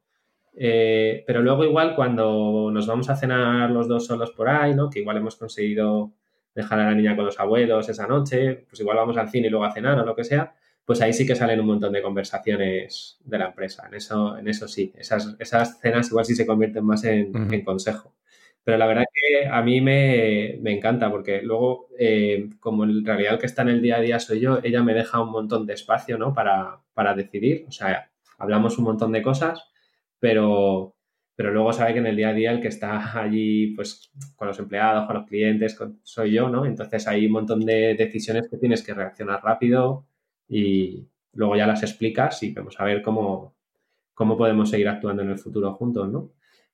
Eh, 0.61 1.23
pero 1.25 1.41
luego 1.41 1.63
igual 1.63 1.95
cuando 1.95 2.69
nos 2.69 2.85
vamos 2.85 3.09
a 3.09 3.15
cenar 3.15 3.71
los 3.71 3.87
dos 3.87 4.05
solos 4.05 4.31
por 4.31 4.49
ahí, 4.49 4.75
¿no? 4.75 4.89
Que 4.89 4.99
igual 4.99 5.15
hemos 5.15 5.37
conseguido 5.37 6.11
dejar 6.53 6.81
a 6.81 6.85
la 6.85 6.95
niña 6.95 7.15
con 7.15 7.25
los 7.25 7.39
abuelos 7.39 7.87
esa 7.87 8.07
noche, 8.07 8.65
pues 8.67 8.81
igual 8.81 8.97
vamos 8.97 9.15
al 9.15 9.29
cine 9.29 9.47
y 9.47 9.49
luego 9.49 9.63
a 9.63 9.71
cenar 9.71 9.97
o 9.97 10.05
lo 10.05 10.13
que 10.13 10.25
sea, 10.25 10.53
pues 10.83 10.99
ahí 11.01 11.13
sí 11.13 11.25
que 11.25 11.35
salen 11.35 11.61
un 11.61 11.67
montón 11.67 11.93
de 11.93 12.01
conversaciones 12.01 13.19
de 13.23 13.37
la 13.37 13.47
empresa. 13.47 13.87
En 13.87 13.93
eso, 13.93 14.37
en 14.37 14.49
eso 14.49 14.67
sí, 14.67 14.91
esas, 14.97 15.33
esas 15.39 15.79
cenas 15.79 16.09
igual 16.09 16.25
sí 16.25 16.35
se 16.35 16.45
convierten 16.45 16.83
más 16.83 17.05
en, 17.05 17.31
consejo. 17.63 18.13
Pero 18.61 18.77
la 18.77 18.85
verdad 18.85 19.05
que 19.13 19.47
a 19.47 19.61
mí 19.61 19.79
me, 19.79 20.55
encanta 20.69 21.09
porque 21.09 21.41
luego, 21.41 21.87
eh, 21.97 22.49
como 22.59 22.83
en 22.83 23.05
realidad 23.05 23.35
el 23.35 23.39
que 23.39 23.45
está 23.45 23.61
en 23.61 23.69
el 23.69 23.81
día 23.81 23.95
a 23.95 24.01
día 24.01 24.19
soy 24.19 24.41
yo, 24.41 24.59
ella 24.61 24.83
me 24.83 24.93
deja 24.93 25.21
un 25.21 25.31
montón 25.31 25.65
de 25.65 25.73
espacio 25.73 26.17
¿no? 26.17 26.33
para, 26.33 26.81
para 26.93 27.13
decidir. 27.13 27.65
O 27.69 27.71
sea, 27.71 28.09
hablamos 28.37 28.77
un 28.77 28.83
montón 28.83 29.13
de 29.13 29.21
cosas, 29.21 29.69
pero, 30.19 30.95
pero 31.35 31.51
luego 31.51 31.73
sabe 31.73 31.93
que 31.93 31.99
en 31.99 32.07
el 32.07 32.15
día 32.15 32.29
a 32.29 32.33
día 32.33 32.51
el 32.51 32.61
que 32.61 32.67
está 32.69 33.19
allí 33.19 33.73
pues 33.75 34.11
con 34.35 34.47
los 34.47 34.59
empleados, 34.59 35.07
con 35.07 35.15
los 35.15 35.25
clientes, 35.25 35.77
soy 36.03 36.33
yo, 36.33 36.49
¿no? 36.49 36.65
Entonces 36.65 37.07
hay 37.07 37.25
un 37.25 37.33
montón 37.33 37.65
de 37.65 37.95
decisiones 37.95 38.47
que 38.49 38.57
tienes 38.57 38.83
que 38.83 38.93
reaccionar 38.93 39.41
rápido, 39.43 40.05
y 40.49 41.07
luego 41.33 41.55
ya 41.55 41.67
las 41.67 41.83
explicas 41.83 42.41
y 42.43 42.51
vamos 42.51 42.75
a 42.79 42.83
ver 42.83 43.01
cómo, 43.01 43.55
cómo 44.13 44.35
podemos 44.35 44.69
seguir 44.69 44.89
actuando 44.89 45.21
en 45.21 45.29
el 45.29 45.37
futuro 45.37 45.73
juntos, 45.73 46.11
¿no? 46.11 46.31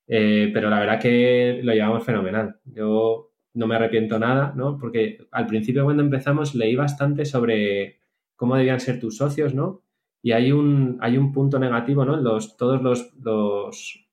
Eh, 0.08 0.50
pero 0.54 0.70
la 0.70 0.80
verdad 0.80 1.00
que 1.00 1.60
lo 1.62 1.74
llevamos 1.74 2.04
fenomenal. 2.04 2.60
Yo 2.66 3.32
no 3.54 3.68
me 3.68 3.76
arrepiento 3.76 4.18
nada, 4.18 4.54
¿no? 4.56 4.78
Porque 4.78 5.28
al 5.32 5.46
principio 5.48 5.84
cuando 5.84 6.04
empezamos 6.04 6.56
leí 6.56 6.76
bastante 6.76 7.26
sobre 7.26 8.00
cómo 8.36 8.56
debían 8.56 8.80
ser 8.80 9.00
tus 9.00 9.18
socios, 9.18 9.54
¿no? 9.54 9.84
Y 10.26 10.32
hay 10.32 10.52
un, 10.52 10.98
hay 11.02 11.20
un 11.20 11.32
punto 11.32 11.60
negativo, 11.60 12.04
¿no? 12.04 12.18
Los, 12.18 12.58
todos 12.58 12.82
los, 12.82 13.14
los, 13.22 14.08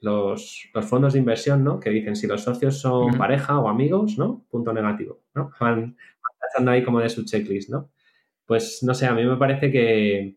los, 0.00 0.68
fondos 0.82 1.14
de 1.14 1.18
inversión, 1.18 1.64
¿no? 1.64 1.80
Que 1.80 1.88
dicen 1.88 2.14
si 2.14 2.26
los 2.26 2.42
socios 2.42 2.78
son 2.78 3.16
pareja 3.16 3.58
o 3.58 3.70
amigos, 3.70 4.18
¿no? 4.18 4.44
Punto 4.50 4.74
negativo, 4.74 5.22
¿no? 5.34 5.52
Van, 5.60 5.96
van 6.58 6.68
ahí 6.68 6.84
como 6.84 7.00
de 7.00 7.08
su 7.08 7.24
checklist, 7.24 7.70
¿no? 7.70 7.88
pues 8.46 8.82
no 8.82 8.94
sé, 8.94 9.06
a 9.06 9.14
mí 9.14 9.24
me 9.24 9.36
parece 9.36 9.70
que, 9.70 10.36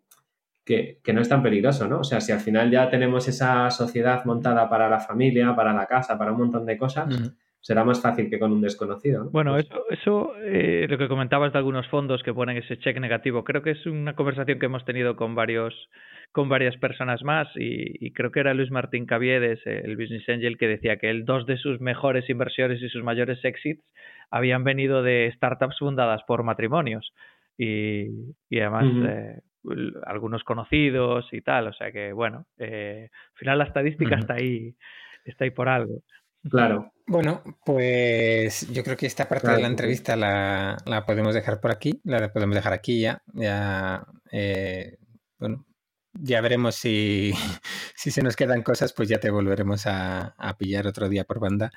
no 1.13 1.21
es 1.21 1.29
tan 1.29 1.43
peligroso, 1.43 1.87
¿no? 1.87 1.99
O 1.99 2.03
sea, 2.03 2.21
si 2.21 2.31
al 2.31 2.39
final 2.39 2.71
ya 2.71 2.89
tenemos 2.89 3.27
esa 3.27 3.69
sociedad 3.71 4.25
montada 4.25 4.69
para 4.69 4.89
la 4.89 4.99
familia, 4.99 5.53
para 5.53 5.73
la 5.73 5.85
casa, 5.85 6.17
para 6.17 6.31
un 6.31 6.39
montón 6.39 6.65
de 6.65 6.77
cosas, 6.77 7.33
será 7.61 7.83
más 7.83 8.01
fácil 8.01 8.29
que 8.29 8.39
con 8.39 8.51
un 8.51 8.61
desconocido. 8.61 9.25
¿no? 9.25 9.31
Bueno, 9.31 9.57
eso, 9.57 9.83
eso 9.89 10.31
eh, 10.43 10.87
lo 10.89 10.97
que 10.97 11.07
comentabas 11.07 11.51
de 11.51 11.59
algunos 11.59 11.87
fondos 11.87 12.23
que 12.23 12.33
ponen 12.33 12.57
ese 12.57 12.79
check 12.79 12.99
negativo, 12.99 13.43
creo 13.43 13.61
que 13.61 13.71
es 13.71 13.85
una 13.85 14.15
conversación 14.15 14.59
que 14.59 14.65
hemos 14.65 14.85
tenido 14.85 15.15
con 15.15 15.35
varios 15.35 15.73
con 16.31 16.47
varias 16.47 16.77
personas 16.77 17.23
más 17.23 17.47
y, 17.55 18.11
creo 18.11 18.31
que 18.31 18.39
era 18.39 18.53
Luis 18.53 18.69
Martín 18.69 19.07
Caviedes, 19.07 19.59
el 19.65 19.97
Business 19.97 20.29
Angel, 20.29 20.57
que 20.59 20.67
decía 20.67 20.97
que 20.97 21.09
el 21.09 21.25
dos 21.25 21.47
de 21.47 21.57
sus 21.57 21.81
mejores 21.81 22.29
inversiones 22.29 22.81
y 22.81 22.89
sus 22.89 23.03
mayores 23.03 23.43
exits 23.43 23.83
habían 24.29 24.63
venido 24.63 25.01
de 25.01 25.31
startups 25.35 25.79
fundadas 25.79 26.21
por 26.27 26.43
matrimonios 26.43 27.13
y, 27.57 28.05
además 28.51 28.85
eh, 29.07 29.39
algunos 30.05 30.43
conocidos 30.43 31.27
y 31.31 31.41
tal. 31.41 31.67
O 31.67 31.73
sea 31.73 31.91
que, 31.91 32.13
bueno, 32.13 32.45
eh, 32.59 33.09
al 33.11 33.37
final 33.37 33.57
la 33.57 33.65
estadística 33.65 34.15
está 34.15 34.35
ahí, 34.35 34.75
está 35.25 35.45
ahí 35.45 35.51
por 35.51 35.67
algo. 35.67 36.01
Claro. 36.47 36.91
Bueno, 37.07 37.41
pues 37.65 38.67
yo 38.71 38.83
creo 38.83 38.95
que 38.95 39.07
esta 39.07 39.27
parte 39.27 39.49
de 39.49 39.61
la 39.61 39.67
entrevista 39.67 40.15
la, 40.15 40.77
la, 40.85 41.05
podemos 41.05 41.33
dejar 41.33 41.59
por 41.59 41.71
aquí, 41.71 41.99
la 42.03 42.31
podemos 42.31 42.55
dejar 42.55 42.73
aquí 42.73 43.01
ya. 43.01 43.23
Ya, 43.33 44.05
eh, 44.31 44.97
bueno, 45.39 45.65
ya 46.13 46.41
veremos 46.41 46.75
si, 46.75 47.33
si, 47.95 48.11
se 48.11 48.21
nos 48.21 48.35
quedan 48.35 48.61
cosas, 48.63 48.93
pues 48.93 49.09
ya 49.09 49.19
te 49.19 49.31
volveremos 49.31 49.83
a, 49.85 50.35
pillar 50.57 50.87
otro 50.87 51.09
día 51.09 51.23
por 51.23 51.39
banda. 51.39 51.71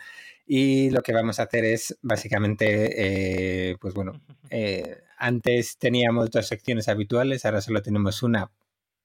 Y 0.47 0.91
lo 0.91 1.03
que 1.03 1.13
vamos 1.13 1.41
a 1.41 1.45
hacer 1.45 1.65
es 1.65 1.99
básicamente, 2.03 3.71
eh, 3.71 3.77
pues 3.81 3.95
bueno, 3.95 4.13
eh, 4.51 5.03
antes 5.19 5.79
teníamos 5.79 6.31
dos 6.31 6.47
secciones 6.47 6.89
habituales, 6.89 7.45
ahora 7.45 7.61
solo 7.61 7.83
tenemos 7.83 8.23
una 8.23 8.51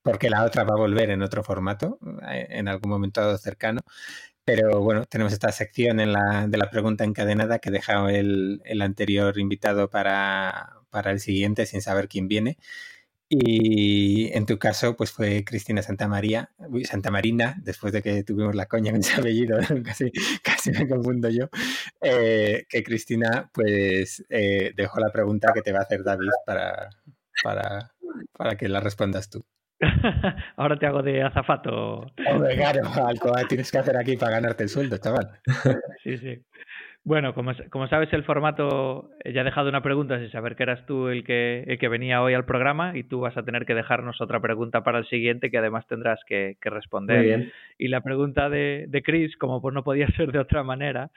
porque 0.04 0.30
la 0.30 0.46
otra 0.46 0.64
va 0.64 0.74
a 0.74 0.78
volver 0.78 1.10
en 1.10 1.22
otro 1.22 1.44
formato, 1.44 2.00
eh, 2.30 2.48
en 2.52 2.70
algún 2.70 2.90
momento 2.90 3.38
cercano. 3.38 3.82
Pero 4.48 4.82
bueno, 4.82 5.04
tenemos 5.06 5.34
esta 5.34 5.52
sección 5.52 6.00
en 6.00 6.14
la, 6.14 6.48
de 6.48 6.58
la 6.58 6.70
pregunta 6.70 7.04
encadenada 7.04 7.60
que 7.60 7.70
dejado 7.70 8.08
el, 8.08 8.62
el 8.64 8.82
anterior 8.82 9.38
invitado 9.38 9.90
para, 9.90 10.78
para 10.90 11.12
el 11.12 11.20
siguiente 11.20 11.66
sin 11.66 11.82
saber 11.82 12.08
quién 12.08 12.30
viene. 12.30 12.58
Y 13.28 14.32
en 14.34 14.46
tu 14.46 14.58
caso, 14.58 14.96
pues 14.96 15.12
fue 15.12 15.44
Cristina 15.44 15.82
Santa 15.82 16.08
María, 16.08 16.52
Santa 16.86 17.12
Marina, 17.12 17.58
después 17.62 17.92
de 17.92 18.02
que 18.02 18.24
tuvimos 18.24 18.56
la 18.56 18.68
coña 18.68 18.92
en 18.92 19.02
ese 19.02 19.16
apellido, 19.20 19.58
casi, 19.84 20.12
casi 20.42 20.72
me 20.72 20.88
confundo 20.88 21.30
yo, 21.30 21.50
eh, 22.02 22.66
que 22.70 22.84
Cristina 22.84 23.52
pues 23.54 24.24
eh, 24.30 24.72
dejó 24.78 25.02
la 25.02 25.12
pregunta 25.12 25.52
que 25.54 25.62
te 25.62 25.74
va 25.74 25.80
a 25.80 25.84
hacer 25.84 26.06
David 26.06 26.30
para, 26.46 26.90
para, 27.44 27.92
para 28.32 28.56
que 28.56 28.70
la 28.70 28.80
respondas 28.80 29.30
tú. 29.30 29.44
Ahora 30.56 30.78
te 30.78 30.86
hago 30.86 31.04
de 31.04 31.22
azafato. 31.22 32.12
Hombre, 32.30 32.56
claro, 32.56 32.82
algo 33.06 33.32
tienes 33.48 33.72
que 33.72 33.78
hacer 33.78 33.98
aquí 33.98 34.18
para 34.18 34.34
ganarte 34.34 34.64
el 34.64 34.70
sueldo, 34.70 34.98
chaval. 34.98 35.30
Sí, 36.04 36.18
sí. 36.18 36.42
Bueno, 37.04 37.34
como, 37.34 37.54
como, 37.70 37.88
sabes, 37.88 38.12
el 38.12 38.26
formato 38.26 39.12
eh, 39.24 39.32
ya 39.32 39.40
he 39.42 39.46
dejado 39.46 39.70
una 39.70 39.82
pregunta 39.82 40.20
sin 40.20 40.30
saber 40.30 40.58
que 40.58 40.64
eras 40.64 40.86
tú 40.86 41.08
el 41.08 41.24
que, 41.24 41.64
el 41.66 41.80
que 41.80 41.88
venía 41.88 42.22
hoy 42.22 42.34
al 42.34 42.44
programa 42.44 42.98
y 42.98 43.04
tú 43.04 43.22
vas 43.22 43.38
a 43.38 43.44
tener 43.44 43.66
que 43.66 43.76
dejarnos 43.76 44.20
otra 44.20 44.42
pregunta 44.42 44.84
para 44.84 45.00
el 45.00 45.08
siguiente 45.08 45.50
que 45.50 45.58
además 45.58 45.88
tendrás 45.88 46.20
que, 46.28 46.58
responder. 46.62 47.18
Muy 47.18 47.26
bien. 47.26 47.52
Y 47.78 47.88
la 47.88 48.02
pregunta 48.02 48.50
de, 48.50 48.88
de 48.90 49.02
Chris, 49.04 49.38
como 49.38 49.62
pues 49.62 49.74
no 49.74 49.86
podía 49.86 50.08
ser 50.18 50.34
de 50.34 50.40
otra 50.40 50.64
manera, 50.64 51.10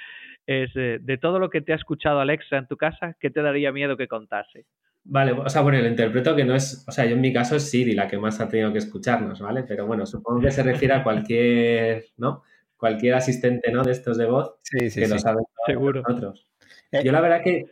es 0.46 0.70
eh, 0.76 0.98
de 1.00 1.18
todo 1.18 1.40
lo 1.40 1.50
que 1.50 1.60
te 1.60 1.72
ha 1.72 1.76
escuchado 1.76 2.20
Alexa 2.20 2.56
en 2.56 2.68
tu 2.68 2.76
casa, 2.76 3.16
¿qué 3.18 3.30
te 3.30 3.42
daría 3.42 3.72
miedo 3.72 3.96
que 3.96 4.06
contase? 4.06 4.66
Vale, 5.04 5.32
o 5.32 5.48
sea, 5.48 5.62
bueno, 5.62 5.78
lo 5.78 5.88
interpreto 5.88 6.36
que 6.36 6.44
no 6.44 6.54
es, 6.54 6.84
o 6.86 6.92
sea, 6.92 7.06
yo 7.06 7.14
en 7.14 7.20
mi 7.20 7.32
caso 7.32 7.56
es 7.56 7.68
Siri 7.70 7.94
la 7.94 8.06
que 8.06 8.18
más 8.18 8.38
ha 8.40 8.48
tenido 8.48 8.72
que 8.72 8.78
escucharnos, 8.78 9.40
¿vale? 9.40 9.64
Pero 9.64 9.86
bueno, 9.86 10.06
supongo 10.06 10.40
que 10.40 10.50
se 10.50 10.62
refiere 10.62 10.94
a 10.94 11.02
cualquier, 11.02 12.04
¿no? 12.16 12.42
cualquier 12.80 13.14
asistente 13.14 13.70
¿no? 13.70 13.84
de 13.84 13.92
estos 13.92 14.16
de 14.16 14.26
voz 14.26 14.54
que 14.72 15.06
lo 15.06 15.18
saben 15.18 15.44
Seguro. 15.66 16.02
nosotros. 16.08 16.48
Eh, 16.90 17.02
Yo 17.04 17.12
la 17.12 17.20
verdad 17.20 17.42
que... 17.44 17.66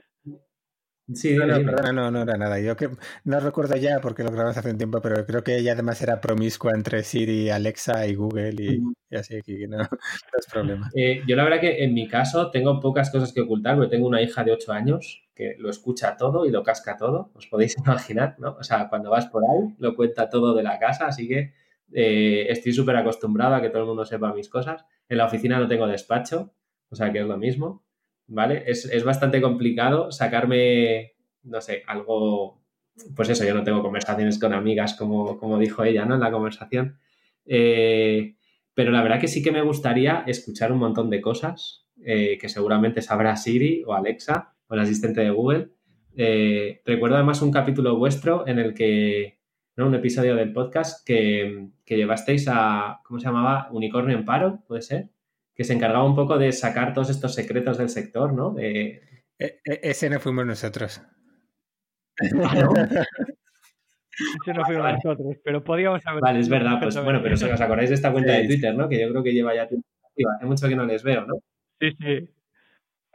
Sí, 1.14 1.34
no, 1.34 1.46
no, 1.46 1.92
no, 1.94 2.10
no, 2.10 2.22
era 2.22 2.36
nada. 2.36 2.60
Yo 2.60 2.76
que 2.76 2.90
no 3.24 3.40
recuerdo 3.40 3.74
ya 3.76 3.98
porque 3.98 4.22
lo 4.22 4.30
grabamos 4.30 4.58
hace 4.58 4.70
un 4.70 4.76
tiempo, 4.76 5.00
pero 5.00 5.24
creo 5.24 5.42
que 5.42 5.56
ella 5.56 5.72
además 5.72 6.02
era 6.02 6.20
promiscua 6.20 6.72
entre 6.74 7.02
Siri, 7.02 7.48
Alexa 7.48 8.06
y 8.06 8.14
Google 8.14 8.54
y, 8.58 9.16
así 9.16 9.40
que 9.40 9.66
no, 9.68 9.80
es 9.80 10.46
problema. 10.52 10.90
Eh, 10.94 11.22
yo 11.26 11.34
la 11.34 11.44
verdad 11.44 11.60
que 11.60 11.82
en 11.82 11.94
mi 11.94 12.06
caso 12.08 12.50
tengo 12.50 12.78
pocas 12.78 13.10
cosas 13.10 13.32
que 13.32 13.40
ocultar 13.40 13.76
porque 13.76 13.96
tengo 13.96 14.06
una 14.06 14.20
hija 14.20 14.44
de 14.44 14.52
8 14.52 14.70
años 14.70 15.26
que 15.38 15.54
lo 15.56 15.70
escucha 15.70 16.16
todo 16.16 16.44
y 16.46 16.50
lo 16.50 16.64
casca 16.64 16.96
todo, 16.96 17.30
os 17.34 17.46
podéis 17.46 17.76
imaginar, 17.86 18.34
¿no? 18.38 18.56
O 18.58 18.64
sea, 18.64 18.88
cuando 18.88 19.08
vas 19.08 19.26
por 19.26 19.44
ahí 19.44 19.74
lo 19.78 19.94
cuenta 19.94 20.28
todo 20.28 20.52
de 20.52 20.64
la 20.64 20.80
casa, 20.80 21.06
así 21.06 21.28
que 21.28 21.52
eh, 21.92 22.46
estoy 22.50 22.72
súper 22.72 22.96
acostumbrado 22.96 23.54
a 23.54 23.62
que 23.62 23.70
todo 23.70 23.82
el 23.82 23.88
mundo 23.88 24.04
sepa 24.04 24.34
mis 24.34 24.48
cosas. 24.48 24.84
En 25.08 25.18
la 25.18 25.26
oficina 25.26 25.60
no 25.60 25.68
tengo 25.68 25.86
despacho, 25.86 26.52
o 26.90 26.96
sea 26.96 27.12
que 27.12 27.20
es 27.20 27.26
lo 27.26 27.38
mismo, 27.38 27.84
¿vale? 28.26 28.64
Es, 28.66 29.04
bastante 29.04 29.40
complicado 29.40 30.10
sacarme, 30.10 31.14
no 31.44 31.60
sé, 31.60 31.84
algo, 31.86 32.60
pues 33.14 33.28
eso, 33.28 33.44
yo 33.44 33.54
no 33.54 33.62
tengo 33.62 33.80
conversaciones 33.80 34.40
con 34.40 34.52
amigas 34.52 34.94
como, 34.94 35.38
como 35.38 35.56
dijo 35.58 35.84
ella, 35.84 36.04
¿no? 36.04 36.16
En 36.16 36.20
la 36.20 36.32
conversación. 36.32 36.98
Eh, 37.46 38.34
pero 38.74 38.90
la 38.90 39.02
verdad 39.02 39.20
que 39.20 39.28
sí 39.28 39.40
que 39.40 39.52
me 39.52 39.62
gustaría 39.62 40.24
escuchar 40.26 40.72
un 40.72 40.78
montón 40.78 41.10
de 41.10 41.20
cosas 41.20 41.86
eh, 42.04 42.38
que 42.40 42.48
seguramente 42.48 43.02
sabrá 43.02 43.36
Siri 43.36 43.84
o 43.86 43.94
Alexa 43.94 44.56
o 44.68 44.74
el 44.74 44.80
asistente 44.80 45.20
de 45.20 45.30
Google. 45.30 45.70
recuerdo 46.84 47.16
además 47.16 47.42
un 47.42 47.50
capítulo 47.50 47.96
vuestro 47.96 48.46
en 48.46 48.58
el 48.58 48.74
que 48.74 49.38
un 49.84 49.94
episodio 49.94 50.34
del 50.34 50.52
podcast 50.52 51.06
que, 51.06 51.68
llevasteis 51.86 52.46
a, 52.48 53.00
¿cómo 53.04 53.20
se 53.20 53.26
llamaba? 53.26 53.68
Unicornio 53.70 54.16
en 54.16 54.24
paro, 54.24 54.62
¿puede 54.66 54.82
ser? 54.82 55.10
Que 55.54 55.64
se 55.64 55.72
encargaba 55.72 56.04
un 56.04 56.16
poco 56.16 56.38
de 56.38 56.52
sacar 56.52 56.92
todos 56.92 57.10
estos 57.10 57.34
secretos 57.34 57.78
del 57.78 57.88
sector, 57.88 58.32
¿no? 58.32 58.58
E, 58.58 59.00
e, 59.38 59.60
ese 59.64 60.10
no 60.10 60.18
fuimos 60.20 60.46
nosotros. 60.46 61.00
Ah, 62.20 62.54
¿no? 62.56 62.72
Ese 64.42 64.52
no 64.52 64.64
fuimos 64.64 64.92
nosotros, 64.92 65.36
pero 65.44 65.62
podíamos 65.62 66.04
haber... 66.04 66.20
Vale, 66.20 66.40
es 66.40 66.48
verdad, 66.48 66.80
pues 66.80 67.00
bueno, 67.04 67.20
pero 67.22 67.36
si 67.36 67.44
os 67.44 67.60
acordáis 67.60 67.90
de 67.90 67.94
esta 67.94 68.10
cuenta 68.10 68.32
de 68.32 68.46
Twitter, 68.46 68.74
¿no? 68.74 68.88
Que 68.88 69.00
yo 69.00 69.10
creo 69.10 69.22
que 69.22 69.32
lleva 69.32 69.54
ya 69.54 69.68
tiempo. 69.68 69.86
Hace 70.36 70.46
mucho 70.46 70.68
que 70.68 70.74
no 70.74 70.84
les 70.84 71.04
veo, 71.04 71.24
¿no? 71.24 71.34
Sí, 71.80 71.92
sí. 72.00 72.28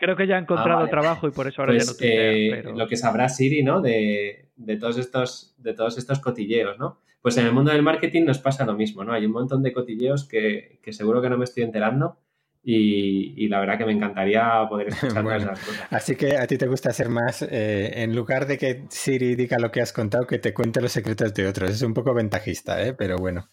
Creo 0.03 0.17
que 0.17 0.27
ya 0.27 0.35
ha 0.35 0.39
encontrado 0.39 0.83
ah, 0.83 0.89
trabajo 0.89 1.29
y 1.29 1.31
por 1.31 1.47
eso 1.47 1.61
ahora 1.61 1.73
ya 1.73 1.77
pues, 1.77 1.87
no 1.87 1.95
tiene. 1.95 2.47
Eh, 2.49 2.63
Lo 2.75 2.87
que 2.87 2.97
sabrá 2.97 3.29
Siri, 3.29 3.63
¿no? 3.63 3.79
De, 3.79 4.49
de, 4.57 4.75
todos 4.75 4.97
estos, 4.97 5.55
de 5.57 5.73
todos 5.73 5.97
estos 5.97 6.19
cotilleos, 6.19 6.77
¿no? 6.77 6.99
Pues 7.21 7.37
en 7.37 7.45
el 7.45 7.53
mundo 7.53 7.71
del 7.71 7.83
marketing 7.83 8.25
nos 8.25 8.39
pasa 8.39 8.65
lo 8.65 8.73
mismo, 8.73 9.05
¿no? 9.05 9.13
Hay 9.13 9.25
un 9.25 9.31
montón 9.31 9.63
de 9.63 9.71
cotilleos 9.71 10.27
que, 10.27 10.79
que 10.83 10.91
seguro 10.91 11.21
que 11.21 11.29
no 11.29 11.37
me 11.37 11.45
estoy 11.45 11.63
enterando 11.63 12.17
y, 12.66 13.47
la 13.49 13.59
verdad 13.59 13.78
que 13.78 13.86
me 13.86 13.91
encantaría 13.91 14.66
poder 14.70 14.88
escuchar 14.89 15.38
esas 15.38 15.59
cosas. 15.59 15.88
Así 15.91 16.16
que 16.16 16.38
a 16.38 16.47
ti 16.47 16.57
te 16.57 16.68
gusta 16.68 16.91
ser 16.93 17.09
más, 17.09 17.41
eh, 17.41 18.03
en 18.03 18.16
lugar 18.16 18.47
de 18.47 18.57
que 18.57 18.86
Siri 18.89 19.36
diga 19.36 19.59
lo 19.59 19.70
que 19.70 19.82
has 19.82 19.91
contado, 19.91 20.26
que 20.26 20.39
te 20.39 20.53
cuente 20.53 20.82
los 20.82 20.91
secretos 20.91 21.34
de 21.34 21.47
otros. 21.47 21.70
Es 21.70 21.82
un 21.82 21.93
poco 21.93 22.14
ventajista, 22.14 22.82
¿eh? 22.82 22.93
pero 22.93 23.18
bueno, 23.18 23.49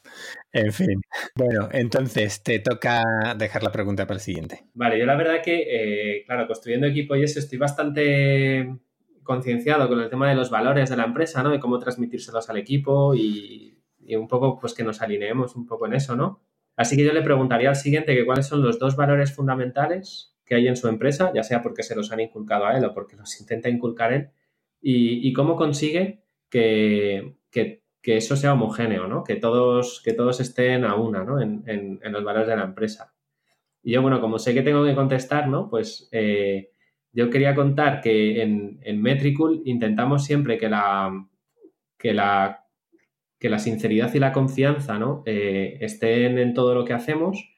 en 0.52 0.72
fin. 0.72 1.00
Bueno, 1.34 1.68
entonces 1.72 2.42
te 2.42 2.60
toca 2.60 3.02
dejar 3.36 3.64
la 3.64 3.72
pregunta 3.72 4.06
para 4.06 4.16
el 4.16 4.20
siguiente. 4.20 4.66
Vale, 4.74 4.98
yo 4.98 5.06
la 5.06 5.16
verdad 5.16 5.42
que, 5.42 5.64
eh, 5.68 6.24
claro, 6.24 6.46
construyendo 6.46 6.86
equipo 6.86 7.16
y 7.16 7.24
eso, 7.24 7.40
estoy 7.40 7.58
bastante 7.58 8.76
concienciado 9.24 9.88
con 9.88 10.00
el 10.00 10.08
tema 10.08 10.28
de 10.28 10.36
los 10.36 10.50
valores 10.50 10.88
de 10.88 10.96
la 10.96 11.04
empresa, 11.04 11.42
¿no? 11.42 11.50
De 11.50 11.60
cómo 11.60 11.78
transmitírselos 11.78 12.48
al 12.48 12.58
equipo 12.58 13.14
y, 13.14 13.76
y 14.04 14.14
un 14.14 14.28
poco, 14.28 14.58
pues 14.60 14.72
que 14.72 14.84
nos 14.84 15.02
alineemos 15.02 15.56
un 15.56 15.66
poco 15.66 15.86
en 15.86 15.94
eso, 15.94 16.14
¿no? 16.14 16.40
Así 16.80 16.96
que 16.96 17.04
yo 17.04 17.12
le 17.12 17.20
preguntaría 17.20 17.68
al 17.68 17.76
siguiente 17.76 18.14
que 18.14 18.24
cuáles 18.24 18.46
son 18.46 18.62
los 18.62 18.78
dos 18.78 18.96
valores 18.96 19.34
fundamentales 19.34 20.34
que 20.46 20.54
hay 20.54 20.66
en 20.66 20.76
su 20.76 20.88
empresa, 20.88 21.30
ya 21.34 21.42
sea 21.42 21.60
porque 21.60 21.82
se 21.82 21.94
los 21.94 22.10
han 22.10 22.20
inculcado 22.20 22.64
a 22.64 22.74
él 22.74 22.82
o 22.86 22.94
porque 22.94 23.16
los 23.16 23.38
intenta 23.38 23.68
inculcar 23.68 24.14
él, 24.14 24.30
y, 24.80 25.30
cómo 25.34 25.56
consigue 25.56 26.22
que, 26.48 27.36
eso 28.02 28.34
sea 28.34 28.54
homogéneo, 28.54 29.08
¿no? 29.08 29.24
Que 29.24 29.36
todos, 29.36 30.00
que 30.02 30.14
todos 30.14 30.40
estén 30.40 30.86
a 30.86 30.94
una, 30.94 31.22
¿no? 31.22 31.38
En, 31.38 32.00
los 32.02 32.24
valores 32.24 32.48
de 32.48 32.56
la 32.56 32.64
empresa. 32.64 33.12
Y 33.82 33.92
yo, 33.92 34.00
bueno, 34.00 34.22
como 34.22 34.38
sé 34.38 34.54
que 34.54 34.62
tengo 34.62 34.82
que 34.82 34.94
contestar, 34.94 35.48
¿no? 35.48 35.68
Pues 35.68 36.08
eh, 36.12 36.70
yo 37.12 37.28
quería 37.28 37.54
contar 37.54 38.00
que 38.00 38.40
en, 38.40 38.80
en 38.84 39.02
Metricool 39.02 39.60
intentamos 39.66 40.24
siempre 40.24 40.56
que 40.56 40.70
la, 40.70 41.28
que 41.98 42.14
la 42.14 42.69
que 43.40 43.48
la 43.48 43.58
sinceridad 43.58 44.14
y 44.14 44.20
la 44.20 44.32
confianza 44.32 44.98
¿no? 44.98 45.22
Eh, 45.26 45.78
estén 45.80 46.38
en 46.38 46.54
todo 46.54 46.74
lo 46.74 46.84
que 46.84 46.92
hacemos 46.92 47.56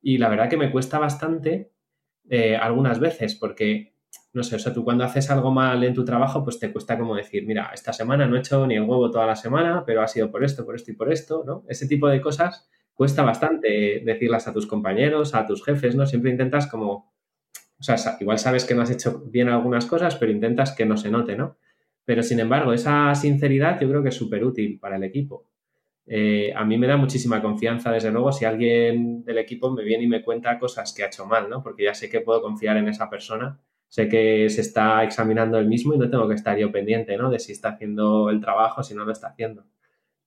y 0.00 0.18
la 0.18 0.28
verdad 0.28 0.48
que 0.48 0.56
me 0.56 0.70
cuesta 0.70 0.98
bastante 0.98 1.72
eh, 2.30 2.56
algunas 2.56 3.00
veces 3.00 3.34
porque, 3.34 3.96
no 4.32 4.44
sé, 4.44 4.54
o 4.54 4.58
sea, 4.60 4.72
tú 4.72 4.84
cuando 4.84 5.02
haces 5.02 5.28
algo 5.30 5.50
mal 5.50 5.82
en 5.82 5.94
tu 5.94 6.04
trabajo, 6.04 6.44
pues 6.44 6.60
te 6.60 6.72
cuesta 6.72 6.96
como 6.96 7.16
decir, 7.16 7.44
mira, 7.44 7.70
esta 7.74 7.92
semana 7.92 8.26
no 8.26 8.36
he 8.36 8.38
hecho 8.38 8.66
ni 8.68 8.76
el 8.76 8.82
huevo 8.82 9.10
toda 9.10 9.26
la 9.26 9.34
semana, 9.34 9.82
pero 9.84 10.02
ha 10.02 10.06
sido 10.06 10.30
por 10.30 10.44
esto, 10.44 10.64
por 10.64 10.76
esto 10.76 10.92
y 10.92 10.94
por 10.94 11.12
esto, 11.12 11.42
¿no? 11.44 11.64
Ese 11.68 11.88
tipo 11.88 12.08
de 12.08 12.20
cosas 12.20 12.68
cuesta 12.94 13.22
bastante 13.22 14.02
decirlas 14.04 14.46
a 14.46 14.52
tus 14.52 14.66
compañeros, 14.66 15.34
a 15.34 15.44
tus 15.44 15.64
jefes, 15.64 15.96
¿no? 15.96 16.06
Siempre 16.06 16.30
intentas 16.30 16.68
como, 16.68 17.12
o 17.78 17.82
sea, 17.82 17.96
igual 18.20 18.38
sabes 18.38 18.64
que 18.64 18.74
no 18.74 18.82
has 18.82 18.90
hecho 18.90 19.24
bien 19.26 19.48
algunas 19.48 19.86
cosas, 19.86 20.14
pero 20.16 20.30
intentas 20.30 20.72
que 20.72 20.86
no 20.86 20.96
se 20.96 21.10
note, 21.10 21.36
¿no? 21.36 21.58
Pero 22.06 22.22
sin 22.22 22.40
embargo, 22.40 22.72
esa 22.72 23.14
sinceridad 23.14 23.80
yo 23.80 23.88
creo 23.88 24.02
que 24.02 24.10
es 24.10 24.14
súper 24.14 24.44
útil 24.44 24.78
para 24.78 24.96
el 24.96 25.02
equipo. 25.02 25.44
Eh, 26.06 26.52
a 26.54 26.64
mí 26.64 26.78
me 26.78 26.86
da 26.86 26.96
muchísima 26.96 27.42
confianza, 27.42 27.90
desde 27.90 28.12
luego, 28.12 28.32
si 28.32 28.44
alguien 28.44 29.24
del 29.24 29.38
equipo 29.38 29.72
me 29.72 29.82
viene 29.82 30.04
y 30.04 30.06
me 30.06 30.22
cuenta 30.22 30.56
cosas 30.58 30.94
que 30.94 31.02
ha 31.02 31.08
hecho 31.08 31.26
mal, 31.26 31.50
¿no? 31.50 31.64
Porque 31.64 31.82
ya 31.82 31.94
sé 31.94 32.08
que 32.08 32.20
puedo 32.20 32.40
confiar 32.40 32.76
en 32.76 32.88
esa 32.88 33.10
persona, 33.10 33.58
sé 33.88 34.08
que 34.08 34.48
se 34.48 34.60
está 34.60 35.02
examinando 35.02 35.58
el 35.58 35.66
mismo 35.66 35.94
y 35.94 35.98
no 35.98 36.08
tengo 36.08 36.28
que 36.28 36.36
estar 36.36 36.56
yo 36.56 36.70
pendiente, 36.70 37.16
¿no? 37.16 37.28
De 37.28 37.40
si 37.40 37.50
está 37.52 37.70
haciendo 37.70 38.30
el 38.30 38.40
trabajo, 38.40 38.84
si 38.84 38.94
no 38.94 39.04
lo 39.04 39.10
está 39.10 39.28
haciendo. 39.28 39.64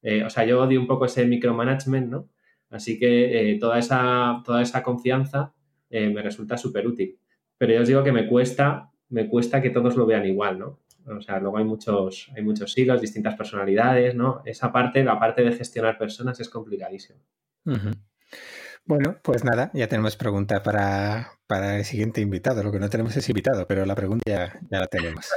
Eh, 0.02 0.24
o 0.26 0.30
sea, 0.30 0.44
yo 0.46 0.62
odio 0.62 0.82
un 0.82 0.88
poco 0.88 1.06
ese 1.06 1.26
micromanagement, 1.26 2.10
¿no? 2.10 2.30
Así 2.70 3.00
que 3.00 3.54
eh, 3.54 3.60
toda, 3.60 3.80
esa, 3.80 4.42
toda 4.46 4.62
esa 4.62 4.84
confianza 4.84 5.54
me 5.92 6.22
resulta 6.22 6.56
súper 6.56 6.86
útil. 6.86 7.18
Pero 7.58 7.74
yo 7.74 7.82
os 7.82 7.88
digo 7.88 8.04
que 8.04 8.12
me 8.12 8.28
cuesta, 8.28 8.92
me 9.10 9.28
cuesta 9.28 9.60
que 9.60 9.72
todos 9.72 9.96
lo 9.96 10.06
vean 10.06 10.26
igual, 10.28 10.60
¿no? 10.60 10.80
O 11.18 11.22
sea, 11.22 11.40
luego 11.40 11.58
hay 11.58 11.64
muchos, 11.64 12.32
hay 12.36 12.44
muchos 12.44 12.78
hilos, 12.78 13.02
distintas 13.02 13.36
personalidades, 13.36 14.16
¿no? 14.16 14.42
Esa 14.46 14.72
parte, 14.72 15.04
la 15.04 15.20
parte 15.20 15.44
de 15.44 15.54
gestionar 15.54 15.98
personas 15.98 16.40
es 16.40 16.50
complicadísima. 16.50 17.20
Bueno, 18.86 19.18
pues 19.22 19.44
nada, 19.44 19.70
ya 19.74 19.88
tenemos 19.88 20.16
pregunta 20.16 20.64
para, 20.64 21.34
para 21.46 21.78
el 21.78 21.86
siguiente 21.86 22.22
invitado. 22.22 22.64
Lo 22.64 22.72
que 22.72 22.80
no 22.80 22.90
tenemos 22.90 23.16
es 23.16 23.30
invitado, 23.30 23.68
pero 23.68 23.86
la 23.86 23.96
pregunta 23.96 24.24
ya, 24.26 24.60
la 24.70 24.88
tenemos. 24.88 25.30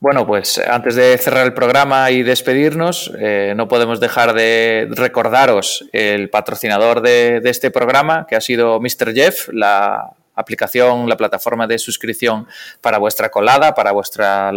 Bueno, 0.00 0.26
pues 0.26 0.58
antes 0.58 0.96
de 0.96 1.16
cerrar 1.16 1.46
el 1.46 1.54
programa 1.54 2.10
y 2.10 2.22
despedirnos, 2.22 3.12
eh, 3.18 3.54
no 3.56 3.68
podemos 3.68 4.00
dejar 4.00 4.34
de 4.34 4.88
recordaros 4.90 5.88
el 5.92 6.30
patrocinador 6.30 7.00
de, 7.00 7.40
de, 7.40 7.50
este 7.50 7.70
programa, 7.70 8.26
que 8.28 8.34
ha 8.34 8.40
sido 8.40 8.80
Mr. 8.80 9.14
Jeff, 9.14 9.48
la 9.52 10.15
aplicación, 10.36 11.08
la 11.08 11.16
plataforma 11.16 11.66
de 11.66 11.78
suscripción 11.78 12.46
para 12.80 12.98
vuestra 12.98 13.30
colada, 13.30 13.74
para, 13.74 13.92
vuestra 13.92 14.52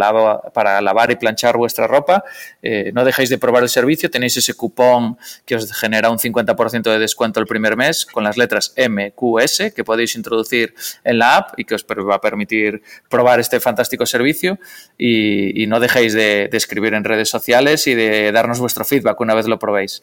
para 0.54 0.82
lavar 0.82 1.10
y 1.12 1.16
planchar 1.16 1.58
vuestra 1.58 1.88
ropa. 1.88 2.24
Eh, 2.62 2.92
no 2.94 3.04
dejéis 3.04 3.30
de 3.30 3.38
probar 3.38 3.64
el 3.64 3.70
servicio, 3.70 4.12
tenéis 4.12 4.38
ese 4.38 4.54
cupón 4.54 5.18
que 5.46 5.56
os 5.56 5.72
genera 5.74 6.10
un 6.10 6.20
50% 6.20 6.84
de 6.84 7.00
descuento 7.00 7.40
el 7.40 7.48
primer 7.48 7.76
mes 7.76 8.06
con 8.06 8.24
las 8.24 8.38
letras 8.38 8.74
MQS 8.78 9.74
que 9.76 9.84
podéis 9.84 10.16
introducir 10.16 10.76
en 11.04 11.18
la 11.18 11.38
app 11.38 11.60
y 11.60 11.64
que 11.64 11.76
os 11.76 11.86
va 11.86 12.16
a 12.16 12.22
permitir 12.22 12.84
probar 13.10 13.40
este 13.40 13.60
fantástico 13.60 14.06
servicio 14.06 14.60
y, 14.98 15.66
no 15.70 15.80
dejéis 15.80 16.14
de, 16.14 16.50
de 16.52 16.58
escribir 16.58 16.96
en 16.96 17.04
redes 17.04 17.30
sociales 17.30 17.86
y 17.86 17.94
de 17.94 18.32
darnos 18.32 18.60
vuestro 18.60 18.84
feedback 18.84 19.20
una 19.22 19.36
vez 19.36 19.48
lo 19.48 19.60
probéis. 19.60 20.02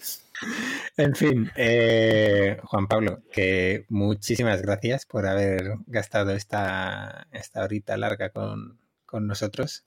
En 0.96 1.14
fin, 1.14 1.50
eh, 1.56 2.58
Juan 2.64 2.86
Pablo, 2.86 3.22
que 3.32 3.84
muchísimas 3.88 4.62
gracias 4.62 5.06
por 5.06 5.26
haber 5.26 5.74
gastado 5.86 6.32
esta, 6.32 7.26
esta 7.32 7.64
horita 7.64 7.96
larga 7.96 8.30
con, 8.30 8.78
nosotros. 9.12 9.86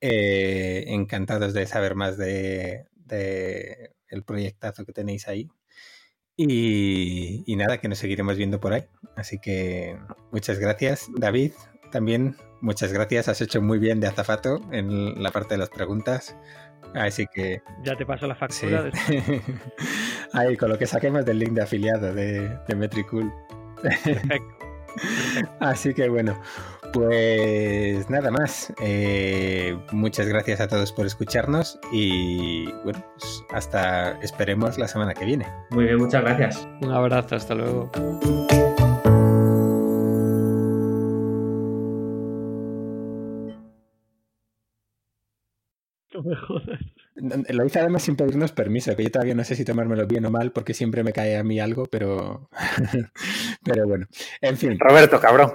Eh, 0.00 0.84
encantados 0.88 1.52
de 1.52 1.66
saber 1.66 1.94
más 1.94 2.16
de, 2.16 2.86
el 4.08 4.22
proyectazo 4.24 4.84
que 4.84 4.92
tenéis 4.92 5.28
ahí. 5.28 5.50
Y, 6.36 7.44
y, 7.46 7.56
nada, 7.56 7.78
que 7.78 7.88
nos 7.88 7.98
seguiremos 7.98 8.36
viendo 8.36 8.58
por 8.60 8.72
ahí. 8.72 8.84
Así 9.16 9.38
que 9.38 9.98
muchas 10.32 10.58
gracias, 10.58 11.08
David. 11.14 11.52
También 11.92 12.36
muchas 12.60 12.92
gracias. 12.92 13.28
Has 13.28 13.40
hecho 13.40 13.62
muy 13.62 13.78
bien 13.78 14.00
de 14.00 14.08
azafato 14.08 14.60
en 14.72 15.22
la 15.22 15.30
parte 15.30 15.54
de 15.54 15.58
las 15.58 15.68
preguntas. 15.68 16.34
Así 16.94 17.26
que. 17.32 17.62
Ya 17.82 17.96
te 17.96 18.06
paso 18.06 18.26
la 18.26 18.34
factura. 18.34 18.90
Ahí, 20.32 20.56
con 20.56 20.68
lo 20.70 20.78
que 20.78 20.86
saquemos 20.86 21.24
del 21.24 21.38
link 21.40 21.52
de 21.52 21.62
afiliado 21.62 22.14
de, 22.14 22.56
de 22.66 22.74
Metricool. 22.74 23.32
Perfecto. 23.82 24.64
Así 25.60 25.92
que 25.92 26.08
bueno, 26.08 26.40
pues 26.92 28.08
nada 28.08 28.30
más. 28.30 28.72
Eh, 28.80 29.76
muchas 29.92 30.28
gracias 30.28 30.60
a 30.60 30.68
todos 30.68 30.92
por 30.92 31.06
escucharnos 31.06 31.78
y 31.92 32.70
bueno, 32.84 33.04
pues 33.18 33.44
hasta 33.52 34.12
esperemos 34.20 34.78
la 34.78 34.88
semana 34.88 35.14
que 35.14 35.24
viene. 35.24 35.46
Muy 35.70 35.84
bien, 35.84 35.98
muchas 35.98 36.22
gracias. 36.22 36.68
Un 36.80 36.92
abrazo, 36.92 37.36
hasta 37.36 37.54
luego. 37.54 37.90
Lo 47.48 47.64
hice 47.64 47.80
además 47.80 48.02
sin 48.02 48.16
pedirnos 48.16 48.52
permiso, 48.52 48.94
que 48.96 49.04
yo 49.04 49.10
todavía 49.10 49.34
no 49.34 49.44
sé 49.44 49.56
si 49.56 49.64
tomármelo 49.64 50.06
bien 50.06 50.24
o 50.26 50.30
mal, 50.30 50.52
porque 50.52 50.74
siempre 50.74 51.02
me 51.02 51.12
cae 51.12 51.36
a 51.36 51.44
mí 51.44 51.60
algo, 51.60 51.86
pero, 51.86 52.48
pero 53.64 53.86
bueno, 53.86 54.06
en 54.40 54.56
fin. 54.56 54.78
Roberto, 54.78 55.20
cabrón. 55.20 55.52